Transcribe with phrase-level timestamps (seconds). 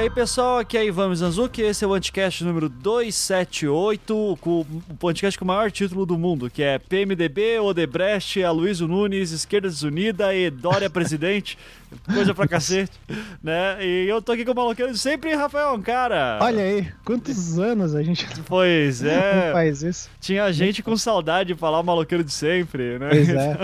[0.00, 5.38] aí pessoal, aqui é Ivan Mizanzuki, esse é o Anticast número 278, com o podcast
[5.38, 10.48] com o maior título do mundo, que é PMDB, Odebrecht, Aloysio Nunes, Esquerda Desunida e
[10.48, 11.58] Dória Presidente,
[12.12, 12.92] coisa pra cacete,
[13.42, 13.84] né?
[13.84, 16.38] E eu tô aqui com o maloqueiro de sempre, Rafael cara.
[16.40, 20.08] Olha aí, quantos anos a gente pois é, faz isso.
[20.20, 23.08] Tinha gente com saudade de falar o maloqueiro de sempre, né?
[23.08, 23.58] Pois é.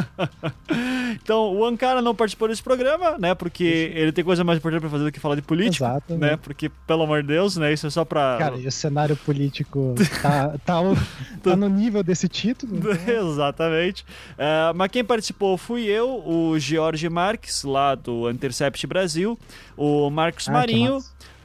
[1.22, 3.34] então, o Ankara não participou desse programa, né?
[3.34, 5.84] Porque ele tem coisa mais importante pra fazer do que falar de política.
[5.84, 6.16] Exato.
[6.16, 6.36] Né?
[6.36, 7.72] Porque, pelo amor de Deus, né?
[7.72, 8.36] Isso é só pra.
[8.38, 10.76] Cara, e o cenário político tá, tá,
[11.42, 12.76] tá no nível desse título?
[12.76, 13.30] Então...
[13.30, 14.02] Exatamente.
[14.32, 19.38] Uh, mas quem participou fui eu, o George Marques, lá do Intercept Brasil,
[19.76, 21.02] o Marcos ah, Marinho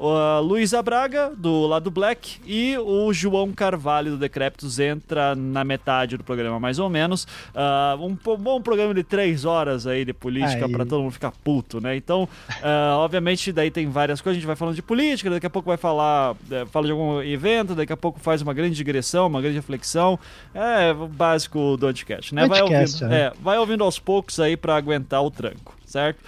[0.09, 6.17] a Luísa Braga, do lado Black, e o João Carvalho, do Decréptos, entra na metade
[6.17, 7.25] do programa, mais ou menos.
[7.53, 11.79] Uh, um bom programa de três horas aí de política para todo mundo ficar puto,
[11.79, 11.95] né?
[11.95, 15.49] Então, uh, obviamente, daí tem várias coisas, a gente vai falando de política, daqui a
[15.49, 19.27] pouco vai falar, é, fala de algum evento, daqui a pouco faz uma grande digressão,
[19.27, 20.17] uma grande reflexão.
[20.53, 22.47] É o básico do Anticast, né?
[22.47, 23.21] Vai ouvindo, né?
[23.21, 26.19] É, vai ouvindo aos poucos aí para aguentar o tranco certo?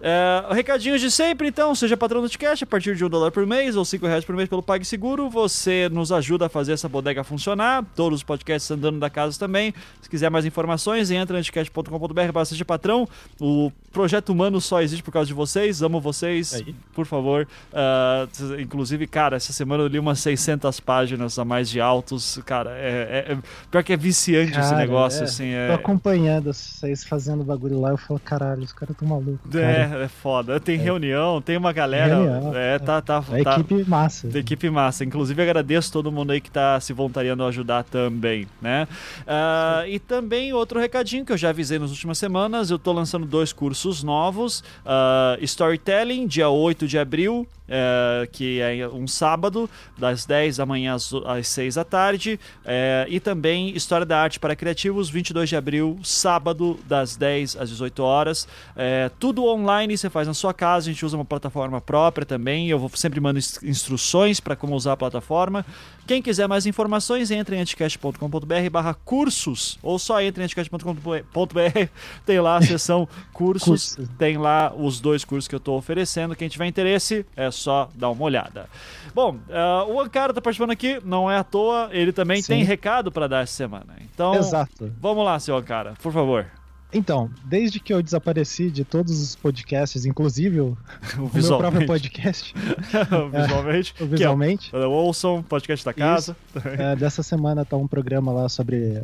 [0.00, 3.46] é, recadinhos de sempre, então, seja patrão do podcast a partir de um dólar por
[3.46, 7.24] mês ou cinco reais por mês pelo PagSeguro, você nos ajuda a fazer essa bodega
[7.24, 9.72] funcionar, todos os podcasts andando da casa também.
[10.00, 13.08] Se quiser mais informações, entra em anticast.com.br para seja patrão.
[13.40, 16.74] O projeto humano só existe por causa de vocês, amo vocês, Aí.
[16.94, 17.48] por favor.
[17.72, 22.70] Uh, inclusive, cara, essa semana eu li umas 600 páginas a mais de autos, cara,
[22.72, 23.38] é, é, é
[23.70, 25.24] pior que é viciante cara, esse negócio, é.
[25.24, 25.48] assim.
[25.48, 25.68] É...
[25.68, 29.38] Tô acompanhando vocês fazendo bagulho lá, eu falo, caralho, os caras estão maluco.
[29.54, 30.58] É, é foda.
[30.58, 30.82] Tem é.
[30.82, 32.16] reunião, tem uma galera.
[32.16, 33.24] Reunião, é, tá, tá.
[33.32, 34.28] É tá, equipe massa.
[34.28, 35.04] Da equipe massa.
[35.04, 38.88] Inclusive, agradeço todo mundo aí que tá se voluntariando a ajudar também, né?
[39.22, 43.26] Uh, e também outro recadinho que eu já avisei nas últimas semanas: eu tô lançando
[43.26, 44.60] dois cursos novos.
[44.84, 50.94] Uh, Storytelling, dia 8 de abril, é, que é um sábado, das 10 da manhã
[50.94, 55.56] às, às 6 da tarde, é, e também História da Arte para Criativos, 22 de
[55.56, 58.48] abril, sábado, das 10 às 18 horas.
[58.74, 62.68] É, tudo online, você faz na sua casa, a gente usa uma plataforma própria também,
[62.68, 65.64] eu vou sempre mando instruções para como usar a plataforma.
[66.06, 71.88] Quem quiser mais informações, entre em anticast.com.br barra cursos, ou só entre em anticast.com.br,
[72.24, 76.36] tem lá a seção cursos, tem lá os dois cursos que eu estou oferecendo.
[76.36, 78.68] Quem tiver interesse, é só dar uma olhada.
[79.14, 82.48] Bom, uh, o Ankara está participando aqui, não é à toa, ele também Sim.
[82.48, 83.96] tem recado para dar essa semana.
[84.00, 84.92] Então, Exato.
[85.00, 86.46] vamos lá, seu Ankara, por favor.
[86.92, 90.78] Então, desde que eu desapareci de todos os podcasts, inclusive o,
[91.18, 92.54] o meu próprio podcast.
[93.32, 93.94] visualmente.
[94.00, 94.76] É, visualmente.
[94.76, 96.36] É, o ouçam, podcast da casa.
[96.64, 99.02] É, dessa semana tá um programa lá sobre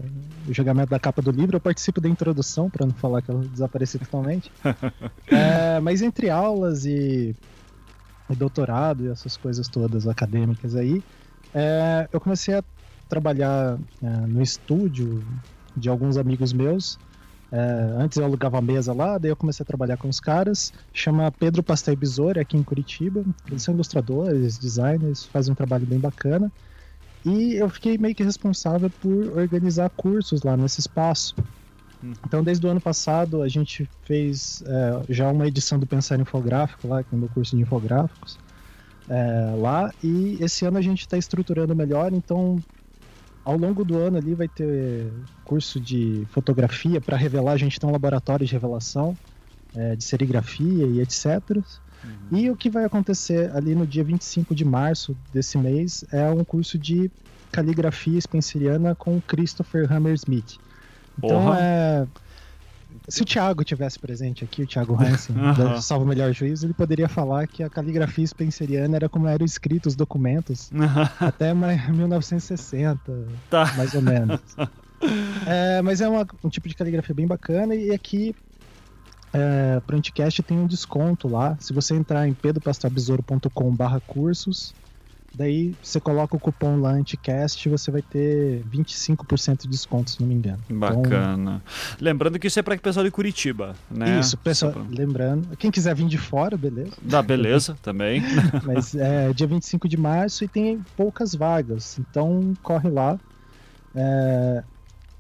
[0.49, 1.57] o julgamento da capa do livro.
[1.57, 4.51] Eu participo da introdução, para não falar que eu desapareci totalmente.
[5.27, 7.35] é, mas entre aulas e,
[8.31, 11.03] e, doutorado e essas coisas todas acadêmicas aí,
[11.53, 12.65] é, eu comecei a
[13.09, 15.23] trabalhar é, no estúdio
[15.77, 16.99] de alguns amigos meus
[17.53, 20.73] é, antes eu alugava a mesa lá, daí eu comecei a trabalhar com os caras.
[20.91, 23.23] Chama Pedro Pastel Besouro, aqui em Curitiba.
[23.47, 26.51] Eles são ilustradores, designers, fazem um trabalho bem bacana.
[27.27, 31.35] E eu fiquei meio que responsável por organizar cursos lá nesse espaço.
[32.03, 32.15] Hum.
[32.27, 36.89] Então, desde o ano passado, a gente fez é, já uma edição do Pensar Infográfico
[36.89, 38.39] lá, que é o meu curso de infográficos,
[39.11, 39.93] é, lá.
[40.03, 42.59] E esse ano a gente está estruturando melhor, então
[43.45, 45.11] ao longo do ano ali vai ter
[45.45, 47.53] curso de fotografia para revelar.
[47.53, 49.17] A gente tem um laboratório de revelação
[49.75, 51.27] é, de serigrafia e etc.
[52.05, 52.39] Uhum.
[52.39, 56.45] E o que vai acontecer ali no dia 25 de março desse mês é um
[56.45, 57.11] curso de
[57.51, 60.59] caligrafia spenceriana com Christopher Hammersmith.
[61.19, 62.07] Então é
[63.09, 65.81] se o Thiago tivesse presente aqui, o Thiago Hansen, uhum.
[65.81, 69.97] Salvo Melhor Juízo, ele poderia falar que a caligrafia spenceriana era como eram escritos os
[69.97, 71.27] documentos uhum.
[71.27, 73.01] até 1960,
[73.51, 73.73] tá.
[73.77, 74.41] mais ou menos.
[75.47, 78.35] é, mas é uma, um tipo de caligrafia bem bacana e aqui
[79.33, 81.57] é, para o Anticast tem um desconto lá.
[81.59, 84.75] Se você entrar em pedropastelbesouro.com barra cursos,
[85.35, 90.21] Daí você coloca o cupom lá Anticast e você vai ter 25% de desconto, se
[90.21, 90.59] não me engano.
[90.69, 91.63] Bacana.
[91.65, 94.21] Então, lembrando que isso é para o pessoal de Curitiba, né?
[94.21, 94.83] Isso, pessoal, pra...
[94.91, 95.57] lembrando.
[95.57, 96.93] Quem quiser vir de fora, beleza.
[97.01, 98.23] Dá, beleza, também.
[98.65, 103.19] Mas é dia 25 de março e tem poucas vagas, então corre lá.
[103.95, 104.63] É...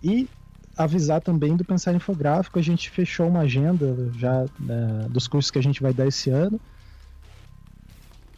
[0.02, 0.28] E
[0.76, 5.58] avisar também do Pensar Infográfico, a gente fechou uma agenda já é, dos cursos que
[5.58, 6.60] a gente vai dar esse ano.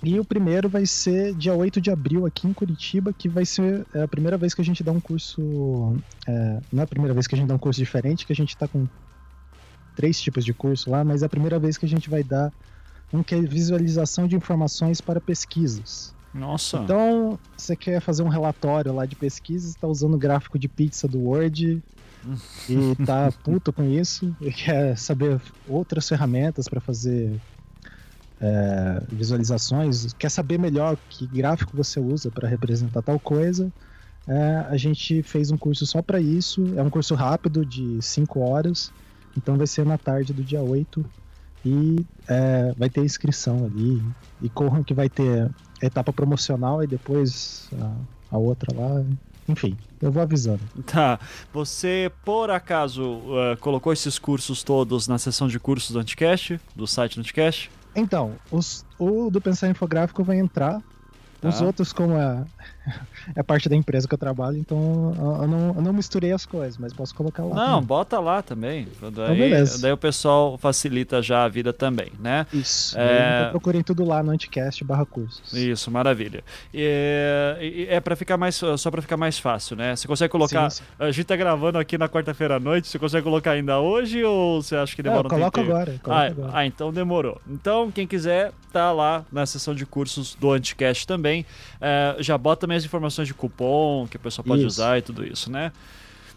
[0.04, 3.86] E o primeiro vai ser dia 8 de abril aqui em Curitiba, que vai ser
[3.94, 5.96] é, a primeira vez que a gente dá um curso.
[6.26, 8.36] É, não é a primeira vez que a gente dá um curso diferente, que a
[8.36, 8.86] gente está com
[9.96, 12.52] três tipos de curso lá, mas é a primeira vez que a gente vai dar
[13.12, 16.14] um que é visualização de informações para pesquisas.
[16.34, 16.78] Nossa.
[16.78, 21.06] Então, você quer fazer um relatório lá de pesquisas, está usando o gráfico de pizza
[21.06, 21.80] do Word
[22.68, 27.40] e tá puto com isso e quer saber outras ferramentas para fazer
[28.44, 33.72] é, visualizações, quer saber melhor que gráfico você usa para representar tal coisa.
[34.28, 36.62] É, a gente fez um curso só para isso.
[36.76, 38.92] É um curso rápido de 5 horas.
[39.34, 41.04] Então vai ser na tarde do dia 8.
[41.64, 44.02] E é, vai ter inscrição ali.
[44.42, 45.50] E corram que vai ter
[45.80, 49.02] etapa promocional e depois a, a outra lá.
[49.48, 50.60] Enfim, eu vou avisando.
[50.84, 51.18] Tá.
[51.50, 56.86] Você, por acaso, uh, colocou esses cursos todos na seção de cursos do Anticast, do
[56.86, 57.70] site do Anticast?
[57.94, 60.82] Então, os, o do Pensar Infográfico vai entrar.
[61.40, 61.48] Tá.
[61.48, 62.44] Os outros, como é,
[63.34, 66.76] é parte da empresa que eu trabalho, então eu não, eu não misturei as coisas,
[66.78, 67.54] mas posso colocar lá.
[67.54, 67.86] Não, também.
[67.86, 68.88] bota lá também.
[69.12, 72.46] Daí, então, daí o pessoal facilita já a vida também, né?
[72.52, 72.98] Isso.
[72.98, 73.48] É...
[73.50, 75.52] Procurem tudo lá no Anticast barra cursos.
[75.52, 76.42] Isso, maravilha.
[76.72, 79.96] E, é para ficar mais só para ficar mais fácil, né?
[79.96, 80.70] Você consegue colocar.
[80.70, 80.90] Sim, sim.
[80.98, 82.88] A gente tá gravando aqui na quarta-feira à noite.
[82.88, 85.60] Você consegue colocar ainda hoje ou você acha que demora é, um tempo?
[85.60, 86.50] Agora, ah, agora.
[86.52, 87.40] Ah, então demorou.
[87.48, 91.46] Então quem quiser tá lá na seção de cursos do Anticast também.
[91.80, 94.68] É, já bota também as informações de cupom que a pessoa pode isso.
[94.68, 95.72] usar e tudo isso, né?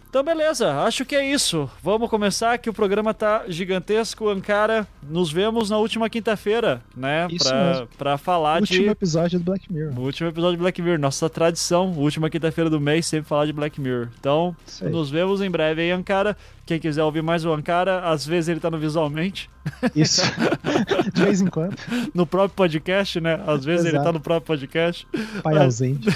[0.09, 1.69] Então, beleza, acho que é isso.
[1.83, 4.30] Vamos começar que o programa tá gigantesco.
[4.30, 7.27] Ankara, nos vemos na última quinta-feira, né?
[7.30, 7.88] Isso pra, mesmo.
[7.98, 8.77] pra falar último de.
[8.77, 10.00] Último episódio do Black Mirror.
[10.00, 10.98] O último episódio do Black Mirror.
[11.00, 14.07] Nossa tradição, última quinta-feira do mês, sempre falar de Black Mirror.
[14.18, 16.38] Então, nos vemos em breve aí, Ankara.
[16.65, 19.50] Quem quiser ouvir mais o Ankara, às vezes ele tá no Visualmente.
[19.95, 20.21] Isso.
[21.13, 21.75] de vez em quando.
[22.13, 23.42] No próprio podcast, né?
[23.45, 23.95] Às vezes Exato.
[23.98, 25.07] ele tá no próprio podcast.
[25.44, 26.09] Pai ausente.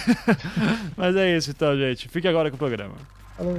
[0.95, 2.07] Mas é isso então, gente.
[2.09, 2.95] Fique agora com o programa.
[3.41, 3.57] Falou.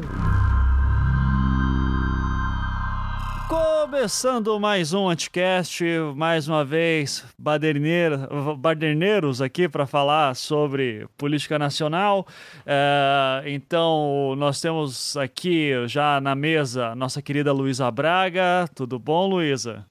[3.48, 5.82] Começando mais um Anticast,
[6.14, 12.24] mais uma vez, baderneiros aqui para falar sobre política nacional.
[12.64, 18.68] É, então, nós temos aqui já na mesa nossa querida Luísa Braga.
[18.74, 19.84] Tudo bom, Luísa?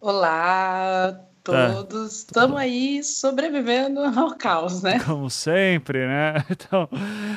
[0.00, 2.16] Olá, todos.
[2.20, 2.62] Estamos tá.
[2.62, 4.98] aí sobrevivendo ao caos, né?
[5.04, 6.44] Como sempre, né?
[6.50, 6.88] Então,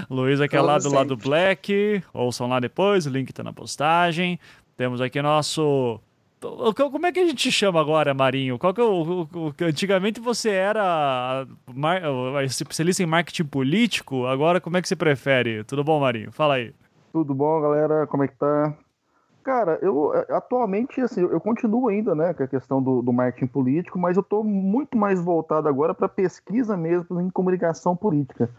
[0.10, 0.98] Luísa que é lá do sempre.
[0.98, 4.40] lado Black, ouçam lá depois, o link está na postagem.
[4.78, 6.00] Temos aqui nosso.
[6.76, 8.60] Como é que a gente chama agora, Marinho?
[8.60, 12.02] Qual que é o, o, o antigamente você era mar,
[12.44, 15.64] especialista em marketing político, agora como é que você prefere?
[15.64, 16.32] Tudo bom, Marinho?
[16.32, 16.74] Fala aí.
[17.12, 18.06] Tudo bom, galera?
[18.06, 18.78] Como é que tá?
[19.48, 23.98] Cara, eu atualmente, assim, eu continuo ainda, né, com a questão do, do marketing político,
[23.98, 28.50] mas eu estou muito mais voltado agora para pesquisa mesmo em comunicação política.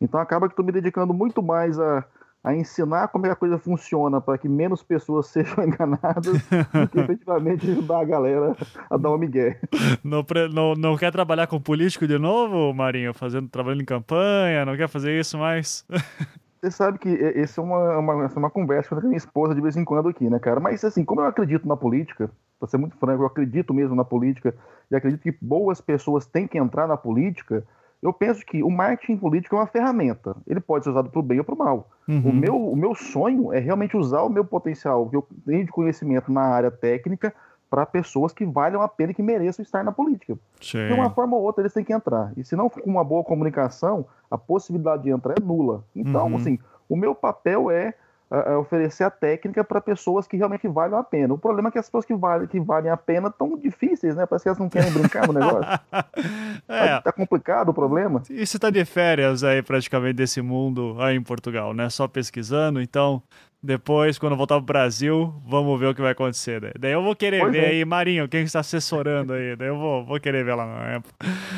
[0.00, 2.02] Então acaba que estou me dedicando muito mais a,
[2.42, 6.88] a ensinar como é que a coisa funciona para que menos pessoas sejam enganadas do
[6.88, 8.56] que efetivamente ajudar a galera
[8.88, 9.60] a dar um migué.
[10.02, 13.12] Não, não, não quer trabalhar com político de novo, Marinho?
[13.12, 14.64] Fazendo, trabalhando em campanha?
[14.64, 15.84] Não quer fazer isso mais?
[16.60, 19.54] Você sabe que essa é uma, uma, essa é uma conversa com a minha esposa
[19.54, 20.58] de vez em quando aqui, né, cara?
[20.58, 24.04] Mas, assim, como eu acredito na política, pra ser muito franco, eu acredito mesmo na
[24.04, 24.54] política
[24.90, 27.64] e acredito que boas pessoas têm que entrar na política,
[28.02, 30.36] eu penso que o marketing político é uma ferramenta.
[30.46, 31.88] Ele pode ser usado para o bem ou para o mal.
[32.08, 32.28] Uhum.
[32.28, 35.70] O, meu, o meu sonho é realmente usar o meu potencial que eu tenho de
[35.70, 37.32] conhecimento na área técnica
[37.70, 40.38] para pessoas que valham a pena e que mereçam estar na política.
[40.60, 40.86] Sim.
[40.86, 42.32] De uma forma ou outra eles têm que entrar.
[42.36, 45.84] E se não for com uma boa comunicação, a possibilidade de entrar é nula.
[45.94, 46.36] Então, uhum.
[46.36, 46.58] assim,
[46.88, 47.94] o meu papel é
[48.30, 51.34] uh, oferecer a técnica para pessoas que realmente valem a pena.
[51.34, 54.26] O problema é que as pessoas que valem, que valem a pena estão difíceis, né?
[54.26, 55.80] Parece que elas não querem brincar no negócio.
[56.68, 57.00] é.
[57.00, 58.22] Tá, complicado o problema.
[58.30, 61.88] E você tá de férias aí praticamente desse mundo aí em Portugal, né?
[61.90, 63.22] Só pesquisando, então
[63.62, 66.60] depois, quando voltar pro Brasil, vamos ver o que vai acontecer.
[66.60, 67.68] Daí, daí eu vou querer pois ver é.
[67.70, 69.56] aí, Marinho, quem está assessorando aí.
[69.56, 71.14] Daí eu vou, vou querer ver lá na época.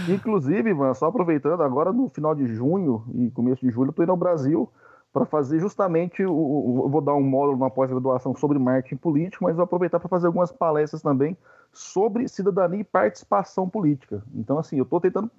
[0.09, 4.02] Inclusive, mano, só aproveitando, agora no final de junho e começo de julho, eu tô
[4.02, 4.69] indo ao Brasil
[5.12, 9.57] para fazer justamente, o, o, vou dar um módulo na pós-graduação sobre marketing político, mas
[9.57, 11.37] vou aproveitar para fazer algumas palestras também
[11.73, 14.23] sobre cidadania e participação política.
[14.35, 15.30] Então, assim, eu estou tentando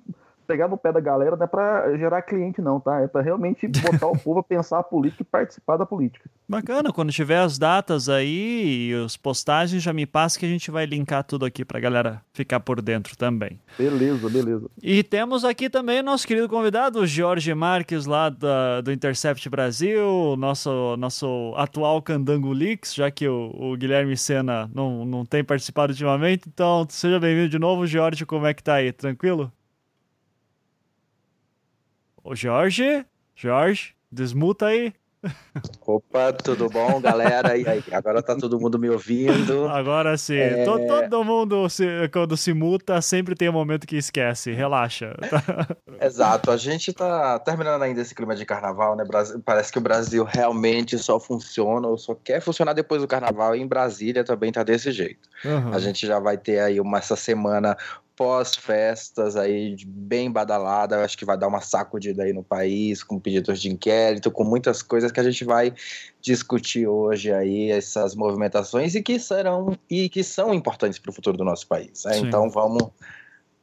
[0.51, 2.99] pegar no pé da galera não é para gerar cliente, não, tá?
[2.99, 6.29] É para realmente botar o povo a pensar a política e participar da política.
[6.47, 10.69] Bacana, quando tiver as datas aí e os postagens, já me passa que a gente
[10.69, 13.59] vai linkar tudo aqui pra galera ficar por dentro também.
[13.77, 14.69] Beleza, beleza.
[14.83, 19.49] E temos aqui também o nosso querido convidado, o Jorge Marques, lá da, do Intercept
[19.49, 25.43] Brasil, nosso, nosso atual Candango Leaks, já que o, o Guilherme Sena não, não tem
[25.43, 26.43] participado ultimamente.
[26.49, 28.25] Então, seja bem-vindo de novo, Jorge.
[28.25, 28.91] Como é que tá aí?
[28.91, 29.51] Tranquilo?
[32.23, 34.93] Ô Jorge, Jorge, desmuta aí.
[35.85, 37.55] Opa, tudo bom, galera?
[37.55, 39.67] E aí, agora tá todo mundo me ouvindo?
[39.69, 40.37] Agora sim.
[40.37, 40.63] É...
[40.63, 44.51] Todo, todo, mundo, se, quando se muta, sempre tem um momento que esquece.
[44.51, 45.15] Relaxa.
[46.01, 46.49] Exato.
[46.49, 49.03] A gente tá terminando ainda esse clima de carnaval, né?
[49.45, 53.55] Parece que o Brasil realmente só funciona ou só quer funcionar depois do carnaval.
[53.55, 55.29] E em Brasília também tá desse jeito.
[55.45, 55.73] Uhum.
[55.73, 57.77] A gente já vai ter aí uma, essa semana
[58.21, 63.59] pós-festas aí bem badalada, acho que vai dar uma sacudida aí no país, com pedidos
[63.59, 65.73] de inquérito, com muitas coisas que a gente vai
[66.21, 71.35] discutir hoje aí, essas movimentações e que serão e que são importantes para o futuro
[71.35, 72.03] do nosso país.
[72.05, 72.19] Né?
[72.19, 72.89] Então vamos,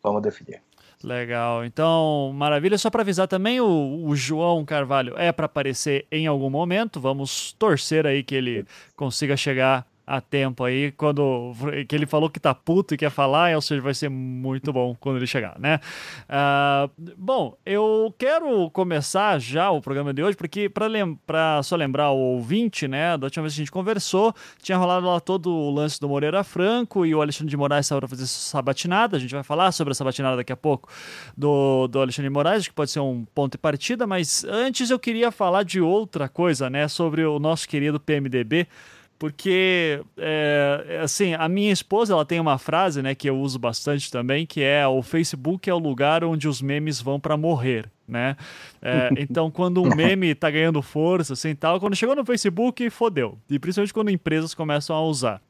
[0.02, 0.60] vamos definir.
[1.04, 1.64] Legal.
[1.64, 2.76] Então, maravilha.
[2.76, 7.00] Só para avisar também, o, o, João Carvalho é para aparecer em algum momento.
[7.00, 11.52] Vamos torcer aí que ele consiga chegar a tempo aí, quando
[11.86, 14.96] que ele falou que tá puto e quer falar, ou seja, vai ser muito bom
[14.98, 15.78] quando ele chegar, né?
[16.24, 22.16] Uh, bom, eu quero começar já o programa de hoje, porque para só lembrar o
[22.16, 26.00] ouvinte, né, da última vez que a gente conversou, tinha rolado lá todo o lance
[26.00, 29.42] do Moreira Franco e o Alexandre de Moraes estava para fazer sabatinada, a gente vai
[29.42, 30.88] falar sobre a sabatinada daqui a pouco
[31.36, 34.98] do, do Alexandre de Moraes, que pode ser um ponto de partida, mas antes eu
[34.98, 38.66] queria falar de outra coisa, né, sobre o nosso querido PMDB,
[39.18, 44.10] porque é, assim a minha esposa ela tem uma frase né que eu uso bastante
[44.10, 48.36] também que é o Facebook é o lugar onde os memes vão para morrer né?
[48.80, 53.38] É, então quando um meme tá ganhando força assim tal quando chegou no Facebook fodeu.
[53.50, 55.42] E principalmente quando empresas começam a usar.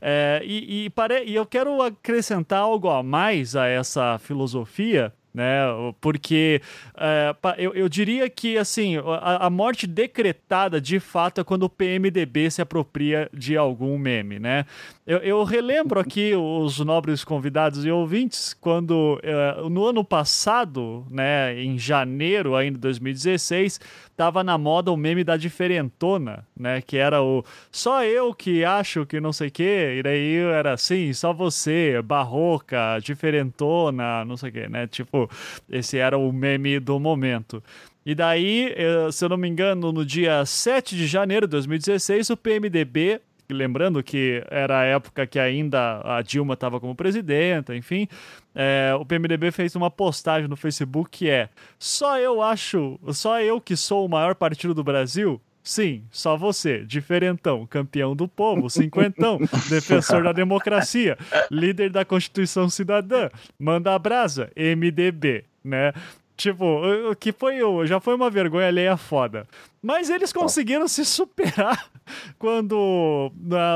[0.00, 1.24] É, e, e, pare...
[1.24, 5.64] e eu quero acrescentar algo a mais a essa filosofia né?
[6.00, 6.62] Porque
[6.96, 11.68] é, eu, eu diria que assim a, a, morte decretada de fato é quando o
[11.68, 14.64] PMDB se apropria de algum meme, né?
[15.06, 21.62] Eu, eu relembro aqui os nobres convidados e ouvintes quando é, no ano passado, né,
[21.62, 23.78] em janeiro ainda de 2016,
[24.16, 26.80] tava na moda o meme da diferentona, né?
[26.80, 30.72] Que era o só eu que acho que não sei o quê, e daí era
[30.72, 34.86] assim, só você, barroca, diferentona, não sei o quê, né?
[34.86, 35.28] Tipo,
[35.68, 37.62] esse era o meme do momento.
[38.06, 42.30] E daí, eh, se eu não me engano, no dia 7 de janeiro de 2016,
[42.30, 43.20] o PMDB
[43.52, 48.08] lembrando que era a época que ainda a Dilma estava como presidenta, enfim,
[48.54, 51.48] é, o PMDB fez uma postagem no Facebook que é
[51.78, 55.40] só eu acho, só eu que sou o maior partido do Brasil.
[55.62, 59.38] Sim, só você, diferentão, campeão do povo, cinquentão,
[59.70, 61.16] defensor da democracia,
[61.50, 65.94] líder da Constituição Cidadã, manda a brasa, MDB, né?
[66.36, 69.46] Tipo, o que foi já foi uma vergonha alheia foda.
[69.80, 71.88] Mas eles conseguiram se superar
[72.38, 73.32] quando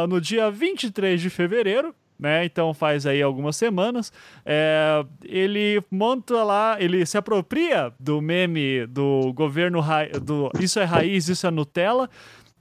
[0.08, 2.44] no dia 23 de fevereiro, né?
[2.44, 4.12] Então faz aí algumas semanas.
[4.44, 9.80] É, ele monta lá, ele se apropria do meme do governo
[10.20, 12.11] do Isso é raiz, isso é Nutella.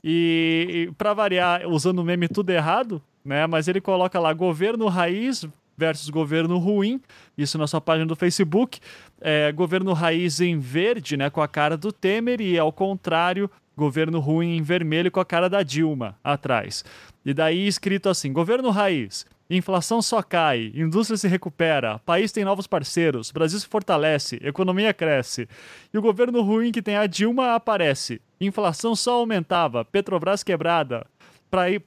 [0.03, 3.47] E, e para variar, usando o meme tudo errado, né?
[3.47, 5.45] Mas ele coloca lá governo raiz
[5.77, 6.99] versus governo ruim,
[7.37, 8.79] isso na sua página do Facebook.
[9.21, 14.19] É, governo raiz em verde, né, com a cara do Temer, e ao contrário, governo
[14.19, 16.83] ruim em vermelho com a cara da Dilma atrás.
[17.23, 19.25] E daí escrito assim: governo raiz.
[19.49, 25.47] Inflação só cai, indústria se recupera, país tem novos parceiros, Brasil se fortalece, economia cresce.
[25.93, 28.21] E o governo ruim que tem a Dilma aparece.
[28.41, 31.07] Inflação só aumentava, Petrobras quebrada,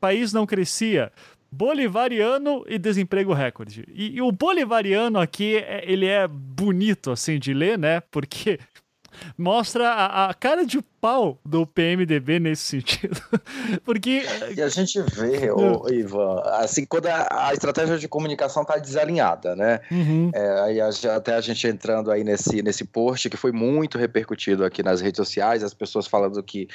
[0.01, 1.13] país não crescia,
[1.53, 3.85] bolivariano e desemprego recorde.
[3.93, 8.01] E, e, o bolivariano aqui, é, ele é bonito, assim, de ler, né?
[8.11, 8.59] Porque
[9.37, 13.21] mostra a, a, cara de pau do PMDB nesse sentido.
[13.85, 14.23] Porque.
[14.57, 19.57] E a gente vê, ô, Ivan, assim, quando a, a, estratégia de comunicação tá desalinhada,
[19.57, 19.81] né?
[19.91, 20.31] Uhum.
[20.35, 24.83] É, aí até a gente entrando aí nesse, nesse post que foi muito repercutido aqui
[24.83, 26.69] nas redes sociais, as pessoas falando que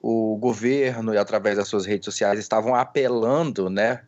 [0.00, 4.00] o governo e através das suas redes sociais estavam apelando, né?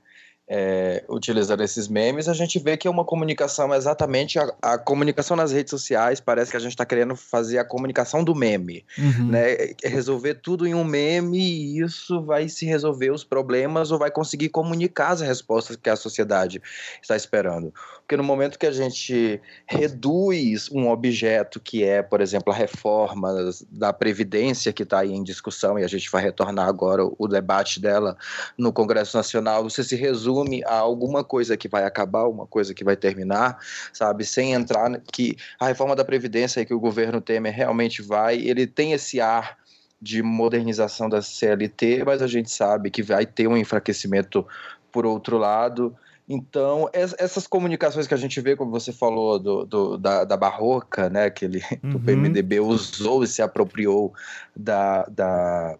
[0.46, 5.36] É, utilizando esses memes, a gente vê que é uma comunicação exatamente a, a comunicação
[5.36, 6.20] nas redes sociais.
[6.20, 9.28] Parece que a gente está querendo fazer a comunicação do meme, uhum.
[9.30, 9.52] né?
[9.82, 14.10] É resolver tudo em um meme e isso vai se resolver os problemas ou vai
[14.10, 16.60] conseguir comunicar as respostas que a sociedade
[17.00, 17.72] está esperando.
[18.04, 23.32] Porque no momento que a gente reduz um objeto que é, por exemplo, a reforma
[23.70, 27.80] da Previdência que está aí em discussão e a gente vai retornar agora o debate
[27.80, 28.14] dela
[28.58, 32.84] no Congresso Nacional, você se resume a alguma coisa que vai acabar, uma coisa que
[32.84, 33.58] vai terminar,
[33.90, 34.26] sabe?
[34.26, 38.92] Sem entrar que a reforma da Previdência que o governo Temer realmente vai, ele tem
[38.92, 39.56] esse ar
[39.98, 44.46] de modernização da CLT, mas a gente sabe que vai ter um enfraquecimento
[44.92, 45.96] por outro lado.
[46.28, 51.10] Então, essas comunicações que a gente vê, como você falou, do, do da, da, barroca,
[51.10, 51.96] né, que ele, uhum.
[51.96, 54.14] o PMDB usou e se apropriou
[54.56, 55.78] da, da,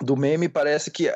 [0.00, 1.08] do meme parece que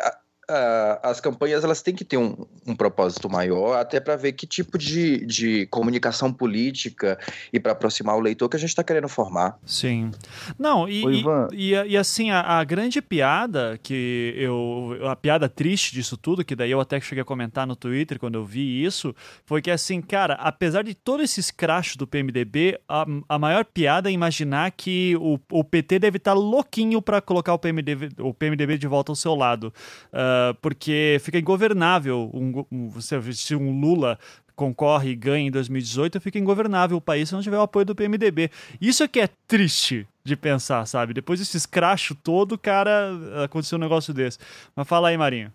[0.51, 4.47] uh, as campanhas elas têm que ter um, um propósito maior, até para ver que
[4.47, 7.19] tipo de, de comunicação política
[7.53, 9.59] e para aproximar o leitor que a gente está querendo formar.
[9.65, 10.11] Sim.
[10.59, 14.99] Não, e, e, e, e, assim, a, a, grande piada que eu.
[15.09, 18.37] A piada triste disso tudo, que daí eu até cheguei a comentar no Twitter quando
[18.37, 23.07] eu vi isso, foi que assim, cara, apesar de todo esse escracho do PMDB, a,
[23.29, 27.55] a maior piada é imaginar que o, o PT deve estar tá louquinho para colocar
[27.55, 29.73] o PMDB, o PMDB de volta ao seu lado.
[30.13, 32.31] Uh, porque fica ingovernável.
[32.33, 34.19] Um, um, se um Lula
[34.55, 37.95] concorre e ganha em 2018, fica ingovernável o país se não tiver o apoio do
[37.95, 38.51] PMDB.
[38.81, 41.13] Isso é que é triste de pensar, sabe?
[41.13, 43.11] Depois desse escracho todo, cara,
[43.45, 44.39] aconteceu um negócio desse.
[44.75, 45.53] Mas fala aí, Marinho.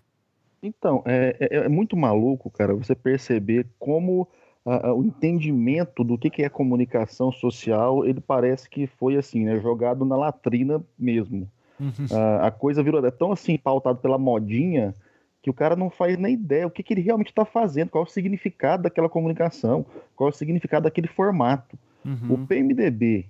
[0.62, 4.27] Então, é, é, é muito maluco, cara, você perceber como
[4.65, 9.59] uh, o entendimento do que, que é comunicação social, ele parece que foi assim, né,
[9.59, 11.50] jogado na latrina mesmo.
[11.79, 12.05] Uhum.
[12.12, 14.93] Uh, a coisa virou é tão assim pautado pela modinha
[15.41, 18.03] que o cara não faz nem ideia o que, que ele realmente está fazendo, qual
[18.03, 21.77] é o significado daquela comunicação, qual é o significado daquele formato.
[22.05, 22.33] Uhum.
[22.33, 23.25] O PMDB,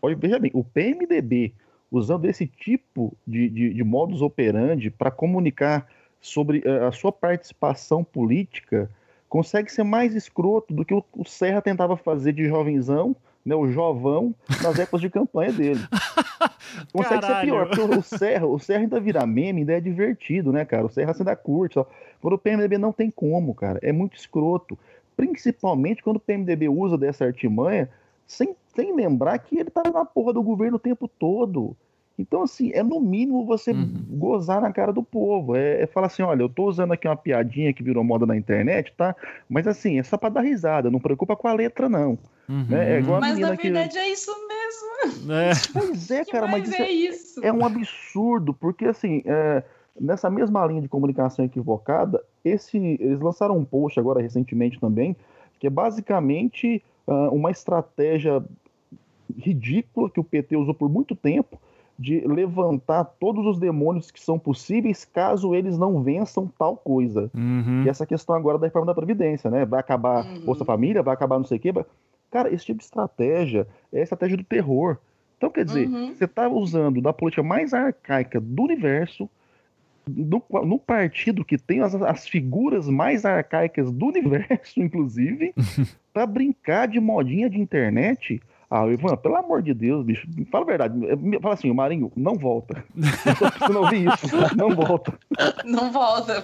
[0.00, 1.52] olha, veja bem, o PMDB
[1.90, 5.86] usando esse tipo de, de, de modus operandi para comunicar
[6.20, 8.88] sobre uh, a sua participação política,
[9.28, 13.70] consegue ser mais escroto do que o, o Serra tentava fazer de jovenzão né, o
[13.70, 15.80] Jovão nas épocas de campanha dele.
[16.92, 17.34] Consegue Caralho.
[17.34, 20.86] ser pior, porque o Serra, o Serra ainda vira meme, ainda é divertido, né, cara?
[20.86, 21.74] O Serra ainda curte.
[21.74, 21.86] Só.
[22.20, 23.78] Quando o PMDB não tem como, cara.
[23.82, 24.78] É muito escroto.
[25.16, 27.90] Principalmente quando o PMDB usa dessa artimanha
[28.26, 31.76] sem, sem lembrar que ele tá na porra do governo o tempo todo.
[32.18, 34.04] Então, assim, é no mínimo você uhum.
[34.10, 35.56] gozar na cara do povo.
[35.56, 38.36] É, é, falar assim: olha, eu tô usando aqui uma piadinha que virou moda na
[38.36, 39.16] internet, tá?
[39.48, 42.18] Mas assim, é só pra dar risada, não preocupa com a letra, não.
[42.48, 42.66] Uhum.
[42.68, 42.98] Né?
[42.98, 43.98] É mas na verdade que...
[43.98, 45.32] é isso mesmo.
[45.32, 45.52] É.
[45.72, 49.62] Pois é, cara, mas isso é, isso é, um absurdo, porque assim, é,
[49.98, 55.16] nessa mesma linha de comunicação equivocada, esse, eles lançaram um post agora recentemente também,
[55.58, 58.42] que é basicamente uh, uma estratégia
[59.36, 61.58] ridícula que o PT usou por muito tempo
[61.98, 67.30] de levantar todos os demônios que são possíveis caso eles não vençam tal coisa.
[67.34, 67.84] Uhum.
[67.84, 69.64] E essa questão agora da reforma da Previdência, né?
[69.64, 70.44] Vai acabar uhum.
[70.44, 71.72] Bolsa Família, vai acabar não sei o quê.
[72.30, 74.96] Cara, esse tipo de estratégia é a estratégia do terror.
[75.36, 76.14] Então, quer dizer, uhum.
[76.14, 79.28] você está usando da política mais arcaica do universo,
[80.06, 85.54] no, no partido que tem as, as, figuras mais arcaicas do universo, inclusive,
[86.12, 88.40] para brincar de modinha de internet
[88.74, 90.94] ah, Ivan, pelo amor de Deus, bicho, fala a verdade.
[91.42, 92.82] Fala assim, o Marinho, não volta.
[93.62, 95.12] Eu não ouvir isso, não volta.
[95.62, 96.42] Não volta,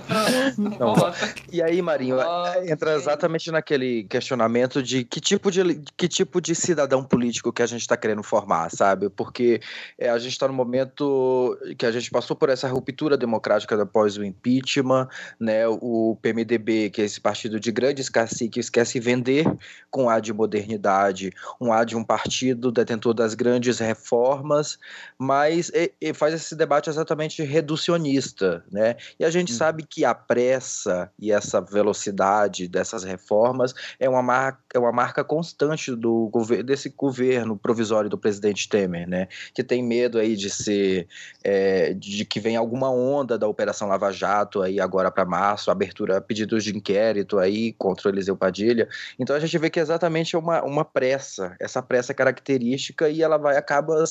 [0.59, 1.17] não, não volta.
[1.51, 6.55] E aí, Marinho, oh, entra exatamente naquele questionamento de que tipo de, que tipo de
[6.55, 9.09] cidadão político que a gente está querendo formar, sabe?
[9.09, 9.63] Porque
[9.99, 14.19] é, a gente está no momento que a gente passou por essa ruptura democrática após
[14.19, 15.09] o impeachment,
[15.41, 15.67] né?
[15.67, 19.51] O PMDB, que é esse partido de grandes caciques, quer se vender
[19.91, 24.77] com a de modernidade, um ar de um partido partido detentor das grandes reformas,
[25.17, 28.97] mas e, e faz esse debate exatamente reducionista, né?
[29.21, 29.57] E a gente hum.
[29.57, 35.23] sabe que a pressa e essa velocidade dessas reformas é uma marca, é uma marca
[35.23, 39.29] constante do governo desse governo provisório do presidente Temer, né?
[39.55, 41.07] Que tem medo aí de ser
[41.45, 46.21] é, de que venha alguma onda da operação Lava Jato aí agora para março, abertura
[46.21, 48.89] pedidos de inquérito aí contra o Eliseu Padilha.
[49.19, 53.23] Então a gente vê que é exatamente uma, uma pressa, essa pressa essa característica e
[53.23, 54.03] ela vai acaba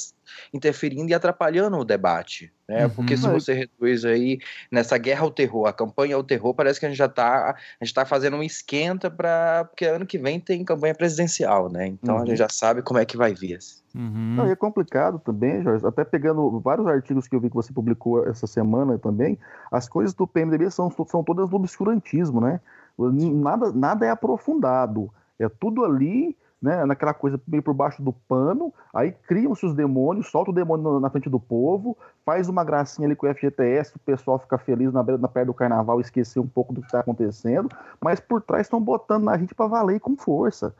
[0.53, 2.85] interferindo e atrapalhando o debate, né?
[2.85, 2.91] Uhum.
[2.91, 4.39] Porque se você reduz aí
[4.71, 7.85] nessa guerra ao terror, a campanha ao terror, parece que a gente já está a
[7.85, 11.87] gente tá fazendo um esquenta para porque ano que vem tem campanha presidencial, né?
[11.87, 12.21] Então uhum.
[12.21, 12.37] a gente uhum.
[12.37, 13.59] já sabe como é que vai vir.
[13.95, 14.35] Uhum.
[14.35, 15.85] Não, é complicado também, Jorge.
[15.85, 19.39] Até pegando vários artigos que eu vi que você publicou essa semana também,
[19.71, 22.59] as coisas do PMDB são, são todas do obscurantismo, né?
[22.97, 25.11] Nada, nada é aprofundado.
[25.39, 30.29] É tudo ali né, naquela coisa meio por baixo do pano, aí criam-se os demônios,
[30.29, 33.99] solta o demônio na frente do povo, faz uma gracinha ali com o FGTS, o
[33.99, 37.69] pessoal fica feliz na, na perto do carnaval, esquecer um pouco do que está acontecendo,
[38.01, 40.73] mas por trás estão botando na gente para valer com força.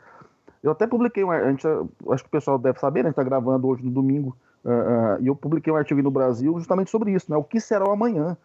[0.64, 1.68] Eu até publiquei, um, a gente,
[2.10, 4.36] acho que o pessoal deve saber, né, a gente está gravando hoje no domingo,
[4.66, 7.60] uh, uh, e eu publiquei um artigo no Brasil justamente sobre isso, né, o que
[7.60, 8.36] será o amanhã.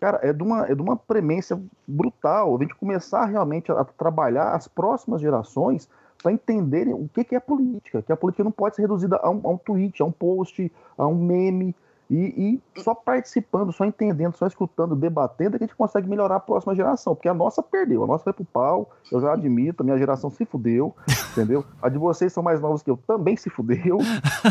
[0.00, 3.84] Cara, é de uma, é de uma premência brutal a gente começar realmente a, a
[3.84, 5.88] trabalhar as próximas gerações
[6.22, 9.28] para entenderem o que, que é política, que a política não pode ser reduzida a
[9.28, 11.74] um, a um tweet, a um post, a um meme.
[12.10, 16.36] E, e, só participando, só entendendo, só escutando, debatendo, é que a gente consegue melhorar
[16.36, 17.14] a próxima geração.
[17.14, 20.28] Porque a nossa perdeu, a nossa foi pro pau, eu já admito, a minha geração
[20.28, 20.94] se fudeu,
[21.32, 21.64] entendeu?
[21.80, 23.96] A de vocês são mais novos que eu, também se fudeu.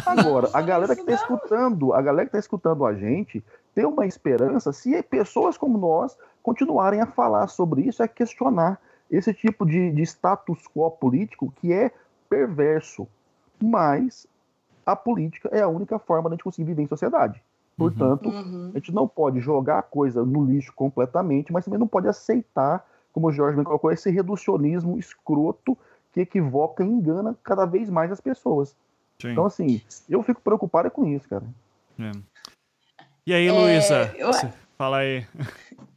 [0.07, 3.43] Agora, a galera que tá escutando, a galera que tá escutando a gente,
[3.75, 8.79] tem uma esperança se pessoas como nós continuarem a falar sobre isso, a questionar
[9.11, 11.91] esse tipo de, de status quo político que é
[12.29, 13.07] perverso.
[13.61, 14.25] Mas
[14.85, 17.41] a política é a única forma de a gente conseguir viver em sociedade.
[17.77, 18.71] Portanto, uhum.
[18.73, 22.85] a gente não pode jogar a coisa no lixo completamente, mas também não pode aceitar,
[23.11, 25.77] como o Jorge me colocou, esse reducionismo escroto
[26.13, 28.75] que equivoca e engana cada vez mais as pessoas.
[29.19, 29.31] Sim.
[29.31, 31.43] Então, assim, eu fico preocupado com isso, cara.
[31.99, 32.11] É.
[33.25, 34.13] E aí, Luísa?
[34.15, 34.31] É, eu...
[34.77, 35.25] Fala aí.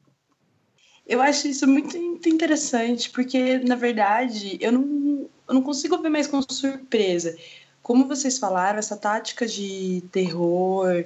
[1.07, 1.97] Eu acho isso muito
[2.29, 7.37] interessante, porque, na verdade, eu não, eu não consigo ver mais com surpresa.
[7.83, 11.05] Como vocês falaram, essa tática de terror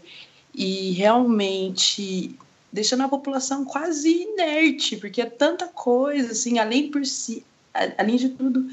[0.55, 2.37] e realmente
[2.73, 7.45] deixando a população quase inerte, porque é tanta coisa, assim, além por si,
[7.97, 8.69] além de tudo,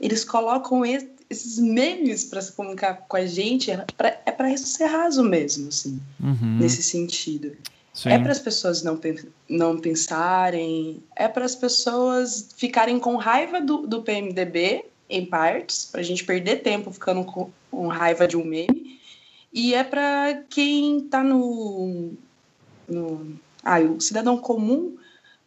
[0.00, 5.22] eles colocam esses memes para se comunicar com a gente, é para é ser raso
[5.22, 6.58] mesmo, assim, uhum.
[6.58, 7.56] nesse sentido.
[7.94, 8.08] Sim.
[8.08, 9.00] É para as pessoas não,
[9.48, 16.00] não pensarem, é para as pessoas ficarem com raiva do, do PMDB, em partes, para
[16.00, 18.98] a gente perder tempo ficando com, com raiva de um meme,
[19.52, 22.14] e é para quem está no,
[22.88, 23.38] no.
[23.62, 24.96] Ah, o cidadão comum,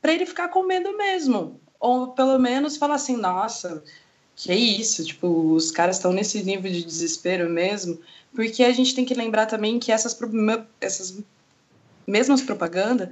[0.01, 1.59] para ele ficar com medo mesmo.
[1.77, 3.83] Ou pelo menos falar assim, nossa,
[4.35, 5.03] que é isso?
[5.03, 7.99] Tipo, os caras estão nesse nível de desespero mesmo.
[8.33, 10.17] Porque a gente tem que lembrar também que essas,
[10.79, 11.19] essas
[12.07, 13.09] mesmas propagandas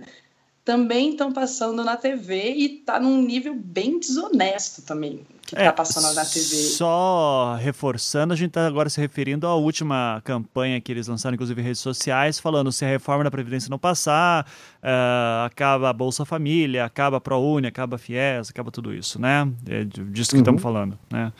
[0.64, 5.74] também estão passando na TV e tá num nível bem desonesto também que é, tá
[5.74, 6.42] passando na TV.
[6.42, 11.62] Só reforçando, a gente tá agora se referindo à última campanha que eles lançaram, inclusive
[11.62, 14.46] em redes sociais, falando se a reforma da Previdência não passar,
[14.82, 19.48] uh, acaba a Bolsa Família, acaba a ProUni, acaba a FIES, acaba tudo isso, né?
[19.70, 20.42] É disso que uhum.
[20.42, 21.32] estamos falando, né?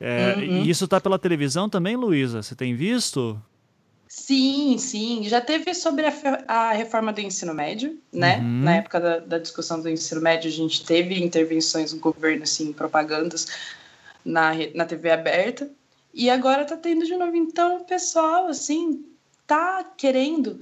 [0.00, 0.42] É, uhum.
[0.42, 2.42] E isso tá pela televisão também, Luísa?
[2.42, 3.40] Você tem visto?
[4.10, 5.22] Sim, sim.
[5.28, 6.12] Já teve sobre a,
[6.48, 8.38] a reforma do ensino médio, né?
[8.38, 8.64] Uhum.
[8.64, 12.72] Na época da, da, discussão do ensino médio, a gente teve intervenções do governo, assim,
[12.72, 13.46] propagandas
[14.24, 15.70] na, na TV aberta.
[16.12, 17.36] E agora tá tendo de novo.
[17.36, 19.04] Então, o pessoal, assim,
[19.46, 20.58] tá querendo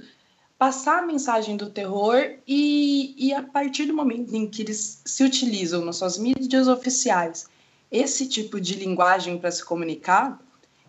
[0.55, 5.23] passar a mensagem do terror e, e a partir do momento em que eles se
[5.23, 7.47] utilizam nas suas mídias oficiais
[7.91, 10.39] esse tipo de linguagem para se comunicar,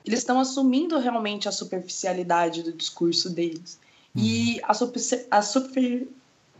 [0.04, 3.78] eles estão assumindo realmente a superficialidade do discurso deles.
[4.14, 4.22] Uhum.
[4.22, 6.08] E a super, a super.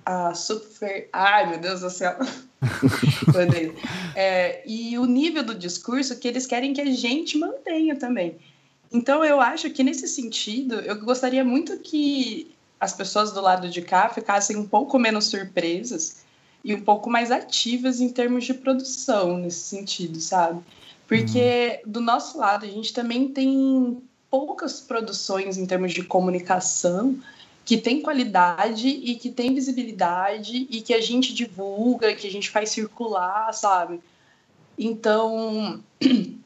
[0.04, 1.08] A super.
[1.12, 2.16] Ai, meu Deus do céu!
[4.14, 8.38] é, e o nível do discurso que eles querem que a gente mantenha também.
[8.92, 13.82] Então, eu acho que nesse sentido, eu gostaria muito que as pessoas do lado de
[13.82, 16.24] cá ficassem um pouco menos surpresas
[16.64, 20.62] e um pouco mais ativas em termos de produção nesse sentido, sabe?
[21.10, 21.90] Porque uhum.
[21.90, 27.18] do nosso lado, a gente também tem poucas produções em termos de comunicação
[27.64, 32.48] que tem qualidade e que tem visibilidade e que a gente divulga, que a gente
[32.48, 34.00] faz circular, sabe?
[34.78, 35.82] Então,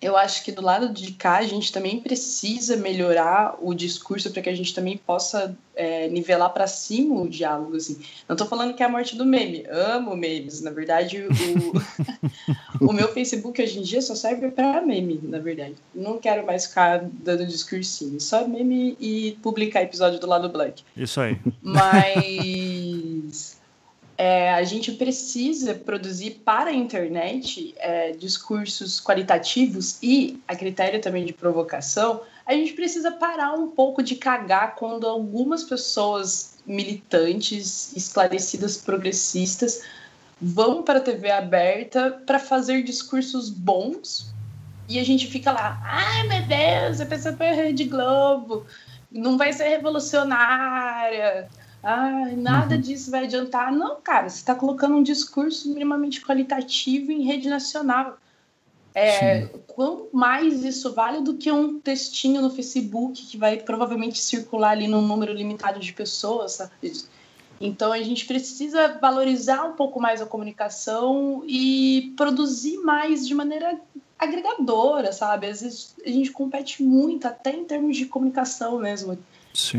[0.00, 4.42] eu acho que do lado de cá a gente também precisa melhorar o discurso para
[4.42, 7.76] que a gente também possa é, nivelar para cima o diálogo.
[7.76, 7.98] Assim.
[8.28, 10.60] Não estou falando que é a morte do meme, amo memes.
[10.62, 11.26] Na verdade,
[12.80, 15.74] o, o meu Facebook hoje em dia só serve para meme, na verdade.
[15.94, 20.82] Não quero mais ficar dando discursinho, só meme e publicar episódio do lado black.
[20.96, 21.38] Isso aí.
[21.62, 22.85] Mas
[24.18, 31.24] é, a gente precisa produzir para a internet é, discursos qualitativos e, a critério também
[31.24, 38.76] de provocação, a gente precisa parar um pouco de cagar quando algumas pessoas militantes, esclarecidas,
[38.78, 39.82] progressistas,
[40.40, 44.34] vão para a TV aberta para fazer discursos bons
[44.88, 48.64] e a gente fica lá, ai meu Deus, a pessoa foi Rede Globo,
[49.10, 51.48] não vai ser revolucionária
[51.88, 52.80] ah, nada uhum.
[52.80, 53.70] disso vai adiantar.
[53.70, 58.18] Não, cara, você está colocando um discurso minimamente qualitativo em rede nacional.
[58.92, 64.70] É, quanto mais isso vale do que um textinho no Facebook que vai provavelmente circular
[64.70, 66.72] ali num número limitado de pessoas, sabe?
[67.60, 73.80] Então a gente precisa valorizar um pouco mais a comunicação e produzir mais de maneira
[74.18, 75.46] agregadora, sabe?
[75.46, 79.16] Às vezes a gente compete muito, até em termos de comunicação mesmo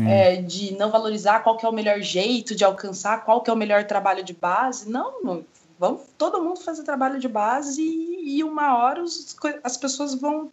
[0.08, 3.52] é, de não valorizar qual que é o melhor jeito de alcançar, qual que é
[3.52, 4.88] o melhor trabalho de base.
[4.88, 5.44] Não,
[5.78, 10.50] vamos todo mundo fazer trabalho de base e, e uma hora os, as pessoas vão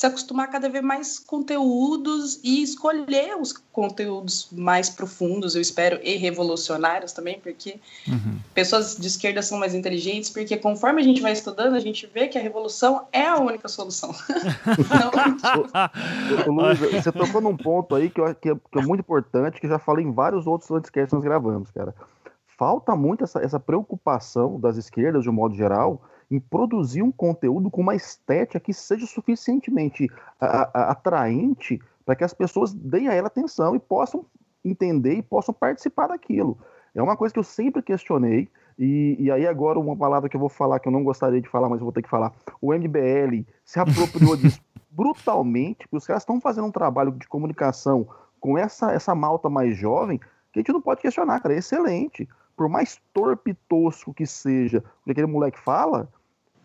[0.00, 6.00] se acostumar a cada vez mais conteúdos e escolher os conteúdos mais profundos, eu espero,
[6.02, 8.38] e revolucionários também, porque uhum.
[8.54, 12.28] pessoas de esquerda são mais inteligentes, porque conforme a gente vai estudando, a gente vê
[12.28, 14.14] que a revolução é a única solução.
[15.36, 16.50] então...
[16.50, 19.68] Luiz, você tocou num ponto aí que, eu, que, é, que é muito importante, que
[19.68, 21.94] já falei em vários outros podcasts que nós gravamos, cara.
[22.56, 27.70] Falta muito essa, essa preocupação das esquerdas, de um modo geral, em produzir um conteúdo
[27.70, 30.08] com uma estética que seja suficientemente
[30.40, 34.24] a, a, atraente para que as pessoas deem a ela atenção e possam
[34.64, 36.58] entender e possam participar daquilo.
[36.94, 40.40] É uma coisa que eu sempre questionei, e, e, aí agora uma palavra que eu
[40.40, 42.32] vou falar que eu não gostaria de falar, mas vou ter que falar.
[42.60, 48.08] O MBL se apropriou disso brutalmente, porque os caras estão fazendo um trabalho de comunicação
[48.40, 50.18] com essa, essa malta mais jovem
[50.52, 52.28] que a gente não pode questionar, cara, é excelente.
[52.56, 56.08] Por mais torpe tosco que seja o que aquele moleque fala,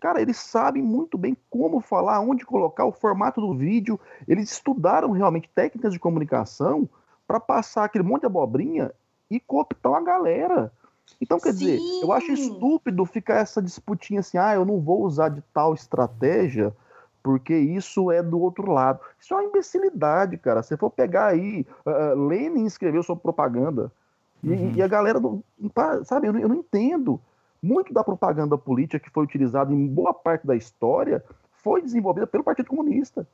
[0.06, 3.98] Cara, eles sabem muito bem como falar, onde colocar o formato do vídeo.
[4.28, 6.88] Eles estudaram realmente técnicas de comunicação
[7.26, 8.92] para passar aquele monte de abobrinha
[9.28, 10.72] e cooptar a galera.
[11.20, 11.58] Então, quer Sim.
[11.58, 15.74] dizer, eu acho estúpido ficar essa disputinha assim, ah, eu não vou usar de tal
[15.74, 16.72] estratégia
[17.20, 19.00] porque isso é do outro lado.
[19.18, 20.62] Isso é uma imbecilidade, cara.
[20.62, 23.90] Se for pegar aí, uh, Lenin escreveu sobre propaganda,
[24.44, 24.52] uhum.
[24.52, 25.18] e, e, a galera,
[26.04, 27.20] sabe, eu não, eu não entendo
[27.62, 32.44] muito da propaganda política que foi utilizada em boa parte da história foi desenvolvida pelo
[32.44, 33.26] Partido Comunista.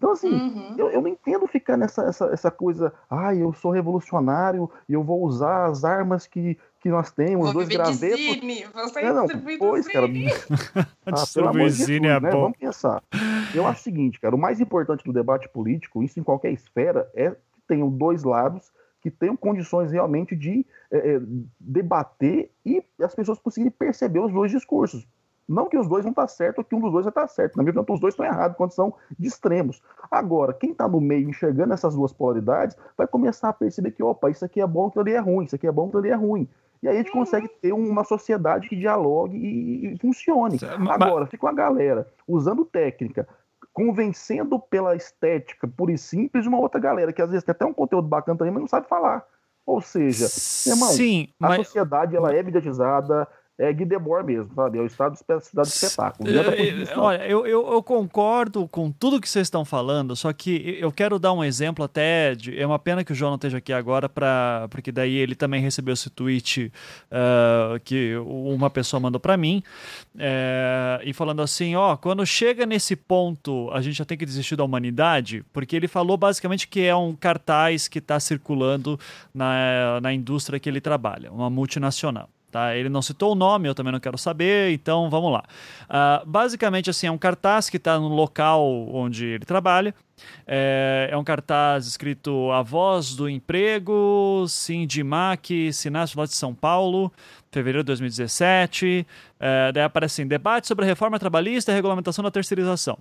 [0.00, 0.74] Então, assim, uhum.
[0.78, 5.04] eu, eu não entendo ficar nessa essa, essa coisa, ah, eu sou revolucionário e eu
[5.04, 8.18] vou usar as armas que, que nós temos, os dois gravetos.
[8.18, 10.06] Zine, você não, não, pois, cara.
[11.04, 12.30] ah, pelo amor de Deus, é né?
[12.30, 13.02] Vamos pensar.
[13.54, 17.06] Eu acho o seguinte, cara, o mais importante do debate político, isso em qualquer esfera,
[17.14, 21.20] é que tenham dois lados que tenham condições realmente de é, é,
[21.58, 25.06] debater e as pessoas conseguirem perceber os dois discursos.
[25.48, 27.56] Não que os dois vão estar certos ou que um dos dois vai estar certo.
[27.56, 29.82] Na minha opinião, os dois estão errados quando são de extremos.
[30.08, 34.30] Agora, quem está no meio enxergando essas duas polaridades vai começar a perceber que, opa,
[34.30, 36.14] isso aqui é bom, aquilo ali é ruim, isso aqui é bom, aquilo ali é
[36.14, 36.48] ruim.
[36.80, 40.56] E aí a gente consegue ter uma sociedade que dialogue e, e funcione.
[40.88, 43.28] Agora, fica uma galera usando técnica
[43.72, 47.72] convencendo pela estética pura e simples uma outra galera, que às vezes tem até um
[47.72, 49.24] conteúdo bacana também, mas não sabe falar.
[49.64, 50.26] Ou seja,
[50.68, 51.66] irmão, Sim, a mas...
[51.66, 53.28] sociedade ela é mediatizada,
[53.60, 54.78] é Guy Debord mesmo, sabe?
[54.78, 56.30] É o estado de cidade de espetáculo.
[56.30, 60.90] É, olha, eu, eu, eu, concordo com tudo que vocês estão falando, só que eu
[60.90, 62.34] quero dar um exemplo até.
[62.34, 65.34] De, é uma pena que o João não esteja aqui agora, pra, porque daí ele
[65.34, 66.72] também recebeu esse tweet
[67.12, 69.62] uh, que uma pessoa mandou para mim,
[70.14, 74.56] uh, e falando assim: ó, quando chega nesse ponto, a gente já tem que desistir
[74.56, 78.98] da humanidade, porque ele falou basicamente que é um cartaz que está circulando
[79.34, 82.30] na, na indústria que ele trabalha, uma multinacional.
[82.50, 82.74] Tá?
[82.74, 85.44] Ele não citou o nome, eu também não quero saber, então vamos lá.
[85.84, 89.94] Uh, basicamente, assim, é um cartaz que está no local onde ele trabalha.
[90.46, 97.12] É, é, um cartaz escrito A Voz do Emprego, Sindimac, Sinastro lá de São Paulo,
[97.50, 99.06] fevereiro de 2017.
[99.38, 102.98] É, daí aparece assim, debate sobre a reforma trabalhista e regulamentação da terceirização.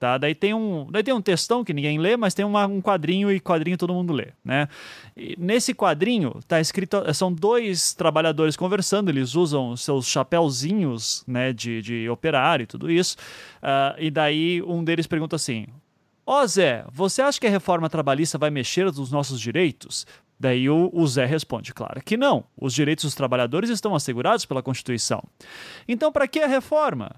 [0.00, 0.16] Tá?
[0.16, 3.30] Daí, tem um, daí tem um textão que ninguém lê, mas tem uma, um quadrinho
[3.30, 4.28] e quadrinho todo mundo lê.
[4.42, 4.66] Né?
[5.14, 11.82] E nesse quadrinho tá escrito, são dois trabalhadores conversando, eles usam seus chapéuzinhos né, de,
[11.82, 13.14] de operário e tudo isso.
[13.62, 15.66] Uh, e daí um deles pergunta assim:
[16.24, 20.06] Ó oh, Zé, você acha que a reforma trabalhista vai mexer nos nossos direitos?
[20.40, 22.44] Daí o, o, Zé responde, claro que não.
[22.56, 25.22] Os direitos dos trabalhadores estão assegurados pela Constituição.
[25.86, 27.10] Então, para que a reforma?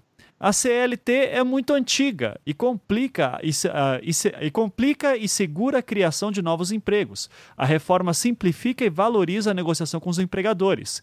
[0.43, 5.83] A CLT é muito antiga e complica e, uh, e, e complica e segura a
[5.83, 7.31] criação de novos empregos.
[7.57, 11.01] A reforma simplifica e valoriza a negociação com os empregadores.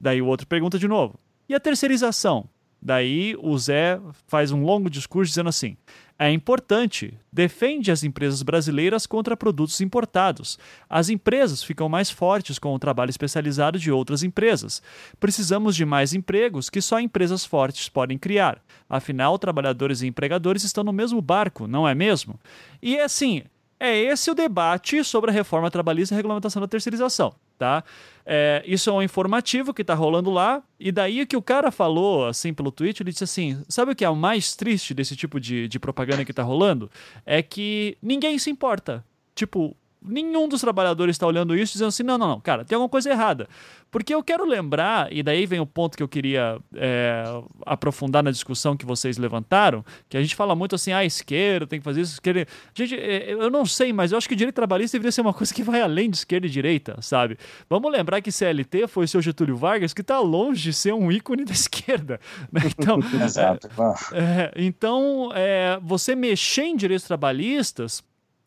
[0.00, 1.18] Daí o outro pergunta de novo:
[1.48, 2.48] e a terceirização?
[2.80, 5.76] Daí o Zé faz um longo discurso dizendo assim:
[6.18, 10.58] é importante, defende as empresas brasileiras contra produtos importados.
[10.88, 14.82] As empresas ficam mais fortes com o trabalho especializado de outras empresas.
[15.20, 18.62] Precisamos de mais empregos que só empresas fortes podem criar.
[18.88, 22.40] Afinal, trabalhadores e empregadores estão no mesmo barco, não é mesmo?
[22.80, 23.42] E assim,
[23.78, 27.84] é esse o debate sobre a reforma trabalhista e a regulamentação da terceirização, tá?
[28.24, 32.26] É, isso é um informativo que está rolando lá, e daí que o cara falou,
[32.26, 35.38] assim, pelo Twitter, ele disse assim, sabe o que é o mais triste desse tipo
[35.38, 36.90] de, de propaganda que está rolando?
[37.24, 39.04] É que ninguém se importa.
[39.34, 42.88] Tipo, nenhum dos trabalhadores está olhando isso dizendo assim: não, não, não, cara, tem alguma
[42.88, 43.48] coisa errada.
[43.90, 47.24] Porque eu quero lembrar, e daí vem o ponto que eu queria é,
[47.64, 51.78] aprofundar na discussão que vocês levantaram, que a gente fala muito assim, ah, esquerda tem
[51.78, 52.46] que fazer isso, esquerda.
[52.74, 55.32] Gente, é, eu não sei, mas eu acho que o direito trabalhista deveria ser uma
[55.32, 57.38] coisa que vai além de esquerda e direita, sabe?
[57.70, 61.10] Vamos lembrar que CLT foi o seu Getúlio Vargas, que está longe de ser um
[61.10, 62.20] ícone da esquerda.
[62.52, 62.60] Né?
[62.78, 63.68] Então, Exato.
[64.12, 68.02] É, então é, você mexer em direitos trabalhistas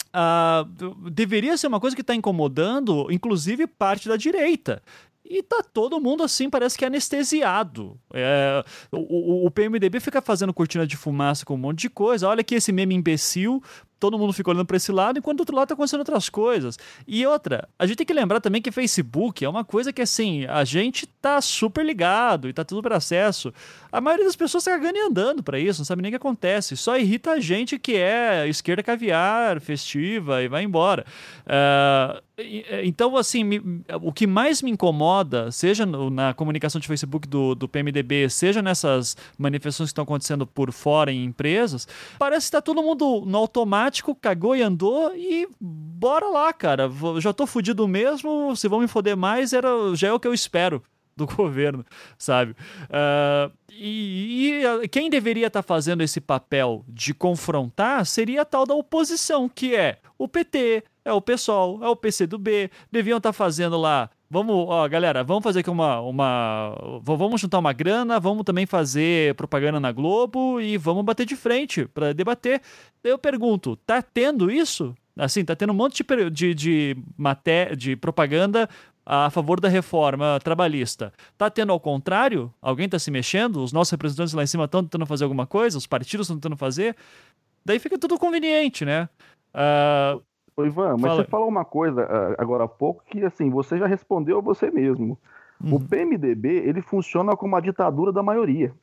[0.10, 4.82] Uh, deveria ser uma coisa que está incomodando, inclusive, parte da direita.
[5.24, 8.00] E tá todo mundo assim, parece que anestesiado.
[8.12, 12.28] É, o, o, PMDB fica fazendo cortina de fumaça com um monte de coisa.
[12.28, 13.62] Olha aqui esse meme imbecil
[14.00, 16.78] todo mundo fica olhando para esse lado, enquanto do outro lado tá acontecendo outras coisas.
[17.08, 20.46] E outra, a gente tem que lembrar também que Facebook é uma coisa que, assim,
[20.46, 23.54] a gente tá super ligado e tá tudo para acesso.
[23.92, 26.18] A maioria das pessoas tá cagando e andando para isso, não sabe nem o que
[26.18, 26.78] acontece.
[26.78, 31.06] Só irrita a gente que é esquerda caviar, festiva e vai embora.
[31.46, 32.22] Uh,
[32.84, 33.62] então, assim, me,
[34.02, 38.62] o que mais me incomoda, seja no, na comunicação de Facebook do, do PMDB, seja
[38.62, 43.38] nessas manifestações que estão acontecendo por fora em empresas, parece que tá todo mundo no
[43.38, 43.89] automático
[44.22, 46.90] cagou e andou e bora lá, cara.
[47.20, 50.34] Já tô fudido mesmo, se vão me foder mais, era, já é o que eu
[50.34, 50.82] espero
[51.20, 51.86] do governo,
[52.18, 52.52] sabe?
[52.84, 58.66] Uh, e, e, quem deveria estar tá fazendo esse papel de confrontar seria a tal
[58.66, 63.34] da oposição, que é o PT, é o PSOL, é o PCdoB, deviam estar tá
[63.34, 66.76] fazendo lá Vamos, ó, galera, vamos fazer aqui uma, uma.
[67.02, 71.88] Vamos juntar uma grana, vamos também fazer propaganda na Globo e vamos bater de frente
[71.88, 72.62] para debater.
[73.04, 74.94] Eu pergunto, tá tendo isso?
[75.18, 78.70] Assim, tá tendo um monte de, de, de, maté de propaganda
[79.04, 81.12] a favor da reforma trabalhista.
[81.36, 82.54] Tá tendo ao contrário?
[82.62, 83.64] Alguém tá se mexendo?
[83.64, 85.76] Os nossos representantes lá em cima estão tentando fazer alguma coisa?
[85.76, 86.96] Os partidos estão tentando fazer?
[87.66, 89.10] Daí fica tudo conveniente, né?
[89.56, 90.22] Uh,
[90.60, 91.16] Ô, Ivan, mas Fala.
[91.16, 94.70] você falou uma coisa uh, agora há pouco que, assim, você já respondeu a você
[94.70, 95.18] mesmo.
[95.64, 95.76] Uhum.
[95.76, 98.74] O PMDB, ele funciona como a ditadura da maioria.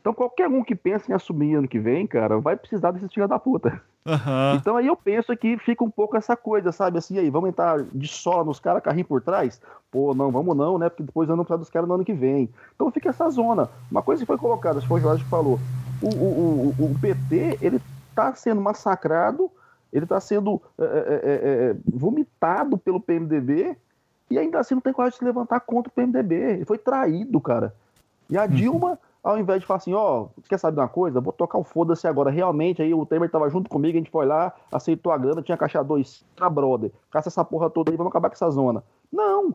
[0.00, 3.28] Então, qualquer um que pensa em assumir ano que vem, cara, vai precisar desse filho
[3.28, 3.80] da puta.
[4.04, 4.56] Uhum.
[4.56, 6.98] Então, aí eu penso que fica um pouco essa coisa, sabe?
[6.98, 9.62] Assim, aí, vamos entrar de sola nos caras, carrinho por trás?
[9.92, 10.88] Pô, não, vamos não, né?
[10.88, 12.50] Porque depois eu não precisar dos caras no ano que vem.
[12.74, 13.70] Então, fica essa zona.
[13.88, 15.60] Uma coisa que foi colocada, acho que foi o Jorge que falou.
[16.02, 17.80] O, o, o, o PT, ele
[18.16, 19.48] tá sendo massacrado
[19.94, 23.76] ele está sendo é é, é, é, é, vomitado pelo PMDB
[24.28, 26.34] e ainda assim não tem coragem de se levantar contra o PMDB.
[26.34, 27.72] Ele foi traído, cara.
[28.28, 28.48] E a uhum.
[28.48, 31.20] Dilma, ao invés de falar assim, ó, oh, quer saber de uma coisa?
[31.20, 32.30] Vou tocar o foda-se agora.
[32.30, 35.56] Realmente, aí o Temer tava junto comigo, a gente foi lá, aceitou a grana, tinha
[35.56, 36.90] caixa dois, pra brother.
[37.10, 38.82] Caça essa porra toda aí, vamos acabar com essa zona.
[39.12, 39.54] Não!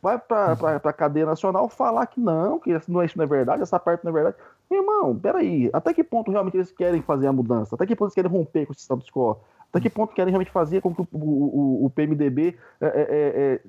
[0.00, 3.80] Vai pra, pra, pra cadeia nacional falar que não, que isso não é, verdade, essa
[3.80, 4.36] parte não é verdade.
[4.70, 7.74] Meu irmão, peraí, até que ponto realmente eles querem fazer a mudança?
[7.74, 9.38] Até que ponto eles querem romper com esse status quo?
[9.70, 13.52] Até que ponto querem realmente fazer com que o, o, o PMDB, é, é, é,
[13.54, 13.60] é,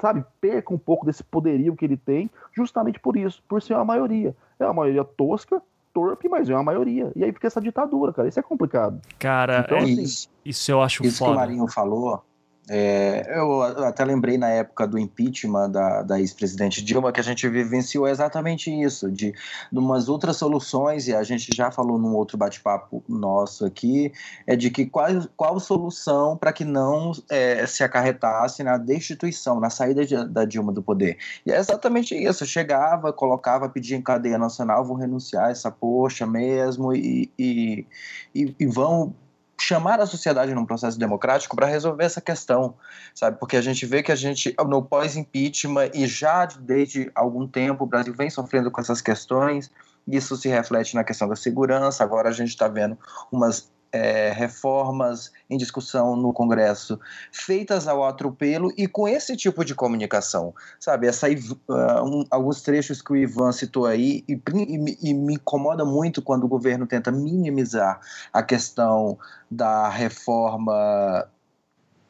[0.00, 3.84] sabe, perca um pouco desse poderio que ele tem, justamente por isso, por ser uma
[3.84, 4.34] maioria.
[4.58, 5.62] É uma maioria tosca,
[5.94, 7.12] torpe, mas é uma maioria.
[7.14, 8.28] E aí fica essa ditadura, cara.
[8.28, 9.00] Isso é complicado.
[9.18, 11.30] Cara, então, é assim, isso, isso eu acho isso foda.
[11.30, 12.22] que o Marinho falou
[12.68, 17.48] é, eu até lembrei na época do impeachment da, da ex-presidente Dilma que a gente
[17.48, 19.32] vivenciou exatamente isso, de,
[19.70, 24.12] de umas outras soluções, e a gente já falou num outro bate-papo nosso aqui,
[24.46, 29.70] é de que qual, qual solução para que não é, se acarretasse na destituição, na
[29.70, 31.18] saída de, da Dilma do poder.
[31.44, 36.92] E é exatamente isso, chegava, colocava, pedia em cadeia nacional, vou renunciar essa poxa mesmo,
[36.92, 37.86] e, e,
[38.34, 39.14] e, e vão
[39.60, 42.74] chamar a sociedade num processo democrático para resolver essa questão,
[43.14, 43.38] sabe?
[43.38, 47.86] Porque a gente vê que a gente, no pós-impeachment e já desde algum tempo, o
[47.86, 49.70] Brasil vem sofrendo com essas questões,
[50.06, 52.96] isso se reflete na questão da segurança, agora a gente está vendo
[53.32, 56.98] umas é, reformas em discussão no Congresso
[57.32, 61.06] feitas ao atropelo e com esse tipo de comunicação, sabe?
[61.06, 65.84] Essa, uh, um, alguns trechos que o Ivan citou aí e, e, e me incomoda
[65.84, 68.00] muito quando o governo tenta minimizar
[68.32, 69.18] a questão
[69.50, 71.28] da reforma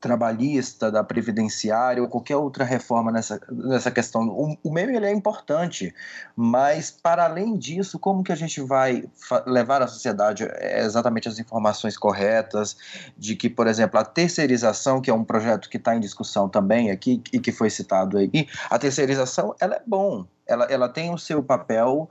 [0.07, 4.29] trabalhista, da previdenciária ou qualquer outra reforma nessa, nessa questão.
[4.29, 5.93] O, o meme ele é importante,
[6.37, 9.05] mas para além disso, como que a gente vai
[9.45, 12.77] levar à sociedade é, exatamente as informações corretas
[13.19, 16.93] de que, por exemplo, a terceirização, que é um projeto que está em discussão também
[16.93, 21.19] aqui e que foi citado aí, a terceirização ela é bom, ela, ela tem o
[21.19, 22.09] seu papel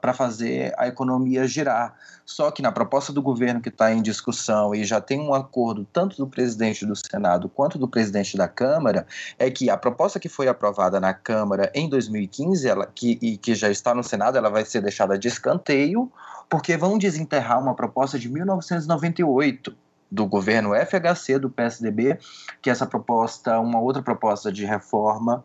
[0.00, 1.94] para fazer a economia girar.
[2.24, 5.86] Só que na proposta do governo que está em discussão e já tem um acordo
[5.92, 9.06] tanto do presidente do Senado quanto do presidente da Câmara,
[9.38, 13.54] é que a proposta que foi aprovada na Câmara em 2015 ela, que, e que
[13.54, 16.10] já está no Senado, ela vai ser deixada de escanteio,
[16.48, 19.74] porque vão desenterrar uma proposta de 1998
[20.10, 22.18] do governo FHC do PSDB,
[22.60, 25.42] que essa proposta, uma outra proposta de reforma,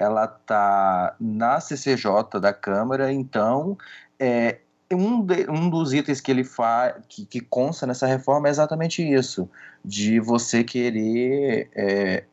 [0.00, 3.76] ela está na CCJ da Câmara, então
[4.18, 8.50] é, um, de, um dos itens que ele faz, que, que consta nessa reforma é
[8.50, 9.48] exatamente isso,
[9.84, 12.24] de você querer é,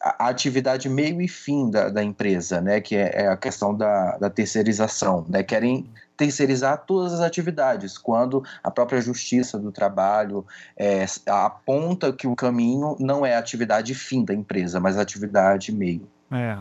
[0.00, 4.16] a atividade meio e fim da, da empresa, né, que é, é a questão da,
[4.18, 10.46] da, terceirização, né, querem terceirizar todas as atividades, quando a própria justiça do trabalho
[10.76, 15.72] é, aponta que o caminho não é a atividade fim da empresa, mas a atividade
[15.72, 16.08] meio.
[16.30, 16.58] É,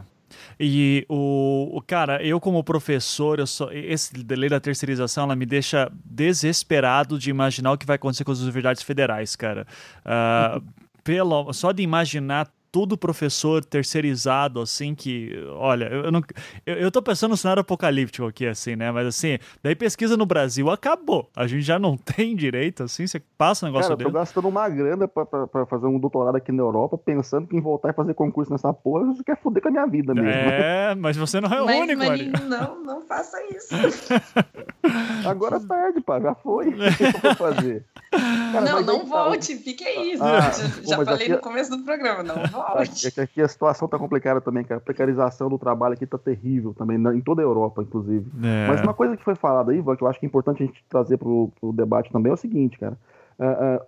[0.60, 5.46] e o, o, cara, eu como professor, eu só, esse lei da terceirização, ela me
[5.46, 9.66] deixa desesperado de imaginar o que vai acontecer com as universidades federais, cara.
[10.06, 10.64] Uh,
[11.04, 16.22] pelo, só de imaginar tudo professor terceirizado, assim, que, olha, eu não.
[16.66, 18.92] Eu, eu tô pensando no cenário apocalíptico aqui, assim, né?
[18.92, 21.30] Mas assim, daí pesquisa no Brasil acabou.
[21.36, 24.10] A gente já não tem direito, assim, você passa um negócio Cara, dele.
[24.10, 27.48] eu tô gastando uma grana pra, pra, pra, fazer um doutorado aqui na Europa, pensando
[27.48, 30.14] que em voltar e fazer concurso nessa porra, você quer foder com a minha vida
[30.14, 30.30] mesmo.
[30.30, 33.76] É, mas você não é o mas, único, Maninho, Não, não faça isso.
[35.28, 36.70] Agora tarde, pá, já foi.
[36.70, 37.86] O que eu vou fazer?
[38.12, 39.64] Cara, não, não volte, tá...
[39.64, 40.18] fique aí.
[40.20, 41.30] Ah, já, já falei aqui...
[41.30, 42.61] no começo do programa, não volte.
[43.06, 44.80] É que aqui a situação tá complicada também, cara.
[44.80, 48.30] A precarização do trabalho aqui tá terrível também, em toda a Europa, inclusive.
[48.44, 48.68] É.
[48.68, 50.66] Mas uma coisa que foi falada aí, Ivan, que eu acho que é importante a
[50.66, 52.98] gente trazer pro, pro debate também é o seguinte, cara.
[53.40, 53.86] Uh, uh,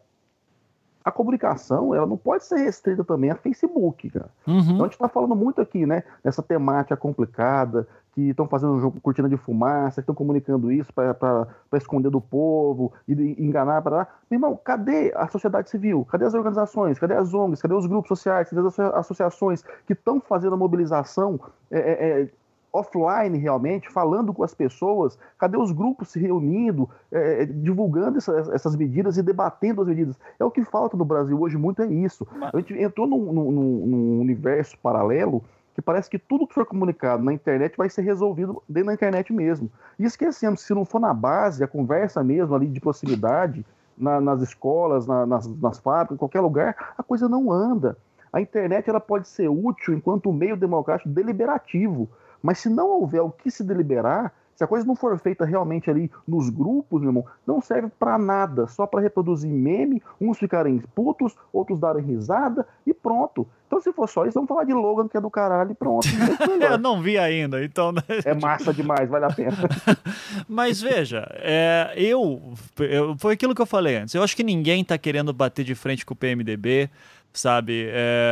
[1.04, 4.30] a comunicação ela não pode ser restrita também a Facebook, cara.
[4.48, 4.60] Uhum.
[4.60, 6.04] Então a gente está falando muito aqui, né?
[6.24, 10.94] Nessa temática complicada, que estão fazendo um jogo cortina de fumaça, que estão comunicando isso
[10.94, 16.06] para esconder do povo e enganar para Meu irmão, cadê a sociedade civil?
[16.06, 17.00] Cadê as organizações?
[17.00, 17.62] Cadê as ONGs?
[17.62, 18.50] Cadê os grupos sociais?
[18.50, 21.40] Cadê as associações que estão fazendo a mobilização
[21.72, 22.30] é, é, é
[22.74, 25.18] offline realmente, falando com as pessoas?
[25.38, 30.18] Cadê os grupos se reunindo, é, divulgando essa, essas medidas e debatendo as medidas?
[30.40, 32.28] É o que falta no Brasil hoje, muito é isso.
[32.52, 35.44] A gente entrou num, num, num universo paralelo
[35.76, 39.32] que parece que tudo que for comunicado na internet vai ser resolvido dentro da internet
[39.32, 39.72] mesmo.
[39.98, 43.66] E esquecemos, se não for na base, a conversa mesmo ali de proximidade,
[43.98, 47.98] na, nas escolas, na, nas, nas fábricas, em qualquer lugar, a coisa não anda.
[48.32, 52.10] A internet ela pode ser útil enquanto meio democrático deliberativo,
[52.44, 55.90] mas se não houver o que se deliberar, se a coisa não for feita realmente
[55.90, 60.80] ali nos grupos, meu irmão, não serve para nada, só para reproduzir meme, uns ficarem
[60.94, 63.48] putos, outros darem risada e pronto.
[63.66, 66.08] Então, se for só isso, vamos falar de Logan, que é do caralho, e pronto.
[66.62, 67.92] eu não vi ainda, então.
[67.92, 68.04] Né?
[68.24, 69.58] É massa demais, vale a pena.
[70.48, 72.40] Mas veja, é, eu,
[72.78, 73.16] eu.
[73.18, 74.14] Foi aquilo que eu falei antes.
[74.14, 76.90] Eu acho que ninguém tá querendo bater de frente com o PMDB
[77.34, 77.88] sabe?
[77.90, 78.32] É,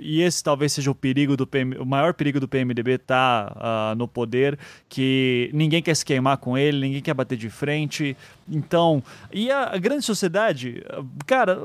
[0.00, 3.96] e esse talvez seja o perigo do PM, o maior perigo do PMDB tá uh,
[3.96, 4.58] no poder,
[4.88, 8.16] que ninguém quer se queimar com ele, ninguém quer bater de frente.
[8.48, 10.84] Então, e a, grande sociedade,
[11.26, 11.58] cara,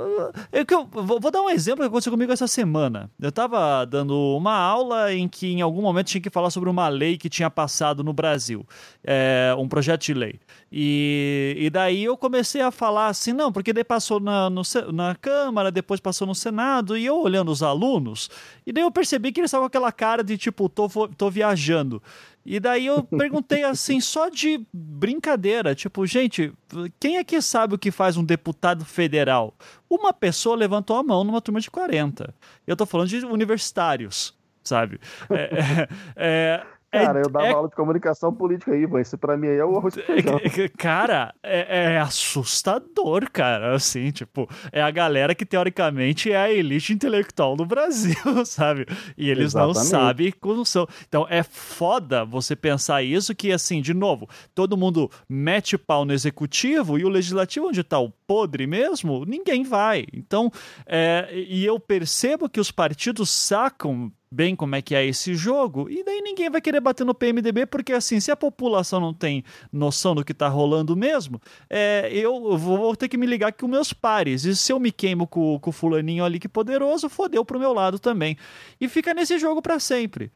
[0.52, 3.10] eu, eu vou, vou, dar um exemplo que aconteceu comigo essa semana.
[3.20, 6.88] Eu estava dando uma aula em que em algum momento tinha que falar sobre uma
[6.88, 8.66] lei que tinha passado no Brasil,
[9.04, 10.40] é, um projeto de lei.
[10.72, 14.62] E, e daí eu comecei a falar assim, não, porque daí passou na, no,
[14.94, 18.30] na Câmara, depois passou no Senado Senado e eu olhando os alunos,
[18.66, 22.02] e daí eu percebi que eles estavam com aquela cara de tipo, tô, tô viajando.
[22.46, 26.52] E daí eu perguntei assim, só de brincadeira, tipo, gente,
[27.00, 29.54] quem é que sabe o que faz um deputado federal?
[29.90, 32.34] Uma pessoa levantou a mão numa turma de 40.
[32.66, 34.34] Eu tô falando de universitários,
[34.64, 35.00] sabe?
[35.30, 37.52] É, é, é, é, cara, eu dava é...
[37.52, 41.34] aula de comunicação política aí, mas isso pra mim aí é o arroz é, Cara,
[41.42, 47.56] é, é, assustador, cara, assim, tipo, é a galera que teoricamente é a elite intelectual
[47.56, 48.16] do Brasil,
[48.46, 48.86] sabe?
[49.18, 49.76] E eles Exatamente.
[49.78, 50.88] não sabem como são.
[51.08, 56.14] Então, é foda você pensar isso que, assim, de novo, todo mundo mete pau no
[56.14, 60.06] executivo e o legislativo onde tá o podre mesmo, ninguém vai.
[60.14, 60.52] Então,
[60.86, 65.90] é, e eu percebo que os partidos sacam bem como é que é esse jogo,
[65.90, 69.44] e daí ninguém vai querer bater no PMDB, porque assim, se a população não tem
[69.72, 73.92] noção do que tá rolando mesmo, é, eu vou ter que me ligar com meus
[73.92, 77.60] pares, e se eu me queimo com, com o fulaninho ali que poderoso, fodeu pro
[77.60, 78.38] meu lado também.
[78.80, 80.32] E fica nesse jogo para sempre.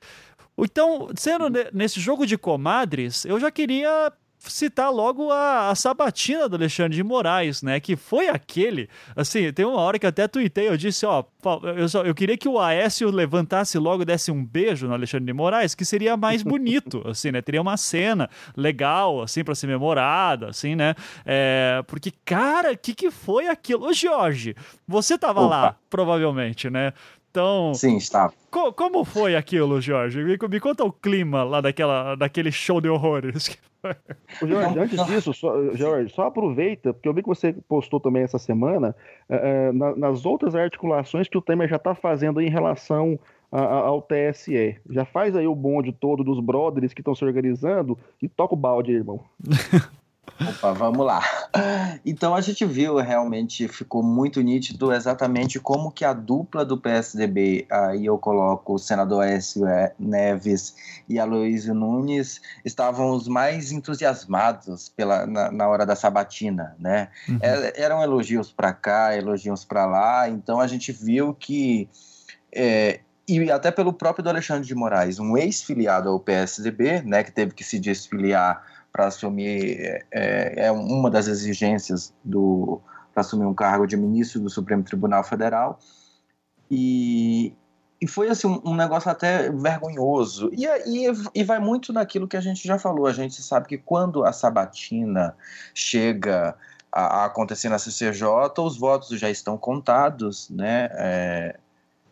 [0.57, 4.11] Então, sendo nesse jogo de comadres, eu já queria
[4.51, 7.79] citar logo a, a, sabatina do Alexandre de Moraes, né?
[7.79, 8.89] Que foi aquele.
[9.15, 11.23] Assim, tem uma hora que até tuitei, eu disse, ó,
[11.75, 15.25] eu, só, eu queria que o Aécio levantasse logo e desse um beijo no Alexandre
[15.25, 17.41] de Moraes, que seria mais bonito, assim, né?
[17.41, 20.95] Teria uma cena legal, assim, para ser memorada, assim, né?
[21.25, 23.87] É, porque, cara, o que, que foi aquilo?
[23.87, 24.55] Ô, Jorge,
[24.87, 25.49] você tava Opa.
[25.49, 26.93] lá, provavelmente, né?
[27.35, 27.73] Então.
[27.73, 28.33] Sim, estava.
[28.49, 30.23] Co como foi aquilo, Jorge?
[30.23, 33.57] Me, me, conta o clima lá daquela, daquele show de horrores.
[34.41, 38.39] Jorge, antes disso, só, Jorge, só aproveita, porque eu vi que você postou também essa
[38.39, 38.95] semana,
[39.27, 43.19] é, na, nas outras articulações que o Temer já está fazendo em relação
[43.51, 44.77] a, a, ao TSE.
[44.89, 48.57] Já faz aí o bonde todo dos brothers que estão se organizando e toca o
[48.57, 49.19] balde, irmão.
[50.39, 51.21] Opa, vamos lá.
[52.05, 57.65] Então a gente viu realmente ficou muito nítido exatamente como que a dupla do PSDB,
[57.71, 59.63] aí eu coloco o senador Écio
[59.97, 60.75] Neves
[61.07, 67.09] e Aloysio Nunes, estavam os mais entusiasmados pela, na, na hora da sabatina, né?
[67.29, 67.39] Uhum.
[67.41, 71.89] É, eram elogios para cá, elogios para lá, então a gente viu que
[72.51, 77.53] é, e até pelo próprio Alexandre de Moraes, um ex-filiado ao PSDB, né, que teve
[77.53, 78.63] que se desfiliar
[78.95, 82.79] para assumir é, é, uma das exigências do
[83.13, 85.79] para assumir um cargo de ministro do Supremo Tribunal Federal.
[86.71, 87.53] E,
[87.99, 90.49] e foi assim um, um negócio até vergonhoso.
[90.53, 93.05] E, e, e vai muito naquilo que a gente já falou.
[93.05, 95.35] A gente sabe que quando a sabatina
[95.73, 96.55] chega
[96.89, 98.23] a, a acontecer na CCJ
[98.59, 100.87] os votos já estão contados né?
[100.93, 101.59] É,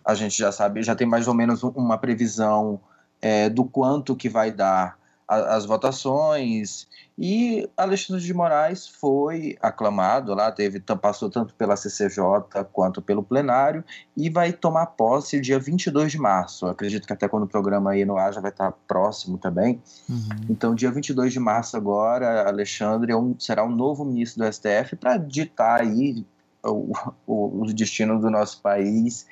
[0.03, 2.77] a gente já sabe já tem mais ou menos uma previsão
[3.21, 10.51] é, do quanto que vai dar as votações e Alexandre de Moraes foi aclamado lá,
[10.51, 13.83] teve passou tanto pela CCJ quanto pelo plenário
[14.17, 16.65] e vai tomar posse dia 22 de março.
[16.65, 19.79] acredito que até quando o programa aí no ar já vai estar próximo também.
[20.09, 20.29] Uhum.
[20.49, 24.51] Então, dia 22 de março agora, Alexandre é um, será o um novo ministro do
[24.51, 26.25] STF para ditar aí
[26.63, 26.93] o,
[27.27, 29.27] o, o destino do nosso país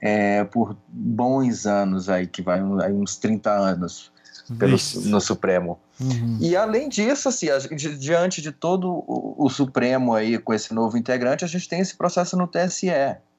[0.00, 4.12] é, por bons anos aí, que vai aí uns 30 anos
[4.56, 5.78] pelo, no Supremo.
[6.00, 6.38] Uhum.
[6.40, 10.96] E além disso, assim, a, diante de todo o, o, Supremo aí com esse novo
[10.96, 12.88] integrante, a gente tem esse processo no TSE,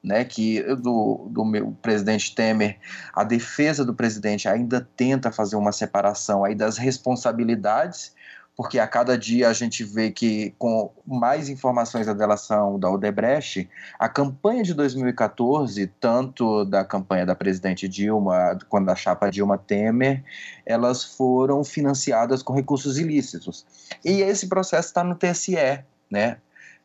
[0.02, 0.24] né?
[0.24, 2.78] Que do, do meu presidente Temer,
[3.14, 8.12] a defesa do presidente ainda tenta fazer uma separação aí das responsabilidades
[8.60, 13.66] porque a cada dia a gente vê que, com mais informações da delação da Odebrecht,
[13.98, 20.22] a campanha de 2014, tanto da campanha da presidente Dilma quanto da chapa Dilma Temer,
[20.66, 23.64] elas foram financiadas com recursos ilícitos.
[24.04, 26.36] E esse processo está no TSE, né?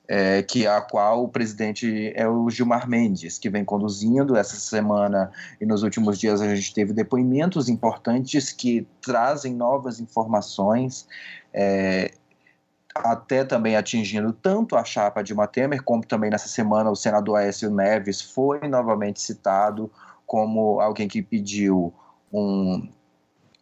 [0.07, 5.31] É, que a qual o presidente é o Gilmar Mendes, que vem conduzindo essa semana
[5.59, 11.07] e nos últimos dias a gente teve depoimentos importantes que trazem novas informações
[11.51, 12.11] é,
[12.95, 17.69] até também atingindo tanto a chapa de Temer, como também nessa semana o senador Aécio
[17.69, 19.91] Neves foi novamente citado
[20.25, 21.93] como alguém que pediu
[22.31, 22.87] um.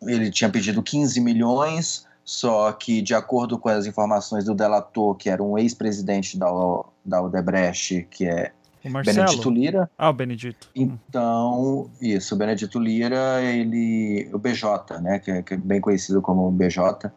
[0.03, 5.30] Ele tinha pedido 15 milhões, só que, de acordo com as informações do delator, que
[5.30, 6.47] era um ex-presidente da,
[7.03, 8.51] da Odebrecht, que é
[8.84, 9.89] Benedito Lira.
[9.97, 10.69] Ah, o Benedito.
[10.76, 14.30] Então, isso, o Benedito Lira, ele.
[14.34, 15.19] O BJ, né?
[15.19, 17.09] Que é, que é bem conhecido como BJ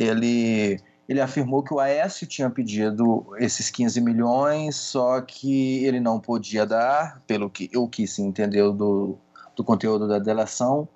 [0.00, 6.18] ele, ele afirmou que o Aécio tinha pedido esses 15 milhões, só que ele não
[6.18, 9.18] podia dar, pelo que o que se entendeu do,
[9.54, 10.88] do conteúdo da delação,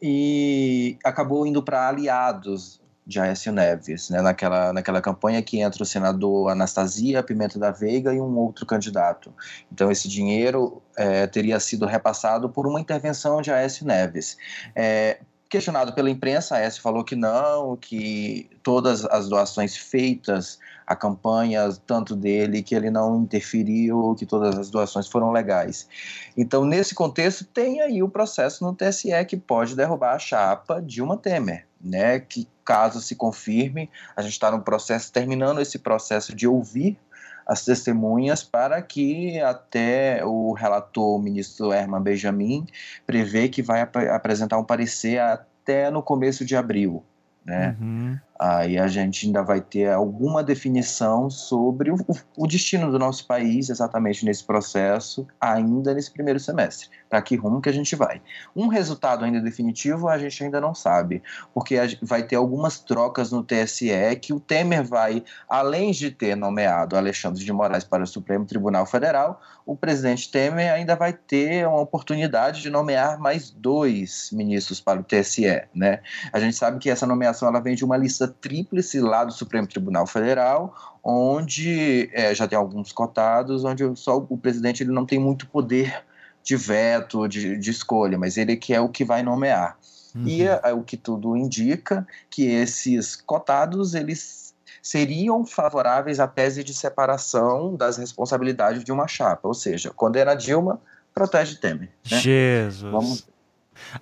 [0.00, 5.86] e acabou indo para aliados de Aécio Neves, né, naquela, naquela campanha que entra o
[5.86, 9.34] senador Anastasia Pimenta da Veiga e um outro candidato.
[9.72, 14.36] Então esse dinheiro é, teria sido repassado por uma intervenção de Aécio Neves.
[14.76, 15.18] É,
[15.50, 20.60] Questionado pela imprensa, Aécio falou que não, que todas as doações feitas
[20.90, 25.88] a campanha, tanto dele, que ele não interferiu, que todas as doações foram legais.
[26.36, 31.16] Então, nesse contexto, tem aí o processo no TSE que pode derrubar a chapa Dilma
[31.16, 32.18] Temer, né?
[32.18, 36.98] Que caso se confirme, a gente está no processo, terminando esse processo de ouvir
[37.46, 42.66] as testemunhas para que até o relator, o ministro Herman Benjamin,
[43.06, 47.04] prevê que vai ap apresentar um parecer até no começo de abril.
[47.44, 47.76] Né?
[47.80, 48.18] Uhum.
[48.42, 51.98] Aí a gente ainda vai ter alguma definição sobre o,
[52.38, 56.88] o, destino do nosso país exatamente nesse processo, ainda nesse primeiro semestre.
[57.10, 58.22] Para que rumo que a gente vai?
[58.56, 61.22] Um resultado ainda definitivo a gente ainda não sabe,
[61.52, 66.96] porque vai ter algumas trocas no TSE que o Temer vai, além de ter nomeado
[66.96, 71.82] Alexandre de Moraes para o Supremo Tribunal Federal, o presidente Temer ainda vai ter uma
[71.82, 75.62] oportunidade de nomear mais dois ministros para o TSE.
[75.74, 76.00] Né?
[76.32, 79.66] A gente sabe que essa nomeação ela vem de uma lista tríplice lá do Supremo
[79.66, 85.18] Tribunal Federal, onde é, já tem alguns cotados, onde só o presidente ele não tem
[85.18, 86.04] muito poder
[86.42, 89.78] de veto, de, de escolha, mas ele que é o que vai nomear.
[90.14, 90.26] Uhum.
[90.26, 96.64] E é, é, o que tudo indica que esses cotados eles seriam favoráveis à tese
[96.64, 100.80] de separação das responsabilidades de uma chapa, ou seja, era Dilma
[101.14, 101.90] protege Temer.
[102.10, 102.18] Né?
[102.18, 102.92] Jesus.
[102.92, 103.28] Vamos...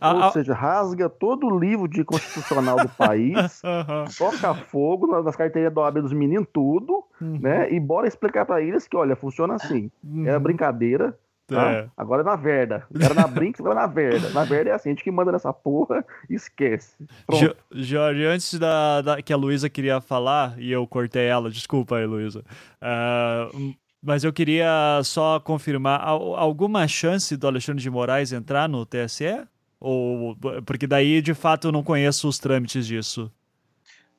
[0.01, 3.63] Ou seja, rasga todo o livro de constitucional do país,
[4.19, 7.39] toca fogo nas carteiras do OAB dos meninos, tudo, uhum.
[7.41, 7.73] né?
[7.73, 9.91] E bora explicar para eles que, olha, funciona assim.
[10.05, 10.27] Uhum.
[10.27, 11.17] Era brincadeira,
[11.49, 11.73] Tá?
[11.73, 11.89] É.
[11.97, 12.87] Agora é na verda.
[13.01, 14.29] Era na Brinks, agora é na verda.
[14.31, 16.95] Na verda é assim, a gente que manda nessa porra esquece.
[17.33, 21.97] Jo Jorge, antes da, da, que a Luísa queria falar, e eu cortei ela, desculpa
[21.97, 22.45] aí, Luísa.
[22.83, 29.47] Uh, mas eu queria só confirmar, alguma chance do Alexandre de Moraes entrar no TSE?
[29.81, 33.33] Ou, porque daí, de fato, eu não conheço os trâmites disso.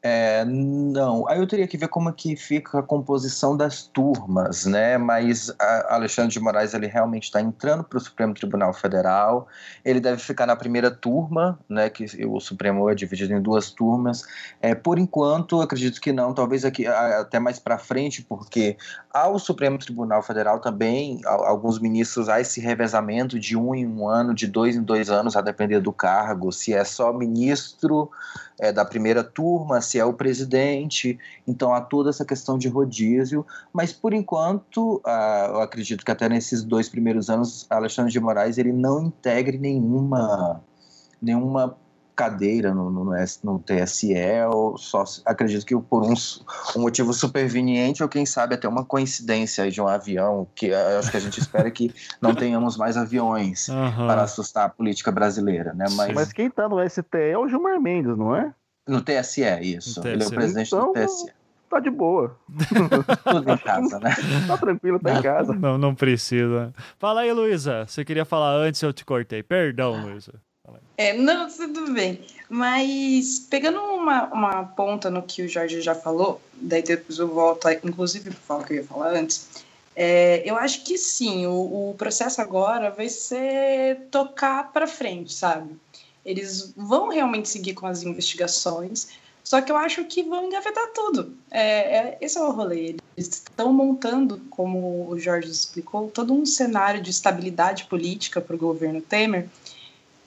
[0.02, 4.66] É, não, aí eu teria que ver como é que fica a composição das turmas,
[4.66, 4.97] né?
[4.97, 5.54] Mas
[5.89, 9.50] Alexandre de Moraes ele realmente está entrando para o Supremo Tribunal Federal.
[9.84, 11.89] Ele deve ficar na primeira turma, né?
[11.89, 14.24] Que o Supremo é dividido em duas turmas.
[14.62, 16.34] É, por enquanto, acredito que não.
[16.34, 18.78] Talvez aqui até mais para frente, porque
[19.14, 24.34] ao Supremo Tribunal Federal também alguns ministros há esse revezamento de um em um ano,
[24.34, 26.54] de dois em dois anos, a depender do cargo.
[26.54, 28.10] Se é só ministro
[28.58, 31.17] é, da primeira turma, se é o presidente,
[31.47, 36.29] então há toda essa questão de rodízio, mas por enquanto, ah, eu acredito que até
[36.29, 40.61] nesses dois primeiros anos, Alexandre de Moraes ele não integre nenhuma,
[41.21, 41.75] nenhuma
[42.19, 43.05] cadeira no, no,
[43.43, 44.13] no TSE,
[44.51, 46.13] ou só acredito que por um,
[46.75, 51.15] um, motivo superveniente, ou quem sabe até uma coincidência de um avião, que acho que
[51.15, 54.05] a gente espera que não tenhamos mais aviões uhum.
[54.05, 55.85] para assustar a política brasileira, né?
[55.91, 58.53] Mas, Mas quem está no STE é o Gilmar Mendes, não é?
[58.89, 60.01] No TSE, isso.
[60.01, 60.07] TSE.
[60.07, 61.31] Ele é o presidente então, do TSE.
[61.69, 62.35] Tá de boa.
[63.29, 64.15] Tudo em casa, né?
[64.47, 65.53] Tá tranquilo, tá em casa.
[65.53, 66.73] Não, não precisa.
[66.97, 67.85] Fala aí, Luísa.
[67.85, 69.43] Você queria falar antes, eu te cortei.
[69.43, 70.33] Perdão, Luísa.
[70.97, 72.19] É, não, tudo bem.
[72.49, 77.69] Mas pegando uma, uma ponta no que o Jorge já falou, daí depois eu volto,
[77.83, 79.47] inclusive para falar o que eu ia falar antes.
[79.95, 85.75] É, eu acho que sim, o, o processo agora vai ser tocar para frente, sabe?
[86.26, 89.09] Eles vão realmente seguir com as investigações,
[89.43, 91.36] só que eu acho que vão engavetar tudo.
[91.49, 92.97] É, é, esse é o rolê.
[93.17, 98.59] Eles estão montando, como o Jorge explicou, todo um cenário de estabilidade política para o
[98.59, 99.49] governo Temer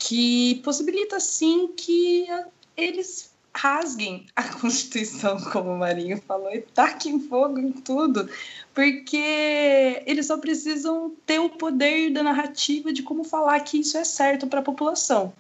[0.04, 2.26] que possibilita sim que
[2.76, 8.28] eles rasguem a Constituição, como o Marinho falou, e taquem fogo em tudo,
[8.74, 14.04] porque eles só precisam ter o poder da narrativa de como falar que isso é
[14.04, 15.32] certo para a população.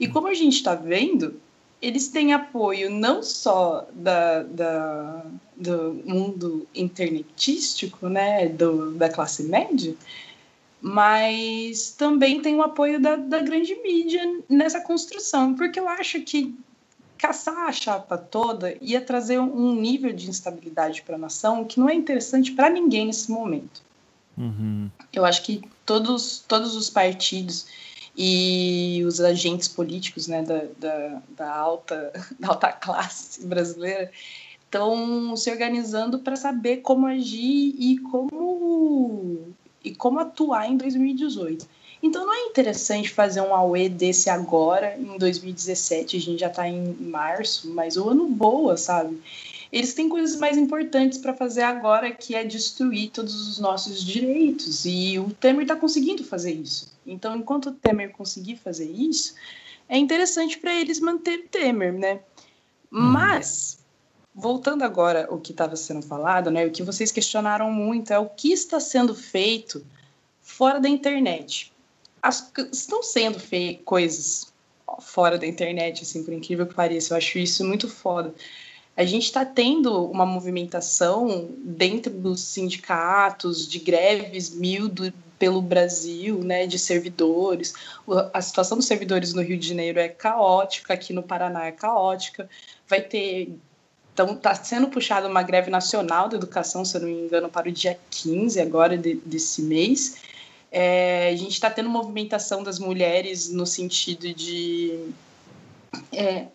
[0.00, 1.38] E como a gente está vendo,
[1.80, 9.94] eles têm apoio não só da, da, do mundo internetístico, né, do, da classe média,
[10.80, 16.54] mas também tem o apoio da, da grande mídia nessa construção, porque eu acho que
[17.18, 21.88] caçar a chapa toda ia trazer um nível de instabilidade para a nação que não
[21.88, 23.82] é interessante para ninguém nesse momento.
[24.38, 24.90] Uhum.
[25.12, 27.66] Eu acho que todos, todos os partidos
[28.22, 34.12] e os agentes políticos né, da, da, da alta, da alta classe brasileira
[34.62, 41.66] estão se organizando para saber como agir e como e como atuar em 2018.
[42.02, 46.68] Então não é interessante fazer um AUE desse agora, em 2017, a gente já está
[46.68, 49.18] em março, mas o ano boa, sabe?
[49.72, 54.84] Eles têm coisas mais importantes para fazer agora, que é destruir todos os nossos direitos.
[54.84, 56.90] E o Temer está conseguindo fazer isso.
[57.10, 59.34] Então, enquanto o Temer conseguir fazer isso,
[59.88, 62.20] é interessante para eles manter o Temer, né?
[62.92, 63.00] Uhum.
[63.00, 63.80] Mas
[64.34, 68.28] voltando agora ao que estava sendo falado, né, o que vocês questionaram muito é o
[68.28, 69.84] que está sendo feito
[70.40, 71.72] fora da internet.
[72.22, 74.52] As, estão sendo feitas coisas
[75.00, 77.12] fora da internet, assim, por incrível que pareça.
[77.12, 78.34] Eu acho isso muito foda.
[78.96, 84.88] A gente está tendo uma movimentação dentro dos sindicatos, de greves mil
[85.40, 87.72] pelo Brasil, né, de servidores.
[88.32, 92.48] A situação dos servidores no Rio de Janeiro é caótica, aqui no Paraná é caótica.
[92.86, 93.50] Vai ter
[94.12, 97.70] então, está sendo puxada uma greve nacional da educação, se eu não me engano, para
[97.70, 100.16] o dia 15 agora de, desse mês.
[100.70, 105.10] É, a gente está tendo movimentação das mulheres no sentido de,
[106.12, 106.48] é,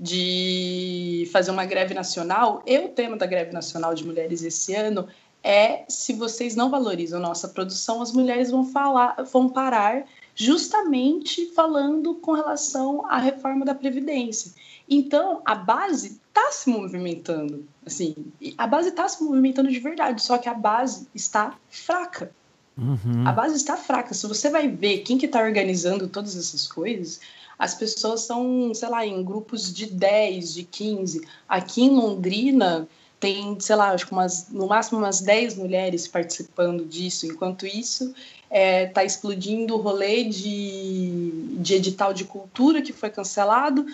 [0.00, 2.60] de fazer uma greve nacional.
[2.66, 5.06] E o tema da greve nacional de mulheres esse ano
[5.46, 12.16] é se vocês não valorizam nossa produção, as mulheres vão falar, vão parar justamente falando
[12.16, 14.52] com relação à reforma da Previdência.
[14.90, 18.14] Então, a base está se movimentando, assim,
[18.58, 22.32] a base está se movimentando de verdade, só que a base está fraca.
[22.76, 23.26] Uhum.
[23.26, 24.14] A base está fraca.
[24.14, 27.20] Se você vai ver quem que está organizando todas essas coisas,
[27.58, 31.26] as pessoas são, sei lá, em grupos de 10, de 15.
[31.48, 32.86] Aqui em Londrina
[33.26, 37.26] tem, sei lá, acho que umas, no máximo umas 10 mulheres participando disso.
[37.26, 38.14] Enquanto isso,
[38.48, 43.84] é, tá explodindo o rolê de, de edital de cultura que foi cancelado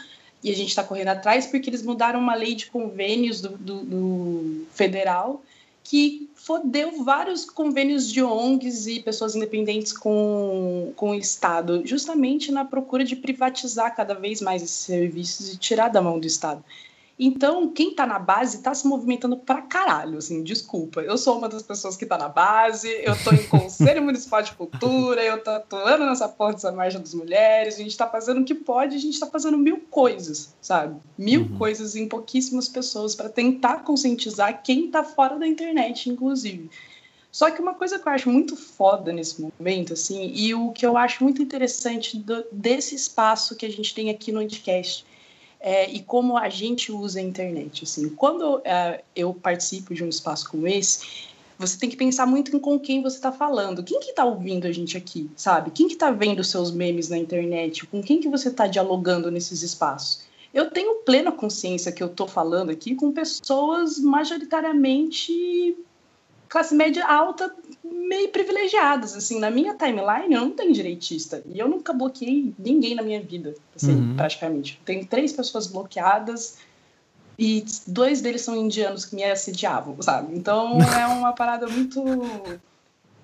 [0.44, 3.84] e a gente está correndo atrás porque eles mudaram uma lei de convênios do, do,
[3.84, 5.42] do federal
[5.82, 12.66] que fodeu vários convênios de ONGs e pessoas independentes com, com o Estado, justamente na
[12.66, 16.62] procura de privatizar cada vez mais esses serviços e tirar da mão do Estado.
[17.24, 21.00] Então, quem tá na base tá se movimentando pra caralho, assim, desculpa.
[21.02, 24.50] Eu sou uma das pessoas que tá na base, eu tô em Conselho Municipal de
[24.50, 28.44] Cultura, eu tô atuando nessa porta dessa marcha das mulheres, a gente tá fazendo o
[28.44, 31.00] que pode, a gente tá fazendo mil coisas, sabe?
[31.16, 31.58] Mil uhum.
[31.58, 36.68] coisas em pouquíssimas pessoas para tentar conscientizar quem tá fora da internet, inclusive.
[37.30, 40.84] Só que uma coisa que eu acho muito foda nesse momento, assim, e o que
[40.84, 45.06] eu acho muito interessante do, desse espaço que a gente tem aqui no Anticast,
[45.62, 47.84] é, e como a gente usa a internet.
[47.84, 52.54] Assim, quando é, eu participo de um espaço como esse, você tem que pensar muito
[52.54, 53.84] em com quem você está falando.
[53.84, 55.70] Quem que está ouvindo a gente aqui, sabe?
[55.70, 57.86] Quem que está vendo seus memes na internet?
[57.86, 60.24] Com quem que você está dialogando nesses espaços?
[60.52, 65.76] Eu tenho plena consciência que eu estou falando aqui com pessoas majoritariamente
[66.48, 67.50] classe média alta,
[67.84, 69.16] meio privilegiadas.
[69.16, 71.42] Assim, na minha timeline, eu não tenho direitista.
[71.46, 74.16] E eu nunca bloqueei ninguém na minha vida, assim, uhum.
[74.16, 74.80] praticamente.
[74.84, 76.58] Tem três pessoas bloqueadas
[77.38, 80.36] e dois deles são indianos que me assediavam, sabe?
[80.36, 82.02] Então é uma parada muito.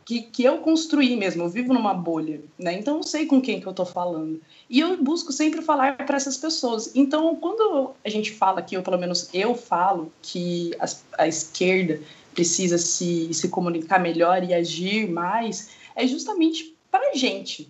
[0.05, 2.73] Que, que eu construí mesmo, eu vivo numa bolha, né?
[2.73, 4.41] Então eu sei com quem que eu tô falando.
[4.69, 6.93] E eu busco sempre falar para essas pessoas.
[6.95, 10.87] Então, quando a gente fala que, ou pelo menos eu falo, que a,
[11.25, 12.01] a esquerda
[12.39, 17.69] precisa se, se comunicar melhor e agir mais, é justamente para a gente,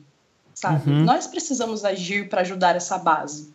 [0.52, 0.90] sabe?
[0.90, 1.04] Uhum.
[1.04, 3.50] Nós precisamos agir para ajudar essa base,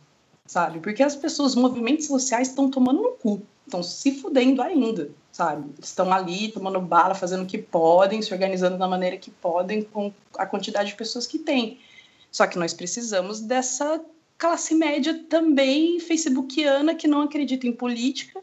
[0.47, 0.79] sabe?
[0.79, 5.69] Porque as pessoas, os movimentos sociais estão tomando no cu, estão se fudendo ainda, sabe?
[5.79, 10.11] Estão ali tomando bala, fazendo o que podem, se organizando da maneira que podem com
[10.35, 11.77] a quantidade de pessoas que tem.
[12.31, 14.03] Só que nós precisamos dessa
[14.35, 18.42] classe média também facebookiana que não acredita em política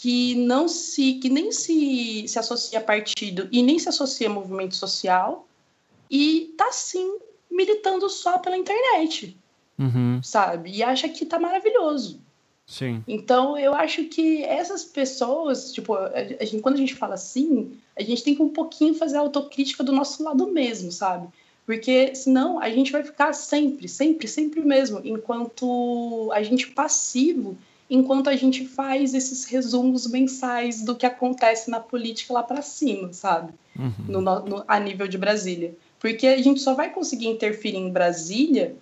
[0.00, 4.32] que não se que nem se, se associa a partido e nem se associa a
[4.32, 5.46] movimento social
[6.10, 7.18] e tá sim
[7.50, 9.36] militando só pela internet,
[9.78, 10.18] uhum.
[10.22, 10.70] sabe?
[10.70, 12.18] E acha que tá maravilhoso.
[12.66, 13.04] Sim.
[13.06, 18.02] Então eu acho que essas pessoas, tipo, a gente, quando a gente fala assim, a
[18.02, 21.28] gente tem que um pouquinho fazer a autocrítica do nosso lado mesmo, sabe?
[21.66, 27.58] Porque senão a gente vai ficar sempre, sempre, sempre mesmo, enquanto a gente passivo
[27.90, 33.12] enquanto a gente faz esses resumos mensais do que acontece na política lá para cima,
[33.12, 33.52] sabe?
[33.76, 33.92] Uhum.
[34.06, 35.76] No, no, a nível de Brasília.
[35.98, 38.76] Porque a gente só vai conseguir interferir em Brasília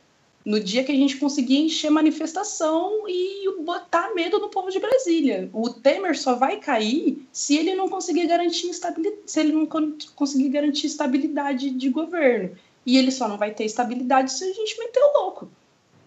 [0.45, 5.49] no dia que a gente conseguir encher manifestação e botar medo no povo de Brasília.
[5.53, 9.67] O Temer só vai cair se ele não conseguir garantir estabilidade, se ele não
[10.15, 12.51] conseguir garantir estabilidade de governo.
[12.87, 15.51] E ele só não vai ter estabilidade se a gente meter o louco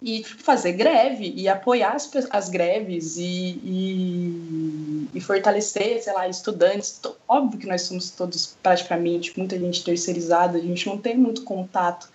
[0.02, 7.00] e fazer greve e apoiar as, as greves e, e, e, fortalecer, sei lá, estudantes.
[7.28, 12.10] Óbvio que nós somos todos praticamente, muita gente terceirizada, a gente não tem muito contato,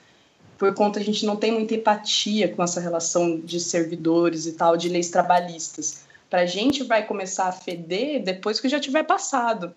[0.59, 4.77] por conta a gente não tem muita empatia com essa relação de servidores e tal,
[4.77, 6.05] de leis trabalhistas.
[6.29, 9.73] Para a gente vai começar a feder depois que já tiver passado.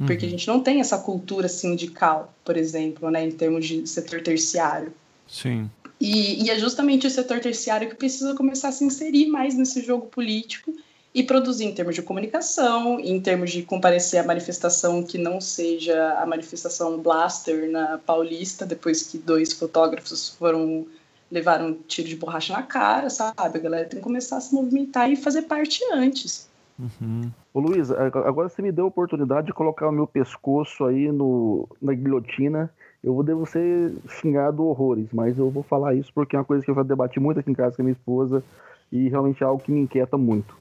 [0.00, 0.06] Uhum.
[0.06, 4.22] Porque a gente não tem essa cultura sindical, por exemplo, né, em termos de setor
[4.22, 4.94] terciário.
[5.28, 5.68] Sim.
[6.02, 9.80] E, e, é justamente o setor terciário que precisa começar a se inserir mais nesse
[9.80, 10.74] jogo político
[11.14, 16.14] e produzir em termos de comunicação, em termos de comparecer à manifestação que não seja
[16.18, 20.84] a manifestação Blaster na Paulista, depois que dois fotógrafos foram
[21.30, 23.34] levaram um tiro de borracha na cara, sabe?
[23.38, 26.50] A galera tem que começar a se movimentar e fazer parte antes.
[26.78, 27.30] Uhum.
[27.54, 31.68] Ô Luiz, agora você me deu a oportunidade de colocar o meu pescoço aí no,
[31.80, 32.70] na guilhotina
[33.02, 36.70] eu devo ser xingado horrores, mas eu vou falar isso porque é uma coisa que
[36.70, 38.44] eu já debati muito aqui em casa com a minha esposa
[38.92, 40.54] e realmente é algo que me inquieta muito.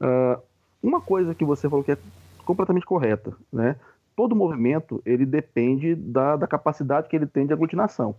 [0.00, 0.40] Uh,
[0.82, 1.98] uma coisa que você falou que é
[2.44, 3.76] completamente correta, né?
[4.14, 8.14] Todo movimento ele depende da, da capacidade que ele tem de aglutinação.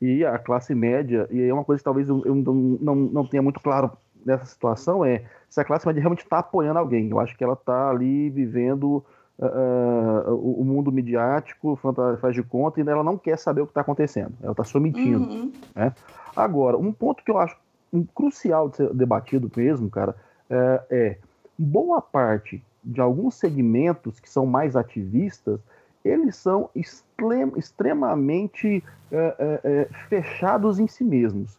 [0.00, 3.42] E a classe média, e é uma coisa que talvez eu não, não, não tenha
[3.42, 3.92] muito claro
[4.24, 7.10] nessa situação, é se a classe média realmente está apoiando alguém.
[7.10, 9.04] Eu acho que ela está ali vivendo
[9.40, 11.78] uh, o, mundo midiático
[12.20, 14.32] faz de conta e ela não quer saber o que está acontecendo.
[14.42, 15.28] Ela está se omitindo.
[15.28, 15.52] Uhum.
[15.74, 15.92] Né?
[16.36, 17.56] Agora, um ponto que eu acho
[17.92, 20.14] um, crucial de ser debatido mesmo, cara,
[20.48, 21.18] é, é
[21.58, 25.60] boa parte de alguns segmentos que são mais ativistas,
[26.04, 28.82] eles são extrem, extremamente
[29.12, 31.58] é, é, é, fechados em si mesmos.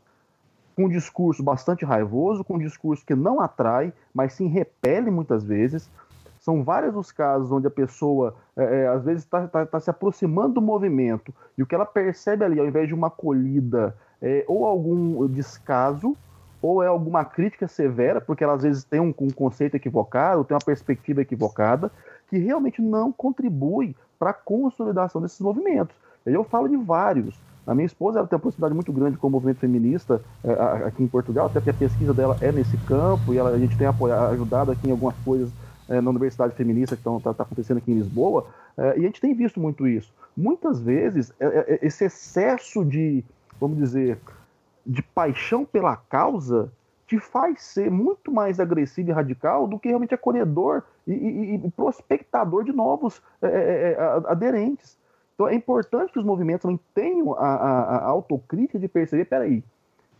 [0.75, 5.43] Com um discurso bastante raivoso, com um discurso que não atrai, mas sim repele muitas
[5.43, 5.91] vezes,
[6.41, 9.89] são vários os casos onde a pessoa, é, é às vezes, está tá, tá se
[9.89, 14.43] aproximando do movimento e o que ela percebe ali, ao invés de uma acolhida é,
[14.47, 16.17] ou algum descaso,
[16.59, 20.55] ou é alguma crítica severa, porque ela às vezes tem um, um conceito equivocado, tem
[20.55, 21.91] uma perspectiva equivocada,
[22.27, 25.95] que realmente não contribui para a consolidação desses movimentos.
[26.25, 27.35] Eu falo de vários.
[27.65, 30.51] A minha esposa ela tem uma proximidade muito grande com o movimento feminista é,
[30.85, 33.77] aqui em Portugal, até porque a pesquisa dela é nesse campo e ela, a gente
[33.77, 35.51] tem apoiado, ajudado aqui em algumas coisas
[35.99, 39.33] na Universidade Feminista que está tá acontecendo aqui em Lisboa, é, e a gente tem
[39.33, 40.13] visto muito isso.
[40.37, 43.23] Muitas vezes, é, é, esse excesso de,
[43.59, 44.17] vamos dizer,
[44.85, 46.71] de paixão pela causa
[47.05, 51.71] te faz ser muito mais agressivo e radical do que realmente acolhedor e, e, e
[51.71, 54.97] prospectador de novos é, é, é aderentes.
[55.35, 59.63] Então é importante que os movimentos também tenham a, a, a autocrítica de perceber, peraí,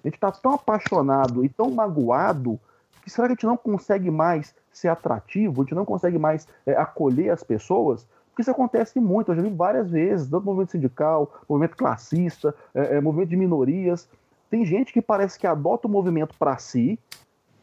[0.03, 2.59] a gente está tão apaixonado e tão magoado
[3.03, 6.47] que será que a gente não consegue mais ser atrativo, a gente não consegue mais
[6.65, 8.07] é, acolher as pessoas?
[8.29, 12.97] Porque isso acontece muito, eu já vi várias vezes, tanto movimento sindical, movimento classista, é,
[12.97, 14.09] é, movimento de minorias,
[14.49, 16.97] tem gente que parece que adota o movimento para si,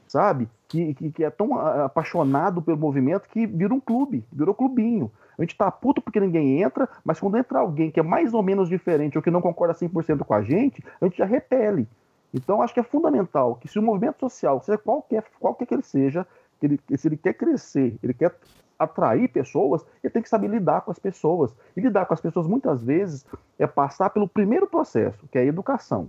[0.06, 0.48] sabe?
[0.66, 5.10] Que, que, que, é tão apaixonado pelo movimento que vira um clube, virou clubinho.
[5.38, 8.42] A gente tá puto porque ninguém entra, mas quando entra alguém que é mais ou
[8.42, 11.86] menos diferente ou que não concorda 100% com a gente, a gente já repele.
[12.32, 15.82] Então, acho que é fundamental que se o movimento social, seja qualquer, qualquer que ele
[15.82, 16.26] seja,
[16.66, 18.34] ele, se ele quer crescer, ele quer
[18.78, 21.54] atrair pessoas, ele tem que saber lidar com as pessoas.
[21.76, 23.26] E lidar com as pessoas, muitas vezes,
[23.58, 26.08] é passar pelo primeiro processo, que é a educação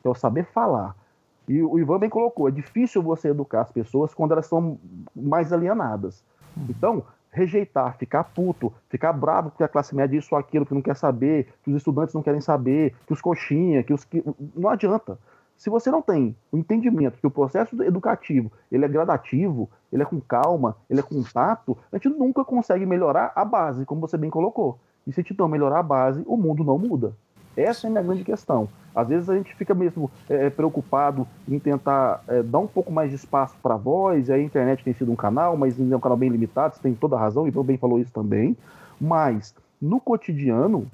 [0.00, 0.96] que é o saber falar.
[1.48, 4.78] E o Ivan bem colocou, é difícil você educar as pessoas quando elas são
[5.14, 6.22] mais alienadas.
[6.68, 10.74] Então, rejeitar, ficar puto, ficar bravo porque a classe média é isso ou aquilo, que
[10.74, 14.22] não quer saber, que os estudantes não querem saber, que os coxinha, que os que...
[14.54, 15.18] não adianta.
[15.60, 20.06] Se você não tem o entendimento que o processo educativo ele é gradativo, ele é
[20.06, 24.16] com calma, ele é com tato, a gente nunca consegue melhorar a base, como você
[24.16, 24.78] bem colocou.
[25.06, 27.12] E se a gente não melhorar a base, o mundo não muda.
[27.54, 28.70] Essa é a minha grande questão.
[28.94, 32.90] Às vezes a gente fica mesmo é, é, preocupado em tentar é, dar um pouco
[32.90, 35.94] mais de espaço para a voz, e a internet tem sido um canal, mas é
[35.94, 38.56] um canal bem limitado, você tem toda a razão, e o bem falou isso também.
[38.98, 40.86] Mas no cotidiano,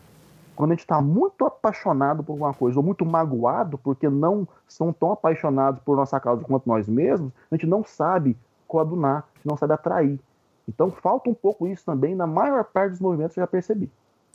[0.56, 4.92] quando a gente está muito apaixonado por uma coisa, ou muito magoado porque não são
[4.92, 8.36] tão apaixonados por nossa causa quanto nós mesmos, a gente não sabe
[8.66, 10.18] coadunar, não sabe atrair.
[10.68, 13.90] Então falta um pouco isso também na maior parte dos movimentos, eu já percebi.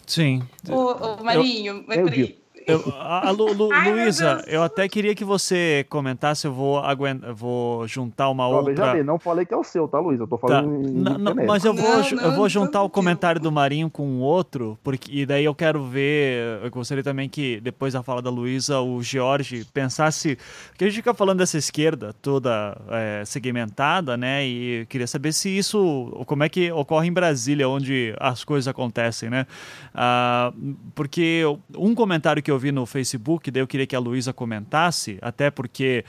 [0.05, 0.41] Sim.
[0.69, 2.35] Ô, Marinho, eu, eu, eu,
[2.99, 7.87] a, Lu, Lu, Ai, Luísa, eu até queria que você comentasse, eu vou, aguentar, vou
[7.87, 8.93] juntar uma não, outra...
[8.93, 10.23] Bem, não falei que é o seu, tá, Luísa?
[10.23, 10.89] Eu tô falando tá.
[10.89, 14.03] em, não, não, Mas eu vou, não, eu vou juntar o comentário do Marinho com
[14.03, 18.21] o outro, porque, e daí eu quero ver, eu gostaria também que, depois da fala
[18.21, 20.37] da Luísa, o Jorge pensasse...
[20.69, 24.45] Porque a gente fica falando dessa esquerda toda é, segmentada, né?
[24.45, 29.29] E queria saber se isso, como é que ocorre em Brasília, onde as coisas acontecem,
[29.29, 29.45] né?
[29.93, 30.51] Ah,
[30.95, 31.43] porque
[31.77, 35.17] um comentário que que eu vi no Facebook, daí eu queria que a Luísa comentasse,
[35.21, 36.03] até porque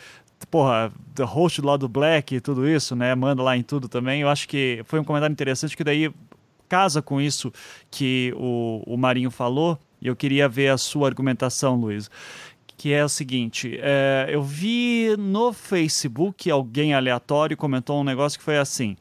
[0.51, 3.15] porra, host lá do Black e tudo isso, né?
[3.15, 4.23] Manda lá em tudo também.
[4.23, 6.13] Eu acho que foi um comentário interessante que daí
[6.69, 7.53] casa com isso
[7.89, 9.79] que o, o Marinho falou.
[10.01, 12.11] E eu queria ver a sua argumentação, Luiz.
[12.77, 18.45] Que é o seguinte: é, eu vi no Facebook alguém aleatório comentou um negócio que
[18.45, 18.97] foi assim: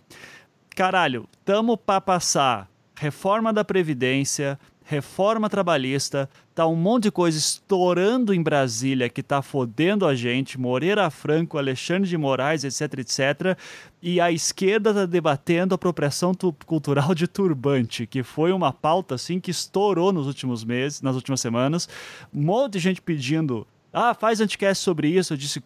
[0.76, 8.34] caralho, tamo pra passar reforma da Previdência, reforma trabalhista, tá um monte de coisa estourando
[8.34, 13.58] em Brasília que tá fodendo a gente, Moreira Franco, Alexandre de Moraes, etc, etc,
[14.02, 16.34] e a esquerda tá debatendo a apropriação
[16.66, 21.40] cultural de turbante, que foi uma pauta assim que estourou nos últimos meses, nas últimas
[21.40, 21.88] semanas,
[22.34, 25.34] um monte de gente pedindo ah, faz anticast sobre isso.
[25.34, 25.62] Eu disse,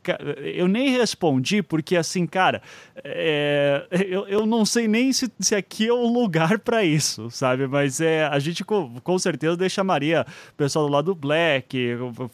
[0.56, 2.62] eu nem respondi, porque assim, cara,
[3.04, 7.68] é, eu, eu não sei nem se, se aqui é o lugar para isso, sabe?
[7.68, 11.78] Mas é, a gente com, com certeza chamaria o pessoal do lado do Black,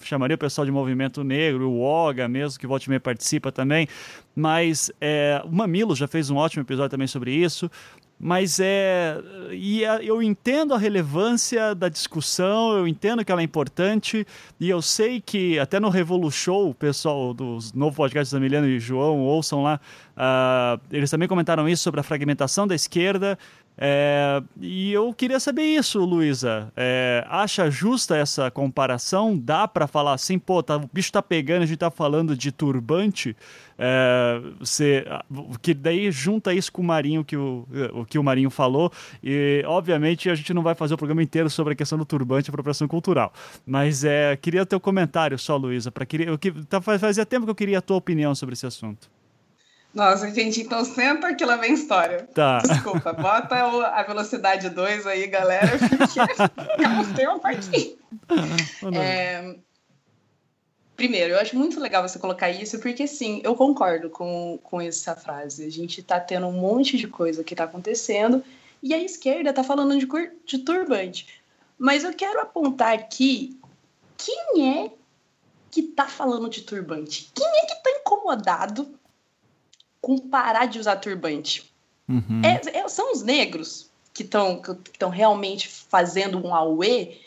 [0.01, 3.87] chamaria o pessoal de Movimento Negro, o Oga mesmo, que volte e participa também.
[4.35, 7.69] Mas é, o Mamilo já fez um ótimo episódio também sobre isso
[8.23, 9.19] mas é
[9.51, 14.25] e eu entendo a relevância da discussão, eu entendo que ela é importante
[14.59, 18.79] e eu sei que até no Revolution, o pessoal dos novo podcast da Milena e
[18.79, 19.79] João ouçam lá,
[20.15, 23.39] uh, eles também comentaram isso sobre a fragmentação da esquerda
[23.77, 26.71] é, e eu queria saber isso, Luísa.
[26.75, 29.37] É, acha justa essa comparação?
[29.37, 32.51] Dá para falar assim, pô, tá, o bicho tá pegando, a gente tá falando de
[32.51, 33.35] turbante.
[33.79, 35.05] É, você,
[35.61, 38.91] que daí junta isso com o Marinho, que o, o que o Marinho falou.
[39.23, 42.49] E, obviamente, a gente não vai fazer o programa inteiro sobre a questão do turbante
[42.49, 43.33] e apropriação cultural.
[43.65, 45.91] Mas é, queria teu comentário só, Luísa.
[46.07, 46.37] Queria, eu,
[46.69, 49.09] tá, fazia tempo que eu queria a tua opinião sobre esse assunto.
[49.93, 52.27] Nossa, gente, então senta que lá vem história.
[52.33, 52.59] Tá.
[52.59, 57.97] Desculpa, bota a velocidade 2 aí, galera, porque é um tema partir.
[58.95, 59.55] É...
[60.95, 65.15] Primeiro, eu acho muito legal você colocar isso, porque sim, eu concordo com, com essa
[65.15, 65.65] frase.
[65.65, 68.43] A gente tá tendo um monte de coisa que tá acontecendo
[68.83, 70.07] e a esquerda tá falando de,
[70.45, 71.27] de turbante.
[71.77, 73.59] Mas eu quero apontar aqui
[74.15, 74.91] quem é
[75.71, 77.31] que tá falando de turbante?
[77.33, 78.93] Quem é que tá incomodado
[80.01, 81.71] com parar de usar turbante?
[82.09, 82.41] Uhum.
[82.43, 87.17] É, é, são os negros que estão que realmente fazendo um auê?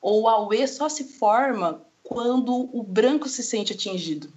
[0.00, 4.30] Ou o auê só se forma quando o branco se sente atingido?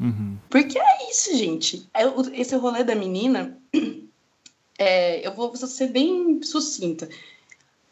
[0.00, 0.36] Uhum.
[0.50, 1.88] Porque é isso, gente.
[1.94, 3.56] É, esse rolê da menina,
[4.76, 7.08] é, eu vou ser bem sucinta.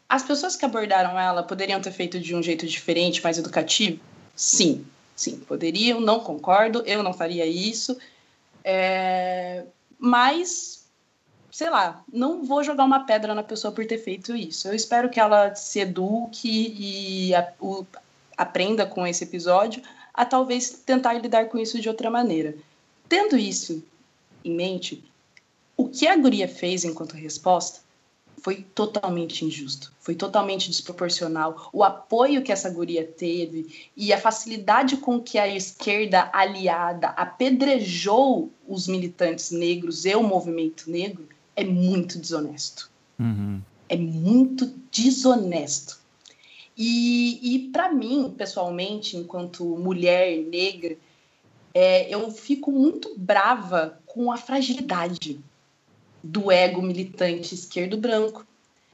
[0.09, 4.01] As pessoas que abordaram ela poderiam ter feito de um jeito diferente, mais educativo?
[4.35, 4.85] Sim.
[5.15, 7.95] Sim, poderiam, não concordo, eu não faria isso.
[8.63, 9.63] É,
[9.97, 10.87] mas,
[11.51, 14.67] sei lá, não vou jogar uma pedra na pessoa por ter feito isso.
[14.67, 17.85] Eu espero que ela se eduque e a, o,
[18.37, 19.81] aprenda com esse episódio
[20.13, 22.55] a talvez tentar lidar com isso de outra maneira.
[23.07, 23.83] Tendo isso
[24.43, 25.03] em mente,
[25.77, 27.81] o que a guria fez enquanto resposta
[28.41, 31.69] foi totalmente injusto, foi totalmente desproporcional.
[31.71, 38.51] O apoio que essa guria teve e a facilidade com que a esquerda aliada apedrejou
[38.67, 42.89] os militantes negros e o movimento negro é muito desonesto.
[43.19, 43.61] Uhum.
[43.87, 45.99] É muito desonesto.
[46.75, 50.97] E, e para mim, pessoalmente, enquanto mulher negra,
[51.73, 55.39] é, eu fico muito brava com a fragilidade
[56.23, 58.45] do ego militante esquerdo branco.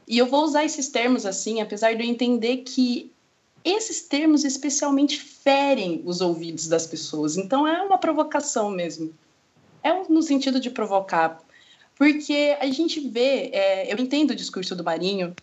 [0.08, 3.12] E eu vou usar esses termos assim, apesar de eu entender que
[3.64, 7.36] esses termos especialmente ferem os ouvidos das pessoas.
[7.36, 9.14] Então é uma provocação mesmo.
[9.84, 11.42] É no sentido de provocar.
[11.96, 15.36] Porque a gente vê, é, eu entendo o discurso do Marinho,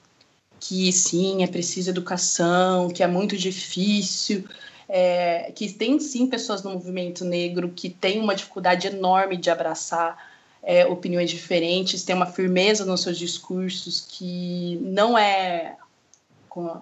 [0.61, 4.45] que sim, é preciso educação, que é muito difícil,
[4.89, 10.34] é, que tem sim pessoas no movimento negro que têm uma dificuldade enorme de abraçar
[10.65, 15.77] é, opiniões diferentes, tem uma firmeza nos seus discursos que não é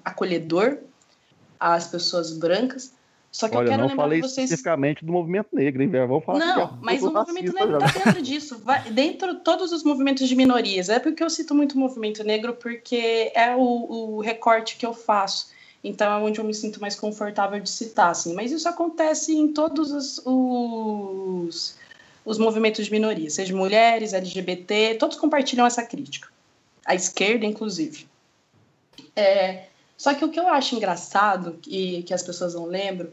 [0.04, 0.78] acolhedor
[1.58, 2.92] às pessoas brancas.
[3.30, 4.50] Só que Olha, eu quero não lembrar falei vocês.
[4.50, 6.06] especificamente do movimento negro, hein, velho?
[6.06, 8.58] Vamos falar Não, mas o movimento negro está dentro disso.
[8.58, 10.90] Vai, dentro de todos os movimentos de minorias.
[10.90, 14.92] É porque eu cito muito o movimento negro, porque é o, o recorte que eu
[14.92, 15.50] faço.
[15.82, 18.34] Então é onde eu me sinto mais confortável de citar, assim.
[18.34, 21.74] Mas isso acontece em todos os, os
[22.24, 26.28] os movimentos de minoria, seja mulheres, LGBT, todos compartilham essa crítica.
[26.84, 28.06] A esquerda, inclusive.
[29.14, 29.64] É,
[29.96, 33.10] só que o que eu acho engraçado e que as pessoas não lembram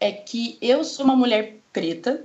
[0.00, 2.24] é que eu sou uma mulher preta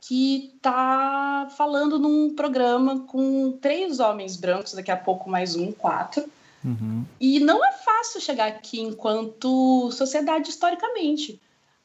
[0.00, 6.24] que está falando num programa com três homens brancos, daqui a pouco mais um, quatro.
[6.64, 7.04] Uhum.
[7.20, 11.40] E não é fácil chegar aqui enquanto sociedade historicamente.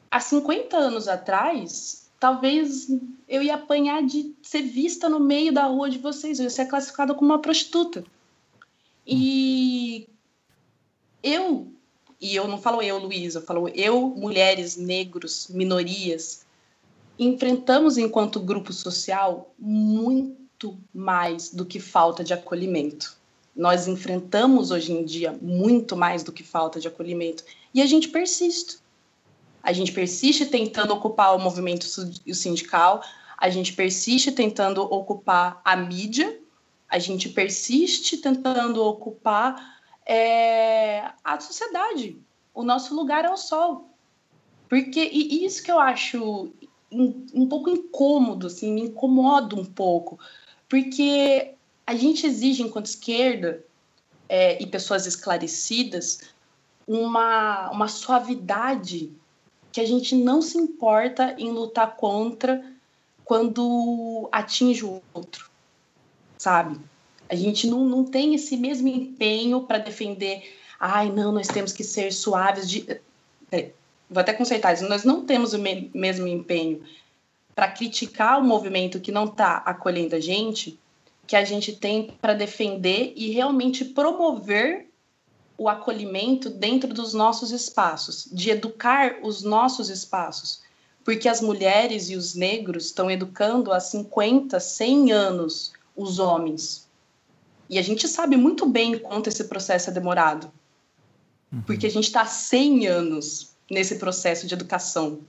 [0.10, 2.88] Há 50 anos atrás, talvez
[3.28, 6.68] eu ia apanhar de ser vista no meio da rua de vocês, eu ia ser
[6.68, 8.02] classificada como uma prostituta.
[9.06, 10.08] E
[11.22, 11.68] eu,
[12.22, 16.46] e eu não falo eu, Luísa, eu falo eu, mulheres, negros, minorias,
[17.20, 23.18] enfrentamos enquanto grupo social muito mais do que falta de acolhimento.
[23.54, 27.44] Nós enfrentamos hoje em dia muito mais do que falta de acolhimento
[27.74, 28.78] e a gente persiste
[29.64, 33.01] a gente persiste tentando ocupar o movimento sindical,
[33.38, 36.38] a gente persiste tentando ocupar a mídia,
[36.89, 42.18] a gente persiste tentando ocupar é, a sociedade.
[42.53, 43.89] O nosso lugar é o sol.
[44.68, 46.51] Porque e isso que eu acho
[46.91, 50.20] um, um pouco incômodo, assim, me incomoda um pouco,
[50.68, 51.53] porque
[51.86, 53.64] a gente exige, enquanto esquerda
[54.28, 56.34] é, e pessoas esclarecidas,
[56.88, 59.11] uma, uma suavidade
[59.74, 62.64] que a gente não se importa em lutar contra
[63.26, 65.50] quando atinge o outro,
[66.38, 66.80] sabe?
[67.28, 71.84] A gente não, não tem esse mesmo empenho para defender, ai, não, nós temos que
[71.84, 72.70] ser suaves.
[72.70, 73.02] De...
[74.08, 76.84] Vou até consertar isso, nós não temos o me mesmo empenho
[77.56, 80.78] para criticar o movimento que não está acolhendo a gente,
[81.26, 84.88] que a gente tem para defender e realmente promover
[85.58, 90.62] o acolhimento dentro dos nossos espaços, de educar os nossos espaços,
[91.04, 96.88] porque as mulheres e os negros estão educando há 50, 100 anos os homens.
[97.70, 100.51] E a gente sabe muito bem quanto esse processo é demorado,
[101.51, 101.62] uhum.
[101.62, 105.20] porque a gente está há 100 anos nesse processo de educação.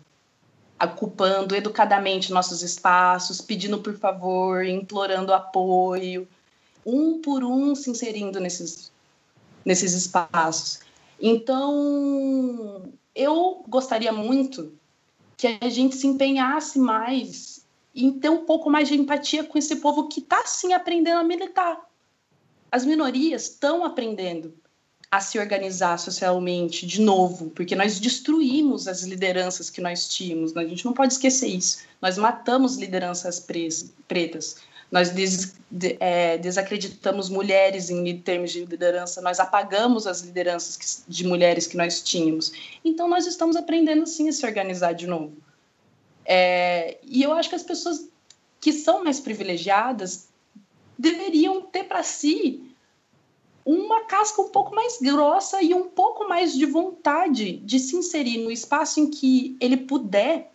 [0.83, 6.29] ocupando educadamente nossos espaços, pedindo por favor, implorando apoio,
[6.85, 8.93] um por um se inserindo nesses,
[9.65, 10.81] nesses espaços.
[11.21, 14.73] Então, eu gostaria muito
[15.37, 19.77] que a gente se empenhasse mais em ter um pouco mais de empatia com esse
[19.77, 21.81] povo que está sim aprendendo a militar.
[22.71, 24.55] As minorias estão aprendendo
[25.11, 30.53] a se organizar socialmente de novo, porque nós destruímos as lideranças que nós tínhamos.
[30.53, 30.63] Né?
[30.63, 31.85] A gente não pode esquecer isso.
[32.03, 33.39] Nós matamos lideranças
[34.09, 34.57] pretas.
[34.95, 41.11] Nós des, de, é, desacreditamos mulheres em termos de liderança, nós apagamos as lideranças que,
[41.11, 42.53] de mulheres que nós tínhamos.
[42.85, 45.33] Então, nós estamos aprendendo sim a se organizar de novo.
[46.25, 48.09] É, e eu acho que as pessoas
[48.61, 50.29] que são mais privilegiadas
[50.97, 52.63] deveriam ter para si
[53.65, 58.39] uma casca um pouco mais grossa e um pouco mais de vontade de se inserir
[58.39, 60.54] no espaço em que ele puder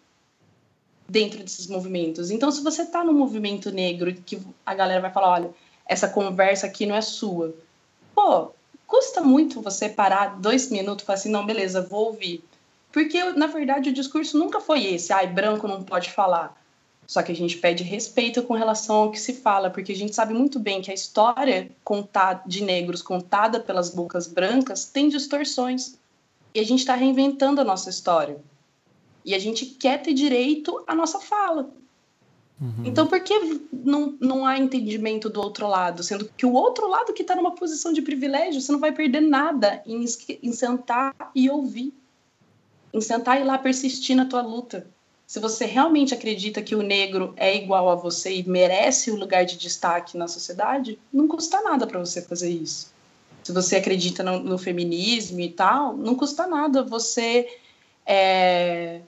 [1.10, 2.30] dentro desses movimentos.
[2.30, 5.49] Então, se você está no movimento negro que a galera vai falar, olha,
[5.86, 7.55] essa conversa aqui não é sua,
[8.14, 8.51] pô,
[8.86, 12.43] custa muito você parar dois minutos e falar assim, não, beleza, vou ouvir.
[12.91, 16.55] Porque, na verdade, o discurso nunca foi esse, ai, branco não pode falar.
[17.05, 20.14] Só que a gente pede respeito com relação ao que se fala, porque a gente
[20.14, 25.97] sabe muito bem que a história contada de negros contada pelas bocas brancas tem distorções.
[26.53, 28.38] E a gente está reinventando a nossa história.
[29.24, 31.70] E a gente quer ter direito à nossa fala.
[32.61, 32.84] Uhum.
[32.86, 36.03] Então, por que não, não há entendimento do outro lado?
[36.03, 39.22] Sendo que o outro lado que está numa posição de privilégio, você não vai perder
[39.22, 40.03] nada em,
[40.43, 41.93] em sentar e ouvir.
[42.93, 44.88] Em sentar e lá persistir na tua luta.
[45.30, 49.45] Se você realmente acredita que o negro é igual a você e merece o lugar
[49.45, 52.91] de destaque na sociedade, não custa nada para você fazer isso.
[53.43, 57.47] Se você acredita no, no, feminismo e tal, não custa nada você
[58.10, 59.01] é,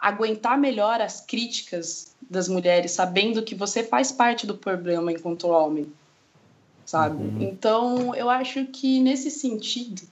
[0.00, 5.92] aguentar melhor as críticas das mulheres, sabendo que você faz parte do problema enquanto homem,
[6.84, 7.22] sabe?
[7.22, 7.42] Uhum.
[7.42, 10.02] Então, eu acho que nesse sentido,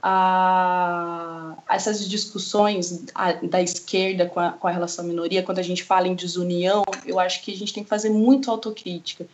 [0.00, 3.04] a, essas discussões
[3.42, 6.84] da esquerda com a, com a relação à minoria, quando a gente fala em desunião,
[7.04, 9.26] eu acho que a gente tem que fazer muito autocrítica,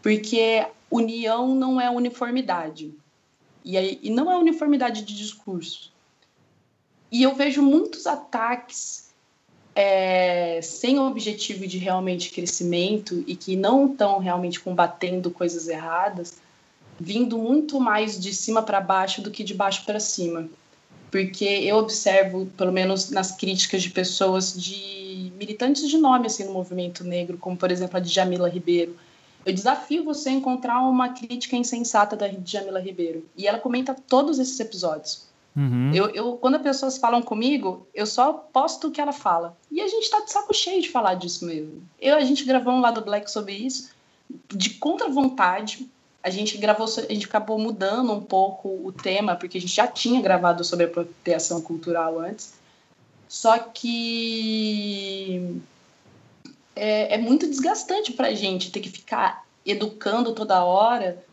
[0.00, 2.94] porque união não é uniformidade.
[3.64, 5.89] E, aí, e não é uniformidade de discurso.
[7.10, 9.10] E eu vejo muitos ataques
[9.74, 16.36] é, sem objetivo de realmente crescimento e que não estão realmente combatendo coisas erradas,
[16.98, 20.48] vindo muito mais de cima para baixo do que de baixo para cima.
[21.10, 26.52] Porque eu observo, pelo menos nas críticas de pessoas de militantes de nome assim no
[26.52, 28.94] movimento negro, como por exemplo a de Jamila Ribeiro.
[29.44, 33.26] Eu desafio você a encontrar uma crítica insensata da Jamila Ribeiro.
[33.34, 35.29] E ela comenta todos esses episódios.
[35.56, 35.92] Uhum.
[35.92, 39.56] Eu, eu, quando as pessoas falam comigo, eu só posto o que ela fala.
[39.70, 41.82] E a gente tá de saco cheio de falar disso mesmo.
[42.00, 43.90] Eu, a gente gravou um lado Black sobre isso,
[44.48, 45.88] de contra vontade.
[46.22, 49.86] A gente gravou, a gente acabou mudando um pouco o tema, porque a gente já
[49.86, 52.54] tinha gravado sobre apropriação cultural antes.
[53.28, 55.60] Só que
[56.76, 61.24] é, é muito desgastante pra gente ter que ficar educando toda hora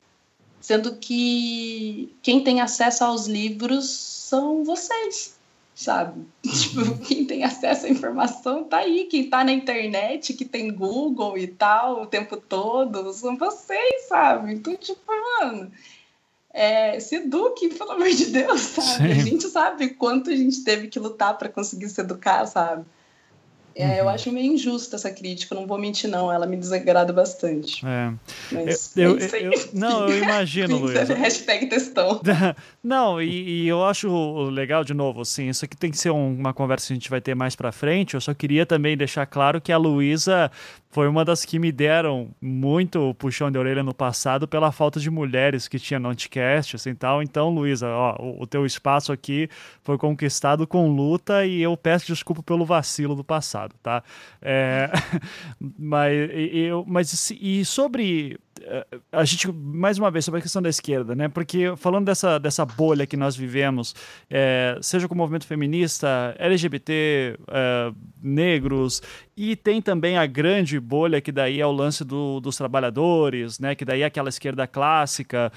[0.59, 5.35] sendo que quem tem acesso aos livros são vocês,
[5.73, 6.25] sabe?
[6.43, 11.37] Tipo, quem tem acesso à informação tá aí, quem tá na internet, que tem Google
[11.37, 14.53] e tal o tempo todo, são vocês, sabe?
[14.53, 15.71] Então, tipo, mano,
[16.51, 19.13] é, se eduque, pelo amor de Deus, sabe?
[19.13, 19.21] Sim.
[19.21, 22.85] A gente sabe quanto a gente teve que lutar para conseguir se educar, sabe?
[23.77, 24.09] É, eu uhum.
[24.09, 26.31] acho meio injusta essa crítica, não vou mentir, não.
[26.31, 27.85] Ela me desagrada bastante.
[27.85, 28.11] É.
[28.51, 31.07] Mas eu, é eu, eu, não, eu imagino, Luiz.
[31.09, 32.19] Hashtag textão.
[32.83, 36.33] Não, e, e, eu acho legal, de novo, assim, isso aqui tem que ser um,
[36.33, 38.13] uma conversa que a gente vai ter mais pra frente.
[38.13, 40.49] Eu só queria também deixar claro que a Luísa
[40.89, 45.11] foi uma das que me deram muito puxão de orelha no passado pela falta de
[45.11, 47.21] mulheres que tinha no Anticast, assim, tal.
[47.21, 49.49] Então, Luísa, ó, o, o teu espaço aqui
[49.83, 54.03] foi conquistado com luta e eu peço desculpa pelo vacilo do passado, tá?
[54.41, 54.89] É,
[55.77, 58.39] mas, eu, mas e sobre
[59.11, 61.27] a gente, mais uma vez, sobre a questão da esquerda, né?
[61.27, 63.95] Porque falando dessa, dessa bolha que nós vivemos,
[64.29, 67.91] é, seja com o movimento feminista, LGBT, é,
[68.21, 69.01] negros,
[69.35, 73.75] e tem também a grande bolha que daí é o lance do, dos trabalhadores, né?
[73.75, 75.51] Que daí é aquela esquerda clássica.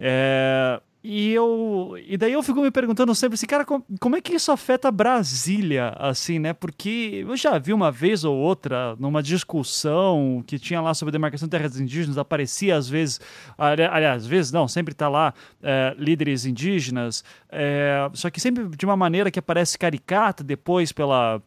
[0.00, 4.20] É, e eu e daí eu fico me perguntando sempre assim, cara, como, como, é
[4.20, 6.52] que isso afeta Brasília, assim, né?
[6.52, 11.46] Porque eu já vi uma vez ou outra numa discussão que tinha lá sobre demarcação
[11.48, 13.18] de terras indígenas, aparecia às vezes,
[13.56, 15.32] aliás, às vezes não, sempre tá lá
[15.62, 21.40] é, líderes indígenas, é, só que sempre de uma maneira que aparece caricata depois pela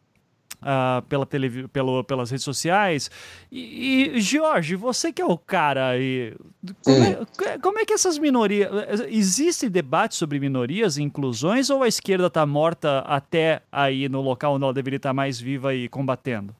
[0.64, 3.10] uh, pela televi pelo, pelas redes sociais.
[3.52, 6.34] E, e, Jorge, você que é o cara aí,
[6.82, 8.70] como é, como é que essas minorias.
[9.08, 14.54] Existe debate sobre minorias e inclusões ou a esquerda está morta até aí no local
[14.54, 16.54] onde ela deveria estar mais viva e combatendo?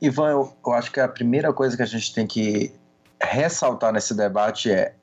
[0.00, 2.72] Ivan, eu, eu acho que a primeira coisa que a gente tem que
[3.20, 4.94] ressaltar nesse debate é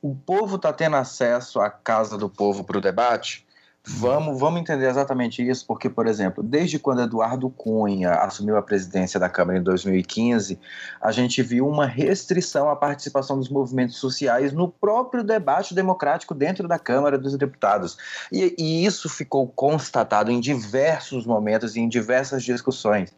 [0.00, 3.43] o povo está tendo acesso à casa do povo para o debate?
[3.86, 9.20] Vamos, vamos entender exatamente isso, porque, por exemplo, desde quando Eduardo Cunha assumiu a presidência
[9.20, 10.58] da Câmara em 2015,
[10.98, 16.66] a gente viu uma restrição à participação dos movimentos sociais no próprio debate democrático dentro
[16.66, 17.98] da Câmara dos Deputados.
[18.32, 23.14] E, e isso ficou constatado em diversos momentos e em diversas discussões.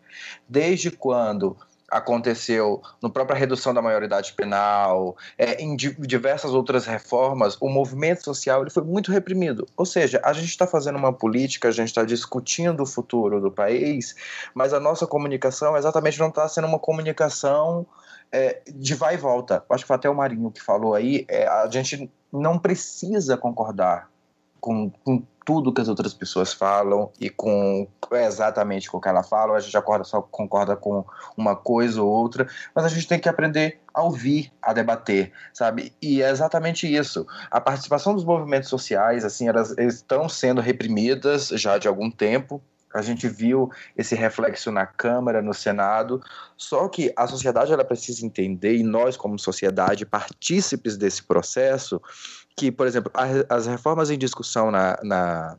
[0.49, 1.57] Desde quando
[1.89, 8.63] aconteceu no própria redução da maioridade penal, é, em diversas outras reformas, o movimento social
[8.63, 9.67] ele foi muito reprimido.
[9.77, 13.51] Ou seja, a gente está fazendo uma política, a gente está discutindo o futuro do
[13.51, 14.15] país,
[14.55, 17.87] mas a nossa comunicação exatamente não está sendo uma comunicação
[18.33, 19.65] é, de vai e volta.
[19.71, 24.11] Acho que até o Marinho que falou aí, é, a gente não precisa concordar
[24.61, 29.23] com, com tudo que as outras pessoas falam e com exatamente com o que ela
[29.23, 31.05] fala, a gente acorda, só concorda com
[31.37, 35.93] uma coisa ou outra, mas a gente tem que aprender a ouvir, a debater, sabe?
[36.03, 37.25] E é exatamente isso.
[37.49, 42.61] A participação dos movimentos sociais, assim, elas estão sendo reprimidas já de algum tempo,
[42.93, 46.21] a gente viu esse reflexo na Câmara, no Senado,
[46.57, 52.01] só que a sociedade ela precisa entender, e nós, como sociedade, partícipes desse processo,
[52.57, 53.13] que, por exemplo,
[53.49, 55.59] as reformas em discussão na, na,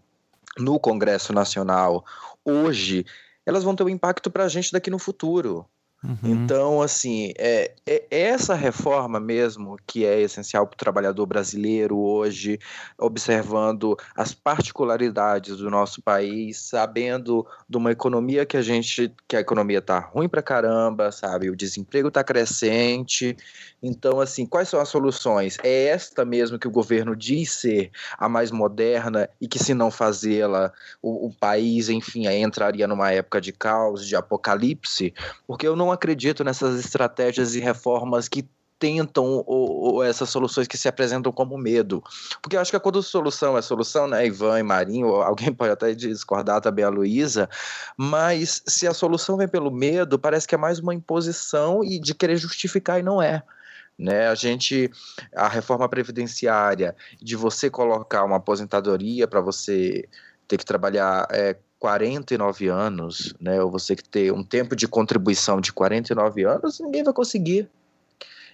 [0.58, 2.04] no Congresso Nacional
[2.44, 3.06] hoje,
[3.46, 5.66] elas vão ter um impacto para a gente daqui no futuro.
[6.04, 6.18] Uhum.
[6.24, 12.60] Então, assim, é, é, essa reforma mesmo que é essencial para o trabalhador brasileiro hoje,
[13.00, 19.40] observando as particularidades do nosso país, sabendo de uma economia que a gente, que a
[19.40, 21.50] economia tá ruim para caramba, sabe?
[21.50, 23.36] O desemprego está crescente.
[23.82, 25.58] Então, assim, quais são as soluções?
[25.64, 29.92] É esta mesmo que o governo diz ser a mais moderna e que se não
[29.92, 30.72] fazê-la,
[31.02, 35.14] o, o país, enfim, entraria numa época de caos, de apocalipse,
[35.46, 38.48] porque eu não acredito nessas estratégias e reformas que
[38.80, 42.04] tentam ou, ou, essas soluções que se apresentam como medo.
[42.42, 45.94] Porque eu acho que quando solução é solução, né, Ivan e Marinho, alguém pode até
[45.94, 47.50] discordar também a Luísa,
[47.96, 52.14] mas se a solução vem pelo medo, parece que é mais uma imposição e de
[52.14, 53.44] querer justificar e não é.
[53.98, 54.92] Né, a gente,
[55.36, 60.08] a reforma previdenciária, de você colocar uma aposentadoria para você
[60.48, 65.60] ter que trabalhar é, 49 anos, né, ou você que ter um tempo de contribuição
[65.60, 67.70] de 49 anos, ninguém vai conseguir.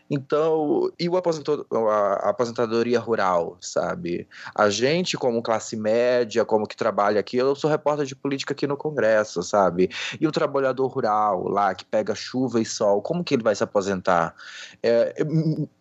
[0.10, 4.28] Então, e o a aposentadoria rural, sabe?
[4.54, 8.68] A gente, como classe média, como que trabalha aqui, eu sou repórter de política aqui
[8.68, 9.90] no Congresso, sabe?
[10.20, 13.64] E o trabalhador rural lá, que pega chuva e sol, como que ele vai se
[13.64, 14.36] aposentar?
[14.84, 15.24] É,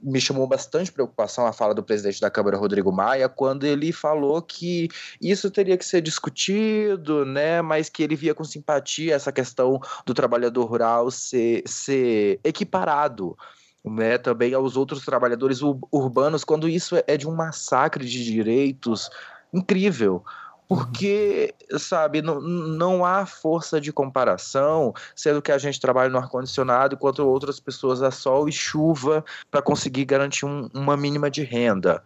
[0.01, 4.41] me chamou bastante preocupação a fala do presidente da Câmara, Rodrigo Maia, quando ele falou
[4.41, 4.89] que
[5.21, 7.61] isso teria que ser discutido, né?
[7.61, 13.37] Mas que ele via com simpatia essa questão do trabalhador rural ser, ser equiparado
[13.85, 15.61] né, também aos outros trabalhadores
[15.91, 19.11] urbanos, quando isso é de um massacre de direitos
[19.53, 20.25] incrível.
[20.69, 26.95] Porque, sabe, não, não há força de comparação, sendo que a gente trabalha no ar-condicionado
[26.95, 32.03] enquanto outras pessoas a sol e chuva para conseguir garantir um, uma mínima de renda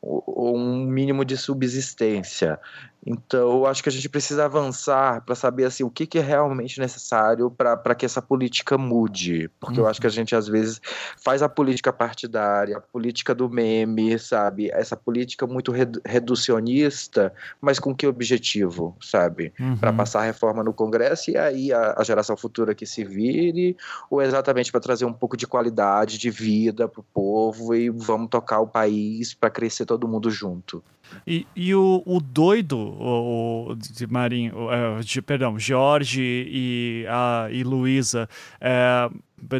[0.00, 2.58] ou um mínimo de subsistência.
[3.06, 6.22] Então, eu acho que a gente precisa avançar para saber assim, o que, que é
[6.22, 9.48] realmente necessário para que essa política mude.
[9.60, 9.86] Porque uhum.
[9.86, 10.80] eu acho que a gente, às vezes,
[11.22, 14.70] faz a política partidária, a política do meme, sabe?
[14.70, 15.72] Essa política muito
[16.04, 19.52] reducionista, mas com que objetivo, sabe?
[19.58, 19.76] Uhum.
[19.76, 23.76] Para passar a reforma no Congresso e aí a, a geração futura que se vire,
[24.10, 28.28] ou exatamente para trazer um pouco de qualidade de vida para o povo e vamos
[28.28, 30.82] tocar o país para crescer todo mundo junto.
[31.26, 37.48] E, e o, o doido o, o de Marinho, uh, de, perdão, Jorge e, a,
[37.50, 38.28] e Luísa,
[38.60, 39.08] é,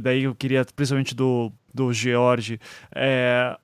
[0.00, 2.60] daí eu queria, principalmente do, do George,
[2.94, 3.56] é,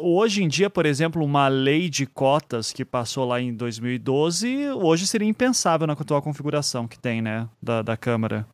[0.00, 5.06] Hoje em dia, por exemplo, uma lei de cotas que passou lá em 2012, hoje
[5.06, 8.44] seria impensável na atual configuração que tem, né, da, da Câmara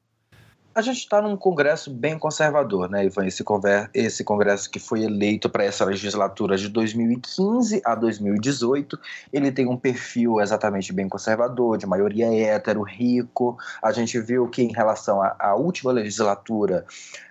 [0.74, 3.26] a gente está num congresso bem conservador, né, Ivan?
[3.26, 3.44] Esse,
[3.92, 8.98] esse congresso que foi eleito para essa legislatura de 2015 a 2018,
[9.32, 13.59] ele tem um perfil exatamente bem conservador, de maioria hétero, rico.
[13.82, 16.86] A gente viu que em relação à última legislatura,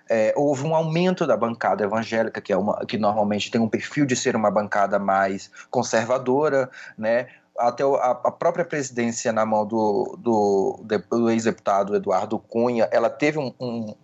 [0.08, 4.04] é, houve um aumento da bancada evangélica, que, é uma, que normalmente tem um perfil
[4.04, 6.68] de ser uma bancada mais conservadora,
[6.98, 7.28] né?
[7.58, 13.52] Até a, própria presidência na mão do, do, do ex-deputado Eduardo Cunha, ela teve um,
[13.60, 13.94] um,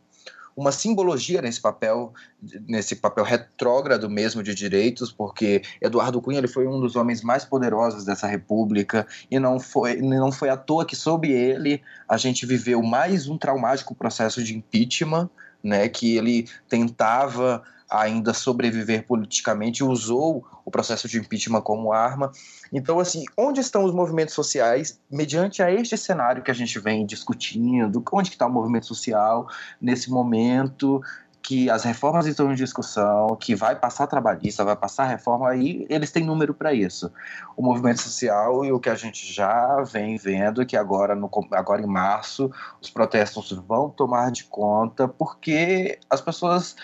[0.57, 2.13] uma simbologia nesse papel,
[2.67, 7.45] nesse papel retrógrado mesmo de direitos, porque Eduardo Cunha ele foi um dos homens mais
[7.45, 12.47] poderosos dessa república e não foi, não foi à toa que sob ele a gente
[12.47, 15.29] viveu mais um traumático processo de impeachment,
[15.63, 22.33] né, que ele tentava ainda sobreviver politicamente, usou o processo de impeachment como arma.
[22.73, 27.07] Então, assim, onde estão os movimentos sociais mediante a este cenário que a gente vem
[27.07, 28.03] discutindo?
[28.13, 29.49] Onde está o movimento social
[29.81, 31.01] nesse momento?
[31.47, 36.11] que as reformas estão em discussão, que vai passar trabalhista, vai passar reforma, aí eles
[36.11, 37.13] têm número para isso.
[37.57, 41.81] O movimento social e o que a gente já vem vendo, que agora, no, agora
[41.81, 42.51] em março,
[42.83, 46.75] os protestos vão tomar de conta, porque as pessoas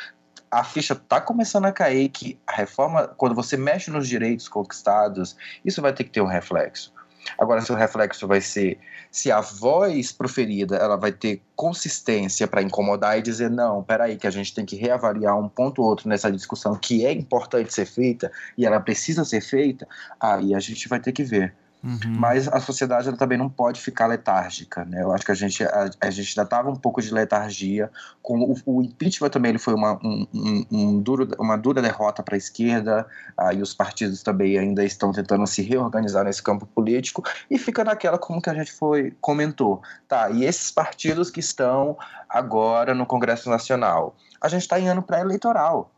[0.53, 5.35] a ficha está começando a cair que a reforma, quando você mexe nos direitos conquistados,
[5.65, 6.93] isso vai ter que ter um reflexo.
[7.39, 8.79] Agora, se o reflexo vai ser
[9.11, 14.27] se a voz proferida ela vai ter consistência para incomodar e dizer não, peraí, que
[14.27, 17.87] a gente tem que reavaliar um ponto ou outro nessa discussão que é importante ser
[17.87, 19.87] feita e ela precisa ser feita,
[20.19, 21.55] aí a gente vai ter que ver.
[21.83, 21.99] Uhum.
[22.17, 25.03] Mas a sociedade ela também não pode ficar letárgica, né?
[25.03, 27.91] Eu acho que a gente, a, a gente ainda estava um pouco de letargia.
[28.23, 32.23] Com o, o, impeachment também ele foi uma, um, um, um duro, uma dura derrota
[32.23, 33.05] para a esquerda,
[33.37, 38.17] aí os partidos também ainda estão tentando se reorganizar nesse campo político e fica naquela
[38.17, 40.31] como que a gente foi comentou, tá?
[40.31, 41.99] E esses partidos que estão
[42.29, 45.91] agora no Congresso Nacional, a gente está em ano pré-eleitoral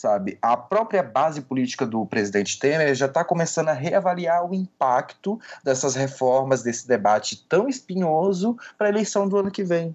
[0.00, 0.38] sabe?
[0.40, 5.94] A própria base política do presidente Temer já está começando a reavaliar o impacto dessas
[5.94, 9.94] reformas, desse debate tão espinhoso para a eleição do ano que vem.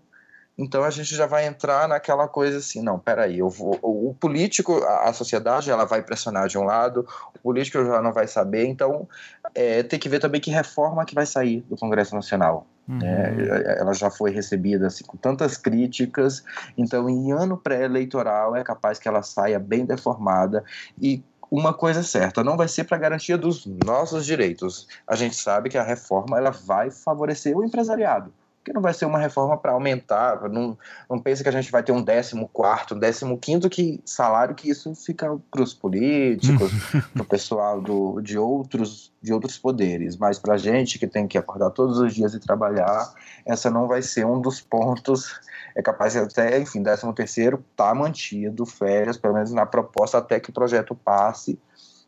[0.57, 4.82] Então a gente já vai entrar naquela coisa assim, não, peraí, eu vou, o político,
[4.84, 8.65] a, a sociedade, ela vai pressionar de um lado, o político já não vai saber,
[8.65, 9.07] então
[9.53, 12.65] é, tem que ver também que reforma que vai sair do Congresso Nacional.
[12.88, 12.99] Uhum.
[13.03, 16.44] É, ela já foi recebida assim, com tantas críticas,
[16.77, 20.64] então em ano pré-eleitoral é capaz que ela saia bem deformada
[21.02, 21.22] e
[21.52, 24.88] uma coisa é certa, não vai ser para garantia dos nossos direitos.
[25.07, 28.34] A gente sabe que a reforma ela vai favorecer o empresariado
[28.66, 30.76] porque não vai ser uma reforma para aumentar, não,
[31.08, 34.56] não pensa que a gente vai ter um décimo quarto, um décimo quinto que salário
[34.56, 36.72] que isso fica para os políticos,
[37.14, 41.28] para o pessoal do, de, outros, de outros poderes, mas para a gente que tem
[41.28, 43.14] que acordar todos os dias e trabalhar,
[43.46, 45.40] essa não vai ser um dos pontos,
[45.76, 50.40] é capaz de até, enfim, décimo terceiro tá mantido, férias, pelo menos na proposta até
[50.40, 51.60] que o projeto passe,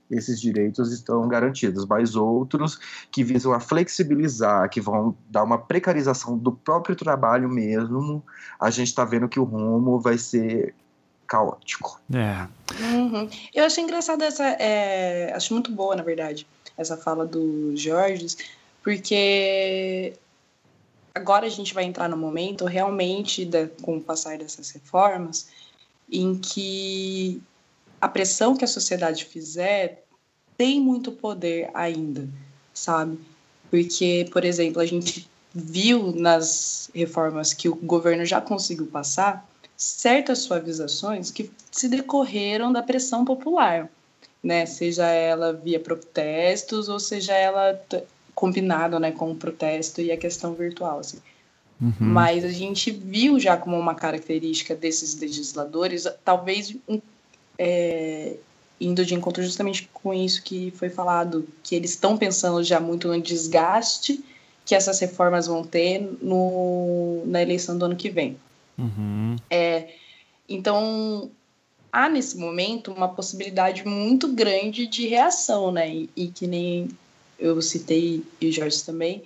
[0.10, 2.80] esses direitos estão garantidos, mas outros
[3.12, 8.24] que visam a flexibilizar, que vão dar uma precarização do próprio trabalho mesmo,
[8.60, 10.74] a gente está vendo que o rumo vai ser
[11.28, 12.00] caótico.
[12.14, 12.48] É.
[12.82, 13.30] Uhum.
[13.54, 16.48] Eu achei engraçada essa, é, acho muito boa, na verdade,
[16.78, 18.28] essa fala do Jorge,
[18.82, 20.14] porque
[21.14, 25.50] agora a gente vai entrar no momento realmente, da, com o passar dessas reformas,
[26.10, 27.42] em que
[28.00, 30.04] a pressão que a sociedade fizer
[30.58, 32.28] tem muito poder ainda,
[32.74, 33.20] sabe?
[33.70, 40.40] Porque, por exemplo, a gente viu nas reformas que o governo já conseguiu passar certas
[40.40, 43.90] suavizações que se decorreram da pressão popular,
[44.44, 44.66] né?
[44.66, 47.80] Seja ela via protestos ou seja ela
[48.34, 51.18] combinado, né, com o protesto e a questão virtual, assim.
[51.82, 51.94] Uhum.
[52.00, 57.02] Mas a gente viu já como uma característica desses legisladores, talvez um
[57.58, 58.36] é,
[58.80, 63.08] indo de encontro justamente com isso que foi falado, que eles estão pensando já muito
[63.08, 64.24] no desgaste
[64.66, 68.38] que essas reformas vão ter no, na eleição do ano que vem.
[68.78, 69.38] Uhum.
[69.50, 69.94] É,
[70.48, 71.32] então,
[71.92, 75.90] há nesse momento uma possibilidade muito grande de reação, né?
[75.90, 76.90] E, e que nem
[77.40, 79.24] eu citei, e o Jorge também,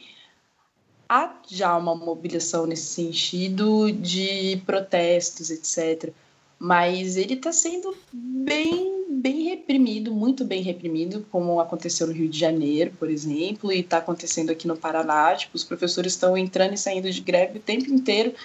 [1.10, 6.14] há já uma mobilização nesse sentido de protestos, etc
[6.62, 12.38] mas ele está sendo bem, bem reprimido, muito bem reprimido, como aconteceu no Rio de
[12.38, 15.36] Janeiro, por exemplo, e está acontecendo aqui no Paraná.
[15.36, 18.36] Tipo, os professores estão entrando e saindo de greve o tempo inteiro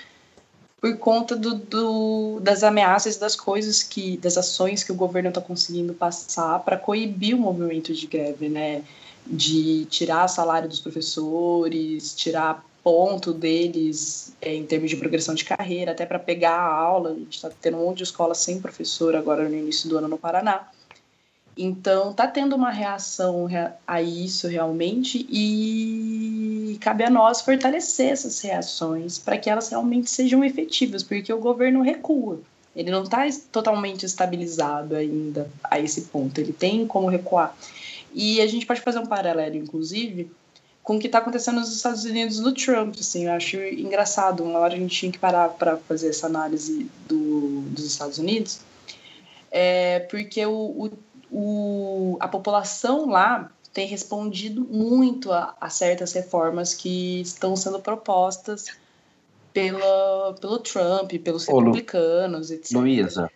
[0.80, 5.42] por conta do, do, das ameaças, das coisas que, das ações que o governo está
[5.42, 8.82] conseguindo passar para coibir o movimento de greve, né?
[9.26, 15.90] De tirar salário dos professores, tirar ponto deles é, em termos de progressão de carreira,
[15.90, 17.10] até para pegar a aula.
[17.10, 20.06] A gente está tendo um monte de escola sem professor agora no início do ano
[20.06, 20.68] no Paraná.
[21.58, 23.48] Então, está tendo uma reação
[23.84, 30.44] a isso realmente e cabe a nós fortalecer essas reações para que elas realmente sejam
[30.44, 32.38] efetivas, porque o governo recua.
[32.76, 37.56] Ele não está totalmente estabilizado ainda a esse ponto, ele tem como recuar.
[38.14, 40.30] E a gente pode fazer um paralelo, inclusive,
[40.86, 42.94] com o que está acontecendo nos Estados Unidos do Trump.
[43.00, 44.44] Assim, eu acho engraçado.
[44.44, 48.60] Uma hora a gente tinha que parar para fazer essa análise do, dos Estados Unidos,
[49.50, 50.90] é porque o, o,
[51.32, 58.66] o, a população lá tem respondido muito a, a certas reformas que estão sendo propostas
[59.52, 62.70] pela, pelo Trump, pelos republicanos, etc.
[62.76, 63.28] Luísa,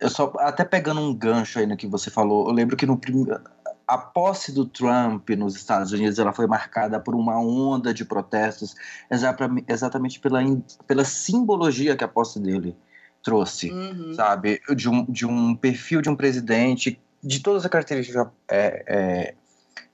[0.00, 2.98] eu só até pegando um gancho aí no que você falou, eu lembro que no
[2.98, 3.40] primeiro
[3.86, 8.74] a posse do Trump nos Estados Unidos ela foi marcada por uma onda de protestos
[9.68, 10.40] exatamente pela,
[10.86, 12.76] pela simbologia que a posse dele
[13.22, 14.14] trouxe, uhum.
[14.14, 14.60] sabe?
[14.76, 19.34] De um, de um perfil de um presidente, de todas as características é, é,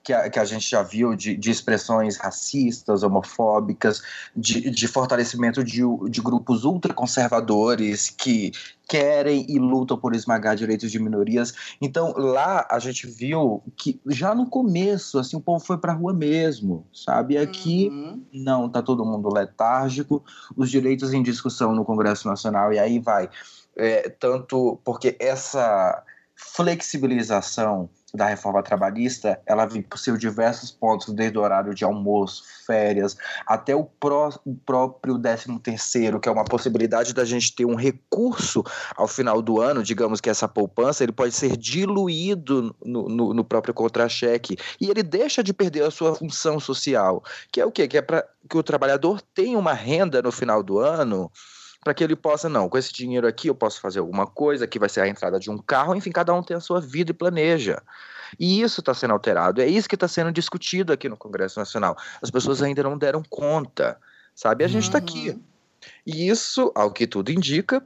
[0.03, 4.03] que a, que a gente já viu de, de expressões racistas, homofóbicas,
[4.35, 8.53] de, de fortalecimento de, de grupos ultraconservadores que
[8.89, 11.55] querem e lutam por esmagar direitos de minorias.
[11.81, 15.95] Então, lá a gente viu que já no começo, assim, o povo foi para a
[15.95, 17.39] rua mesmo, sabe?
[17.39, 18.25] Aqui, uhum.
[18.33, 20.25] não, tá todo mundo letárgico,
[20.57, 23.31] os direitos em discussão no Congresso Nacional, e aí vai.
[23.77, 26.03] É, tanto porque essa
[26.35, 32.43] flexibilização da reforma trabalhista, ela vem por seus diversos pontos, desde o horário de almoço,
[32.67, 33.17] férias,
[33.47, 37.75] até o, pró o próprio 13 terceiro, que é uma possibilidade da gente ter um
[37.75, 38.65] recurso
[38.97, 43.45] ao final do ano, digamos que essa poupança, ele pode ser diluído no, no, no
[43.45, 47.23] próprio contra-cheque, e ele deixa de perder a sua função social,
[47.53, 47.87] que é o quê?
[47.87, 51.31] Que é para que o trabalhador tenha uma renda no final do ano,
[51.83, 54.79] para que ele possa, não, com esse dinheiro aqui eu posso fazer alguma coisa, que
[54.79, 57.15] vai ser a entrada de um carro, enfim, cada um tem a sua vida e
[57.15, 57.83] planeja.
[58.39, 61.97] E isso está sendo alterado, é isso que está sendo discutido aqui no Congresso Nacional.
[62.23, 63.99] As pessoas ainda não deram conta,
[64.35, 64.63] sabe?
[64.63, 65.31] A gente está aqui.
[65.31, 65.43] Uhum.
[66.07, 67.85] E isso, ao que tudo indica,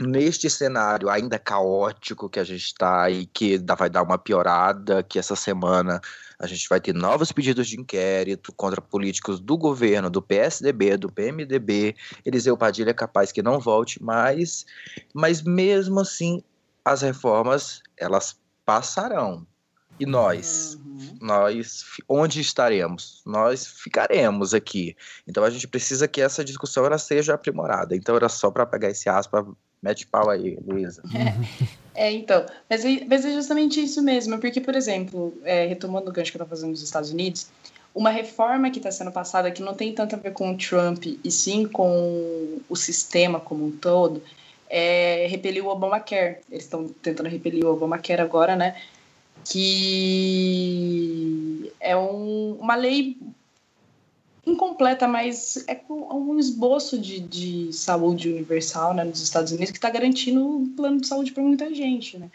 [0.00, 5.18] neste cenário ainda caótico que a gente está e que vai dar uma piorada, que
[5.18, 6.00] essa semana
[6.38, 11.10] a gente vai ter novos pedidos de inquérito contra políticos do governo, do PSDB, do
[11.10, 11.96] PMDB.
[12.24, 14.64] Eliseu Padilha é capaz que não volte, mas,
[15.12, 16.42] mas mesmo assim
[16.84, 19.44] as reformas elas passarão.
[20.00, 21.18] E nós, uhum.
[21.20, 23.20] nós, onde estaremos?
[23.26, 24.96] Nós ficaremos aqui.
[25.26, 27.96] Então a gente precisa que essa discussão ela seja aprimorada.
[27.96, 29.44] Então era só para pegar esse aspa
[29.82, 31.02] Mete pau aí, Luísa.
[31.94, 32.46] É, então.
[32.70, 34.38] Mas é, mas é, justamente isso mesmo.
[34.38, 37.48] Porque, por exemplo, é, retomando o gancho que eu estou fazendo nos Estados Unidos,
[37.92, 41.04] uma reforma que está sendo passada que não tem tanto a ver com o Trump
[41.24, 44.22] e sim com o sistema como um todo,
[44.70, 46.36] é repelir o Obamacare.
[46.48, 48.76] Eles estão tentando repelir o Obamacare agora, né?
[49.44, 50.12] Que
[51.80, 53.16] é um, uma lei
[54.50, 59.90] incompleta, mas é um esboço de, de saúde universal né, nos Estados Unidos que está
[59.90, 62.18] garantindo um plano de saúde para muita gente.
[62.18, 62.30] Né?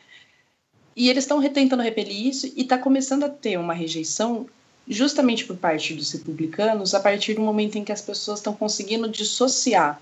[0.95, 4.48] E eles estão tentando repelir isso e está começando a ter uma rejeição
[4.88, 9.10] justamente por parte dos republicanos a partir do momento em que as pessoas estão conseguindo
[9.10, 9.99] dissociar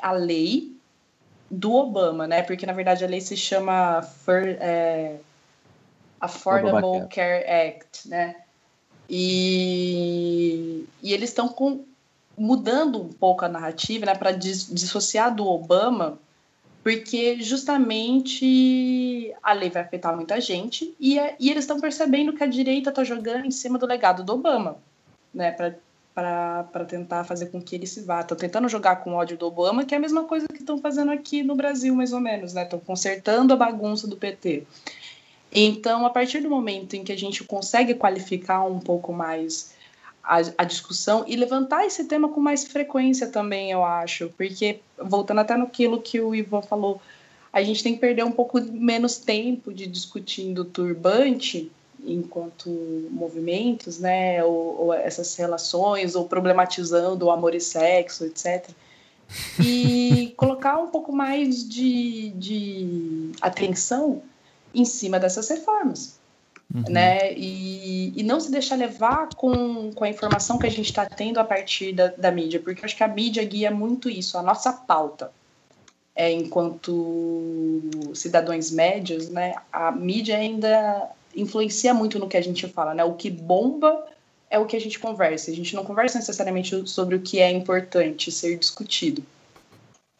[0.00, 0.74] a lei
[1.50, 2.42] do Obama, né?
[2.42, 5.16] Porque na verdade a lei se chama For, é,
[6.20, 8.36] Affordable Care Act, né?
[9.12, 11.52] E, e eles estão
[12.38, 16.16] mudando um pouco a narrativa né, para dissociar do Obama,
[16.84, 22.44] porque justamente a lei vai afetar muita gente e, é, e eles estão percebendo que
[22.44, 24.76] a direita está jogando em cima do legado do Obama,
[25.34, 25.50] né,
[26.14, 28.20] para tentar fazer com que ele se vá.
[28.20, 31.10] Estão tentando jogar com ódio do Obama, que é a mesma coisa que estão fazendo
[31.10, 32.62] aqui no Brasil, mais ou menos, né?
[32.62, 34.66] Estão consertando a bagunça do PT.
[35.52, 39.74] Então, a partir do momento em que a gente consegue qualificar um pouco mais
[40.22, 45.40] a, a, discussão e levantar esse tema com mais frequência também, eu acho, porque, voltando
[45.40, 47.00] até no que o Ivan falou,
[47.52, 51.70] a gente tem que perder um pouco menos tempo de discutindo turbante
[52.04, 52.70] enquanto
[53.10, 58.70] movimentos, né, ou, ou essas relações, ou problematizando o amor e sexo, etc.,
[59.62, 64.22] e colocar um pouco mais de, de atenção
[64.74, 66.18] em cima dessas reformas.
[66.72, 66.84] Uhum.
[66.88, 67.32] Né?
[67.34, 71.38] E, e não se deixar levar com, com a informação que a gente está tendo
[71.38, 74.42] a partir da, da mídia, porque eu acho que a mídia guia muito isso, a
[74.42, 75.32] nossa pauta.
[76.14, 77.80] É, enquanto
[78.14, 83.04] cidadãos médios, né, a mídia ainda influencia muito no que a gente fala, né?
[83.04, 84.04] O que bomba
[84.50, 85.50] é o que a gente conversa.
[85.50, 89.22] A gente não conversa necessariamente sobre o que é importante ser discutido.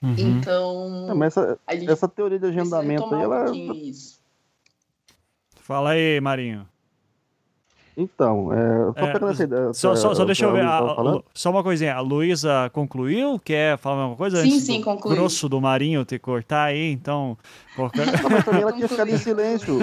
[0.03, 0.15] Uhum.
[0.17, 1.07] Então.
[1.09, 3.51] Não, essa, essa teoria de agendamento aí, ela.
[3.51, 3.93] Um
[5.71, 6.67] Fala aí, Marinho.
[7.97, 9.73] Então, é, só É, pegando essa ideia.
[9.73, 10.65] Só, só, só deixa eu ver.
[10.65, 11.95] A- só uma coisinha.
[11.95, 13.39] A Luísa concluiu?
[13.39, 14.39] Quer falar alguma coisa?
[14.39, 15.15] Sim, antes sim, do concluí.
[15.15, 17.39] grosso do Marinho te cortar aí, então.
[17.81, 19.79] Qualquer- Não, mas também ela tinha ficado em silêncio.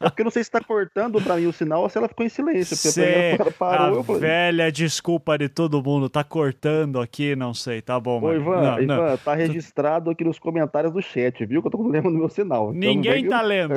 [0.00, 2.08] É porque eu não sei se tá cortando pra mim o sinal ou se ela
[2.08, 2.76] ficou em silêncio.
[2.76, 4.20] Porque Cê- ela parou, eu a falei.
[4.22, 6.08] velha desculpa de todo mundo.
[6.08, 7.82] Tá cortando aqui, não sei.
[7.82, 8.32] Tá bom, Ô.
[8.32, 8.80] Ivan, Não, não.
[8.96, 11.60] Ivan, tá registrado aqui nos comentários do chat, viu?
[11.60, 12.70] Que eu tô com problema no meu sinal.
[12.70, 13.74] Então não Ninguém vem- tá lendo.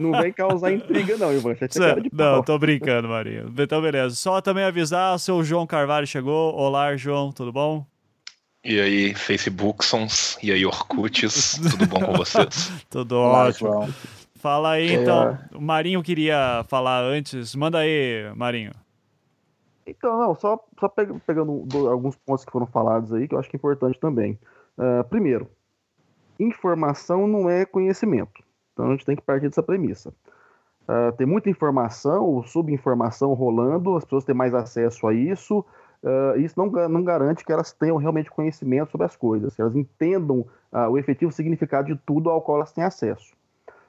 [0.00, 1.52] Não vem causar intriga, não, Ivan.
[1.60, 3.52] É Cê- cara de Não, tô brincando, Marinho.
[3.58, 4.14] Então, beleza.
[4.14, 6.54] Só também avisar, o seu João Carvalho chegou.
[6.54, 7.84] Olá, João, tudo bom?
[8.64, 12.70] E aí, Facebooksons, e aí, Orkuts, tudo bom com vocês?
[12.90, 13.88] Tudo ótimo.
[14.36, 15.02] Fala aí, É.
[15.02, 15.38] então.
[15.54, 17.54] O Marinho queria falar antes.
[17.54, 18.72] Manda aí, Marinho.
[19.86, 23.38] Então, não, só, só pe- pegando do- alguns pontos que foram falados aí, que eu
[23.38, 24.38] acho que é importante também.
[24.76, 25.48] Ah, primeiro,
[26.38, 28.42] informação não é conhecimento.
[28.72, 30.12] Então a gente tem que partir dessa premissa.
[30.86, 35.64] Ah, tem muita informação ou subinformação rolando, as pessoas têm mais acesso a isso.
[36.04, 39.74] Ah, isso não, não garante que elas tenham realmente conhecimento sobre as coisas, que elas
[39.74, 43.32] entendam ah, o efetivo significado de tudo ao qual elas têm acesso.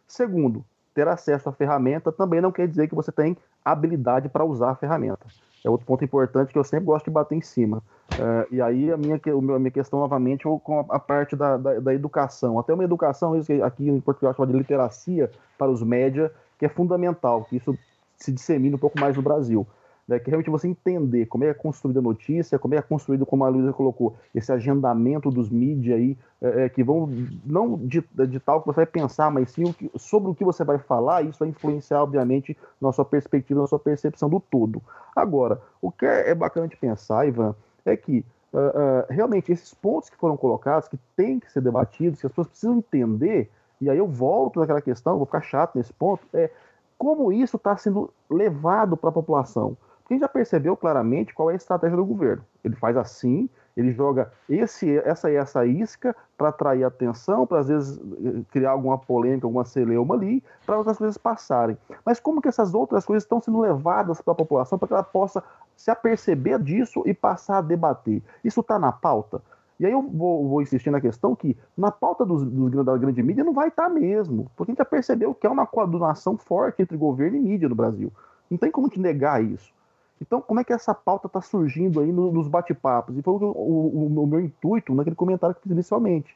[0.08, 0.64] Segundo,
[0.94, 4.76] ter acesso à ferramenta também não quer dizer que você tem habilidade para usar a
[4.76, 5.26] ferramenta.
[5.64, 7.84] É outro ponto importante que eu sempre gosto de bater em cima.
[8.18, 11.80] Eh, e aí a minha, a minha questão novamente é com a, parte da, da,
[11.80, 12.58] da educação.
[12.58, 16.70] Até uma educação, isso aqui em Portugal chama de literacia para os média, que é
[16.70, 17.78] fundamental, que isso
[18.18, 19.68] se dissemine um pouco mais no Brasil.
[20.10, 23.48] Né, que realmente você entender como é construída a notícia, como é construído, como a
[23.48, 27.08] Luísa colocou, esse agendamento dos mídias aí, é, é, que vão
[27.46, 30.44] não de, de tal que você vai pensar, mas sim o que- sobre o que
[30.44, 34.82] você vai falar, isso vai influenciar, obviamente, na sua perspectiva, na sua percepção do todo.
[35.16, 37.54] Agora, o que é, é bacana de pensar, Ivan,
[37.86, 42.20] é que ah, ah, realmente esses pontos que foram colocados, que têm que ser debatidos,
[42.20, 43.48] que as pessoas precisam entender,
[43.80, 46.50] e aí eu volto naquela questão, vou ficar chato nesse ponto, é
[46.98, 49.78] como isso está sendo levado para a população.
[50.10, 52.44] Gente já percebeu claramente qual é a estratégia do governo.
[52.64, 57.68] Ele faz assim, ele joga esse, essa e essa isca para atrair atenção, para às
[57.68, 61.78] vezes eh, criar alguma polêmica, alguma celeuma ali, para outras coisas passarem.
[62.04, 65.04] Mas como que essas outras coisas estão sendo levadas para a população para que ela
[65.04, 65.44] possa
[65.76, 68.22] se aperceber disso e passar a debater?
[68.44, 69.42] Isso está na pauta?
[69.80, 73.24] E aí eu vou, vou insistir na questão que na pauta dos, dos- da grande
[73.24, 76.82] mídia não vai estar mesmo, porque a gente já percebeu que é uma coordenação forte
[76.82, 78.12] entre governo e mídia no Brasil.
[78.50, 79.72] Não tem como te negar isso.
[80.22, 83.18] Então, como é que essa pauta está surgindo aí no- nos bate-papos?
[83.18, 86.36] E foi o, o- o- meu intuito naquele comentário que fiz inicialmente.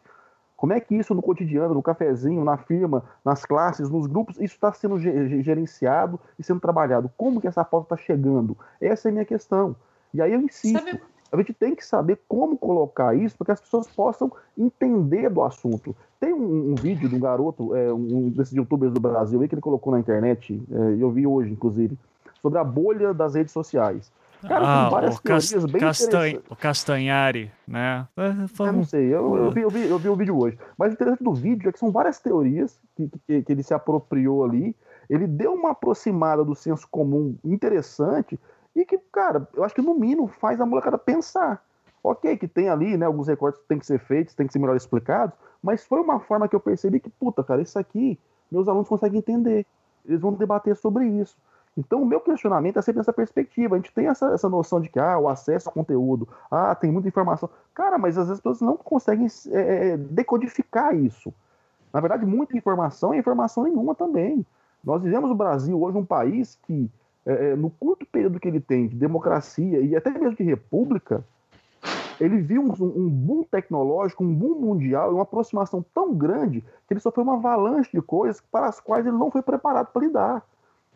[0.56, 4.56] Como é que isso no cotidiano, no cafezinho, na firma, nas classes, nos grupos, isso
[4.56, 7.12] está sendo ge- ge- gerenciado e sendo trabalhado?
[7.18, 8.58] Como que essa pauta está chegando?
[8.80, 9.76] Essa é a minha questão.
[10.14, 10.80] E aí eu insisto.
[10.80, 11.02] Sabe-
[11.34, 15.42] A gente tem que saber como colocar isso para que as pessoas possam entender do
[15.42, 15.96] assunto.
[16.20, 19.56] Tem um, um vídeo de um garoto, é, um desses youtubers do Brasil aí, que
[19.56, 21.98] ele colocou na internet, é, e eu vi hoje, inclusive,
[22.44, 24.12] sobre a bolha das redes sociais.
[24.42, 26.52] Cara, ah, tem várias o, teorias bem Castan- interessantes.
[26.52, 28.06] o Castanhari, né?
[28.18, 28.30] É,
[28.60, 30.60] Eu não sei, eu, eu vi, eu, vi, eu vi o vídeo hoje.
[30.78, 33.74] Mas o interessante do vídeo é que são várias teorias que, que, que ele se
[33.74, 34.76] apropriou ali.
[35.10, 38.38] Ele deu uma aproximada do senso comum interessante
[38.76, 41.64] e que, cara, eu acho que no mínimo faz a molecada pensar.
[42.04, 44.60] Ok, que tem ali, né, alguns recortes que tem que ser feitos, tem que ser
[44.60, 48.20] melhor explicados, mas foi uma forma que eu percebi que, puta, cara, isso aqui
[48.52, 49.66] meus alunos conseguem entender.
[50.06, 51.38] Eles vão debater sobre isso.
[51.76, 53.76] Então, o meu questionamento é sempre nessa perspectiva.
[53.76, 56.92] A gente tem essa, essa noção de que ah, o acesso ao conteúdo, ah, tem
[56.92, 57.50] muita informação.
[57.74, 61.34] Cara, mas às vezes as pessoas não conseguem é, decodificar isso.
[61.92, 64.46] Na verdade, muita informação é informação nenhuma também.
[64.84, 66.90] Nós vivemos o Brasil hoje um país que,
[67.26, 71.24] é, no curto período que ele tem de democracia e até mesmo de república,
[72.20, 77.00] ele viu um, um boom tecnológico, um boom mundial, uma aproximação tão grande que ele
[77.00, 80.44] sofreu uma avalanche de coisas para as quais ele não foi preparado para lidar.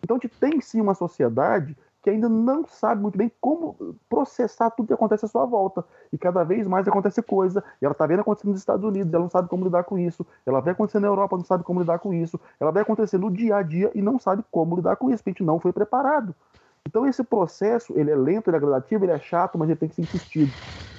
[0.03, 1.75] Então a gente tem sim uma sociedade
[2.07, 5.83] que ainda não sabe muito bem como processar tudo que acontece à sua volta.
[6.13, 7.61] E cada vez mais acontece coisa.
[7.81, 10.25] E ela está vendo acontecendo nos Estados Unidos, ela não sabe como lidar com isso.
[10.45, 12.39] Ela vê acontecendo na Europa, não sabe como lidar com isso.
[12.61, 15.31] Ela vai acontecendo no dia a dia e não sabe como lidar com isso, porque
[15.31, 16.33] a gente não foi preparado.
[16.87, 19.89] Então esse processo, ele é lento, ele é gradativo, ele é chato, mas ele tem
[19.89, 20.53] que ser insistido.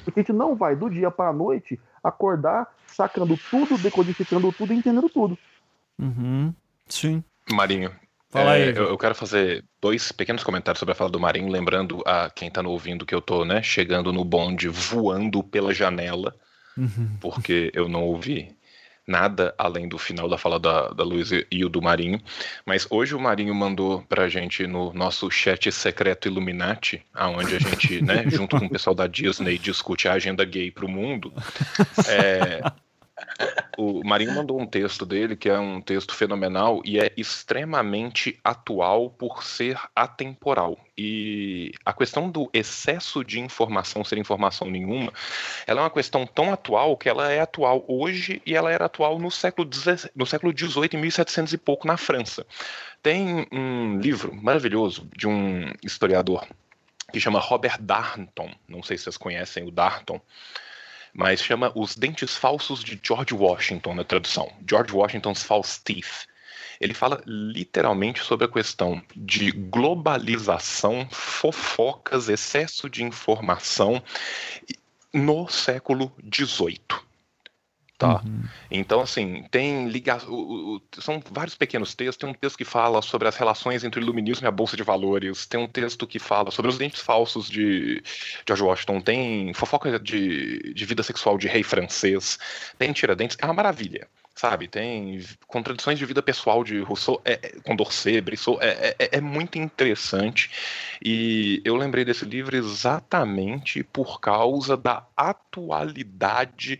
[0.04, 4.74] Porque a gente não vai, do dia para a noite, acordar sacando tudo, decodificando tudo
[4.74, 5.38] e entendendo tudo.
[5.98, 6.52] Uhum.
[6.86, 7.24] Sim.
[7.50, 7.90] Marinho,
[8.30, 8.62] Fala aí.
[8.62, 12.28] é, eu, eu quero fazer dois pequenos comentários sobre a fala do Marinho, lembrando a
[12.30, 16.34] quem tá no ouvindo que eu tô, né, chegando no bonde, voando pela janela,
[16.76, 17.16] Uhum.
[17.20, 18.54] porque eu não ouvi
[19.06, 22.20] nada além do final da fala da, da Luísa e o do Marinho.
[22.66, 28.02] Mas hoje o Marinho mandou pra gente no nosso chat secreto Illuminati, aonde a gente,
[28.02, 31.32] né, junto com o pessoal da Disney, discute a agenda gay pro mundo.
[32.06, 32.60] É,
[33.76, 39.10] o Marinho mandou um texto dele que é um texto fenomenal e é extremamente atual
[39.10, 40.76] por ser atemporal.
[40.96, 45.12] E a questão do excesso de informação ser informação nenhuma,
[45.66, 49.18] ela é uma questão tão atual que ela é atual hoje e ela era atual
[49.18, 49.68] no século,
[50.16, 52.44] no século XVIII, em 1700 e pouco, na França.
[53.02, 56.46] Tem um livro maravilhoso de um historiador
[57.12, 60.20] que chama Robert Darnton, não sei se vocês conhecem o Darnton,
[61.14, 64.52] mas chama Os Dentes Falsos de George Washington na tradução.
[64.68, 66.26] George Washington's False Teeth.
[66.80, 74.02] Ele fala literalmente sobre a questão de globalização, fofocas, excesso de informação
[75.12, 77.07] no século XVIII.
[77.98, 78.22] Tá?
[78.24, 78.44] Uhum.
[78.70, 80.80] Então, assim, tem ligação.
[81.00, 82.16] São vários pequenos textos.
[82.16, 84.84] Tem um texto que fala sobre as relações entre o iluminismo e a Bolsa de
[84.84, 85.46] Valores.
[85.46, 88.00] Tem um texto que fala sobre os dentes falsos de
[88.46, 89.00] George Washington.
[89.00, 92.38] Tem fofoca de, de vida sexual de rei francês.
[92.78, 93.36] Tem Tiradentes.
[93.40, 94.06] É uma maravilha
[94.38, 94.68] sabe?
[94.68, 99.58] Tem contradições de vida pessoal de Rousseau, é, é, Condorcet, Brissot, é, é, é, muito
[99.58, 100.48] interessante.
[101.04, 106.78] E eu lembrei desse livro exatamente por causa da atualidade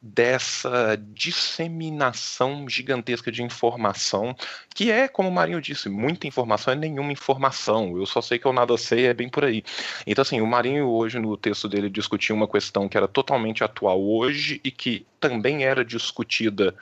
[0.00, 4.34] dessa disseminação gigantesca de informação,
[4.74, 7.96] que é, como o Marinho disse, muita informação é nenhuma informação.
[7.96, 9.64] Eu só sei que eu nada sei, é bem por aí.
[10.06, 14.00] Então, assim, o Marinho hoje no texto dele discutia uma questão que era totalmente atual
[14.00, 16.74] hoje e que também era discutida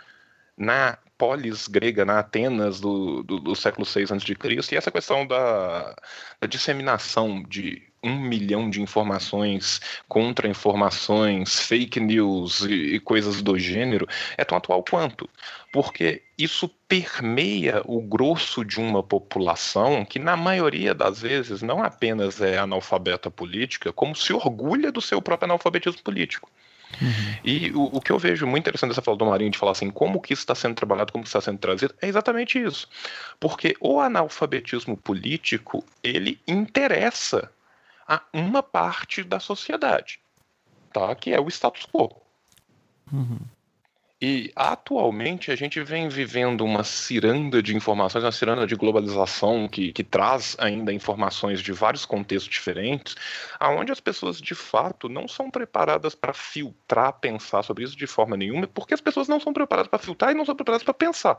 [0.57, 5.97] na polis grega, na Atenas do, do, do século VI a.C., e essa questão da,
[6.41, 14.07] da disseminação de um milhão de informações, contra-informações, fake news e, e coisas do gênero
[14.37, 15.29] é tão atual quanto.
[15.73, 22.41] Porque isso permeia o grosso de uma população que, na maioria das vezes, não apenas
[22.41, 26.51] é analfabeta política, como se orgulha do seu próprio analfabetismo político.
[27.01, 27.37] Uhum.
[27.45, 29.91] E o, o, que eu vejo muito interessante dessa fala do Marinho de falar assim,
[29.91, 32.89] como que isso está sendo trabalhado, como que está sendo trazido, é exatamente isso.
[33.41, 37.51] Porque o analfabetismo político, ele interessa
[38.07, 40.21] a uma parte da sociedade,
[40.93, 41.15] tá?
[41.15, 42.21] que é o status quo.
[43.13, 43.39] Uhum.
[44.21, 49.93] E atualmente a gente vem vivendo uma ciranda de informações, uma ciranda de globalização que,
[49.93, 53.15] que traz ainda informações de vários contextos diferentes,
[53.61, 58.39] aonde as pessoas de fato não são preparadas para filtrar, pensar sobre isso de forma
[58.39, 61.39] nenhuma, porque as pessoas não são preparadas para filtrar e não são preparadas para pensar.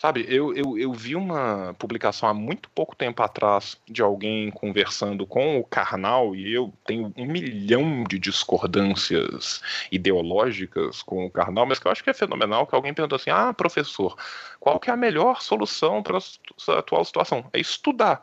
[0.00, 5.26] Sabe, eu, eu, eu vi uma publicação há muito pouco tempo atrás de alguém conversando
[5.26, 9.60] com o Karnal, e eu tenho um milhão de discordâncias
[9.92, 13.28] ideológicas com o Karnal, mas que eu acho que é fenomenal que alguém perguntou assim:
[13.28, 14.16] ah, professor,
[14.58, 17.44] qual que é a melhor solução para a atual situação?
[17.52, 18.22] É estudar.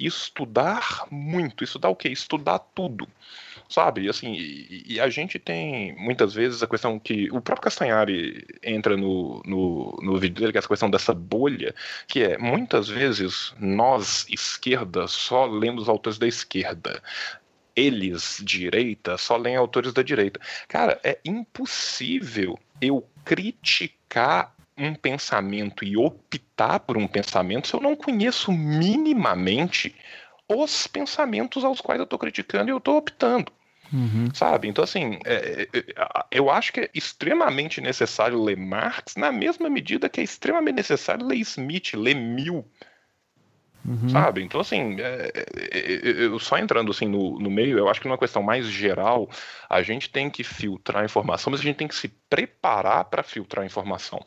[0.00, 1.62] Estudar muito.
[1.62, 2.08] Estudar o quê?
[2.08, 3.06] Estudar tudo
[3.68, 4.08] sabe?
[4.08, 8.96] Assim, e, e, a gente tem muitas vezes a questão que o próprio Castanhari entra
[8.96, 11.74] no, no, no vídeo dele, que é essa questão dessa bolha,
[12.06, 17.02] que é muitas vezes nós, esquerda, só lemos autores da esquerda
[17.76, 20.40] eles, direita, só leem autores da direita.
[20.66, 27.94] Cara, é impossível eu criticar um pensamento e optar por um pensamento se eu não
[27.94, 29.94] conheço minimamente
[30.48, 33.52] os pensamentos aos quais eu estou criticando e eu estou optando.
[33.92, 34.28] Uhum.
[34.34, 34.68] Sabe?
[34.68, 35.84] Então, assim, é, é, é
[36.30, 41.26] eu acho que é extremamente necessário ler Marx, na mesma medida que é extremamente necessário
[41.26, 42.64] ler Smith, ler Mill.
[43.84, 44.08] Uhum.
[44.10, 44.42] Sabe?
[44.42, 48.18] Então, assim, é, é, eu só entrando assim no, no meio, eu acho que numa
[48.18, 49.30] questão mais geral,
[49.68, 53.22] a gente tem que filtrar a informação, mas a gente tem que se preparar para
[53.22, 54.24] filtrar a informação.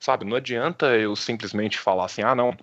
[0.00, 0.24] Sabe?
[0.24, 2.56] Não adianta eu simplesmente falar assim, ah, não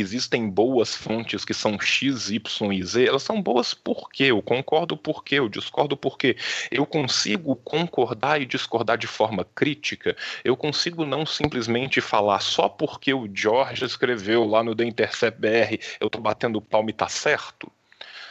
[0.00, 4.96] existem boas fontes que são X, Y e Z, elas são boas porque eu concordo
[4.96, 6.36] porque eu discordo porque
[6.70, 13.12] eu consigo concordar e discordar de forma crítica, eu consigo não simplesmente falar só porque
[13.12, 17.70] o George escreveu lá no The Intercept BR, eu tô batendo palma e tá certo.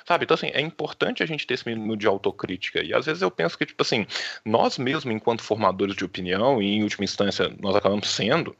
[0.09, 0.23] Sabe?
[0.23, 2.83] Então, assim, é importante a gente ter esse mínimo de autocrítica.
[2.83, 4.07] E às vezes eu penso que, tipo assim,
[4.43, 8.55] nós mesmos, enquanto formadores de opinião, e em última instância nós acabamos sendo,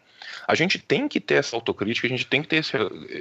[0.48, 2.76] a gente tem que ter essa autocrítica, a gente tem que ter esse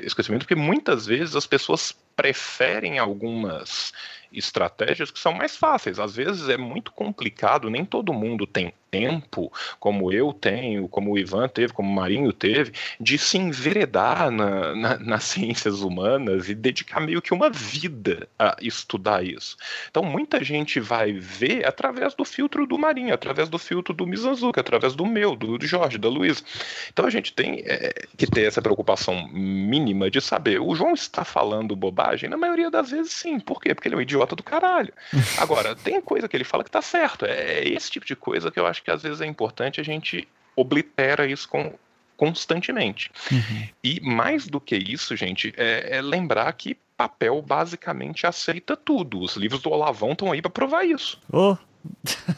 [0.05, 3.93] esquecimento, porque muitas vezes as pessoas preferem algumas
[4.33, 6.01] estratégias que são mais fáceis.
[6.01, 11.19] Às vezes é muito complicado, nem todo mundo tem tempo, como eu tenho, como o
[11.19, 16.55] Ivan teve, como o Marinho teve, de se enveredar na, na, nas ciências humanas e
[16.55, 19.57] dedicar meio que uma vida a estudar isso.
[19.91, 24.61] Então muita gente vai ver através do filtro do Marinho, através do filtro do Mizanzuka,
[24.61, 26.43] através do meu, do, Jorge, da Luiz.
[26.91, 31.25] Então a gente tem é, que ter essa preocupação mínima de saber, o João está
[31.25, 32.08] falando bobagem?
[32.29, 33.41] Na maioria das vezes sim.
[33.41, 33.75] Por quê?
[33.75, 34.93] Porque ele é um idiota idiota do caralho.
[35.39, 37.25] Agora, tem coisa que ele fala que tá certo.
[37.25, 40.27] É esse tipo de coisa que eu acho que às vezes é importante a gente
[40.57, 41.73] oblitera isso com,
[42.17, 43.11] constantemente.
[43.31, 43.69] Uhum.
[43.83, 49.21] E mais do que isso, gente, é, é, lembrar que papel basicamente aceita tudo.
[49.21, 51.21] Os livros do Olavão estão aí para provar isso.
[51.33, 51.57] Oh.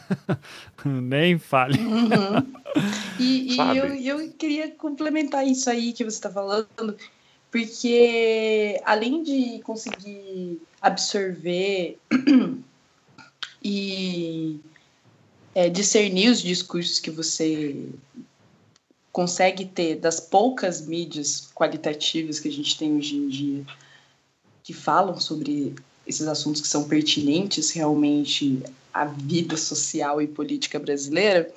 [0.85, 1.79] Nem fale.
[1.79, 2.53] Uhum.
[3.19, 6.95] E, e eu, eu queria complementar isso aí que você está falando,
[7.51, 11.97] porque além de conseguir absorver
[13.61, 14.59] e
[15.53, 17.75] é, discernir os discursos que você
[19.11, 23.65] consegue ter das poucas mídias qualitativas que a gente tem hoje em dia
[24.63, 25.75] que falam sobre
[26.07, 28.63] esses assuntos que são pertinentes realmente
[28.93, 31.53] à vida social e política brasileira,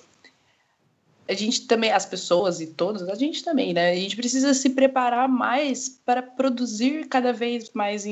[1.26, 3.92] a gente também, as pessoas e todos, a gente também, né?
[3.92, 8.04] A gente precisa se preparar mais para produzir cada vez mais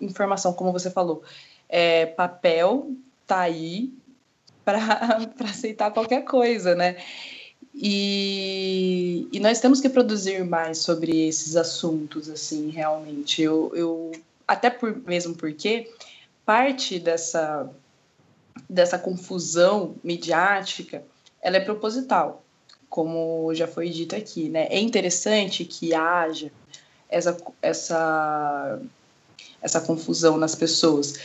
[0.00, 1.22] informação, como você falou.
[1.68, 2.90] É, papel
[3.26, 3.92] tá aí
[4.64, 4.80] para
[5.48, 6.96] aceitar qualquer coisa, né?
[7.74, 13.40] E, e, nós temos que produzir mais sobre esses assuntos, assim, realmente.
[13.40, 14.12] Eu, eu
[14.48, 15.88] até por, mesmo porque
[16.44, 17.70] parte dessa,
[18.68, 21.04] dessa confusão midiática
[21.40, 22.42] ela é proposital,
[22.88, 24.66] como já foi dito aqui, né?
[24.70, 26.50] É interessante que haja
[27.08, 28.80] essa, essa,
[29.60, 31.18] essa confusão nas pessoas.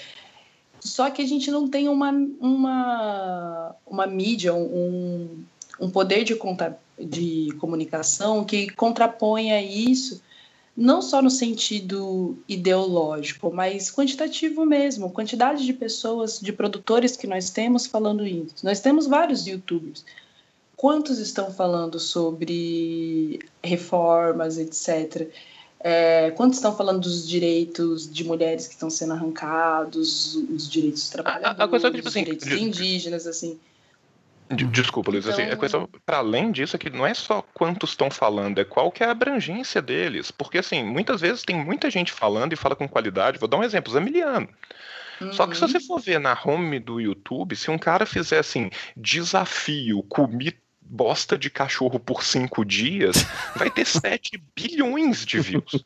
[0.80, 5.44] Só que a gente não tem uma, uma, uma mídia, um,
[5.80, 10.22] um poder de, conta, de comunicação que contraponha isso,
[10.76, 17.49] não só no sentido ideológico, mas quantitativo mesmo, quantidade de pessoas, de produtores que nós
[17.49, 18.56] temos falando isso.
[18.64, 20.03] Nós temos vários youtubers.
[20.84, 25.30] Quantos estão falando sobre reformas, etc.,
[25.80, 31.10] é, quantos estão falando dos direitos de mulheres que estão sendo arrancados, os direitos dos
[31.10, 33.57] trabalhadores, a, a coisa, tipo, os assim, direitos de, indígenas, assim.
[34.49, 35.39] Desculpa, Luiz, então...
[35.39, 38.65] assim, a coisa para além disso é que não é só quantos estão falando, é
[38.65, 40.31] qual que é a abrangência deles.
[40.31, 43.39] Porque, assim, muitas vezes tem muita gente falando e fala com qualidade.
[43.39, 44.49] Vou dar um exemplo, Zamiliano.
[45.22, 45.31] Uhum.
[45.31, 45.69] Só que se uhum.
[45.69, 50.51] você for ver na home do YouTube, se um cara fizer assim, desafio, comi
[50.93, 53.25] bosta de cachorro por cinco dias,
[53.55, 55.83] vai ter 7 bilhões de views.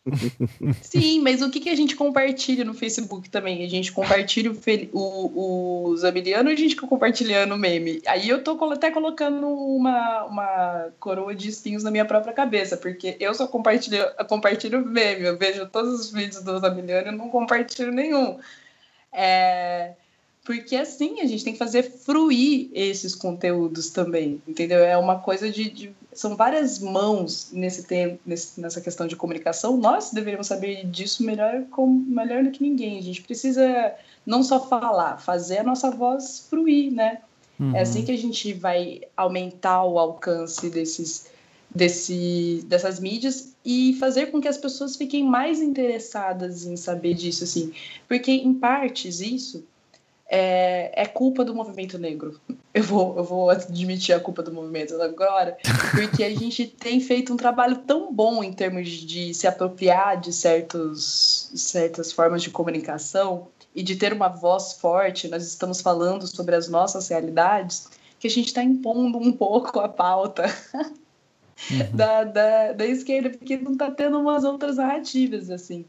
[0.81, 3.63] Sim, mas o que, que a gente compartilha no Facebook também?
[3.63, 4.57] A gente compartilha o,
[4.93, 8.01] o, o Zamiliano e a gente compartilhando o meme.
[8.05, 13.15] Aí eu tô até colocando uma, uma coroa de espinhos na minha própria cabeça, porque
[13.17, 15.23] eu só compartilho, compartilho meme.
[15.23, 18.37] Eu vejo todos os vídeos do Zamiliano e não compartilho nenhum.
[19.13, 19.93] É
[20.47, 24.79] porque assim a gente tem que fazer fruir esses conteúdos também, entendeu?
[24.79, 29.75] É uma coisa de, de são várias mãos nesse tempo, nesse, nessa questão de comunicação.
[29.75, 32.97] Nós deveríamos saber disso melhor, com, melhor do que ninguém.
[32.97, 33.93] A gente precisa
[34.25, 37.19] não só falar, fazer a nossa voz fruir, né?
[37.59, 37.75] Uhum.
[37.75, 41.27] É assim que a gente vai aumentar o alcance desses,
[41.75, 47.43] desse, dessas mídias e fazer com que as pessoas fiquem mais interessadas em saber disso,
[47.43, 47.73] assim.
[48.07, 49.65] Porque, em partes, isso
[50.29, 52.39] é, é culpa do movimento negro.
[52.73, 55.57] Eu vou, eu vou admitir a culpa do movimento agora,
[55.91, 60.33] porque a gente tem feito um trabalho tão bom em termos de se apropriar de
[60.33, 65.27] certos, certas formas de comunicação e de ter uma voz forte.
[65.27, 67.87] Nós estamos falando sobre as nossas realidades,
[68.19, 70.45] que a gente está impondo um pouco a pauta.
[70.73, 70.97] Uhum.
[71.91, 75.85] Da, da, da esquerda, porque não está tendo umas outras narrativas, assim.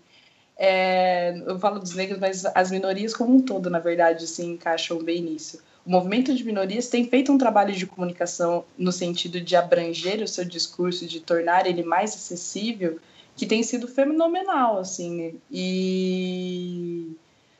[0.60, 4.98] É, eu falo dos negros, mas as minorias como um todo, na verdade, se encaixam
[4.98, 5.62] bem nisso.
[5.86, 10.26] O movimento de minorias tem feito um trabalho de comunicação no sentido de abranger o
[10.26, 12.98] seu discurso, de tornar ele mais acessível,
[13.36, 15.40] que tem sido fenomenal, assim.
[15.48, 17.12] E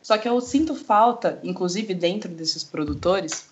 [0.03, 3.49] só que eu sinto falta, inclusive dentro desses produtores,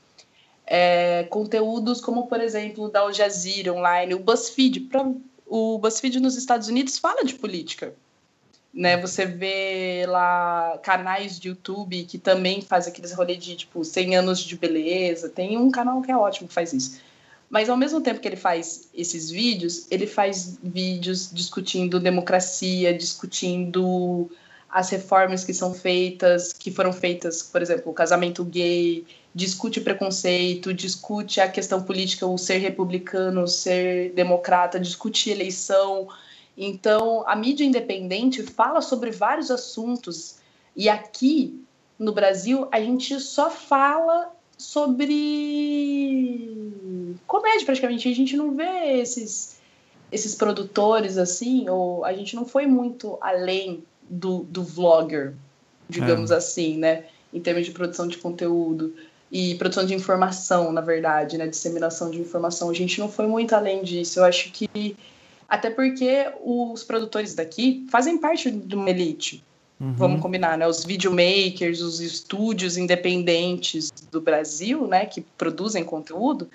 [0.67, 4.91] é, conteúdos como, por exemplo, da Al Jazeera online, o BuzzFeed.
[5.47, 7.95] O BuzzFeed nos Estados Unidos fala de política
[8.77, 8.99] né?
[8.99, 14.41] Você vê lá canais de YouTube que também faz aqueles rolês de tipo 100 anos
[14.41, 15.31] de beleza.
[15.31, 17.01] Tem um canal que é ótimo que faz isso.
[17.49, 24.31] Mas ao mesmo tempo que ele faz esses vídeos, ele faz vídeos discutindo democracia, discutindo
[24.69, 30.75] as reformas que são feitas, que foram feitas, por exemplo, o casamento gay, discute preconceito,
[30.75, 36.09] discute a questão política, o ser republicano, o ser democrata, discute eleição,
[36.57, 40.37] então, a mídia independente fala sobre vários assuntos
[40.75, 41.63] e aqui
[41.99, 45.53] no Brasil a gente só fala sobre
[47.27, 48.09] comédia praticamente.
[48.09, 49.57] A gente não vê esses
[50.11, 55.35] esses produtores assim, ou a gente não foi muito além do, do vlogger,
[55.89, 56.37] digamos é.
[56.37, 57.07] assim, né?
[57.35, 58.95] Em termos de produção de conteúdo.
[59.31, 62.71] e produção de informação, na verdade, né, disseminação de informação.
[62.71, 64.21] A gente não foi muito além disso.
[64.21, 64.97] Eu acho que
[65.49, 69.45] até porque os produtores daqui fazem parte de uma elite.
[69.81, 69.93] Uhum.
[69.93, 70.67] Vamos combinar, né?
[70.67, 76.49] Os videomakers, os estúdios independentes do Brasil, né, que produzem conteúdo,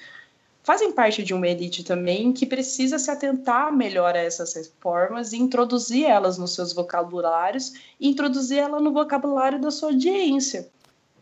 [0.63, 5.37] fazem parte de uma elite também que precisa se atentar melhor a essas reformas e
[5.37, 10.67] introduzir elas nos seus vocabulários e introduzir ela no vocabulário da sua audiência.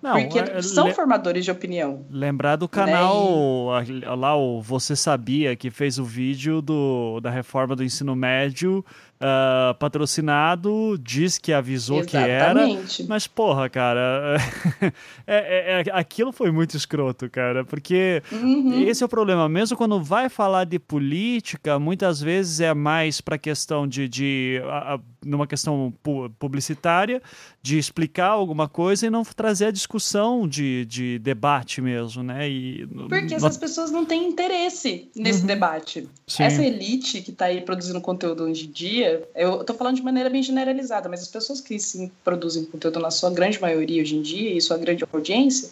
[0.01, 2.05] Não, Porque é, são formadores de opinião.
[2.09, 4.15] Lembrar do canal né?
[4.15, 8.83] lá, o Você Sabia, que fez o vídeo do, da reforma do ensino médio
[9.19, 12.95] uh, patrocinado, diz que avisou Exatamente.
[12.95, 13.09] que era.
[13.09, 14.37] Mas, porra, cara,
[15.27, 18.81] é, é, é, aquilo foi muito escroto, cara, porque uhum.
[18.87, 19.47] esse é o problema.
[19.49, 24.07] Mesmo quando vai falar de política, muitas vezes é mais para questão de.
[24.07, 25.93] de a, a, numa questão
[26.37, 27.21] publicitária,
[27.61, 32.49] de explicar alguma coisa e não trazer a discussão de, de debate mesmo, né?
[32.49, 35.47] E, porque essas pessoas não têm interesse nesse uhum.
[35.47, 36.07] debate.
[36.27, 36.43] Sim.
[36.43, 40.29] Essa elite que está aí produzindo conteúdo hoje em dia eu estou falando de maneira
[40.29, 44.21] bem generalizada, mas as pessoas que sim produzem conteúdo na sua grande maioria hoje em
[44.21, 45.69] dia e sua grande audiência,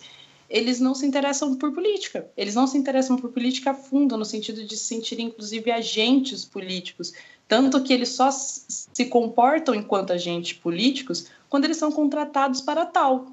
[0.50, 2.30] eles não se interessam por política.
[2.38, 6.46] Eles não se interessam por política a fundo, no sentido de se sentir, inclusive, agentes
[6.46, 7.14] políticos.
[7.48, 13.28] Tanto que eles só se comportam enquanto agentes políticos quando eles são contratados para tal.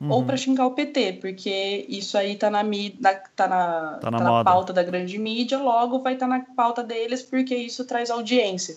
[0.00, 0.10] Uhum.
[0.10, 4.18] Ou para xingar o PT, porque isso aí tá na, na, tá na, tá na,
[4.18, 7.82] tá na pauta da grande mídia, logo vai estar tá na pauta deles, porque isso
[7.86, 8.76] traz audiência.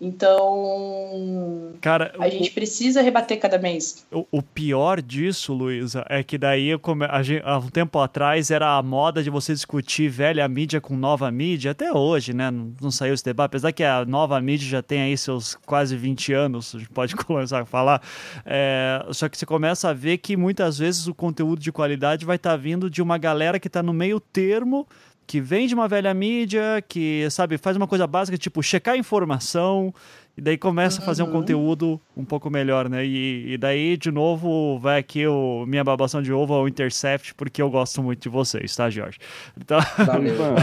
[0.00, 4.04] Então, cara, a o, gente precisa rebater cada mês.
[4.12, 8.50] O, o pior disso, Luísa, é que daí come, a gente, há um tempo atrás
[8.50, 12.50] era a moda de você discutir velha mídia com nova mídia, até hoje, né?
[12.50, 15.96] Não, não saiu esse debate, apesar que a nova mídia já tem aí seus quase
[15.96, 18.02] 20 anos, a gente pode começar a falar.
[18.44, 22.36] É, só que você começa a ver que muitas vezes o conteúdo de qualidade vai
[22.36, 24.86] estar tá vindo de uma galera que está no meio termo
[25.26, 29.92] que vem de uma velha mídia, que, sabe, faz uma coisa básica, tipo, checar informação,
[30.36, 31.02] e daí começa uhum.
[31.02, 31.32] a fazer um uhum.
[31.32, 33.04] conteúdo um pouco melhor, né?
[33.06, 37.62] E, e, daí, de novo, vai aqui o minha babação de ovo ao Intercept, porque
[37.62, 39.18] eu gosto muito de vocês, tá, Jorge?
[39.56, 39.78] Então...
[40.04, 40.54] Valeu, Ivan.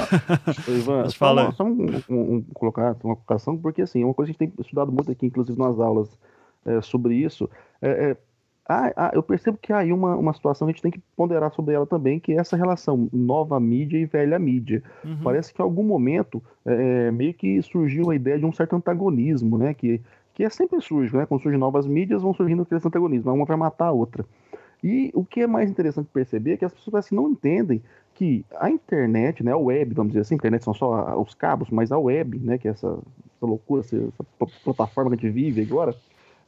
[0.67, 1.51] Ivan fala...
[1.53, 4.63] só, um, um, um, colocar uma colocação, porque, assim, uma coisa que a gente tem
[4.63, 6.09] estudado muito aqui, inclusive nas aulas
[6.65, 7.49] é, sobre isso,
[7.81, 8.17] é, é
[8.71, 11.01] ah, ah, eu percebo que há aí uma, uma situação que a gente tem que
[11.15, 14.81] ponderar sobre ela também, que é essa relação nova mídia e velha mídia.
[15.03, 15.19] Uhum.
[15.23, 18.75] Parece que em algum momento é, é, meio que surgiu a ideia de um certo
[18.75, 19.73] antagonismo, né?
[19.73, 20.01] Que,
[20.33, 21.25] que é sempre surge, né?
[21.25, 24.25] Quando surgem novas mídias, vão surgindo aquele antagonismo, uma vai matar a outra.
[24.83, 27.81] E o que é mais interessante perceber é que as pessoas assim, não entendem
[28.13, 31.69] que a internet, né, a web, vamos dizer assim, a internet são só os cabos,
[31.69, 34.23] mas a web, né, que é essa, essa loucura, essa, essa
[34.63, 35.91] plataforma que a gente vive agora,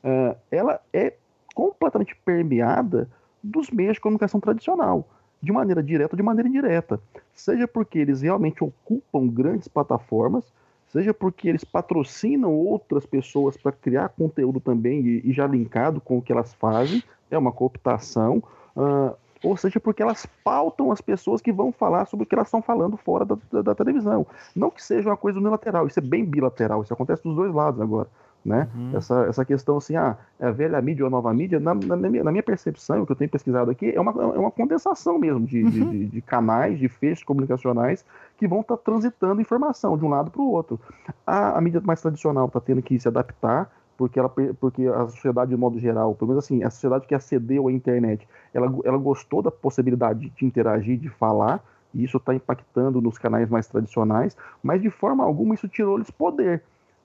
[0.04, 1.14] uh, ela é
[1.54, 3.10] completamente permeada
[3.44, 5.08] dos meios de comunicação tradicional,
[5.42, 7.00] de maneira direta ou de maneira indireta.
[7.34, 10.46] Seja porque eles realmente ocupam grandes plataformas,
[10.88, 16.18] seja porque eles patrocinam outras pessoas para criar conteúdo também e, e, já linkado com
[16.18, 18.42] o que elas fazem, é uma cooptação,
[18.78, 22.48] uh, ou seja porque elas pautam as pessoas que vão falar sobre o que elas
[22.48, 24.26] estão falando fora da, da, da televisão.
[24.56, 27.82] Não que seja uma coisa unilateral, isso é bem bilateral, isso acontece dos dois lados
[27.82, 28.08] agora
[28.46, 28.68] né?
[28.76, 28.92] Uhum.
[28.98, 31.96] Essa, essa questão assim, ah, é a velha mídia ou a nova mídia, na, na,
[31.96, 35.18] minha, na minha percepção, o que eu tenho pesquisado aqui, é uma, é uma condensação
[35.18, 35.70] mesmo de, uhum.
[35.70, 38.06] de, de, canais, de feixes comunicacionais
[38.38, 40.80] que vão estar tá transitando informação de um lado para o outro.
[41.26, 44.30] A, a mídia mais tradicional está tendo que se adaptar, porque, ela,
[44.60, 48.28] porque a sociedade, de modo geral, pelo menos assim, a sociedade que acedeu à internet,
[48.54, 51.64] ela, ela gostou da possibilidade de interagir, de falar,
[51.94, 56.64] e isso está impactando nos canais mais tradicionais, mas de forma alguma isso tirou-lhes poder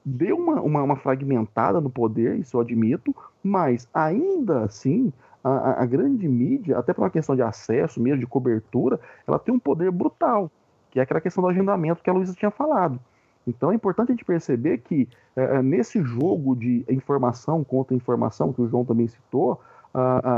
[0.09, 5.12] deu uma, uma, uma, fragmentada no poder, isso eu admito, mas ainda assim,
[5.44, 9.55] a, a, grande mídia, até por uma questão de acesso mesmo, de cobertura, ela tem
[9.55, 10.51] um poder brutal,
[10.90, 12.98] que é aquela questão do agendamento que a Luísa tinha falado.
[13.47, 18.52] Então é importante a gente perceber que é, é nesse jogo de informação contra informação,
[18.52, 19.60] que o João também citou,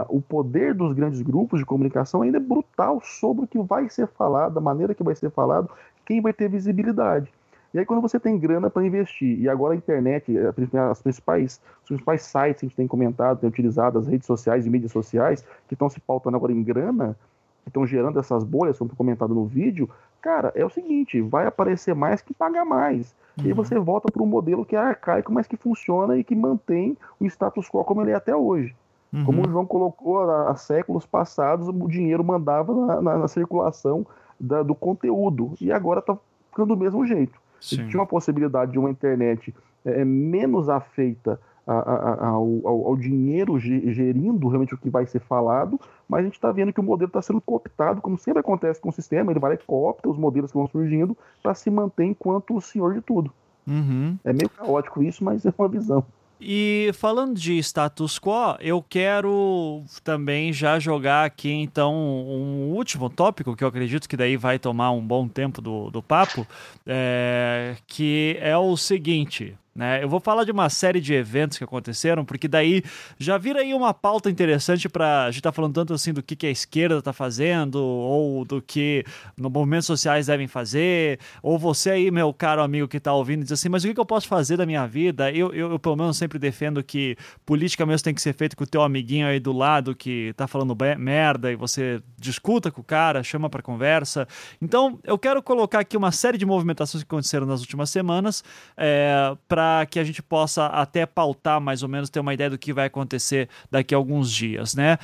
[0.08, 4.06] o poder dos grandes grupos de comunicação ainda é brutal sobre o que vai ser
[4.06, 5.68] falado, a maneira que vai ser falado,
[6.06, 7.30] quem vai ter visibilidade.
[7.72, 10.52] E aí, quando você tem grana para investir, e agora a internet, eh,
[10.90, 14.66] as principais, os principais sites que a gente tem comentado, tem utilizado, as redes sociais
[14.66, 17.16] e mídias sociais, que estão se pautando agora em grana,
[17.62, 19.88] que estão gerando essas bolhas, como comentado no vídeo,
[20.20, 23.14] cara, é o seguinte: vai aparecer mais que paga mais.
[23.38, 23.44] Uhum.
[23.44, 23.56] E aí uhum.
[23.56, 27.26] você volta para um modelo que é arcaico, mas que funciona e que mantém o
[27.26, 28.74] status quo como ele é até hoje.
[29.12, 29.24] Uhum.
[29.24, 34.06] Como o João colocou há séculos passados, o dinheiro mandava na, na, na circulação
[34.38, 35.54] da, do conteúdo.
[35.60, 36.16] E agora está
[36.50, 37.39] ficando do mesmo jeito.
[37.60, 37.86] Sim.
[37.88, 39.54] Tinha uma possibilidade de uma internet
[39.84, 45.06] é, é menos afeita a, a, a, ao, ao, dinheiro gerindo realmente o que vai
[45.06, 45.78] ser falado,
[46.08, 48.88] mas a gente está vendo que o modelo está sendo cooptado, como sempre acontece com
[48.88, 52.04] o sistema, ele vai lá e coopta os modelos que vão surgindo para se manter
[52.04, 53.32] enquanto o senhor de tudo.
[53.68, 54.18] Uhum.
[54.24, 56.04] É meio caótico isso, mas é uma visão.
[56.40, 63.54] E falando de status quo, eu quero também já jogar aqui então um último tópico
[63.54, 66.46] que eu acredito que daí vai tomar um bom tempo do, do papo,
[66.86, 70.02] é, que é o seguinte: né?
[70.02, 72.82] Eu vou falar de uma série de eventos que aconteceram, porque daí
[73.18, 76.22] já vira aí uma pauta interessante para a gente estar tá falando tanto assim do
[76.22, 79.04] que, que a esquerda está fazendo, ou do que
[79.36, 83.68] movimentos sociais devem fazer, ou você aí, meu caro amigo que está ouvindo, diz assim,
[83.68, 85.30] mas o que, que eu posso fazer da minha vida?
[85.30, 87.16] Eu, eu, eu, pelo menos, sempre defendo que
[87.46, 90.48] política mesmo tem que ser feita com o teu amiguinho aí do lado que está
[90.48, 94.26] falando merda e você discuta com o cara, chama para conversa.
[94.60, 98.42] Então, eu quero colocar aqui uma série de movimentações que aconteceram nas últimas semanas
[98.76, 102.48] é, para para que a gente possa até pautar mais ou menos, ter uma ideia
[102.48, 104.96] do que vai acontecer daqui a alguns dias, né?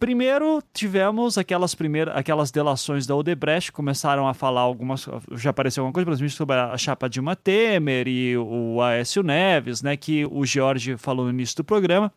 [0.00, 5.92] Primeiro, tivemos aquelas primeiras, aquelas delações da Odebrecht, começaram a falar algumas, já apareceu alguma
[5.92, 10.96] coisa, exemplo, sobre a chapa Dilma Temer e o Aécio Neves, né, que o Jorge
[10.96, 12.12] falou no início do programa.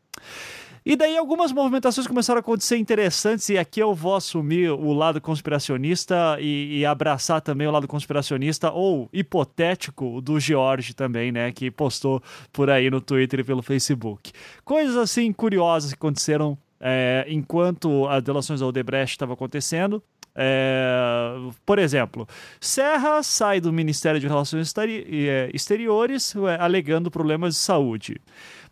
[0.85, 5.19] E daí algumas movimentações começaram a acontecer interessantes, e aqui eu vou assumir o lado
[5.19, 11.51] conspiracionista e, e abraçar também o lado conspiracionista ou hipotético do George também, né?
[11.51, 12.21] Que postou
[12.53, 14.31] por aí no Twitter e pelo Facebook.
[14.63, 20.03] Coisas assim curiosas que aconteceram é, enquanto as delações da Odebrecht estavam acontecendo.
[20.37, 21.33] É,
[21.65, 22.27] por exemplo,
[22.59, 28.21] Serra sai do Ministério de Relações é, Exteriores é, alegando problemas de saúde.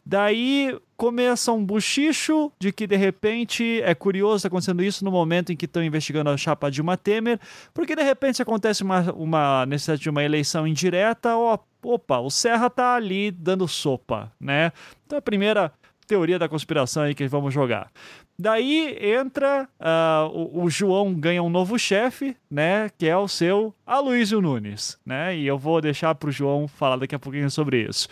[0.06, 5.52] Daí começa um buchicho de que de repente é curioso estar acontecendo isso no momento
[5.52, 7.40] em que estão investigando a chapa Dilma Temer,
[7.74, 12.70] porque de repente acontece uma, uma necessidade de uma eleição indireta, ó, opa, o Serra
[12.70, 14.72] tá ali dando sopa, né?
[15.06, 15.72] Então a primeira
[16.06, 17.92] teoria da conspiração aí que vamos jogar.
[18.38, 22.90] Daí entra uh, o, o, João ganha um novo chefe, né?
[22.98, 25.38] Que é o seu Aloysio Nunes, né?
[25.38, 28.08] E eu vou deixar para o João falar daqui a pouquinho sobre isso.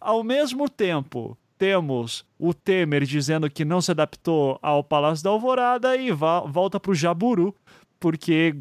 [0.00, 5.96] Ao mesmo tempo, temos o Temer dizendo que não se adaptou ao Palácio da Alvorada
[5.96, 7.54] e volta para o Jaburu,
[7.98, 8.56] porque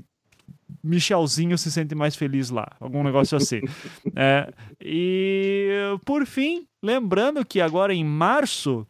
[0.83, 3.61] Michelzinho se sente mais feliz lá, algum negócio assim.
[4.15, 4.51] é,
[4.81, 8.87] e por fim, lembrando que agora em março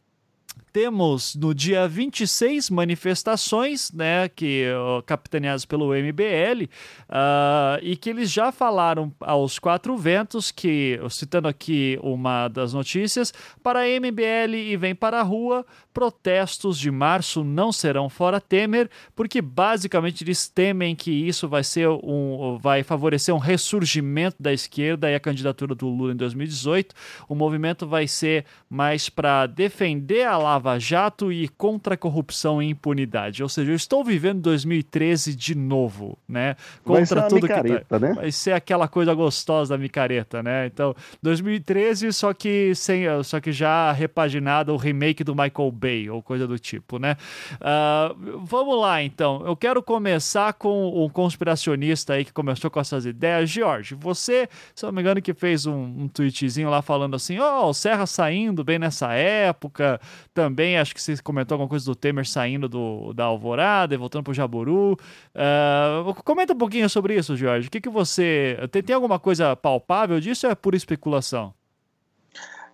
[0.73, 4.65] temos no dia 26 manifestações, né, que
[5.05, 11.99] capitaneadas pelo MBL, uh, e que eles já falaram aos quatro ventos que, citando aqui
[12.01, 13.31] uma das notícias,
[13.61, 15.63] para MBL e vem para a rua,
[15.93, 21.87] protestos de março não serão fora Temer, porque basicamente eles temem que isso vai ser
[21.87, 26.95] um, vai favorecer um ressurgimento da esquerda e a candidatura do Lula em 2018.
[27.29, 32.63] O movimento vai ser mais para defender a Lava Lava Jato e contra a corrupção
[32.63, 33.43] e impunidade.
[33.43, 36.55] Ou seja, eu estou vivendo 2013 de novo, né?
[36.85, 37.99] Contra tudo micareta, que tá...
[37.99, 38.13] né?
[38.13, 40.67] vai ser aquela coisa gostosa da micareta, né?
[40.67, 46.23] Então, 2013 só que sem, só que já repaginado o remake do Michael Bay ou
[46.23, 47.17] coisa do tipo, né?
[47.55, 49.43] Uh, vamos lá, então.
[49.45, 53.95] Eu quero começar com o um conspiracionista aí que começou com essas ideias, George.
[53.95, 57.69] Você, se não me engano, que fez um, um tweetzinho lá falando assim, ó, oh,
[57.69, 59.99] o Serra saindo bem nessa época,
[60.33, 63.97] também também, acho que você comentou alguma coisa do Temer saindo do, da Alvorada e
[63.97, 64.93] voltando para o Jaburu.
[64.93, 67.67] Uh, comenta um pouquinho sobre isso, Jorge.
[67.67, 68.57] O que, que você.
[68.71, 71.53] Tem, tem alguma coisa palpável disso ou é pura especulação?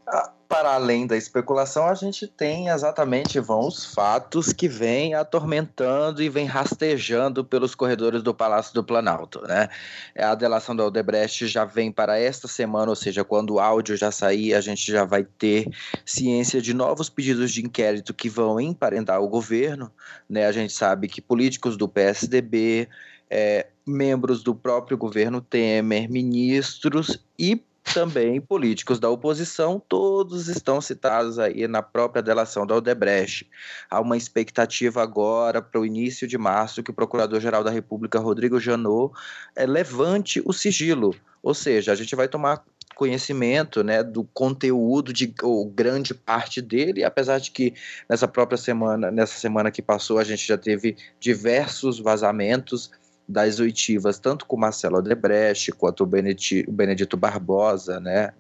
[0.06, 6.24] Ah, para além da especulação, a gente tem exatamente vão os fatos que vêm atormentando
[6.24, 9.70] e vêm rastejando pelos corredores do Palácio do Planalto, né?
[10.18, 14.12] A delação da Odebrecht já vem para esta semana, ou seja, quando o áudio já
[14.12, 15.68] sair, a gente já vai ter
[16.04, 19.92] ciência de novos pedidos de inquérito que vão emparentar o governo,
[20.28, 20.48] né?
[20.48, 22.90] A gente sabe que políticos do PSDB,
[23.30, 27.64] é, membros do próprio governo Temer, ministros e
[27.94, 33.50] também políticos da oposição, todos estão citados aí na própria delação da Odebrecht.
[33.90, 38.60] Há uma expectativa agora para o início de março que o Procurador-Geral da República, Rodrigo
[38.60, 39.14] Janot,
[39.56, 42.64] é, levante o sigilo, ou seja, a gente vai tomar
[42.96, 47.74] conhecimento né, do conteúdo de ou grande parte dele, apesar de que
[48.10, 52.92] nessa própria semana, nessa semana que passou, a gente já teve diversos vazamentos
[53.30, 58.34] das oitivas, tanto com Marcelo Odebrecht quanto o Benedito, Barbosa, né?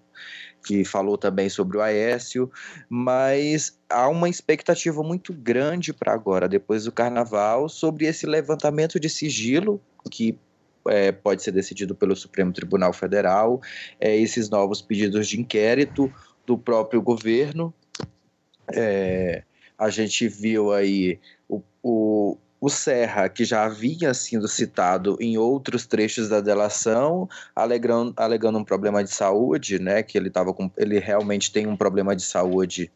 [0.65, 2.51] que falou também sobre o Aécio,
[2.89, 9.09] mas há uma expectativa muito grande para agora, depois do carnaval, sobre esse levantamento de
[9.09, 9.79] sigilo
[10.11, 10.37] que
[10.87, 13.61] é, pode ser decidido pelo Supremo Tribunal Federal,
[14.01, 16.11] é, esses novos pedidos de inquérito
[16.45, 17.73] do próprio governo.
[18.73, 19.43] É,
[19.77, 25.85] a gente viu aí o o, o Serra, que já havia sido citado em outros
[25.85, 30.99] trechos da delação, alegando, alegando um problema de saúde, né, que ele, tava com, ele
[30.99, 32.91] realmente tem um problema de saúde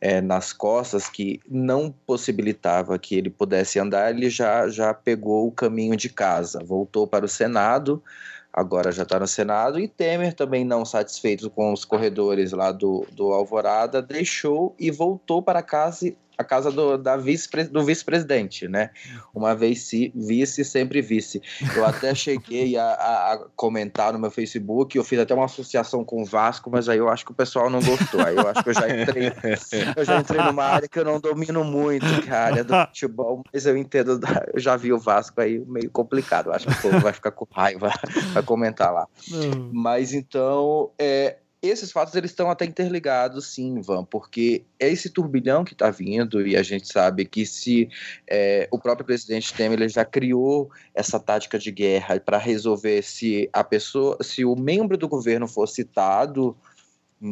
[0.00, 5.52] é, nas costas que não possibilitava que ele pudesse andar, ele já, já pegou o
[5.52, 8.02] caminho de casa, voltou para o Senado,
[8.52, 13.06] agora já está no Senado, e Temer, também não satisfeito com os corredores lá do,
[13.12, 18.90] do Alvorada, deixou e voltou para casa a casa do, da vice, do vice-presidente, né?
[19.34, 21.42] Uma vez se, vice, sempre vice.
[21.74, 26.22] Eu até cheguei a, a, comentar no meu Facebook, eu fiz até uma associação com
[26.22, 28.24] o Vasco, mas aí eu acho que o pessoal não gostou.
[28.24, 29.32] Aí eu acho que eu já entrei,
[29.96, 32.72] eu já entrei numa área que eu não domino muito, que é a área do
[32.86, 34.20] futebol, mas eu entendo,
[34.54, 36.46] eu já vi o Vasco aí meio complicado.
[36.46, 37.90] Eu acho que o povo vai ficar com raiva,
[38.32, 39.08] vai comentar lá.
[39.72, 45.64] Mas então, é, esses fatos eles estão até interligados, sim, Ivan, porque é esse turbilhão
[45.64, 47.88] que está vindo e a gente sabe que se
[48.28, 53.50] é, o próprio presidente Temer ele já criou essa tática de guerra para resolver se
[53.52, 56.56] a pessoa, se o membro do governo for citado,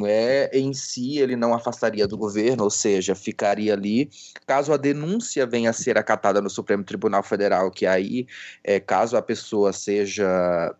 [0.05, 4.11] é, em si ele não afastaria do governo, ou seja, ficaria ali.
[4.45, 8.27] Caso a denúncia venha a ser acatada no Supremo Tribunal Federal, que aí,
[8.65, 10.75] é, caso a pessoa seja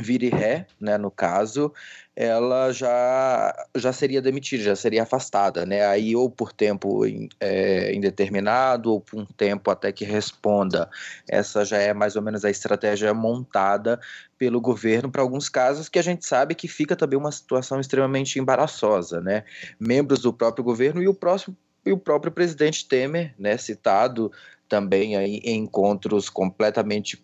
[0.00, 1.72] vire ré, né, no caso,
[2.14, 5.86] ela já, já seria demitida, já seria afastada, né?
[5.86, 7.02] Aí ou por tempo
[7.40, 10.90] é, indeterminado ou por um tempo até que responda.
[11.28, 13.98] Essa já é mais ou menos a estratégia montada
[14.36, 18.38] pelo governo para alguns casos que a gente sabe que fica também uma situação extremamente
[18.38, 19.44] embaraçosa, né?
[19.80, 24.30] Membros do próprio governo e o próximo e o próprio presidente Temer, né, citado
[24.68, 27.22] também aí em encontros completamente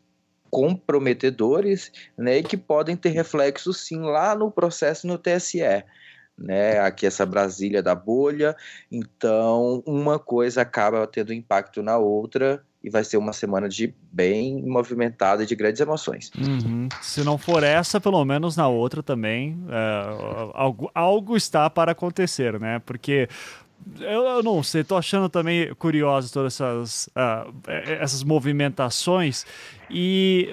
[0.51, 5.85] comprometedores, né, e que podem ter reflexo sim lá no processo no TSE.
[6.37, 8.57] Né, aqui essa Brasília da bolha,
[8.93, 14.63] então uma coisa acaba tendo impacto na outra e vai ser uma semana de bem
[14.63, 16.31] movimentada e de grandes emoções.
[16.39, 16.89] Uhum.
[17.03, 22.59] Se não for essa, pelo menos na outra também, é, algo, algo está para acontecer,
[22.61, 22.81] né?
[22.87, 23.29] Porque
[24.01, 27.53] eu, eu, não sei, tô achando também curioso todas essas, uh,
[28.01, 29.45] essas movimentações.
[29.91, 30.49] E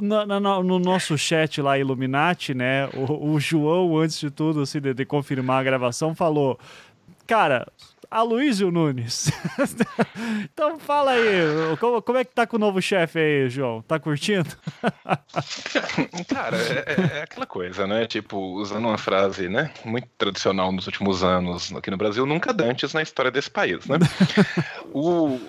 [0.00, 2.88] no nosso chat lá, Illuminati, né?
[2.94, 6.58] O, o João, antes de tudo, assim, de, de confirmar a gravação, falou:
[7.26, 7.66] Cara,
[8.14, 9.28] Aloysio Nunes.
[10.54, 13.82] então fala aí, como, como, é que tá com o novo chefe aí, João?
[13.82, 14.48] Tá curtindo?
[16.32, 18.06] Cara, é, é, é, aquela coisa, né?
[18.06, 22.94] Tipo, usando uma frase, né, muito tradicional nos últimos anos aqui no Brasil, nunca dantes
[22.94, 23.98] na história desse país, né?
[24.94, 25.40] o,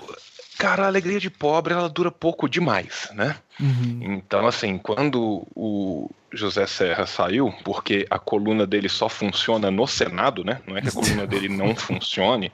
[0.57, 3.35] cara, a alegria de pobre, ela dura pouco demais, né?
[3.59, 3.99] Uhum.
[4.01, 10.44] Então, assim, quando o José Serra saiu, porque a coluna dele só funciona no Senado,
[10.44, 10.62] né?
[10.68, 12.52] Não é que a coluna dele não funcione,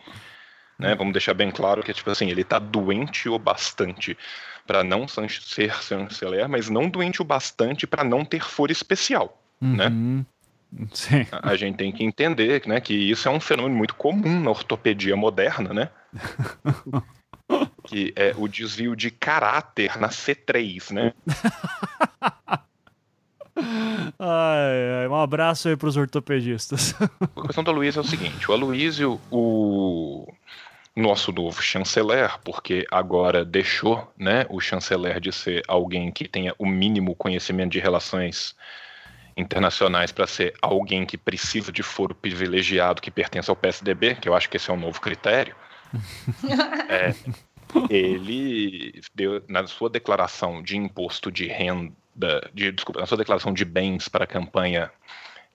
[0.78, 0.95] né?
[0.95, 4.18] Vamos deixar bem claro que, tipo assim, ele tá doente o bastante
[4.66, 9.88] para não ser chanceler, mas não doente o bastante para não ter foro especial, né?
[9.88, 10.18] uhum.
[10.18, 10.26] né?
[10.94, 11.28] Sim.
[11.32, 15.16] A gente tem que entender né, que isso é um fenômeno muito comum na ortopedia
[15.16, 15.90] moderna, né?
[17.84, 21.14] que é o desvio de caráter na C3, né?
[24.19, 26.93] Ai, ai, um abraço aí para os ortopedistas.
[27.35, 30.27] A questão do Aloysio é o seguinte: o Aloysio, o
[30.95, 36.65] nosso novo chanceler, porque agora deixou né, o chanceler de ser alguém que tenha o
[36.65, 38.55] mínimo conhecimento de relações
[39.38, 44.35] internacionais para ser alguém que precisa de foro privilegiado que pertence ao PSDB, que eu
[44.35, 45.55] acho que esse é um novo critério.
[46.89, 47.13] é,
[47.89, 53.65] ele deu na sua declaração de imposto de renda, de, desculpa, na sua declaração de
[53.65, 54.91] bens para a campanha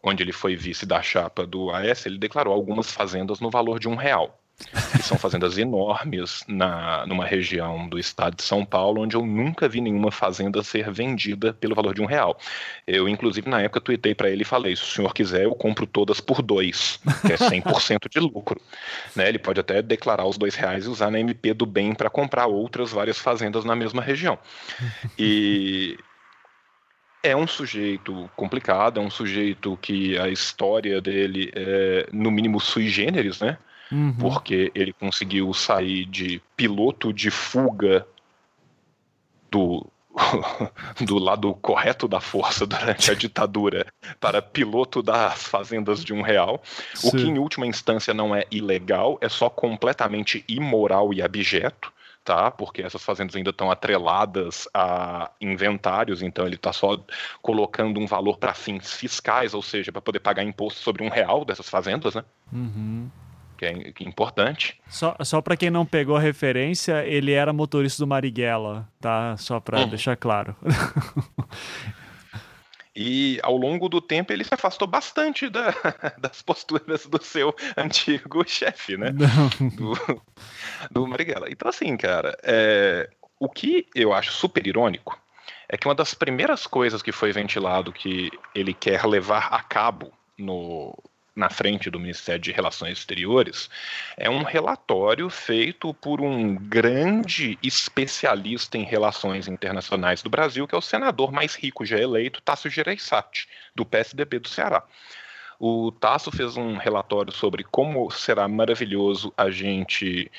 [0.02, 3.88] onde ele foi vice da chapa do AS, ele declarou algumas fazendas no valor de
[3.88, 9.14] um real que são fazendas enormes na, numa região do estado de São Paulo, onde
[9.14, 12.38] eu nunca vi nenhuma fazenda ser vendida pelo valor de um real.
[12.86, 15.86] Eu, inclusive, na época, tuitei para ele e falei: se o senhor quiser, eu compro
[15.86, 18.60] todas por dois, que é 100% de lucro.
[19.14, 19.28] Né?
[19.28, 22.46] Ele pode até declarar os dois reais e usar na MP do bem para comprar
[22.46, 24.38] outras várias fazendas na mesma região.
[25.18, 25.98] E
[27.26, 32.88] é um sujeito complicado, é um sujeito que a história dele é, no mínimo, sui
[32.88, 33.58] generis, né?
[33.90, 34.14] uhum.
[34.14, 38.06] porque ele conseguiu sair de piloto de fuga
[39.50, 39.86] do,
[41.00, 43.86] do lado correto da força durante a ditadura
[44.20, 46.62] para piloto das fazendas de um real,
[46.94, 47.08] Sim.
[47.08, 51.92] o que em última instância não é ilegal, é só completamente imoral e abjeto.
[52.26, 57.00] Tá, porque essas fazendas ainda estão atreladas a inventários, então ele está só
[57.40, 61.44] colocando um valor para fins fiscais, ou seja, para poder pagar imposto sobre um real
[61.44, 62.24] dessas fazendas, né?
[62.52, 63.08] Uhum.
[63.56, 64.76] que é, que é importante.
[64.88, 69.36] Só, só para quem não pegou a referência, ele era motorista do Marighella, tá?
[69.36, 69.88] Só para uhum.
[69.88, 70.56] deixar claro.
[72.98, 75.74] E ao longo do tempo ele se afastou bastante da,
[76.18, 79.10] das posturas do seu antigo chefe, né?
[79.12, 79.92] Do,
[80.90, 81.48] do Marighella.
[81.50, 85.20] Então, assim, cara, é, o que eu acho super irônico
[85.68, 90.10] é que uma das primeiras coisas que foi ventilado que ele quer levar a cabo
[90.38, 90.96] no,
[91.36, 93.68] na frente do Ministério de Relações Exteriores
[94.16, 100.78] é um relatório feito por um grande especialista em relações internacionais do Brasil, que é
[100.78, 104.82] o senador mais rico já eleito, Tasso Gereissati, do PSDB do Ceará.
[105.58, 110.30] O Tasso fez um relatório sobre como será maravilhoso a gente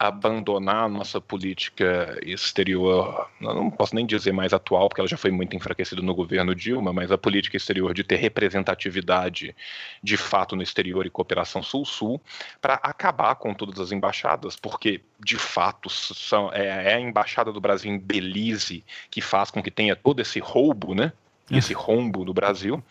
[0.00, 5.30] abandonar a nossa política exterior, não posso nem dizer mais atual, porque ela já foi
[5.30, 9.54] muito enfraquecida no governo Dilma, mas a política exterior de ter representatividade
[10.02, 12.18] de fato no exterior e cooperação sul-sul,
[12.62, 17.60] para acabar com todas as embaixadas, porque de fato são, é, é, a embaixada do
[17.60, 21.12] Brasil em Belize que faz com que tenha todo esse roubo, né?
[21.50, 21.58] É.
[21.58, 22.82] Esse rombo no Brasil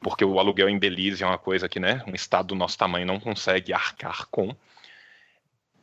[0.00, 3.06] porque o aluguel em Belize é uma coisa que, né, um estado do nosso tamanho
[3.06, 4.54] não consegue arcar com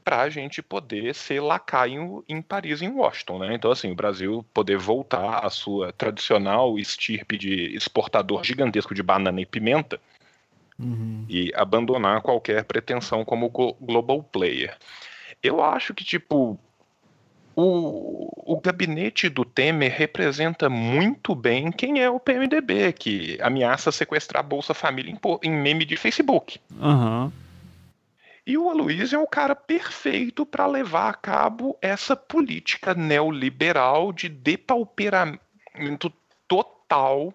[0.04, 3.54] para a gente poder ser lacaio em Paris e em Washington, né?
[3.54, 9.40] Então, assim, o Brasil poder voltar à sua tradicional estirpe de exportador gigantesco de banana
[9.40, 10.00] e pimenta
[10.80, 11.26] uhum.
[11.30, 14.76] e abandonar qualquer pretensão como global player.
[15.42, 16.60] Eu acho que, tipo,
[17.56, 24.44] o, o gabinete do Temer representa muito bem quem é o PMDB, que ameaça sequestrar
[24.44, 26.60] a Bolsa Família em, em meme de Facebook.
[26.80, 27.32] Uhum.
[28.46, 34.28] E o Aloysio é o cara perfeito para levar a cabo essa política neoliberal de
[34.28, 36.12] depauperamento
[36.48, 37.34] total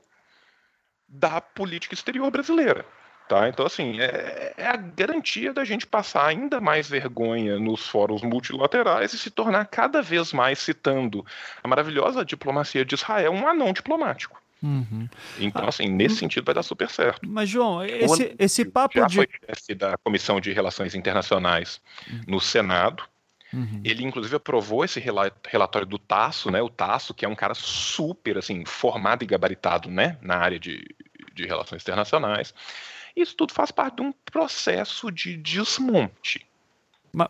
[1.08, 2.84] da política exterior brasileira.
[3.28, 3.48] Tá?
[3.48, 9.12] Então, assim, é, é, a garantia da gente passar ainda mais vergonha nos fóruns multilaterais
[9.12, 11.26] e se tornar cada vez mais citando
[11.62, 14.40] a maravilhosa diplomacia de Israel um anão diplomático.
[14.62, 15.08] Uhum.
[15.38, 17.28] Então, assim, nesse sentido vai dar super certo.
[17.28, 19.16] Mas, João, esse, esse papo já de.
[19.16, 21.80] foi chefe da Comissão de Relações Internacionais
[22.10, 22.20] uhum.
[22.26, 23.04] no Senado.
[23.52, 23.80] Uhum.
[23.84, 26.60] Ele, inclusive, aprovou esse relatório do Tasso, né?
[26.60, 30.18] O Tasso, que é um cara super, assim, formado e gabaritado, né?
[30.20, 30.84] Na área de,
[31.32, 32.52] de relações internacionais.
[33.14, 36.46] Isso tudo faz parte de um processo de desmonte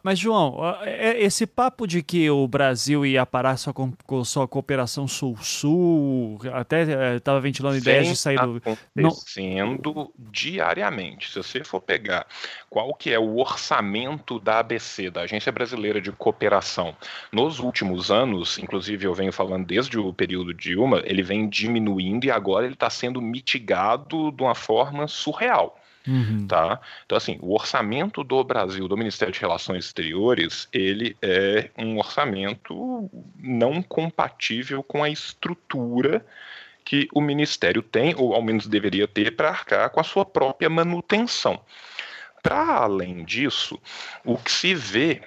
[0.02, 4.48] mas, João, é, esse papo de que o Brasil ia parar só com, com sua
[4.48, 8.56] cooperação sul-sul, até estava é, ventilando ideias de sair do.
[8.56, 10.12] acontecendo não...
[10.18, 11.30] diariamente.
[11.30, 12.26] Se você for pegar
[12.68, 16.96] qual que é o orçamento da ABC, da Agência Brasileira de Cooperação,
[17.30, 22.30] nos últimos anos, inclusive eu venho falando desde o período Dilma, ele vem diminuindo e
[22.30, 25.78] agora ele está sendo mitigado de uma forma surreal.
[26.06, 26.46] Uhum.
[26.46, 26.80] Tá?
[27.04, 33.10] Então, assim, o orçamento do Brasil, do Ministério de Relações Exteriores, ele é um orçamento
[33.38, 36.24] não compatível com a estrutura
[36.84, 40.70] que o Ministério tem, ou ao menos deveria ter, para arcar com a sua própria
[40.70, 41.60] manutenção.
[42.42, 43.76] Para além disso,
[44.24, 45.20] o que se vê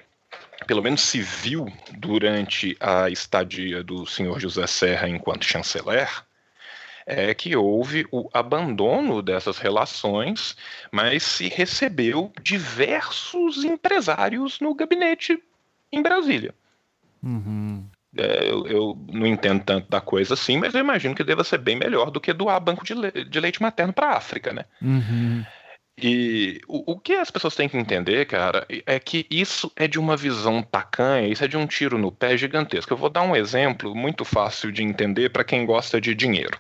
[0.68, 6.10] pelo menos se viu durante a estadia do senhor José Serra enquanto chanceler,
[7.10, 10.56] é que houve o abandono dessas relações,
[10.92, 15.42] mas se recebeu diversos empresários no gabinete
[15.92, 16.54] em Brasília.
[17.24, 17.84] Uhum.
[18.16, 21.58] É, eu, eu, não entendo tanto da coisa assim, mas eu imagino que deva ser
[21.58, 24.66] bem melhor do que doar banco de, le de leite materno para a África, né?
[24.82, 25.44] Uhum.
[26.02, 30.00] E o, o, que as pessoas têm que entender, cara, é que isso é de
[30.00, 32.94] uma visão tacanha, isso é de um tiro no pé gigantesco.
[32.94, 36.58] Eu vou dar um exemplo muito fácil de entender para quem gosta de dinheiro.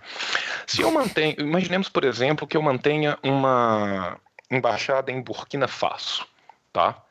[0.68, 4.18] Se eu mantenho, imaginemos, por exemplo, que eu mantenha uma
[4.52, 6.26] embaixada em Burkina Faso,
[6.74, 7.02] tá?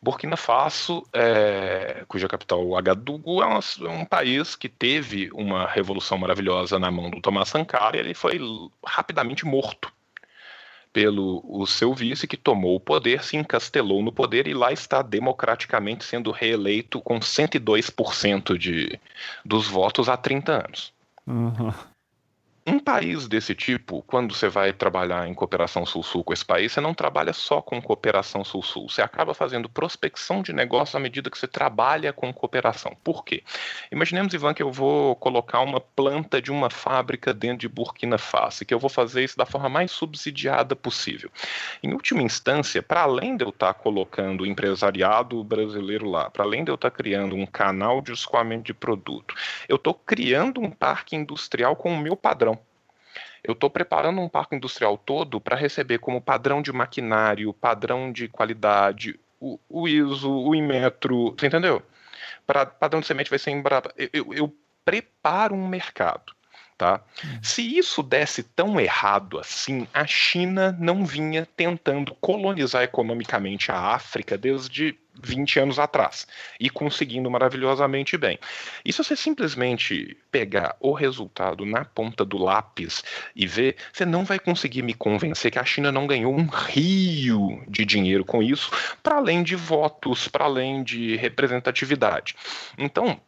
[0.00, 6.78] Burkina Faso, é, cuja capital Ouagadougou, é, é um país que teve uma revolução maravilhosa
[6.78, 8.40] na mão do Thomas Sankara e ele foi
[8.84, 9.92] rapidamente morto
[10.96, 15.02] pelo o seu vice que tomou o poder, se encastelou no poder e lá está
[15.02, 18.98] democraticamente sendo reeleito com 102% de,
[19.44, 20.94] dos votos há 30 anos.
[21.26, 21.70] Uhum.
[22.68, 26.80] Um país desse tipo, quando você vai trabalhar em cooperação sul-sul com esse país, você
[26.80, 28.88] não trabalha só com cooperação sul-sul.
[28.88, 32.96] Você acaba fazendo prospecção de negócio à medida que você trabalha com cooperação.
[33.04, 33.44] Por quê?
[33.92, 38.64] Imaginemos, Ivan, que eu vou colocar uma planta de uma fábrica dentro de Burkina Faso,
[38.64, 41.30] que eu vou fazer isso da forma mais subsidiada possível.
[41.84, 46.64] Em última instância, para além de eu estar colocando o empresariado brasileiro lá, para além
[46.64, 49.36] de eu estar criando um canal de escoamento de produto,
[49.68, 52.55] eu estou criando um parque industrial com o meu padrão.
[53.46, 58.28] Eu estou preparando um parque industrial todo para receber como padrão de maquinário, padrão de
[58.28, 61.82] qualidade, o, o ISO, o Inmetro, você entendeu?
[62.46, 63.92] Para padrão de semente vai ser Embrapa.
[63.96, 66.34] Eu, eu, eu preparo um mercado.
[66.78, 67.00] Tá?
[67.24, 67.38] Hum.
[67.42, 74.36] Se isso desse tão errado assim, a China não vinha tentando colonizar economicamente a África
[74.36, 76.26] desde 20 anos atrás
[76.58, 78.38] e conseguindo maravilhosamente bem.
[78.84, 83.02] E se você simplesmente pegar o resultado na ponta do lápis
[83.34, 87.62] e ver, você não vai conseguir me convencer que a China não ganhou um rio
[87.68, 88.70] de dinheiro com isso,
[89.02, 92.34] para além de votos, para além de representatividade.
[92.78, 93.20] Então,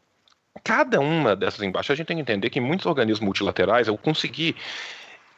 [0.62, 4.56] cada uma dessas embaixadas, a gente tem que entender que muitos organismos multilaterais, eu consegui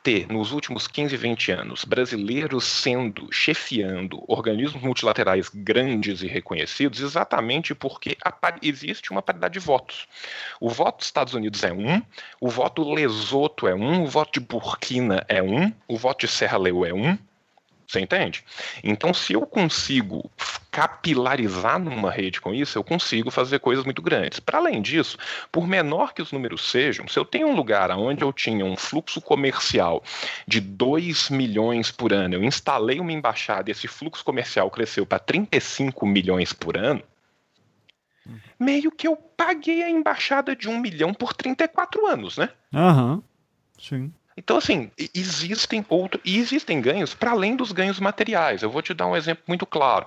[0.02, 7.74] ter, nos últimos 15, 20 anos, brasileiros sendo, chefiando organismos multilaterais grandes e reconhecidos, exatamente
[7.74, 8.16] porque
[8.62, 10.06] existe uma paridade de votos.
[10.60, 12.02] O voto dos Estados Unidos é um,
[12.40, 16.58] o voto Lesoto é um, o voto de Burkina é um, o voto de Serra
[16.58, 17.18] Leoa é um,
[17.86, 18.44] você entende?
[18.84, 20.30] Então, se eu consigo
[20.70, 24.40] capilarizar numa rede com isso, eu consigo fazer coisas muito grandes.
[24.40, 25.18] Para além disso,
[25.50, 28.76] por menor que os números sejam, se eu tenho um lugar onde eu tinha um
[28.76, 30.02] fluxo comercial
[30.46, 35.18] de 2 milhões por ano, eu instalei uma embaixada e esse fluxo comercial cresceu para
[35.18, 37.02] 35 milhões por ano,
[38.58, 42.50] meio que eu paguei a embaixada de um milhão por 34 anos, né?
[42.72, 43.14] Aham.
[43.14, 43.22] Uhum.
[43.78, 44.12] Sim.
[44.42, 46.22] Então, assim, existem outros.
[46.24, 48.62] E existem ganhos para além dos ganhos materiais.
[48.62, 50.06] Eu vou te dar um exemplo muito claro.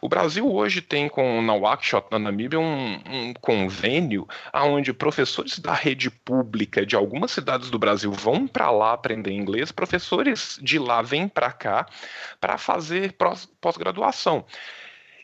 [0.00, 5.74] O Brasil hoje tem com o Nawakshot, na Namíbia, um, um convênio onde professores da
[5.74, 11.02] rede pública de algumas cidades do Brasil vão para lá aprender inglês, professores de lá
[11.02, 11.86] vêm para cá
[12.40, 13.16] para fazer
[13.60, 14.44] pós-graduação.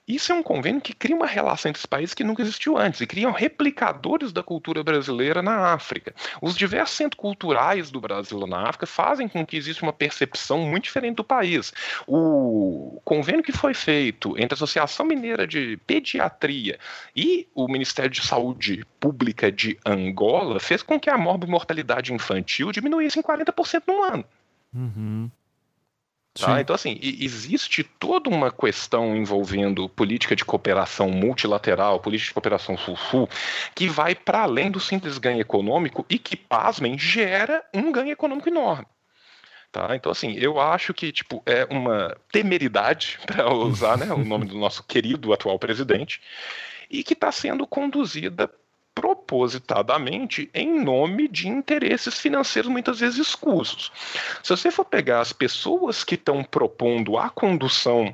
[0.09, 3.03] Isso é um convênio que cria uma relação entre os países que nunca existiu antes
[3.03, 6.15] e criam replicadores da cultura brasileira na África.
[6.41, 10.85] Os diversos centros culturais do Brasil na África fazem com que exista uma percepção muito
[10.85, 11.75] diferente do país.
[12.07, 16.79] O convênio que foi feito entre a Associação Mineira de Pediatria
[17.15, 23.19] e o Ministério de Saúde Pública de Angola fez com que a morbimortalidade infantil diminuísse
[23.19, 24.25] em 40% no ano.
[24.75, 25.31] Uhum.
[26.41, 26.61] Tá?
[26.61, 33.29] Então, assim, existe toda uma questão envolvendo política de cooperação multilateral, política de cooperação sul-sul,
[33.75, 38.49] que vai para além do simples ganho econômico e que, pasmem, gera um ganho econômico
[38.49, 38.87] enorme.
[39.73, 39.97] Tá?
[39.97, 44.57] Então, assim, eu acho que tipo, é uma temeridade, para usar né, o nome do
[44.57, 46.23] nosso querido atual presidente,
[46.89, 48.51] e que está sendo conduzida
[48.99, 53.93] propositadamente em nome de interesses financeiros muitas vezes escusos.
[54.43, 58.13] Se você for pegar as pessoas que estão propondo a condução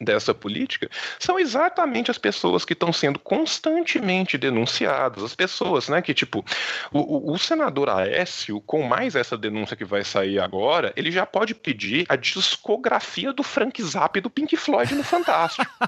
[0.00, 6.14] dessa política são exatamente as pessoas que estão sendo constantemente denunciadas, as pessoas, né, que
[6.14, 6.44] tipo,
[6.92, 11.54] o, o, senador Aécio, com mais essa denúncia que vai sair agora, ele já pode
[11.54, 15.70] pedir a discografia do Frank Zappa e do Pink Floyd no Fantástico.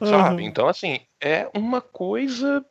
[0.00, 0.44] Sabe?
[0.44, 2.64] Então, assim, é uma coisa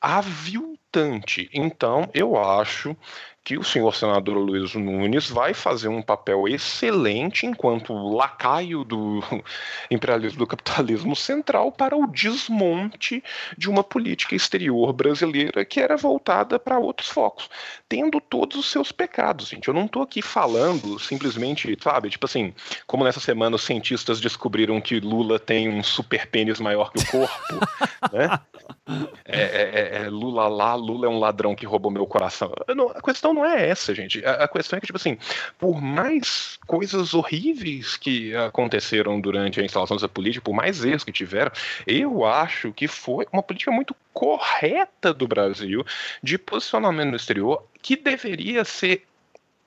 [0.00, 1.50] aviltante.
[1.52, 2.96] Então, eu acho
[3.44, 9.22] que o senhor senador Luiz Nunes vai fazer um papel excelente enquanto lacaio do
[9.90, 13.22] imperialismo do capitalismo central para o desmonte
[13.58, 17.50] de uma política exterior brasileira que era voltada para outros focos,
[17.86, 19.68] tendo todos os seus pecados, gente.
[19.68, 22.54] Eu não estou aqui falando simplesmente, sabe, tipo assim,
[22.86, 27.06] como nessa semana os cientistas descobriram que Lula tem um super pênis maior que o
[27.10, 27.60] corpo,
[28.10, 28.40] né?
[29.26, 32.52] É, é, é, é, Lula lá, Lula é um ladrão que roubou meu coração.
[32.74, 34.24] Não, a questão não é essa, gente.
[34.24, 35.18] A, a, questão é que, tipo assim,
[35.58, 41.12] por mais coisas horríveis que aconteceram durante a instalação dessa política, por mais erros que
[41.12, 41.50] tiveram,
[41.86, 45.84] eu acho que foi uma política muito correta do Brasil
[46.22, 49.04] de posicionamento no exterior que deveria ser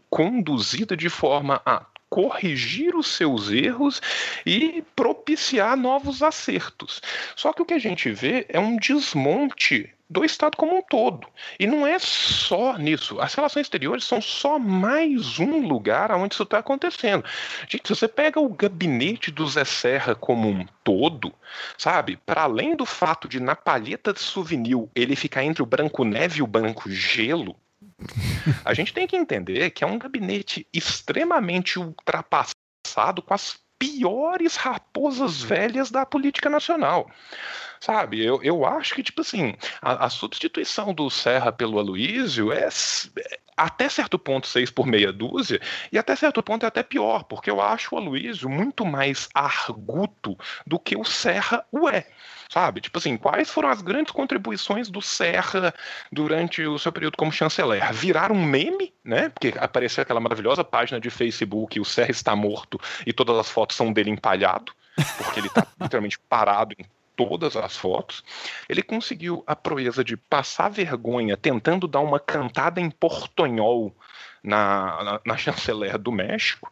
[0.09, 4.01] conduzida de forma a corrigir os seus erros
[4.45, 7.01] e propiciar novos acertos.
[7.35, 11.27] Só que o que a gente vê é um desmonte do Estado como um todo.
[11.59, 13.19] E não é só nisso.
[13.19, 17.23] As relações exteriores são só mais um lugar onde isso está acontecendo.
[17.67, 21.33] Gente, se você pega o gabinete do Zé Serra como um todo,
[21.77, 22.17] sabe?
[22.25, 26.39] Para além do fato de na palheta de souvenir ele ficar entre o branco neve
[26.39, 27.55] e o branco gelo,
[28.63, 35.41] a gente tem que entender que é um gabinete extremamente ultrapassado com as piores raposas
[35.41, 37.09] velhas da política nacional.
[37.79, 38.25] Sabe?
[38.25, 43.39] Eu, eu acho que, tipo assim, a, a substituição do Serra pelo Aloísio é, é
[43.55, 45.59] até certo ponto seis por meia dúzia,
[45.91, 50.37] e até certo ponto é até pior, porque eu acho o Aloysio muito mais arguto
[50.65, 52.07] do que o Serra o é.
[52.49, 52.81] Sabe?
[52.81, 55.73] Tipo assim, quais foram as grandes contribuições do Serra
[56.11, 57.93] durante o seu período como chanceler?
[57.93, 59.29] Virar um meme, né?
[59.29, 63.75] Porque apareceu aquela maravilhosa página de Facebook, o Serra está morto e todas as fotos
[63.75, 64.71] são dele empalhado,
[65.17, 66.85] porque ele está literalmente parado em
[67.17, 68.23] todas as fotos.
[68.69, 73.93] Ele conseguiu a proeza de passar vergonha tentando dar uma cantada em portonhol
[74.47, 76.71] na, na, na, chanceler do México,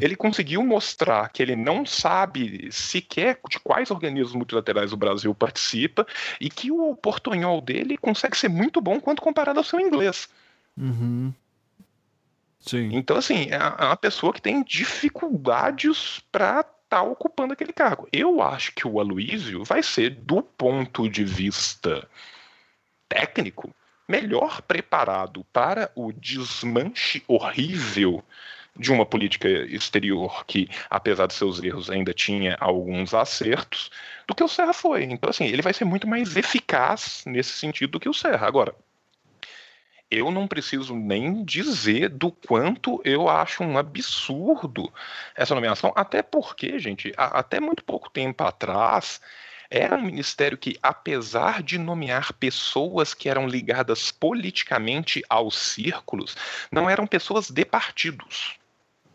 [0.00, 6.06] ele conseguiu mostrar que ele não sabe sequer de quais organismos multilaterais o Brasil participa
[6.40, 10.28] e que o portunhol dele consegue ser muito bom quando comparado ao seu inglês.
[10.76, 11.32] Uhum.
[12.60, 12.90] Sim.
[12.92, 18.08] Então, assim, é, é uma pessoa que tem dificuldades para está ocupando aquele cargo.
[18.12, 22.06] Eu acho que o Aloísio vai ser, do ponto de vista
[23.08, 23.70] técnico,
[24.10, 28.24] melhor preparado para o desmanche horrível
[28.76, 33.90] de uma política exterior que, apesar de seus erros, ainda tinha alguns acertos,
[34.26, 35.04] do que o Serra foi.
[35.04, 38.46] Então, assim, ele vai ser muito mais eficaz nesse sentido do que o Serra.
[38.46, 38.74] Agora,
[40.10, 44.92] eu não preciso nem dizer do quanto eu acho um absurdo
[45.36, 49.20] essa nomeação, até porque, gente, até muito pouco tempo atrás,
[49.70, 56.36] era um ministério que, apesar de nomear pessoas que eram ligadas politicamente aos círculos,
[56.72, 58.59] não eram pessoas de partidos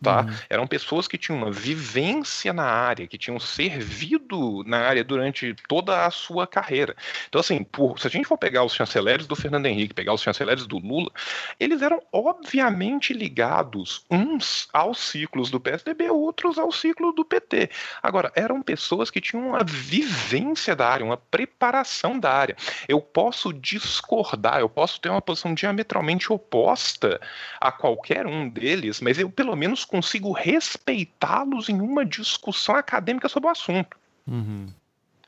[0.02, 0.22] tá?
[0.22, 0.34] Uhum.
[0.48, 6.04] Eram pessoas que tinham uma vivência na área, que tinham servido na área durante toda
[6.04, 6.94] a sua carreira.
[7.28, 10.22] Então, assim, por, se a gente for pegar os chanceleres do Fernando Henrique, pegar os
[10.22, 11.10] chanceleres do Lula,
[11.58, 17.70] eles eram obviamente ligados uns aos ciclos do PSDB, outros ao ciclo do PT.
[18.02, 22.56] Agora, eram pessoas que tinham uma vivência da área, uma preparação da área.
[22.88, 27.20] Eu posso discordar, eu posso ter uma posição diametralmente oposta
[27.60, 33.48] a qualquer um deles, mas eu pelo menos consigo respeitá-los em uma discussão acadêmica sobre
[33.48, 33.96] o assunto.
[34.26, 34.66] Uhum.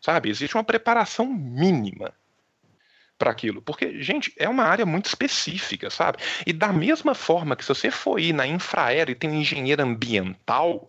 [0.00, 0.28] Sabe?
[0.28, 2.12] Existe uma preparação mínima
[3.18, 3.60] para aquilo.
[3.60, 6.18] Porque, gente, é uma área muito específica, sabe?
[6.46, 9.82] E da mesma forma que se você for ir na infraero e tem um engenheiro
[9.82, 10.88] ambiental,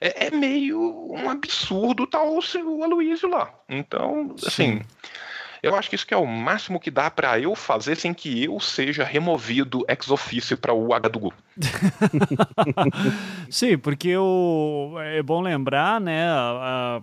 [0.00, 0.78] é, é meio
[1.12, 3.52] um absurdo tal o Aloysio lá.
[3.68, 4.78] Então, assim.
[4.78, 4.82] Sim.
[5.62, 8.44] Eu acho que isso que é o máximo que dá para eu fazer sem que
[8.44, 11.32] eu seja removido ex officio para o H do.
[13.50, 16.26] Sim, porque o, é bom lembrar, né,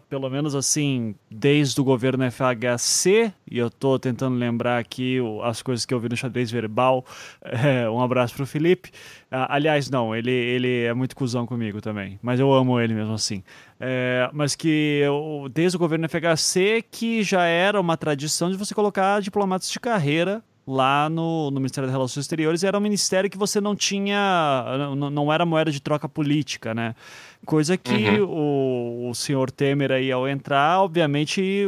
[0.10, 5.62] pelo menos assim, desde o governo FHC, e eu estou tentando lembrar aqui o, as
[5.62, 7.06] coisas que eu vi no xadrez verbal,
[7.44, 8.92] é, um abraço para o Felipe.
[9.30, 13.14] Ah, aliás, não, ele, ele é muito cuzão comigo também, mas eu amo ele mesmo
[13.14, 13.44] assim.
[13.80, 18.74] É, mas que eu, desde o governo FHC que já era uma tradição de você
[18.74, 23.38] colocar diplomatas de carreira lá no, no Ministério das Relações Exteriores era um ministério que
[23.38, 24.65] você não tinha,
[24.98, 26.94] não, não era moeda de troca política, né?
[27.45, 28.27] Coisa que uhum.
[28.27, 31.64] o, o senhor Temer aí ao entrar, obviamente,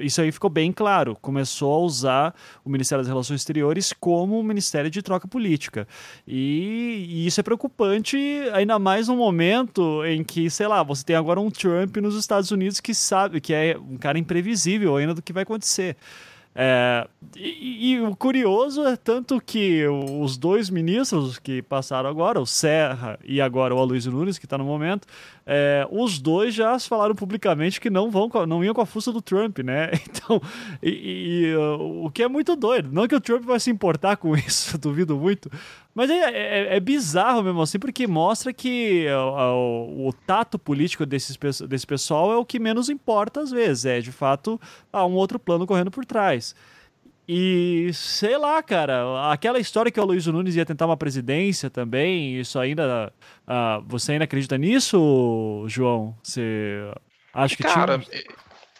[0.00, 1.16] isso aí ficou bem claro.
[1.22, 5.88] Começou a usar o Ministério das Relações Exteriores como um ministério de troca política.
[6.26, 8.18] E, e isso é preocupante,
[8.52, 12.50] ainda mais no momento em que, sei lá, você tem agora um Trump nos Estados
[12.50, 15.96] Unidos que sabe que é um cara imprevisível ainda do que vai acontecer.
[16.58, 17.06] É,
[17.36, 23.18] e, e, o curioso é tanto que os dois ministros que passaram agora, o Serra
[23.22, 25.06] e agora o Aloysio Nunes, que está no momento,
[25.48, 29.22] é, os dois já falaram publicamente que não vão, não iam com a força do
[29.22, 29.90] Trump, né?
[30.16, 30.40] Então,
[30.82, 32.90] e, e, o que é muito doido.
[32.90, 35.50] Não que o Trump vai se importar com isso, duvido muito,
[35.94, 41.06] mas é, é, é, bizarro mesmo assim, porque mostra que o, o, o, tato político
[41.06, 43.84] desses, desse pessoal é o que menos importa às vezes.
[43.84, 44.60] É, de fato,
[44.92, 46.54] há um outro plano correndo por trás.
[47.28, 52.38] E sei lá, cara, aquela história que o Luiz Nunes ia tentar uma presidência também,
[52.38, 53.12] isso ainda.
[53.46, 56.16] Uh, você ainda acredita nisso, João?
[56.22, 56.88] Você
[57.34, 58.24] acha que cara, tinha.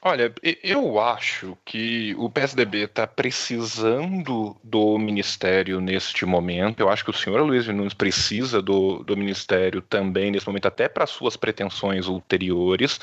[0.08, 6.78] Olha, eu acho que o PSDB está precisando do ministério neste momento.
[6.78, 10.88] Eu acho que o senhor Luiz Nunes precisa do, do ministério também nesse momento, até
[10.88, 13.00] para suas pretensões ulteriores.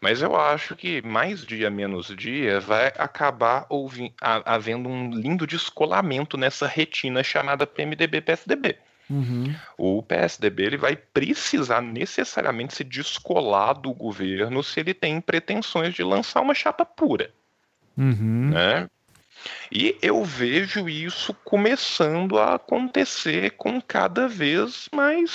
[0.00, 6.36] Mas eu acho que mais dia menos dia vai acabar ouvindo, havendo um lindo descolamento
[6.36, 8.76] nessa retina chamada PMDB-PSDB.
[9.08, 9.54] Uhum.
[9.78, 16.02] O PSDB ele vai precisar necessariamente se descolar do governo se ele tem pretensões de
[16.02, 17.30] lançar uma chapa pura.
[17.96, 18.50] Uhum.
[18.50, 18.88] Né?
[19.70, 25.30] E eu vejo isso começando a acontecer com cada vez mais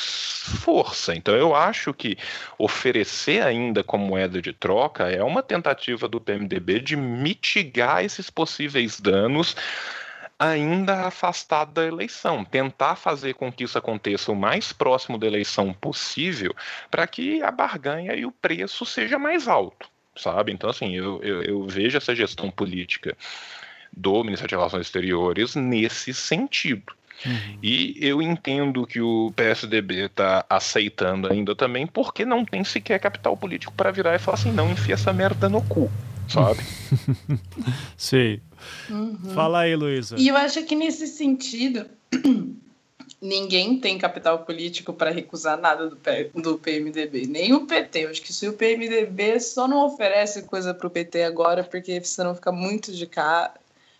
[0.63, 1.15] força.
[1.15, 2.17] Então eu acho que
[2.57, 8.99] oferecer ainda como moeda de troca é uma tentativa do PMDB de mitigar esses possíveis
[8.99, 9.55] danos
[10.41, 15.71] ainda afastado da eleição, tentar fazer com que isso aconteça o mais próximo da eleição
[15.71, 16.55] possível,
[16.89, 20.51] para que a barganha e o preço seja mais alto, sabe?
[20.51, 23.15] Então, assim, eu, eu, eu vejo essa gestão política
[23.95, 26.91] do Ministério de Relações Exteriores nesse sentido.
[27.23, 27.59] Uhum.
[27.61, 33.37] E eu entendo que o PSDB está aceitando ainda também, porque não tem sequer capital
[33.37, 35.91] político para virar e falar assim: não, enfia essa merda no cu,
[36.27, 36.63] sabe?
[37.95, 38.41] Sei.
[38.89, 39.33] Uhum.
[39.33, 40.15] Fala aí, Luísa.
[40.17, 41.85] E eu acho que nesse sentido,
[43.21, 45.97] ninguém tem capital político para recusar nada do,
[46.41, 48.05] do PMDB, nem o PT.
[48.05, 52.03] Eu acho que se o PMDB só não oferece coisa para o PT agora, porque
[52.03, 53.53] senão fica muito de cara,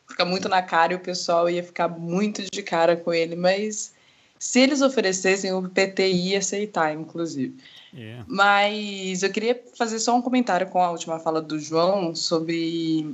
[0.07, 3.93] fica muito na cara e o pessoal ia ficar muito de cara com ele, mas
[4.41, 7.55] se eles oferecessem, o PT ia aceitar, inclusive.
[7.93, 8.25] Yeah.
[8.27, 13.13] Mas eu queria fazer só um comentário com a última fala do João sobre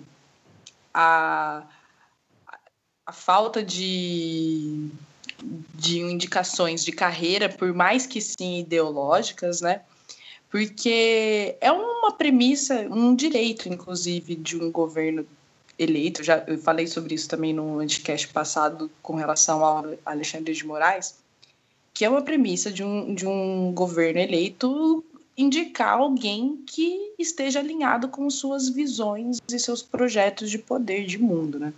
[1.00, 1.64] a,
[3.06, 4.90] a falta de,
[5.76, 9.82] de indicações de carreira, por mais que sim ideológicas, né?
[10.50, 15.24] Porque é uma premissa, um direito, inclusive, de um governo
[15.78, 16.24] eleito.
[16.24, 21.20] Já eu falei sobre isso também no podcast passado com relação ao Alexandre de Moraes,
[21.94, 25.06] que é uma premissa de um, de um governo eleito
[25.38, 31.60] indicar alguém que esteja alinhado com suas visões e seus projetos de poder de mundo,
[31.60, 31.74] né?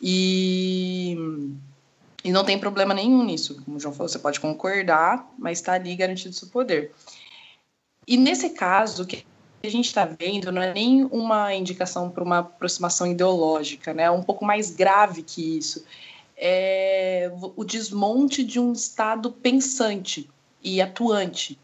[0.00, 1.16] E,
[2.24, 3.62] e não tem problema nenhum nisso.
[3.62, 6.92] Como o João falou, você pode concordar, mas está ali garantido seu poder.
[8.08, 9.24] E nesse caso, o que
[9.62, 14.04] a gente está vendo não é nem uma indicação para uma aproximação ideológica, né?
[14.04, 15.84] É um pouco mais grave que isso.
[16.36, 20.28] É o desmonte de um Estado pensante
[20.60, 21.58] e atuante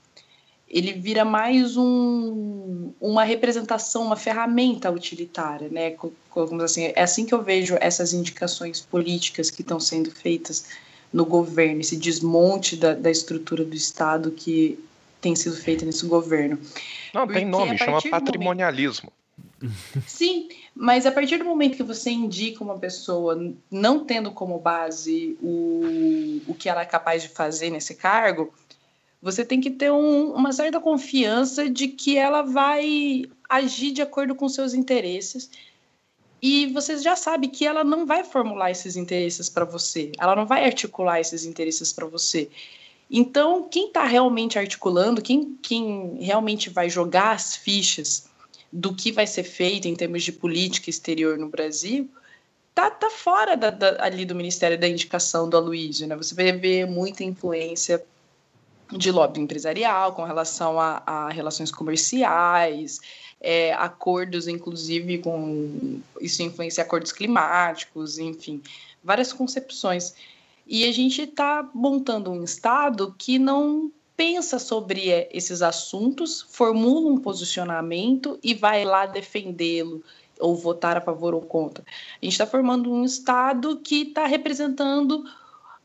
[0.70, 5.92] ele vira mais um, uma representação, uma ferramenta utilitária, né?
[5.92, 10.66] Como assim, é assim que eu vejo essas indicações políticas que estão sendo feitas
[11.12, 14.78] no governo, esse desmonte da, da estrutura do Estado que
[15.22, 16.58] tem sido feito nesse governo.
[17.14, 19.10] Não, Porque tem nome, chama patrimonialismo.
[19.10, 19.18] Momento...
[20.06, 25.36] Sim, mas a partir do momento que você indica uma pessoa não tendo como base
[25.42, 28.52] o, o que ela é capaz de fazer nesse cargo,
[29.20, 34.34] você tem que ter um, uma certa confiança de que ela vai agir de acordo
[34.34, 35.50] com seus interesses.
[36.40, 40.46] E você já sabe que ela não vai formular esses interesses para você, ela não
[40.46, 42.48] vai articular esses interesses para você.
[43.10, 48.28] Então, quem está realmente articulando, quem, quem realmente vai jogar as fichas
[48.72, 52.08] do que vai ser feito em termos de política exterior no Brasil,
[52.74, 56.14] tá, tá fora da, da, ali do Ministério da Indicação do Aloysio, né?
[56.16, 58.04] Você vai ver muita influência
[58.90, 63.00] de lobby empresarial com relação a, a relações comerciais,
[63.40, 68.62] é, acordos, inclusive, com isso influencia acordos climáticos, enfim,
[69.02, 70.14] várias concepções.
[70.66, 77.08] E a gente está montando um Estado que não pensa sobre é, esses assuntos, formula
[77.08, 80.02] um posicionamento e vai lá defendê-lo
[80.40, 81.84] ou votar a favor ou contra.
[82.20, 85.24] A gente está formando um Estado que está representando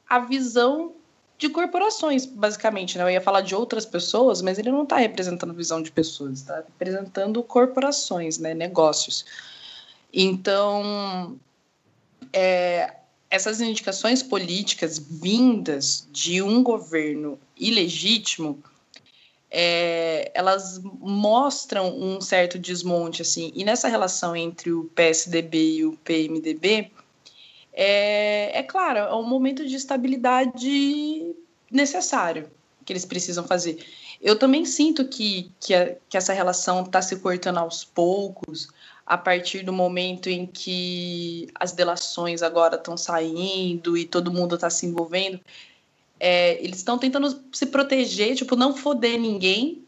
[0.09, 0.93] a visão
[1.37, 2.97] de corporações, basicamente.
[2.97, 3.03] Né?
[3.03, 6.57] Eu ia falar de outras pessoas, mas ele não está representando visão de pessoas, está
[6.57, 8.53] representando corporações, né?
[8.53, 9.25] negócios.
[10.13, 11.37] Então,
[12.31, 12.93] é,
[13.29, 18.63] essas indicações políticas vindas de um governo ilegítimo,
[19.49, 25.97] é, elas mostram um certo desmonte, assim, e nessa relação entre o PSDB e o
[26.03, 26.91] PMDB,
[27.73, 31.35] é, é claro, é um momento de estabilidade
[31.71, 32.49] necessário
[32.85, 33.83] que eles precisam fazer.
[34.21, 38.67] Eu também sinto que, que, a, que essa relação está se cortando aos poucos,
[39.05, 44.69] a partir do momento em que as delações agora estão saindo e todo mundo está
[44.69, 45.39] se envolvendo.
[46.19, 49.83] É, eles estão tentando se proteger, tipo, não foder ninguém,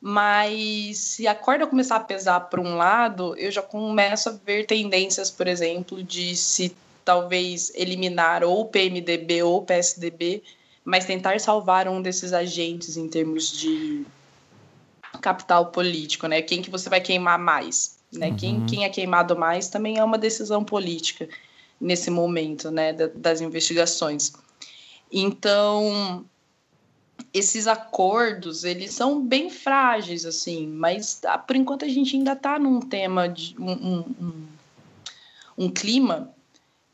[0.00, 4.66] mas se a corda começar a pesar para um lado, eu já começo a ver
[4.66, 6.74] tendências, por exemplo, de se
[7.08, 10.42] talvez eliminar ou o PMDB ou o PSDB,
[10.84, 14.04] mas tentar salvar um desses agentes em termos de
[15.22, 16.42] capital político, né?
[16.42, 18.28] Quem que você vai queimar mais, né?
[18.28, 18.36] Uhum.
[18.36, 21.26] Quem, quem é queimado mais também é uma decisão política
[21.80, 22.92] nesse momento, né?
[22.92, 24.34] das investigações.
[25.10, 26.26] Então,
[27.32, 32.58] esses acordos, eles são bem frágeis, assim, mas ah, por enquanto a gente ainda está
[32.58, 34.46] num tema de um, um,
[35.56, 36.36] um clima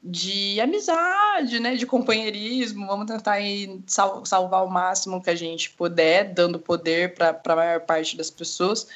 [0.07, 2.87] de amizade, né, de companheirismo.
[2.87, 3.39] Vamos tentar
[3.87, 8.31] sal salvar o máximo que a gente puder, dando poder para a maior parte das
[8.31, 8.87] pessoas.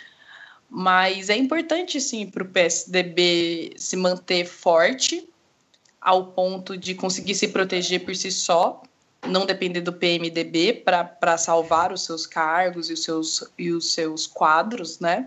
[0.68, 5.26] Mas é importante, sim, para o PSDB se manter forte
[5.98, 8.82] ao ponto de conseguir se proteger por si só,
[9.26, 14.26] não depender do PMDB para salvar os seus cargos e os seus, e os seus
[14.26, 15.26] quadros, né?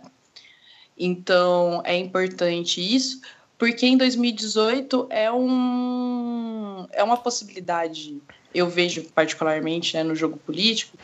[0.95, 3.19] Então, é importante isso,
[3.61, 8.19] porque em 2018 é, um, é uma possibilidade,
[8.55, 10.97] eu vejo particularmente né, no jogo político,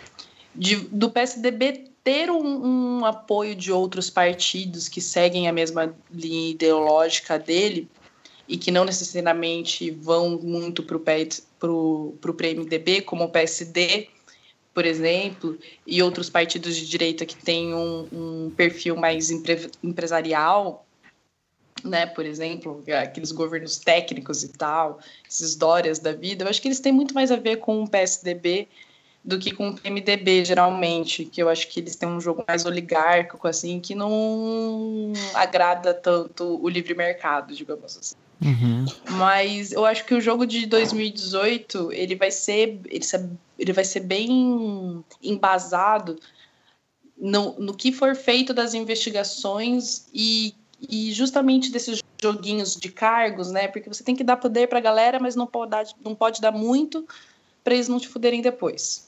[0.55, 6.49] de, do PSDB ter um, um, apoio de outros partidos que seguem a mesma linha
[6.49, 7.87] ideológica dele
[8.47, 14.07] e que não necessariamente vão muito para o PMDB, como o PSD,
[14.73, 20.86] por exemplo, e outros partidos de direita que têm um, um perfil mais empre, empresarial,
[21.87, 26.67] né, por exemplo, aqueles governos técnicos e tal, esses Dórias da vida, eu acho que
[26.67, 28.67] eles têm muito mais a ver com o PSDB
[29.23, 32.65] do que com o PMDB, geralmente, que eu acho que eles têm um jogo mais
[32.65, 38.15] oligárquico, assim, que não agrada tanto o livre mercado, digamos assim.
[38.41, 38.85] Uhum.
[39.17, 42.79] Mas eu acho que o jogo de 2018 ele vai ser
[43.57, 46.17] ele, vai ser bem embasado
[47.17, 53.67] no, no que for feito das investigações e, e justamente desses joguinhos de cargos, né?
[53.67, 56.41] Porque você tem que dar poder para a galera, mas não pode dar, não pode
[56.41, 57.07] dar muito
[57.63, 59.07] para eles não te fuderem depois.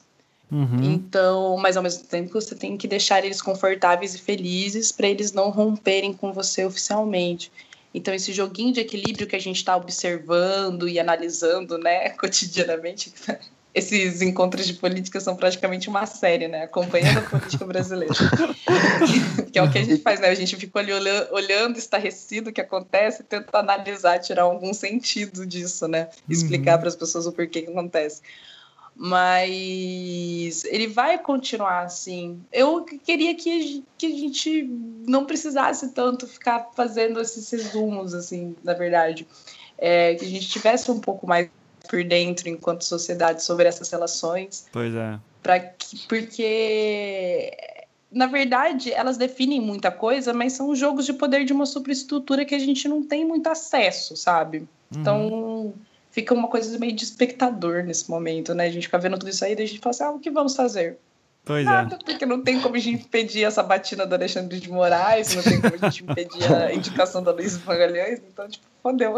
[0.52, 0.82] Uhum.
[0.82, 5.32] Então, mas ao mesmo tempo você tem que deixar eles confortáveis e felizes para eles
[5.32, 7.52] não romperem com você oficialmente.
[7.94, 13.14] Então, esse joguinho de equilíbrio que a gente está observando e analisando, né, cotidianamente,
[13.74, 18.14] esses encontros de política são praticamente uma série, né, acompanhando a política brasileira.
[19.52, 20.92] que é o que a gente faz, né, a gente fica ali
[21.32, 26.80] olhando, estarrecido o que acontece, tenta analisar, tirar algum sentido disso, né, explicar uhum.
[26.80, 28.22] para as pessoas o porquê que acontece
[29.02, 32.44] mas ele vai continuar assim.
[32.52, 34.64] Eu queria que, que a gente
[35.08, 39.26] não precisasse tanto ficar fazendo esses resumos, assim, na verdade.
[39.78, 41.50] É, que a gente tivesse um pouco mais
[41.90, 44.68] por dentro, enquanto sociedade, sobre essas relações.
[44.72, 45.20] Pois é.
[45.42, 47.52] Pra que, porque,
[48.12, 52.54] na verdade, elas definem muita coisa, mas são jogos de poder de uma superestrutura que
[52.54, 54.60] a gente não tem muito acesso, sabe?
[54.60, 54.68] Uhum.
[55.02, 55.74] Então
[56.12, 58.66] fica uma coisa meio de espectador nesse momento, né?
[58.66, 60.30] A gente fica vendo tudo isso aí e a gente fala assim, ah, o que
[60.30, 61.00] vamos fazer?
[61.44, 61.66] Pois.
[61.66, 61.98] Nada, é.
[62.06, 65.60] porque não tem como a gente impedir essa batina do Alexandre de Moraes, não tem
[65.60, 69.16] como a gente impedir a indicação da Luiz Magalhães, então, tipo, fodeu.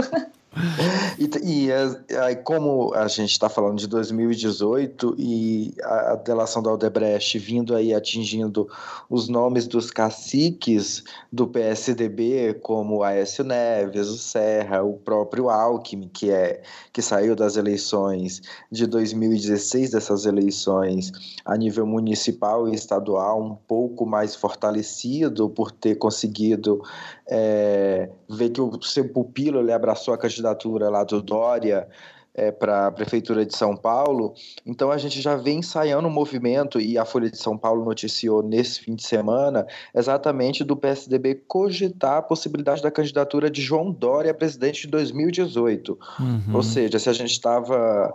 [1.17, 1.29] E,
[1.67, 1.71] e
[2.17, 7.73] aí, como a gente está falando de 2018 e a, a delação da Aldebrecht vindo
[7.73, 8.67] aí atingindo
[9.09, 16.29] os nomes dos caciques do PSDB, como Aécio Neves, o Serra, o próprio Alckmin, que,
[16.31, 16.61] é,
[16.91, 21.11] que saiu das eleições de 2016, dessas eleições
[21.45, 26.81] a nível municipal e estadual, um pouco mais fortalecido por ter conseguido
[27.27, 31.87] é, ver que o seu pupilo ele abraçou a candidatura lá do Dória
[32.33, 34.33] é, para a Prefeitura de São Paulo.
[34.65, 38.41] Então a gente já vem ensaiando um movimento, e a Folha de São Paulo noticiou
[38.41, 44.31] nesse fim de semana, exatamente do PSDB cogitar a possibilidade da candidatura de João Dória
[44.31, 45.99] a presidente de 2018.
[46.19, 46.55] Uhum.
[46.55, 48.13] Ou seja, se a gente estava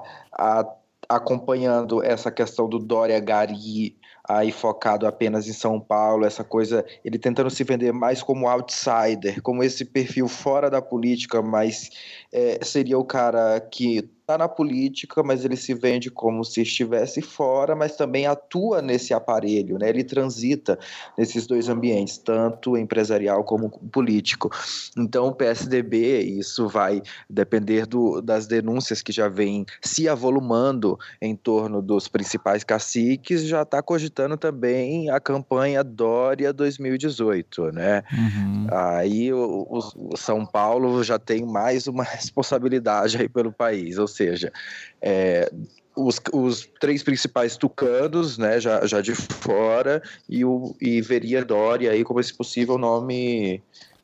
[1.08, 3.96] acompanhando essa questão do Dória Gari
[4.28, 9.40] aí focado apenas em São Paulo, essa coisa, ele tentando se vender mais como outsider,
[9.40, 11.90] como esse perfil fora da política, mas
[12.32, 17.22] é, seria o cara que está na política, mas ele se vende como se estivesse
[17.22, 19.88] fora, mas também atua nesse aparelho, né?
[19.88, 20.76] Ele transita
[21.16, 24.50] nesses dois ambientes, tanto empresarial como político.
[24.98, 27.00] Então, o PSDB, isso vai
[27.30, 33.62] depender do, das denúncias que já vêm se avolumando em torno dos principais caciques, já
[33.62, 38.02] está cogitando também a campanha Dória 2018, né?
[38.12, 38.66] Uhum.
[38.72, 44.52] Aí o, o, São Paulo já tem mais uma responsabilidade aí pelo país, ou seja,
[45.00, 45.50] é,
[45.96, 51.90] os, os, três principais tucanos, né, já, já de fora, e, o, e veria Dória
[51.90, 53.62] aí como esse possível nome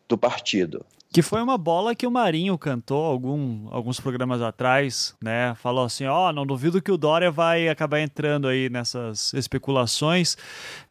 [0.09, 0.85] do partido.
[1.13, 5.55] Que foi uma bola que o Marinho cantou algum, alguns programas atrás, né?
[5.57, 10.39] Falou assim: ó, oh, não duvido que o Dória vai acabar entrando aí nessas especulações.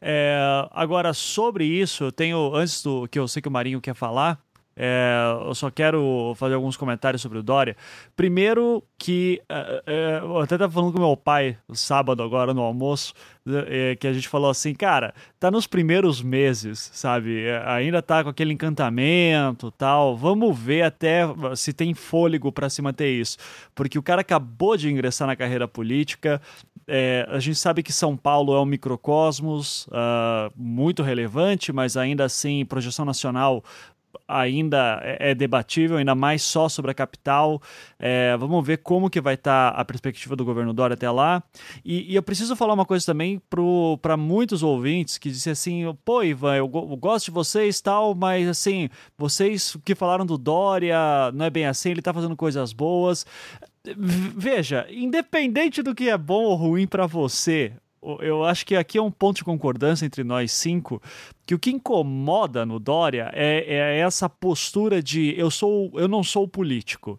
[0.00, 0.38] É,
[0.70, 4.40] agora, sobre isso, eu tenho, antes do que eu sei que o Marinho quer falar,
[4.76, 5.14] é,
[5.46, 7.76] eu só quero fazer alguns comentários sobre o Dória.
[8.16, 13.12] Primeiro, que é, é, eu até estava falando com meu pai sábado, agora no almoço,
[13.66, 17.44] é, que a gente falou assim, cara, tá nos primeiros meses, sabe?
[17.44, 20.16] É, ainda tá com aquele encantamento tal.
[20.16, 21.22] Vamos ver até
[21.54, 23.36] se tem fôlego para se manter isso.
[23.74, 26.40] Porque o cara acabou de ingressar na carreira política.
[26.86, 32.24] É, a gente sabe que São Paulo é um microcosmos uh, muito relevante, mas ainda
[32.24, 33.62] assim, projeção nacional
[34.26, 37.60] ainda é, é debatível, ainda mais só sobre a capital.
[37.98, 41.42] É, vamos ver como que vai estar tá a perspectiva do governo Dória até lá.
[41.84, 43.40] E, e eu preciso falar uma coisa também
[44.00, 48.48] para muitos ouvintes que dizem assim, pô, Ivan, eu, eu, gosto de vocês tal, mas
[48.48, 50.96] assim, vocês que falaram do Dória,
[51.34, 53.26] não é bem assim, ele está fazendo coisas boas.
[53.96, 57.72] Veja, independente do que é bom ou ruim para você,
[58.20, 61.00] eu acho que aqui é um ponto de concordância entre nós cinco,
[61.46, 66.22] que o que incomoda no Dória é, é essa postura de eu sou, eu não
[66.22, 67.18] sou político.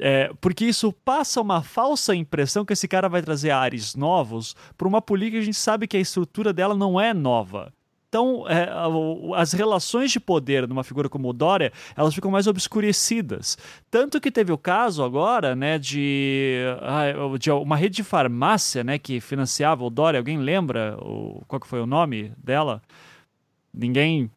[0.00, 4.86] É, porque isso passa uma falsa impressão que esse cara vai trazer ares novos para
[4.86, 7.72] uma política que a gente sabe que a estrutura dela não é nova.
[8.08, 8.68] Então, é,
[9.36, 13.58] as relações de poder numa figura como o Dória, elas ficam mais obscurecidas.
[13.90, 16.62] Tanto que teve o caso agora, né, de,
[17.38, 20.18] de uma rede de farmácia, né, que financiava o Dória.
[20.18, 22.82] Alguém lembra o, qual que foi o nome dela?
[23.72, 24.30] Ninguém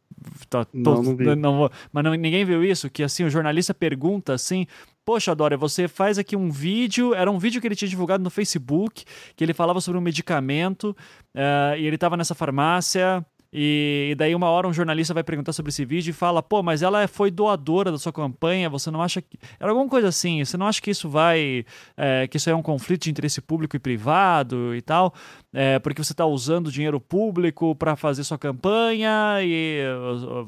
[0.50, 2.90] Tá, não, não, não mas não, ninguém viu isso?
[2.92, 4.68] Que assim, o jornalista pergunta assim:
[5.04, 7.14] Poxa, Dória, você faz aqui um vídeo.
[7.16, 9.04] Era um vídeo que ele tinha divulgado no Facebook,
[9.36, 10.96] que ele falava sobre um medicamento,
[11.36, 13.26] uh, e ele estava nessa farmácia.
[13.54, 16.82] E, daí uma hora um jornalista vai perguntar sobre esse vídeo e fala, pô, mas
[16.82, 19.38] ela foi doadora da sua campanha, você não acha que...
[19.60, 21.66] Era alguma coisa assim, você não acha que isso vai...
[21.98, 25.14] É, que isso é um conflito de interesse público e privado e tal?
[25.54, 29.84] É, porque você está usando dinheiro público para fazer sua campanha e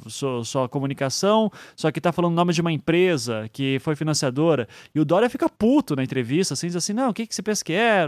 [0.08, 4.68] sua, sua comunicação, só que está falando o nome de uma empresa que foi financiadora.
[4.96, 7.42] E o Dória fica puto na entrevista, assim, diz assim, não, o que, que você
[7.42, 8.06] pensa que é?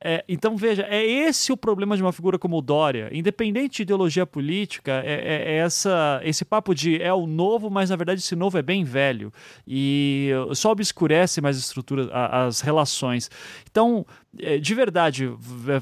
[0.00, 3.10] É, então, veja, é esse o problema de uma figura como o Dória.
[3.12, 7.90] Independente de ideologia política, é, é, é, essa, esse papo de é o novo, mas
[7.90, 9.32] na verdade esse novo é bem velho.
[9.66, 13.30] E só obscurece mais estrutura, as relações.
[13.78, 14.04] Então,
[14.40, 15.32] é, de verdade,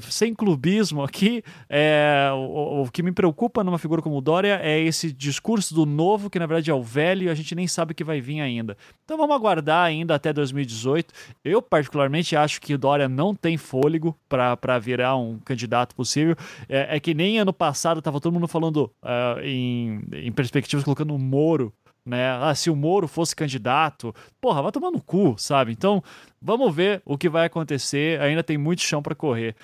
[0.03, 4.79] sem clubismo aqui, é, o, o, que me preocupa numa figura como o Dória é
[4.79, 7.93] esse discurso do novo, que na verdade é o velho, e a gente nem sabe
[7.93, 8.77] o que vai vir ainda.
[9.03, 11.11] Então vamos aguardar ainda até 2018.
[11.43, 16.35] Eu, particularmente, acho que o Dória não tem fôlego para virar um candidato possível.
[16.69, 21.15] É, é, que nem ano passado estava todo mundo falando uh, em, em perspectivas colocando
[21.15, 21.73] o Moro
[22.07, 22.31] né?
[22.41, 25.71] Ah, se o Moro fosse candidato, porra, vai tomar no cu, sabe?
[25.71, 26.03] Então,
[26.41, 28.19] vamos ver o que vai acontecer.
[28.21, 29.55] Ainda tem muito chão para correr.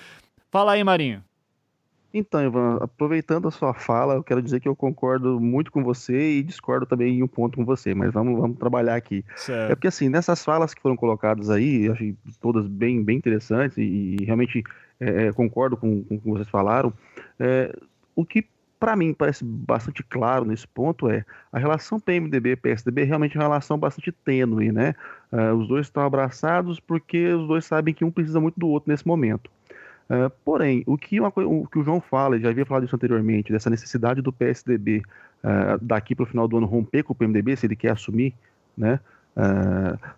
[0.50, 1.22] Fala aí, Marinho.
[2.16, 6.38] Então, Ivan, aproveitando a sua fala, eu quero dizer que eu concordo muito com você
[6.38, 9.24] e discordo também em um ponto com você, mas vamos, vamos trabalhar aqui.
[9.34, 9.72] Certo.
[9.72, 13.76] É porque, assim, nessas falas que foram colocadas aí, eu achei todas bem, bem interessantes
[13.78, 13.82] e,
[14.20, 14.62] e realmente
[15.00, 16.92] é, é concordo com, com o que vocês falaram.
[17.40, 17.76] É,
[18.14, 18.46] o que
[18.84, 23.78] para mim parece bastante claro nesse ponto é a relação PMDB-PSDB é realmente uma relação
[23.78, 24.94] bastante tênue, né?
[25.32, 28.92] Uh, os dois estão abraçados porque os dois sabem que um precisa muito do outro
[28.92, 29.50] nesse momento.
[30.10, 33.50] Uh, porém, o que, uma, o que o João fala, já havia falado isso anteriormente,
[33.50, 37.56] dessa necessidade do PSDB uh, daqui para o final do ano romper com o PMDB,
[37.56, 38.34] se ele quer assumir
[38.76, 39.00] né,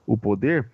[0.04, 0.68] o poder,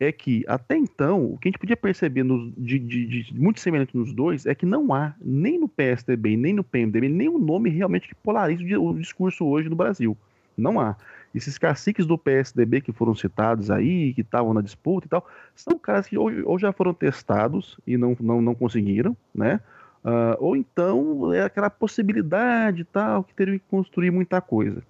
[0.00, 3.58] é que, até então, o que a gente podia perceber nos, de, de, de, muito
[3.58, 7.68] semelhante nos dois é que não há, nem no PSDB, nem no PMDB, nenhum nome
[7.68, 10.16] realmente que polarize o discurso hoje no Brasil.
[10.56, 10.96] Não há.
[11.34, 15.78] Esses caciques do PSDB que foram citados aí, que estavam na disputa e tal, são
[15.78, 19.60] caras que ou, ou já foram testados e não, não, não conseguiram, né?
[20.04, 24.82] Uh, ou então é aquela possibilidade tal, que teriam que construir muita coisa.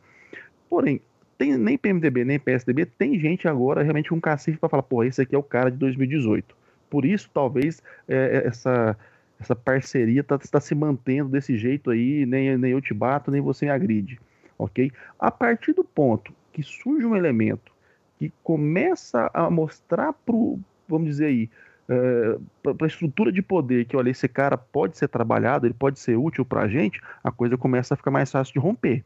[0.69, 1.01] Porém,
[1.39, 5.23] tem, nem PMDB, nem PSDB, tem gente agora realmente com cacife para falar, pô, esse
[5.23, 6.55] aqui é o cara de 2018.
[6.91, 8.99] Por isso, talvez, é, é, essa,
[9.39, 13.41] essa parceria está tá se mantendo desse jeito aí, nem, nem eu te bato, nem
[13.41, 14.21] você me agride,
[14.59, 14.91] ok?
[15.19, 17.71] A partir do ponto que surge um elemento
[18.19, 20.35] que começa a mostrar para
[20.89, 21.51] vamos dizer aí,
[21.89, 26.01] é, para a estrutura de poder que, olha, esse cara pode ser trabalhado, ele pode
[26.01, 29.05] ser útil para a gente, a coisa começa a ficar mais fácil de romper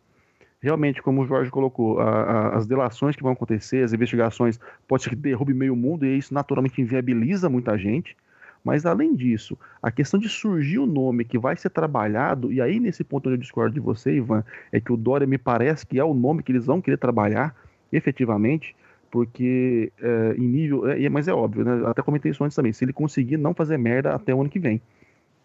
[0.63, 5.03] realmente, como o Jorge colocou, a, a, as delações que vão acontecer, as investigações, pode
[5.03, 8.17] ser que derrube meio mundo e isso naturalmente inviabiliza muita gente.
[8.65, 12.79] Mas além disso, a questão de surgir o nome que vai ser trabalhado, e aí
[12.79, 15.99] nesse ponto onde eu discordo de você, Ivan, é que o Dória me parece que
[15.99, 17.57] é o nome que eles vão querer trabalhar
[17.91, 18.77] efetivamente,
[19.11, 20.89] porque é, em nível.
[20.89, 21.83] É, mas é óbvio, né?
[21.87, 22.73] Até comentei isso antes também.
[22.73, 24.81] Se ele conseguir não fazer merda até o ano que vem.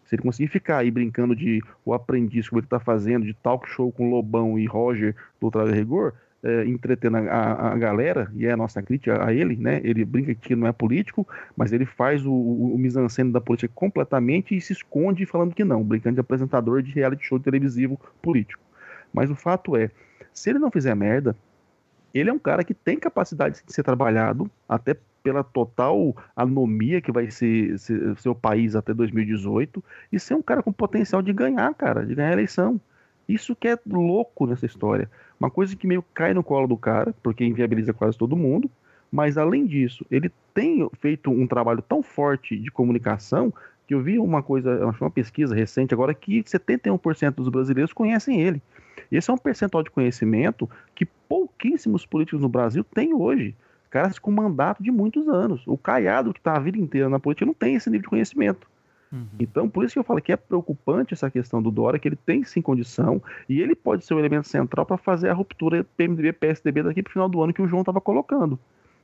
[0.08, 3.68] Se ele conseguir ficar aí brincando de o aprendiz, como ele está fazendo, de talk
[3.68, 8.52] show com Lobão e Roger do Ultra Rigor, é, entretendo a, a, galera, e é
[8.52, 9.82] a nossa crítica a ele, né?
[9.84, 14.56] Ele brinca que não é político, mas ele faz o, o, o da política completamente
[14.56, 18.62] e se esconde falando que não, brincando de apresentador de reality show televisivo político.
[19.12, 19.90] Mas o fato é,
[20.32, 21.36] se ele não fizer merda,
[22.14, 27.12] ele é um cara que tem capacidade de ser trabalhado, até pela total anomia que
[27.12, 27.74] vai ser,
[28.26, 29.82] o país até 2018,
[30.12, 32.80] e ser um cara com potencial de ganhar, cara, de ganhar a eleição.
[33.28, 35.10] Isso que é louco nessa história.
[35.38, 38.70] Uma coisa que meio cai no colo do cara, porque inviabiliza quase todo mundo,
[39.12, 43.52] mas além disso, ele tem feito um trabalho tão forte de comunicação
[43.86, 48.60] que eu vi uma coisa, uma pesquisa recente agora que 71% dos brasileiros conhecem ele.
[49.10, 53.54] Esse é um percentual de conhecimento que pouquíssimos políticos no Brasil têm hoje.
[53.90, 55.62] Caras com mandato de muitos anos.
[55.66, 58.68] O Caiado, que está a vida inteira na política, não tem esse nível de conhecimento.
[59.10, 59.26] Uhum.
[59.40, 62.16] Então, por isso que eu falo que é preocupante essa questão do Dória, que ele
[62.16, 66.82] tem sim condição e ele pode ser o elemento central para fazer a ruptura PMDB-PSDB
[66.82, 68.58] daqui para o final do ano que o João estava colocando.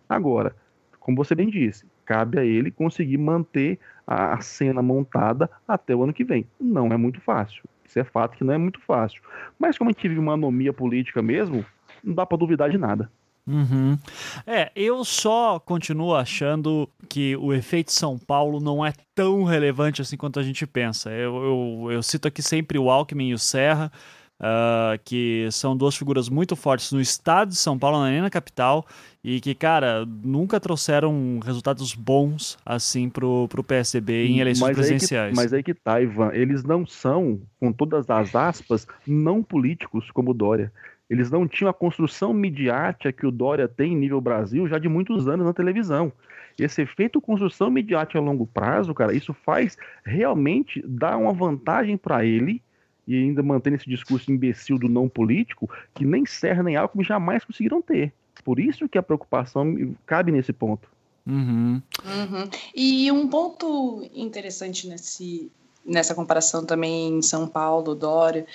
[0.08, 0.54] Agora,
[1.00, 6.12] como você bem disse, cabe a ele conseguir manter a cena montada até o ano
[6.12, 6.46] que vem.
[6.60, 7.64] Não é muito fácil.
[7.84, 9.22] Isso é fato que não é muito fácil.
[9.58, 11.64] Mas como a gente vive uma anomia política mesmo,
[12.02, 13.10] não dá para duvidar de nada.
[13.46, 13.98] Uhum.
[14.46, 20.16] É, eu só continuo achando que o efeito São Paulo não é tão relevante assim
[20.16, 21.10] quanto a gente pensa.
[21.10, 23.92] Eu, eu, eu cito aqui sempre o Alckmin e o Serra,
[24.40, 28.86] uh, que são duas figuras muito fortes no estado de São Paulo, nem na capital,
[29.22, 35.26] e que, cara, nunca trouxeram resultados bons assim pro, pro PSDB em eleições mas presidenciais.
[35.26, 39.42] Aí que, mas aí que tá, Ivan, eles não são, com todas as aspas, não
[39.42, 40.72] políticos como Dória.
[41.08, 44.88] Eles não tinham a construção midiática que o Dória tem em nível Brasil já de
[44.88, 46.12] muitos anos na televisão.
[46.58, 52.24] Esse efeito construção midiática a longo prazo, cara, isso faz realmente dar uma vantagem para
[52.24, 52.62] ele
[53.06, 57.44] e ainda mantendo esse discurso imbecil do não político que nem Serra nem Alckmin jamais
[57.44, 58.12] conseguiram ter.
[58.42, 60.88] Por isso que a preocupação cabe nesse ponto.
[61.26, 61.80] Uhum.
[62.04, 62.50] Uhum.
[62.74, 65.50] E um ponto interessante nesse,
[65.84, 68.46] nessa comparação também em São Paulo, Dória,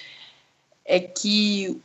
[0.86, 1.80] é que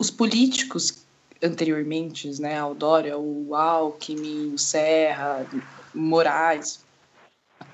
[0.00, 1.04] os políticos
[1.42, 5.46] anteriormente, né, ao Dória, o Alckmin, o Serra,
[5.94, 6.80] Moraes,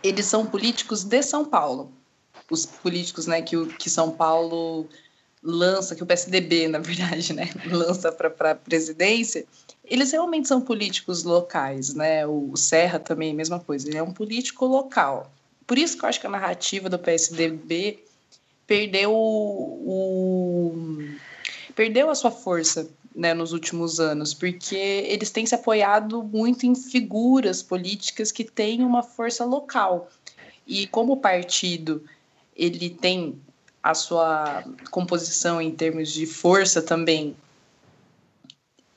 [0.03, 1.93] eles são políticos de São Paulo.
[2.51, 4.89] Os políticos, né, que, o, que São Paulo
[5.41, 9.47] lança, que o PSDB, na verdade, né, lança para a presidência,
[9.85, 12.27] eles realmente são políticos locais, né?
[12.27, 15.33] O Serra também, mesma coisa, ele é um político local.
[15.65, 18.03] Por isso que eu acho que a narrativa do PSDB
[18.67, 20.75] perdeu o,
[21.77, 26.75] perdeu a sua força né, nos últimos anos, porque eles têm se apoiado muito em
[26.75, 30.11] figuras políticas que têm uma força local.
[30.67, 32.03] E como o partido
[32.57, 33.39] ele tem
[33.83, 37.37] a sua composição em termos de força também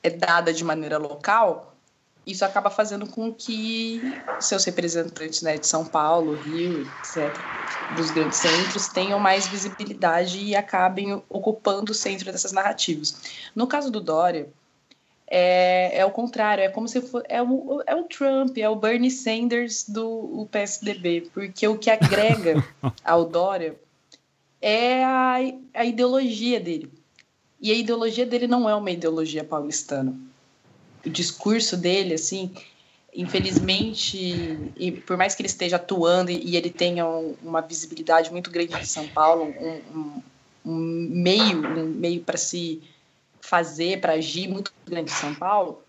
[0.02, 1.69] é dada de maneira local,
[2.26, 4.00] isso acaba fazendo com que
[4.38, 7.34] seus representantes né, de São Paulo, Rio, etc.,
[7.96, 13.16] dos grandes centros, tenham mais visibilidade e acabem ocupando o centro dessas narrativas.
[13.54, 14.48] No caso do Dória,
[15.26, 18.76] é, é o contrário, é como se for, é, o, é o Trump, é o
[18.76, 22.64] Bernie Sanders do PSDB, porque o que agrega
[23.04, 23.76] ao Dória
[24.60, 25.36] é a,
[25.74, 26.92] a ideologia dele.
[27.60, 30.29] E a ideologia dele não é uma ideologia paulistana
[31.04, 32.52] o discurso dele, assim,
[33.14, 38.30] infelizmente, e por mais que ele esteja atuando e, e ele tenha um, uma visibilidade
[38.30, 40.22] muito grande em São Paulo, um, um,
[40.64, 42.82] um meio, um meio para se
[43.40, 45.82] fazer, para agir muito grande em São Paulo,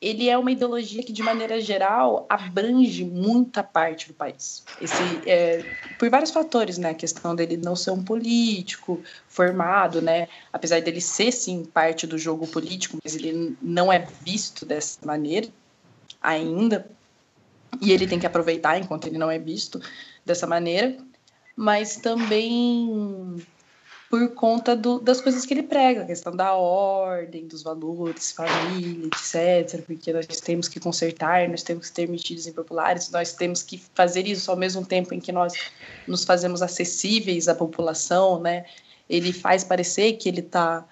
[0.00, 4.64] ele é uma ideologia que, de maneira geral, abrange muita parte do país.
[4.80, 5.64] Esse, é,
[5.98, 6.90] por vários fatores, né?
[6.90, 10.28] A questão dele não ser um político formado, né?
[10.52, 15.48] Apesar dele ser, sim, parte do jogo político, mas ele não é visto dessa maneira
[16.22, 16.88] ainda.
[17.80, 19.80] E ele tem que aproveitar enquanto ele não é visto
[20.24, 20.96] dessa maneira.
[21.56, 23.44] Mas também
[24.10, 29.06] por conta do, das coisas que ele prega, a questão da ordem, dos valores, família,
[29.06, 29.82] etc.
[29.84, 34.26] Porque nós temos que consertar, nós temos que ter medidas impopulares, nós temos que fazer
[34.26, 35.52] isso ao mesmo tempo em que nós
[36.06, 38.64] nos fazemos acessíveis à população, né?
[39.10, 40.86] Ele faz parecer que ele está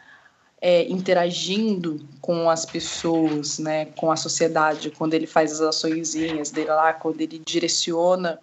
[0.61, 6.71] é, interagindo com as pessoas, né, com a sociedade, quando ele faz as açõezinhas dele
[6.71, 8.39] lá, quando ele direciona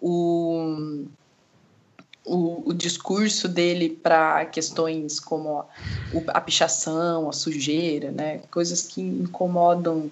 [0.00, 1.06] o
[2.24, 5.66] o, o discurso dele para questões como a,
[6.28, 8.38] a pichação, a sujeira, né?
[8.50, 10.10] coisas que incomodam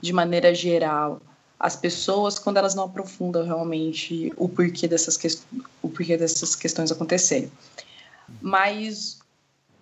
[0.00, 1.20] de maneira geral
[1.58, 5.26] as pessoas quando elas não aprofundam realmente o porquê dessas, que,
[5.82, 7.50] o porquê dessas questões acontecerem.
[8.40, 9.18] Mas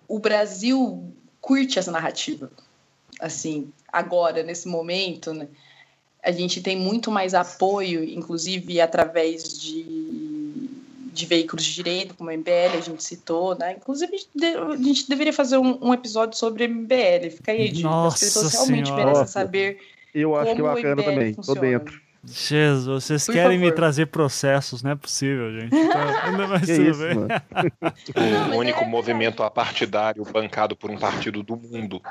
[0.07, 2.49] o Brasil, curte essa narrativa.
[3.19, 5.47] Assim, agora, nesse momento, né?
[6.23, 9.83] A gente tem muito mais apoio, inclusive através de,
[11.17, 13.73] de veículos de direito, como o MBL, a gente citou, né?
[13.73, 17.29] Inclusive, a gente deveria fazer um, um episódio sobre MBL.
[17.31, 19.05] Fica aí, de, Nossa as pessoas realmente Senhora.
[19.05, 19.79] merecem saber
[20.13, 21.33] Eu acho que é bacana também.
[21.33, 21.61] Tô funciona.
[21.61, 22.06] dentro.
[22.29, 23.75] Jesus, vocês Por querem me favor.
[23.75, 25.75] trazer processos, não é possível, gente.
[25.75, 28.53] Então, ainda mais tudo isso, bem.
[28.53, 32.01] O único é movimento apartidário bancado por um partido do mundo.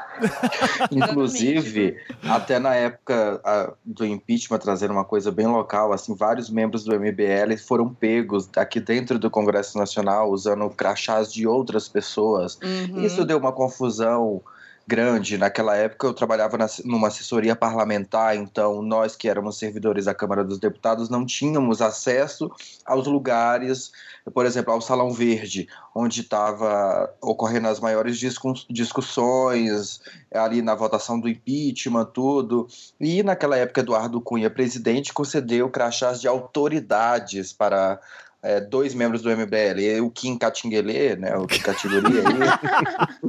[0.91, 6.85] Inclusive, até na época a, do impeachment, trazendo uma coisa bem local, assim, vários membros
[6.85, 12.59] do MBL foram pegos aqui dentro do Congresso Nacional usando crachás de outras pessoas.
[12.62, 13.03] Uhum.
[13.03, 14.43] Isso deu uma confusão
[14.86, 15.36] grande.
[15.36, 20.44] Naquela época eu trabalhava na, numa assessoria parlamentar, então nós que éramos servidores da Câmara
[20.44, 22.50] dos Deputados não tínhamos acesso
[22.84, 23.90] aos lugares,
[24.32, 30.00] por exemplo, ao Salão Verde, onde estava ocorrendo as maiores discus- discussões
[30.32, 32.68] ali na votação do impeachment, tudo.
[33.00, 38.00] E naquela época Eduardo Cunha, presidente, concedeu crachás de autoridades para
[38.47, 41.60] é, dois membros do MBL, o Kim Catinguelê, né, o Kim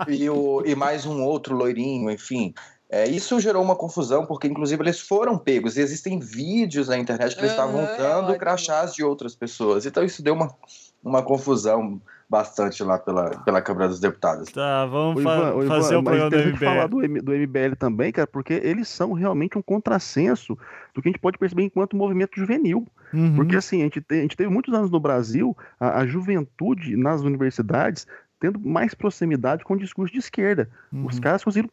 [0.07, 2.53] aí, e, o, e mais um outro loirinho, enfim.
[2.89, 7.33] É, isso gerou uma confusão, porque inclusive eles foram pegos, e existem vídeos na internet
[7.33, 8.37] que eles estavam é dando ótimo.
[8.37, 9.85] crachás de outras pessoas.
[9.85, 10.55] Então isso deu uma,
[11.03, 14.51] uma confusão bastante lá pela, pela Câmara dos Deputados.
[14.51, 16.89] Tá, vamos fa- Ivan, ô, Ivan, fazer o mas programa do tem que falar MBL.
[16.89, 20.57] do, M- do MBL também, cara, porque eles são realmente um contrassenso
[20.97, 22.85] do que a gente pode perceber enquanto movimento juvenil.
[23.13, 23.35] Uhum.
[23.35, 26.97] Porque assim, a gente, te- a gente teve muitos anos no Brasil a, a juventude
[26.97, 28.07] nas universidades
[28.39, 30.69] tendo mais proximidade com o discurso de esquerda.
[30.91, 31.21] Os Uhum.
[31.21, 31.69] caras conseguiram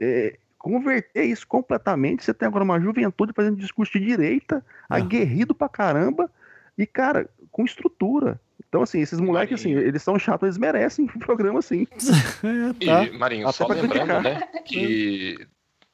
[0.00, 2.24] é, converter isso completamente.
[2.24, 4.94] Você tem agora uma juventude fazendo discurso de direita, É.
[4.96, 6.30] aguerrido pra caramba,
[6.76, 8.40] e, cara, com estrutura.
[8.68, 11.86] Então, assim, esses moleques, assim, eles são chatos, eles merecem um programa assim.
[12.44, 13.04] É, tá.
[13.04, 14.22] E, Marinho, Até só lembrando, criticar.
[14.22, 15.46] né, que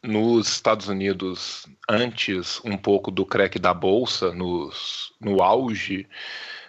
[0.04, 6.06] nos Estados Unidos, antes um pouco do crack da bolsa, nos, no auge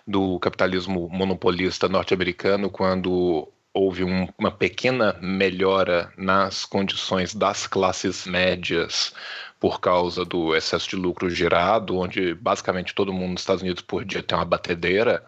[0.08, 9.14] do capitalismo monopolista norte-americano, quando houve um- uma pequena melhora nas condições das classes médias
[9.60, 14.24] por causa do excesso de lucro gerado, onde basicamente todo mundo nos Estados Unidos podia
[14.24, 15.26] ter uma batedeira,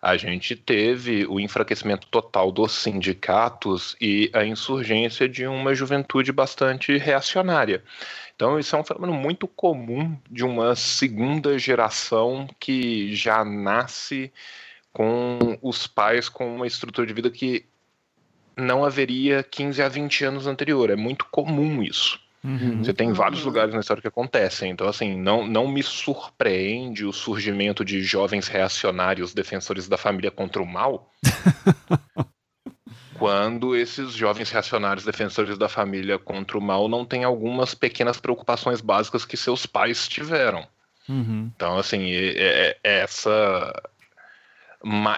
[0.00, 6.96] a gente teve o enfraquecimento total dos sindicatos e a insurgência de uma juventude bastante
[6.96, 7.82] reacionária.
[8.34, 14.32] Então, isso é um fenômeno muito comum de uma segunda geração que já nasce
[14.92, 17.66] com os pais com uma estrutura de vida que
[18.56, 20.90] não haveria 15 a 20 anos anterior.
[20.90, 22.20] É muito comum isso.
[22.44, 22.84] Uhum.
[22.84, 24.70] Você tem vários lugares na história que acontecem.
[24.70, 30.62] Então, assim, não, não me surpreende o surgimento de jovens reacionários defensores da família contra
[30.62, 31.10] o mal.
[33.18, 38.80] quando esses jovens reacionários defensores da família contra o mal não têm algumas pequenas preocupações
[38.80, 40.66] básicas que seus pais tiveram.
[41.08, 41.50] Uhum.
[41.54, 43.72] Então, assim, é- é- essa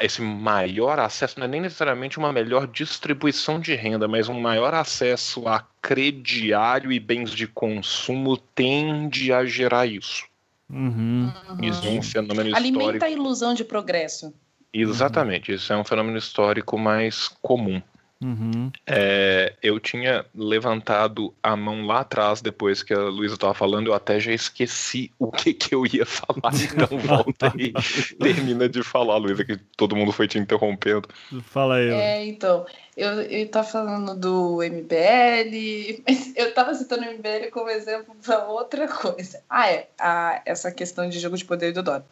[0.00, 4.72] esse maior acesso não é nem necessariamente uma melhor distribuição de renda, mas um maior
[4.72, 10.24] acesso a crediário e bens de consumo tende a gerar isso.
[10.68, 11.30] Uhum.
[11.60, 13.05] Isso é um fenômeno Alimenta histórico.
[13.05, 14.32] a ilusão de progresso.
[14.72, 17.82] Exatamente, isso é um fenômeno histórico mais comum.
[18.23, 18.70] Uhum.
[18.86, 23.94] É, eu tinha levantado a mão lá atrás, depois que a Luísa estava falando, eu
[23.94, 26.52] até já esqueci o que, que eu ia falar.
[26.70, 27.73] Então volta e
[28.16, 31.08] termina de falar, Luísa, que todo mundo foi te interrompendo.
[31.42, 31.89] Fala aí.
[31.89, 32.66] É, então,
[32.97, 38.47] eu, eu tava falando do MBL, mas eu tava citando o MBL como exemplo para
[38.47, 39.42] outra coisa.
[39.49, 42.05] Ah, é, a, essa questão de jogo de poder do Dória.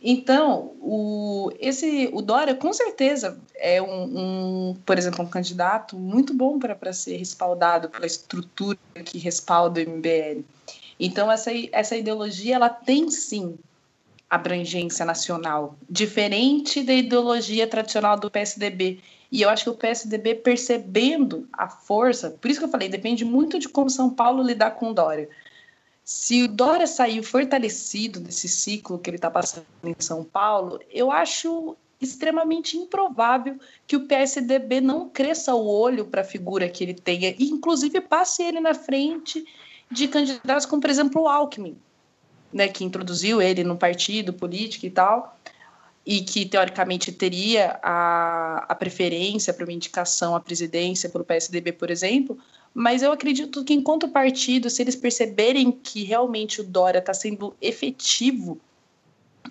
[0.00, 6.34] Então, o, esse, o Dória, com certeza, é um, um, por exemplo, um candidato muito
[6.34, 10.44] bom para ser respaldado pela estrutura que respalda o MBL.
[11.00, 13.58] Então, essa, essa ideologia, ela tem sim
[14.28, 19.00] abrangência nacional, diferente da ideologia tradicional do PSDB.
[19.30, 23.24] E eu acho que o PSDB, percebendo a força, por isso que eu falei, depende
[23.24, 25.28] muito de como São Paulo lidar com o Dória.
[26.06, 31.10] Se o Dória sair fortalecido desse ciclo que ele está passando em São Paulo, eu
[31.10, 36.94] acho extremamente improvável que o PSDB não cresça o olho para a figura que ele
[36.94, 39.44] tenha, e inclusive passe ele na frente
[39.90, 41.76] de candidatos como, por exemplo, o Alckmin,
[42.52, 45.36] né, que introduziu ele no partido político e tal,
[46.06, 51.90] e que teoricamente teria a, a preferência para uma indicação à presidência pelo PSDB, por
[51.90, 52.38] exemplo,
[52.78, 57.56] mas eu acredito que enquanto partido, se eles perceberem que realmente o Dória está sendo
[57.58, 58.60] efetivo,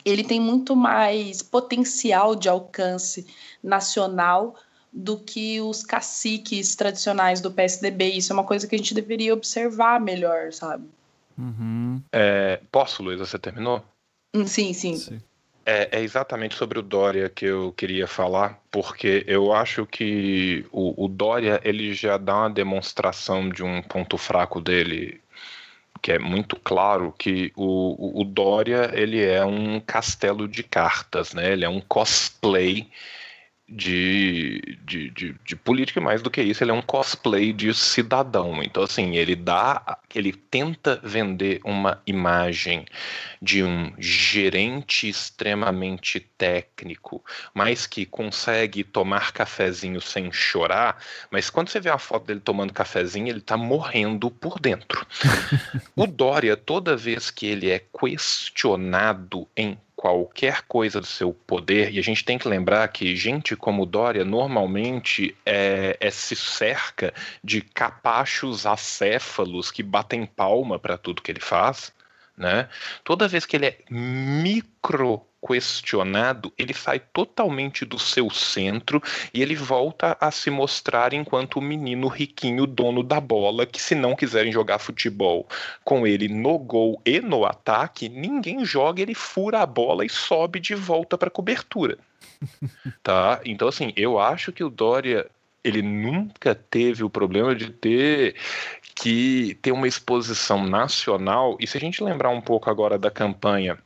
[0.05, 3.25] ele tem muito mais potencial de alcance
[3.63, 4.55] nacional
[4.93, 8.11] do que os caciques tradicionais do PSDB.
[8.11, 10.87] Isso é uma coisa que a gente deveria observar melhor, sabe?
[11.35, 12.03] Uhum.
[12.11, 13.25] É, posso, Luísa?
[13.25, 13.83] Você terminou?
[14.35, 14.97] Hum, sim, sim.
[14.97, 15.19] sim.
[15.67, 21.05] É, é, exatamente sobre o Dória que eu queria falar, porque eu acho que o,
[21.05, 25.19] o, Dória ele já dá uma demonstração de um ponto fraco dele,
[26.03, 31.33] que é muito claro que o, o, o Dória ele é um castelo de cartas,
[31.33, 31.53] né?
[31.53, 32.87] Ele é um cosplay
[33.67, 38.61] de, de, de, de, política, mais do que isso, ele é um cosplay de cidadão.
[38.61, 42.85] Então, assim, ele dá, ele tenta vender uma imagem
[43.41, 47.23] de um gerente extremamente técnico,
[47.55, 51.01] mas que consegue tomar cafezinho sem chorar.
[51.31, 55.05] Mas quando você vê a foto dele tomando cafezinho, ele tá morrendo por dentro.
[55.95, 61.99] o Dória, toda vez que ele é questionado em qualquer coisa do seu poder, e
[61.99, 67.61] a gente tem que lembrar que gente como Dória normalmente é, é se cerca de
[67.61, 71.93] capachos acéfalos que batem palma para tudo que ele faz,
[72.37, 72.67] né?
[73.03, 79.01] Toda vez que ele é micro questionado, ele sai totalmente do seu centro
[79.31, 83.93] e ele volta a se mostrar enquanto o menino riquinho dono da bola, que se
[83.93, 85.47] não quiserem jogar futebol
[85.83, 90.59] com ele no gol e no ataque, ninguém joga, ele fura a bola e sobe
[90.59, 91.97] de volta para a cobertura.
[93.03, 93.39] tá?
[93.45, 95.29] Então assim, eu acho que o Dória
[95.63, 98.35] ele nunca teve o problema de ter
[98.95, 101.57] que ter uma exposição nacional.
[101.59, 103.77] E se a gente lembrar um pouco agora da campanha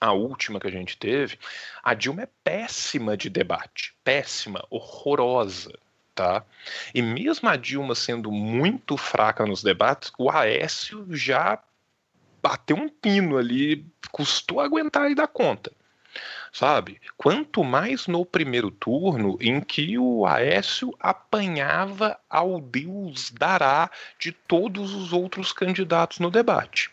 [0.00, 1.38] a última que a gente teve,
[1.82, 5.78] a Dilma é péssima de debate, péssima, horrorosa.
[6.14, 6.44] Tá?
[6.94, 11.58] E mesmo a Dilma sendo muito fraca nos debates, o Aécio já
[12.42, 15.72] bateu um pino ali, custou aguentar e dar conta
[16.52, 17.00] sabe?
[17.16, 24.94] Quanto mais no primeiro turno, em que o Aécio apanhava ao Deus dará de todos
[24.94, 26.90] os outros candidatos no debate.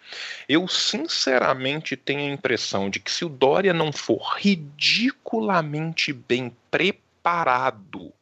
[0.47, 8.13] Eu sinceramente tenho a impressão de que se o Dória não for ridiculamente bem preparado,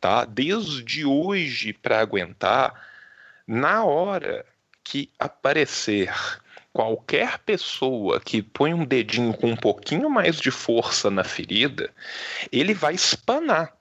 [0.00, 0.24] tá?
[0.24, 2.88] Desde hoje para aguentar,
[3.46, 4.46] na hora
[4.82, 6.12] que aparecer
[6.72, 11.90] qualquer pessoa que põe um dedinho com um pouquinho mais de força na ferida,
[12.52, 13.76] ele vai espanar.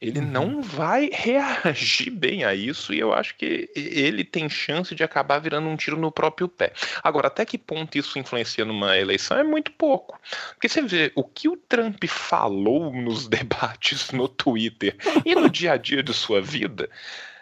[0.00, 0.26] Ele uhum.
[0.26, 5.40] não vai reagir bem a isso e eu acho que ele tem chance de acabar
[5.40, 6.72] virando um tiro no próprio pé.
[7.02, 10.20] Agora, até que ponto isso influencia numa eleição é muito pouco.
[10.50, 15.72] Porque você vê o que o Trump falou nos debates no Twitter e no dia
[15.72, 16.88] a dia de sua vida,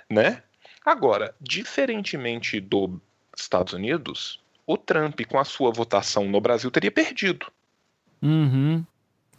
[0.08, 0.42] né?
[0.82, 2.98] Agora, diferentemente do
[3.36, 7.46] Estados Unidos, o Trump, com a sua votação no Brasil, teria perdido.
[8.22, 8.84] Uhum.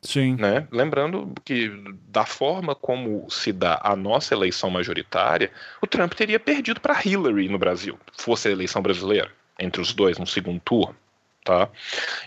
[0.02, 0.36] Sim.
[0.36, 0.68] Né?
[0.72, 1.70] Lembrando que,
[2.08, 5.52] da forma como se dá a nossa eleição majoritária,
[5.82, 10.18] o Trump teria perdido para Hillary no Brasil, fosse a eleição brasileira, entre os dois
[10.18, 10.96] no segundo turno.
[11.44, 11.70] Tá?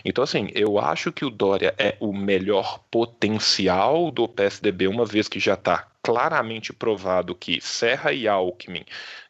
[0.03, 5.27] Então, assim, eu acho que o Dória é o melhor potencial do PSDB, uma vez
[5.27, 8.83] que já está claramente provado que Serra e Alckmin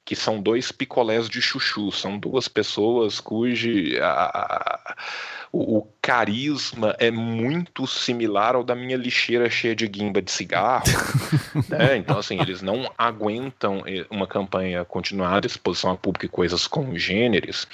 [0.04, 3.70] que são dois picolés de chuchu, são duas pessoas cujo
[4.02, 4.96] a,
[5.52, 10.84] o, o, carisma é muito similar ao da minha lixeira cheia de guimba de cigarro.
[11.70, 11.98] né?
[11.98, 17.68] Então, assim, eles não aguentam eh, uma campanha continuada, exposição a público e coisas congêneres.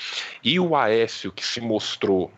[0.43, 2.31] E o Aécio, que se mostrou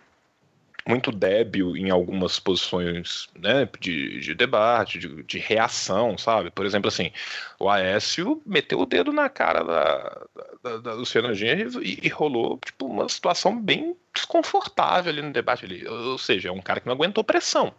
[0.88, 6.50] muito débil em algumas posições né, de, de debate, de, de, reação, sabe?
[6.52, 7.12] Por exemplo, assim,
[7.60, 10.22] o Aécio meteu o dedo na cara da,
[10.64, 15.66] da, da Luciana e, e, rolou tipo, uma situação bem desconfortável ali no debate.
[15.66, 15.88] Ali.
[15.88, 17.74] Ou seja, é um cara que não aguentou pressão.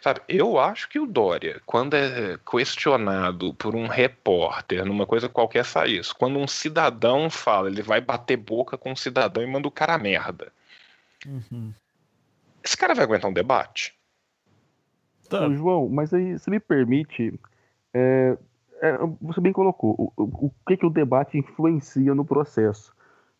[0.00, 5.64] Sabe, eu acho que o Dória, quando é questionado por um repórter numa coisa qualquer,
[5.64, 6.14] sai isso.
[6.14, 9.98] Quando um cidadão fala, ele vai bater boca com um cidadão e manda o cara
[9.98, 10.52] merda.
[11.26, 11.72] Uhum.
[12.68, 13.98] Esse cara vai aguentar um debate?
[15.26, 15.48] Tá.
[15.48, 17.40] João, mas aí você me permite.
[17.94, 18.36] É,
[18.82, 22.94] é, você bem colocou o, o, o, que, que o debate influencia no processo.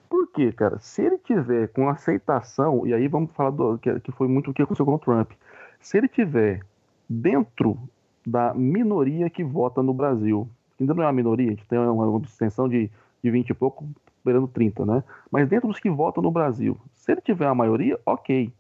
[0.09, 0.79] Por quê, cara?
[0.79, 4.55] Se ele tiver com aceitação, e aí vamos falar do, que, que foi muito o
[4.55, 5.33] que aconteceu com o Trump.
[5.79, 6.63] Se ele tiver
[7.07, 7.79] dentro
[8.27, 10.49] da minoria que vota no Brasil,
[10.81, 12.91] ainda não é uma minoria, a gente tem uma, uma extensão de,
[13.23, 13.87] de 20 e pouco,
[14.25, 15.05] beirando 30, né?
[15.31, 18.51] Mas dentro dos que votam no Brasil, se ele tiver a maioria, ok.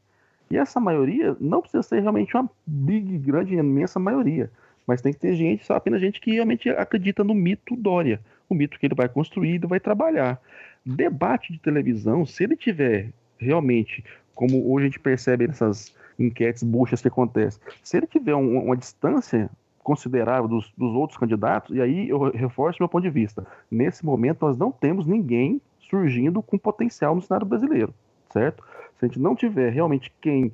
[0.51, 4.51] E essa maioria não precisa ser realmente uma big, grande, imensa maioria.
[4.87, 8.21] Mas tem que ter gente, só apenas gente que realmente acredita no mito Dória.
[8.49, 10.41] O mito que ele vai construir e vai trabalhar.
[10.85, 14.03] Debate de televisão, se ele tiver realmente,
[14.35, 18.77] como hoje a gente percebe nessas enquetes buchas que acontecem, se ele tiver um, uma
[18.77, 19.51] distância
[19.89, 23.47] considerável dos, dos outros candidatos, e aí eu reforço meu ponto de vista.
[23.71, 27.95] Nesse momento, nós não temos ninguém surgindo com potencial no cenário brasileiro,
[28.31, 28.63] certo?
[28.99, 30.53] Se a gente não tiver realmente quem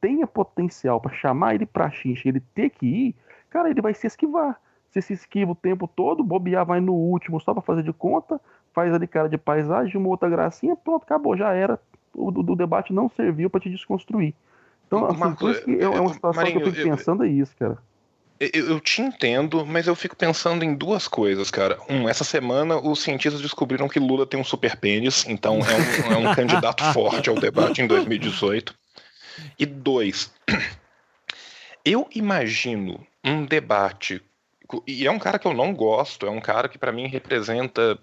[0.00, 3.14] tenha potencial para chamar ele para xincha, ele ter que ir,
[3.50, 4.60] cara, ele vai se esquivar.
[4.90, 8.40] Se se esquiva o tempo todo, bobear vai no último só para fazer de conta,
[8.72, 11.80] faz ali cara de paisagem, uma outra gracinha, pronto, acabou, já era.
[12.14, 14.34] O, o debate não serviu para te desconstruir.
[14.86, 17.24] Então, assim, Marco, por isso que é, é uma situação Marinho, que eu fico pensando
[17.24, 17.78] é isso, cara.
[18.38, 21.78] Eu, eu, te entendo, mas eu fico pensando em duas coisas, cara.
[21.88, 26.12] Um, essa semana os cientistas descobriram que Lula tem um super pênis, então é um,
[26.12, 28.74] é um candidato forte ao debate em 2018.
[29.58, 30.30] E dois,
[31.84, 34.22] eu imagino um debate,
[34.86, 37.98] e é um cara que eu não gosto, é um cara que para mim representa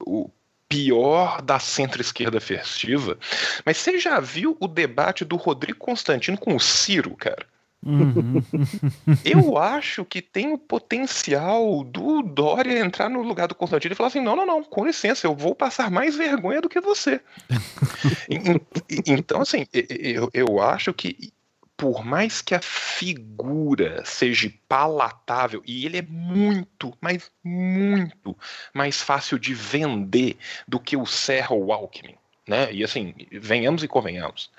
[0.00, 0.30] o
[0.68, 3.18] pior da centro-esquerda festiva,
[3.66, 7.46] mas você já viu o debate do Rodrigo Constantino com o Ciro, cara?
[7.84, 8.42] Uhum.
[9.24, 14.08] Eu acho que tem o potencial do Dória entrar no lugar do Constantino e falar
[14.08, 17.20] assim: não, não, não, com licença, eu vou passar mais vergonha do que você.
[19.06, 21.32] então, assim, eu, eu acho que
[21.76, 28.36] por mais que a figura seja palatável, e ele é muito, mas muito
[28.72, 30.36] mais fácil de vender
[30.68, 32.14] do que o Serra ou o Alckmin
[32.46, 32.72] né?
[32.72, 34.50] E assim, venhamos e convenhamos.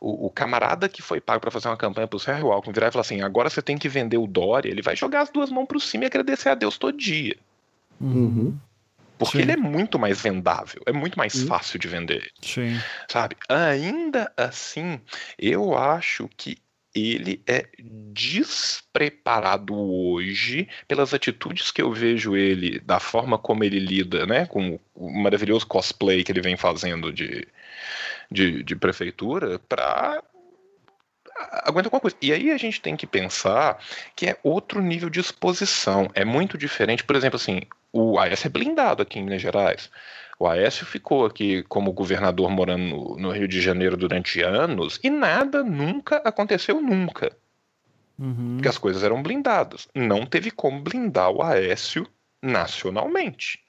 [0.00, 2.92] O, o camarada que foi pago para fazer uma campanha pro Sérgio Alckmin virar e
[2.92, 5.66] falar assim: agora você tem que vender o Dória, ele vai jogar as duas mãos
[5.66, 7.36] pro cima e agradecer a Deus todo dia.
[8.00, 8.56] Uhum.
[9.18, 9.42] Porque Sim.
[9.44, 11.46] ele é muito mais vendável, é muito mais Sim.
[11.46, 12.30] fácil de vender.
[12.42, 12.78] Sim.
[13.08, 13.36] Sabe?
[13.48, 15.00] Ainda assim,
[15.38, 16.58] eu acho que
[16.96, 24.24] ele é despreparado hoje pelas atitudes que eu vejo ele, da forma como ele lida,
[24.24, 27.46] né, com o maravilhoso cosplay que ele vem fazendo de,
[28.30, 30.22] de, de prefeitura, para
[31.64, 32.16] aguenta alguma coisa.
[32.22, 33.78] E aí a gente tem que pensar
[34.14, 36.10] que é outro nível de exposição.
[36.14, 37.60] É muito diferente, por exemplo, assim,
[37.92, 39.90] o AS é blindado aqui em Minas Gerais.
[40.38, 45.62] O Aécio ficou aqui como governador morando no, Rio de Janeiro durante anos e nada
[45.62, 47.34] nunca aconteceu nunca.
[48.18, 48.56] Uhum.
[48.56, 49.88] Porque as coisas eram blindadas.
[49.94, 52.06] Não teve como blindar o Aécio
[52.42, 53.60] nacionalmente.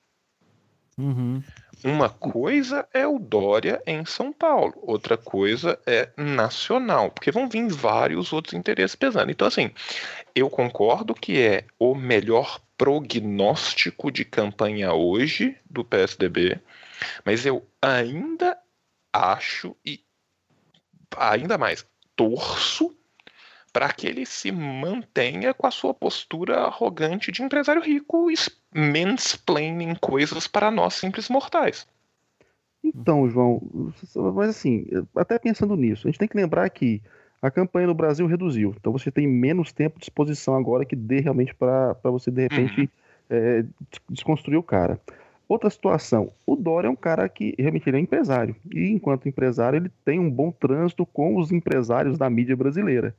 [0.97, 1.41] Uhum.
[1.83, 7.67] Uma coisa é o Dória em São Paulo, outra coisa é nacional, porque vão vir
[7.67, 9.31] vários outros interesses pesando.
[9.31, 9.72] Então, assim,
[10.33, 16.59] eu concordo que é o melhor prognóstico de campanha hoje do PSDB,
[17.23, 18.57] mas eu ainda
[19.14, 20.03] acho e
[21.15, 22.95] ainda mais torço
[23.71, 28.27] para que ele se mantenha com a sua postura arrogante de empresário rico,
[28.73, 31.87] mansplaining coisas para nós simples mortais.
[32.83, 33.61] Então, João,
[34.33, 37.01] mas assim, até pensando nisso, a gente tem que lembrar que
[37.41, 38.73] a campanha no Brasil reduziu.
[38.79, 42.81] Então você tem menos tempo de exposição agora que dê realmente para você, de repente,
[42.81, 42.87] uhum.
[43.29, 43.65] é,
[44.09, 44.99] desconstruir o cara.
[45.47, 48.55] Outra situação, o Dória é um cara que realmente ele é empresário.
[48.73, 53.15] E enquanto empresário, ele tem um bom trânsito com os empresários da mídia brasileira.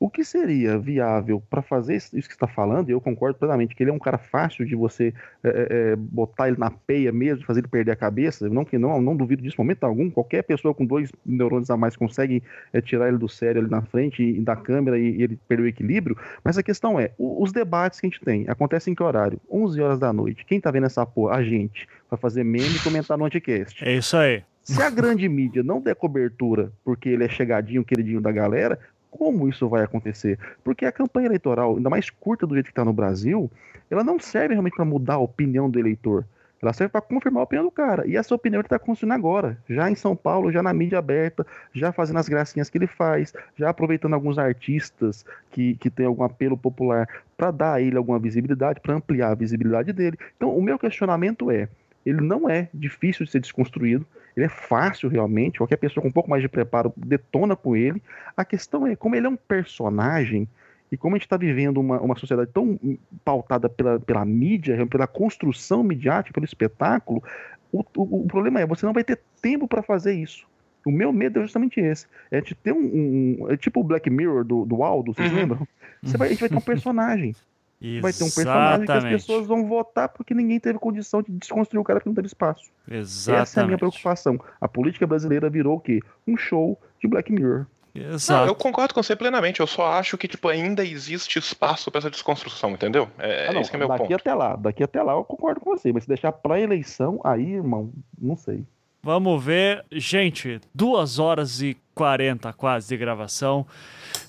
[0.00, 3.82] O que seria viável para fazer isso que está falando, e eu concordo plenamente, que
[3.82, 5.12] ele é um cara fácil de você
[5.44, 8.98] é, é, botar ele na peia mesmo, fazer ele perder a cabeça, não que não,
[9.02, 13.08] não duvido disso momento algum, qualquer pessoa com dois neurônios a mais consegue é, tirar
[13.08, 16.16] ele do sério ali na frente e, da câmera e, e, ele perder o equilíbrio,
[16.42, 19.38] mas a questão é, os debates que a gente tem, acontecem em que horário?
[19.52, 20.46] 11 horas da noite.
[20.46, 21.36] Quem tá vendo essa porra?
[21.36, 21.86] A gente.
[22.08, 23.84] Vai fazer meme e comentar no anticast.
[23.84, 24.42] É isso aí.
[24.62, 28.78] Se a grande mídia não der cobertura porque ele é chegadinho, queridinho da galera,
[29.10, 30.38] como isso vai acontecer?
[30.62, 33.50] Porque a campanha eleitoral, ainda mais curta do jeito que está no Brasil,
[33.90, 36.24] ela não serve realmente para mudar a opinião do eleitor.
[36.62, 38.06] Ela serve para confirmar a opinião do cara.
[38.06, 41.46] E essa opinião ele está construindo agora, já em São Paulo, já na mídia aberta,
[41.72, 46.22] já fazendo as gracinhas que ele faz, já aproveitando alguns artistas que, que têm algum
[46.22, 50.18] apelo popular para dar a ele alguma visibilidade, para ampliar a visibilidade dele.
[50.36, 51.66] Então, o meu questionamento é:
[52.04, 54.06] ele não é difícil de ser desconstruído,
[54.36, 58.02] ele é fácil realmente, qualquer pessoa com um pouco mais de preparo detona com ele.
[58.36, 60.48] A questão é, como ele é um personagem,
[60.90, 62.78] e como a gente está vivendo uma, uma sociedade tão
[63.24, 67.22] pautada pela, pela mídia, pela construção midiática, pelo espetáculo,
[67.72, 70.48] o, o, o problema é, você não vai ter tempo para fazer isso.
[70.84, 72.06] O meu medo é justamente esse.
[72.30, 72.78] É de ter um.
[73.42, 75.36] um é tipo o Black Mirror do, do Aldo, vocês uhum.
[75.36, 75.68] lembram?
[76.02, 77.36] Você vai, a gente vai ter um personagem.
[77.80, 78.02] Exatamente.
[78.02, 81.80] Vai ter um personagem que as pessoas vão votar porque ninguém teve condição de desconstruir
[81.80, 82.70] o cara porque não teve espaço.
[82.88, 83.42] Exatamente.
[83.42, 84.38] Essa é a minha preocupação.
[84.60, 86.00] A política brasileira virou o quê?
[86.26, 87.66] Um show de Black Mirror.
[87.94, 88.42] Exato.
[88.42, 89.60] Não, eu concordo com você plenamente.
[89.60, 93.08] Eu só acho que tipo ainda existe espaço para essa desconstrução, entendeu?
[93.18, 94.14] É, ah, não, esse é meu daqui ponto.
[94.14, 95.92] até lá, daqui até lá eu concordo com você.
[95.92, 98.64] Mas se deixar para eleição, aí, irmão, não sei.
[99.02, 99.84] Vamos ver.
[99.90, 103.66] Gente, duas horas e 40 quase de gravação.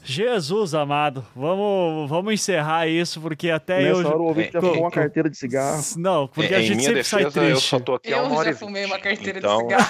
[0.04, 4.08] Jesus amado, vamos, vamos encerrar isso, porque até Nessa eu.
[4.08, 5.82] hora o ouvinte já Co- fumou uma carteira de cigarro.
[5.98, 7.70] Não, porque em, a em gente minha sempre sai defesa, eu triste.
[7.70, 8.92] só tô aqui há uma Eu hora já e fumei vinte.
[8.92, 9.90] uma carteira então, de cigarro.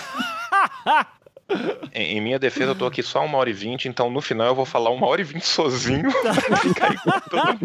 [1.94, 4.48] Em, em minha defesa, eu tô aqui só uma hora e vinte, então no final
[4.48, 6.10] eu vou falar uma hora e vinte sozinho.
[6.12, 7.60] Mundo.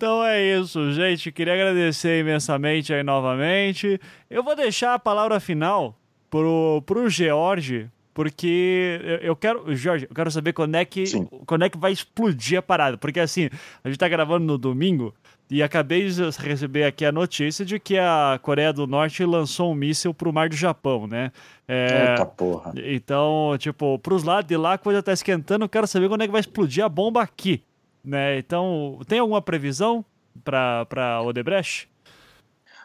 [0.00, 1.30] Então é isso, gente.
[1.30, 4.00] Queria agradecer imensamente aí novamente.
[4.30, 5.94] Eu vou deixar a palavra final
[6.30, 9.76] pro, pro George, porque eu, quero.
[9.76, 11.28] Jorge, eu quero saber quando é, que, Sim.
[11.44, 12.96] quando é que vai explodir a parada.
[12.96, 13.50] Porque assim,
[13.84, 15.14] a gente tá gravando no domingo.
[15.50, 19.74] E acabei de receber aqui a notícia de que a Coreia do Norte lançou um
[19.74, 21.30] míssil pro mar do Japão, né?
[21.68, 22.72] É, Eita porra.
[22.76, 26.26] então, tipo, pros lados de lá a coisa tá esquentando, eu quero saber quando é
[26.26, 27.64] que vai explodir a bomba aqui,
[28.04, 28.38] né?
[28.38, 30.04] Então, tem alguma previsão
[30.44, 31.90] pra Odebrecht?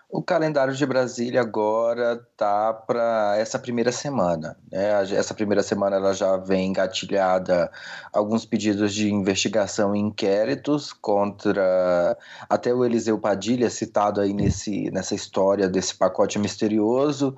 [0.07, 4.55] O calendário de Brasília agora tá para essa primeira semana.
[4.71, 5.03] Né?
[5.13, 7.71] Essa primeira semana ela já vem engatilhada
[8.13, 15.15] alguns pedidos de investigação e inquéritos contra até o Eliseu Padilha citado aí nesse, nessa
[15.15, 17.35] história desse pacote misterioso.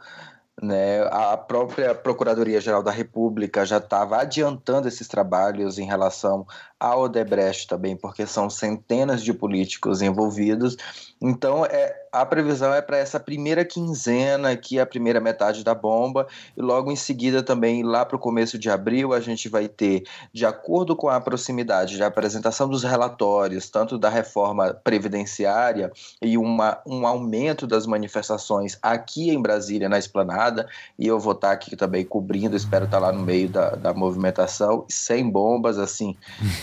[0.61, 1.01] Né?
[1.11, 6.45] A própria Procuradoria-Geral da República já estava adiantando esses trabalhos em relação
[6.79, 10.77] à Odebrecht também, porque são centenas de políticos envolvidos.
[11.19, 15.73] Então, é, a previsão é para essa primeira quinzena, que é a primeira metade da
[15.73, 19.67] bomba, e logo em seguida também, lá para o começo de abril, a gente vai
[19.67, 25.91] ter, de acordo com a proximidade da apresentação dos relatórios, tanto da reforma previdenciária
[26.21, 31.51] e uma, um aumento das manifestações aqui em Brasília, na esplanada, e eu vou estar
[31.51, 36.15] aqui também cobrindo, espero estar lá no meio da, da movimentação, sem bombas, assim.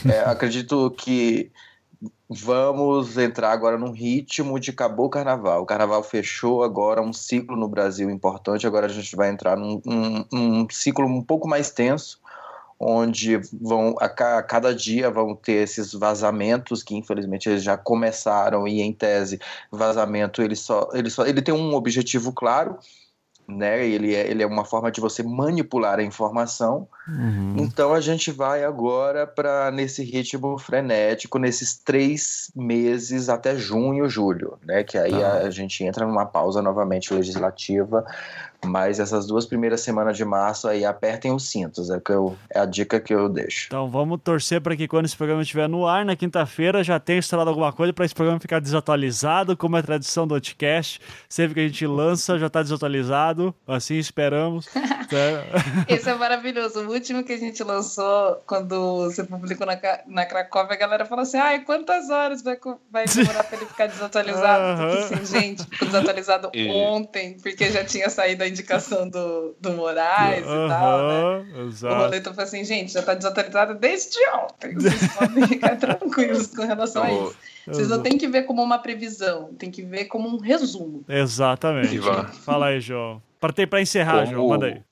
[0.08, 1.50] É, acredito que
[2.28, 5.62] vamos entrar agora num ritmo de acabou o carnaval.
[5.62, 8.66] O carnaval fechou agora um ciclo no Brasil importante.
[8.66, 12.20] Agora a gente vai entrar num, ciclo um pouco mais tenso,
[12.78, 14.08] onde vão a
[14.42, 20.42] cada dia vão ter esses vazamentos que infelizmente eles já começaram e em tese vazamento
[20.42, 22.78] ele só ele só ele tem um objetivo claro.
[23.46, 23.86] Né?
[23.86, 26.88] Ele, é, ele é uma forma de você manipular a informação.
[27.58, 34.58] Então a gente vai agora para nesse ritmo frenético, nesses três meses até junho, julho,
[34.64, 34.82] né?
[34.82, 35.28] Que aí Tá.
[35.28, 38.04] a, a gente entra numa pausa novamente legislativa.
[38.66, 42.60] Mas essas duas primeiras semanas de março aí apertem os cintos, é, que eu, é
[42.60, 43.66] a dica que eu deixo.
[43.66, 47.18] Então vamos torcer para que quando esse programa estiver no ar, na quinta-feira, já tenha
[47.18, 50.98] instalado alguma coisa para esse programa ficar desatualizado, como é a tradição do Anticast.
[51.28, 53.33] Sempre que a gente lança, já tá desatualizado.
[53.66, 54.66] Assim esperamos.
[54.66, 55.84] Tá?
[55.88, 56.80] Esse é maravilhoso.
[56.80, 61.22] O último que a gente lançou, quando você publicou na, na Cracóvia, a galera falou
[61.22, 62.58] assim: ai, quantas horas vai,
[62.90, 64.62] vai demorar pra ele ficar desatualizado?
[64.82, 64.88] Aham.
[64.96, 69.72] Porque, assim, gente, ficou desatualizado E- ontem, porque já tinha saído a indicação do, do
[69.72, 71.14] Moraes e tal, né?
[71.14, 71.94] Aham, O exato.
[71.94, 74.74] Roleto falou assim, gente, já tá desatualizado desde ontem.
[74.74, 77.36] Vocês podem ficar tranquilos com relação a Ô, isso.
[77.66, 81.04] Vocês não têm que ver como uma previsão, tem que ver como um resumo.
[81.08, 81.98] Exatamente.
[82.42, 83.22] Fala aí, João.
[83.40, 84.48] Partei para encerrar, Como- João.
[84.48, 84.82] Manda aí.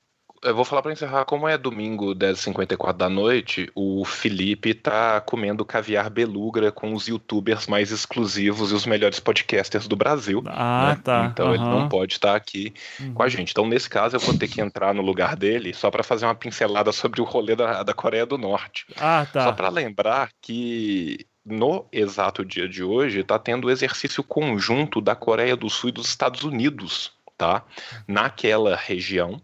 [0.44, 5.64] Eu vou falar pra encerrar, como é domingo 10h54 da noite, o Felipe tá comendo
[5.64, 10.42] caviar beluga com os youtubers mais exclusivos e os melhores podcasters do Brasil.
[10.48, 11.00] Ah, né?
[11.04, 11.28] tá.
[11.32, 11.78] Então ele Aham.
[11.82, 13.14] não pode estar aqui Uhum.
[13.14, 13.52] com a gente.
[13.52, 16.34] Então, nesse caso, eu vou ter que entrar no lugar dele só pra fazer uma
[16.34, 18.84] pincelada sobre o rolê da, da Coreia do Norte.
[19.00, 19.52] Ah, Só tá.
[19.52, 25.56] pra lembrar que no exato dia de hoje tá tendo o exercício conjunto da Coreia
[25.56, 27.64] do Sul e dos Estados Unidos, tá?
[28.06, 29.40] Naquela região,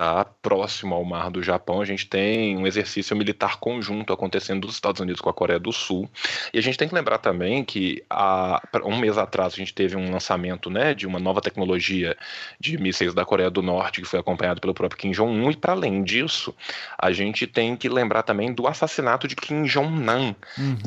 [0.00, 0.24] tá?
[0.24, 4.98] Próximo ao Mar do Japão, a gente tem um exercício militar conjunto acontecendo dos Estados
[4.98, 6.08] Unidos com a Coreia do Sul.
[6.54, 9.96] E a gente tem que lembrar também que há um mês atrás a gente teve
[9.96, 12.16] um lançamento, né, de uma nova tecnologia
[12.58, 15.72] de mísseis da Coreia do Norte que foi acompanhado pelo próprio Kim Jong-un e para
[15.72, 16.54] além disso,
[16.98, 20.34] a gente tem que lembrar também do assassinato de Kim Jong-nam,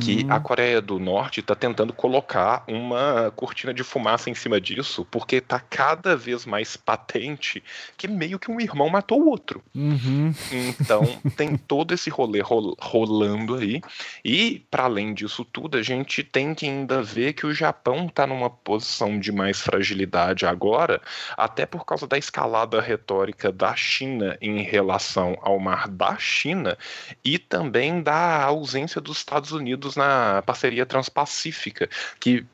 [0.01, 0.31] que Uhum.
[0.31, 5.35] a Coreia do Norte está tentando colocar uma cortina de fumaça em cima disso, porque
[5.35, 7.63] está cada vez mais patente
[7.95, 9.61] que meio que um irmão matou o outro.
[9.75, 10.33] Uhum.
[10.51, 11.03] Então
[11.35, 13.81] tem todo esse rolê rol- rolando aí.
[14.23, 18.25] E, para além disso tudo, a gente tem que ainda ver que o Japão está
[18.25, 21.01] numa posição de mais fragilidade agora,
[21.37, 26.77] até por causa da escalada retórica da China em relação ao mar da China
[27.23, 32.45] e também da ausência dos Estados Unidos na parceria transpacífica, que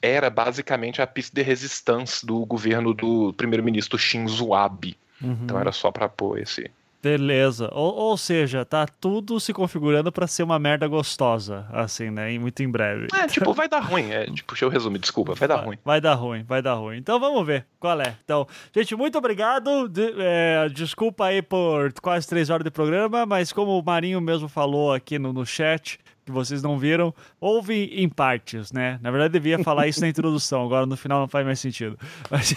[0.00, 4.96] era basicamente a pista de resistência do governo do primeiro-ministro Shinzo Abe.
[5.22, 5.38] Uhum.
[5.44, 6.70] Então era só para pôr esse,
[7.06, 7.70] Beleza.
[7.72, 12.32] Ou, ou seja, tá tudo se configurando para ser uma merda gostosa, assim, né?
[12.32, 13.06] E muito em breve.
[13.14, 14.10] É, tipo, vai dar ruim.
[14.10, 15.78] É, tipo, deixa eu resumir, desculpa, vai dar ruim.
[15.84, 16.96] Vai dar ruim, vai dar ruim.
[16.96, 18.16] Então vamos ver qual é.
[18.24, 19.88] Então, gente, muito obrigado.
[19.88, 24.48] De, é, desculpa aí por quase três horas de programa, mas como o Marinho mesmo
[24.48, 28.98] falou aqui no, no chat, que vocês não viram, ouve em partes, né?
[29.00, 31.96] Na verdade, devia falar isso na introdução, agora no final não faz mais sentido.
[32.28, 32.52] Mas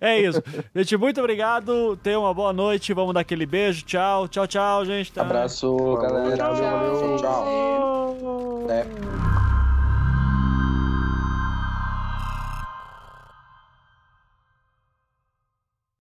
[0.00, 0.40] é isso.
[0.74, 1.96] Gente, muito obrigado.
[1.96, 2.94] Tenha uma boa noite.
[2.94, 3.84] Vamos dar aquele beijo.
[3.84, 5.18] Tchau, tchau, tchau, gente.
[5.18, 6.36] Abraço, galera.
[6.36, 7.18] Tchau, tchau.
[7.18, 8.66] tchau.
[8.70, 9.23] É.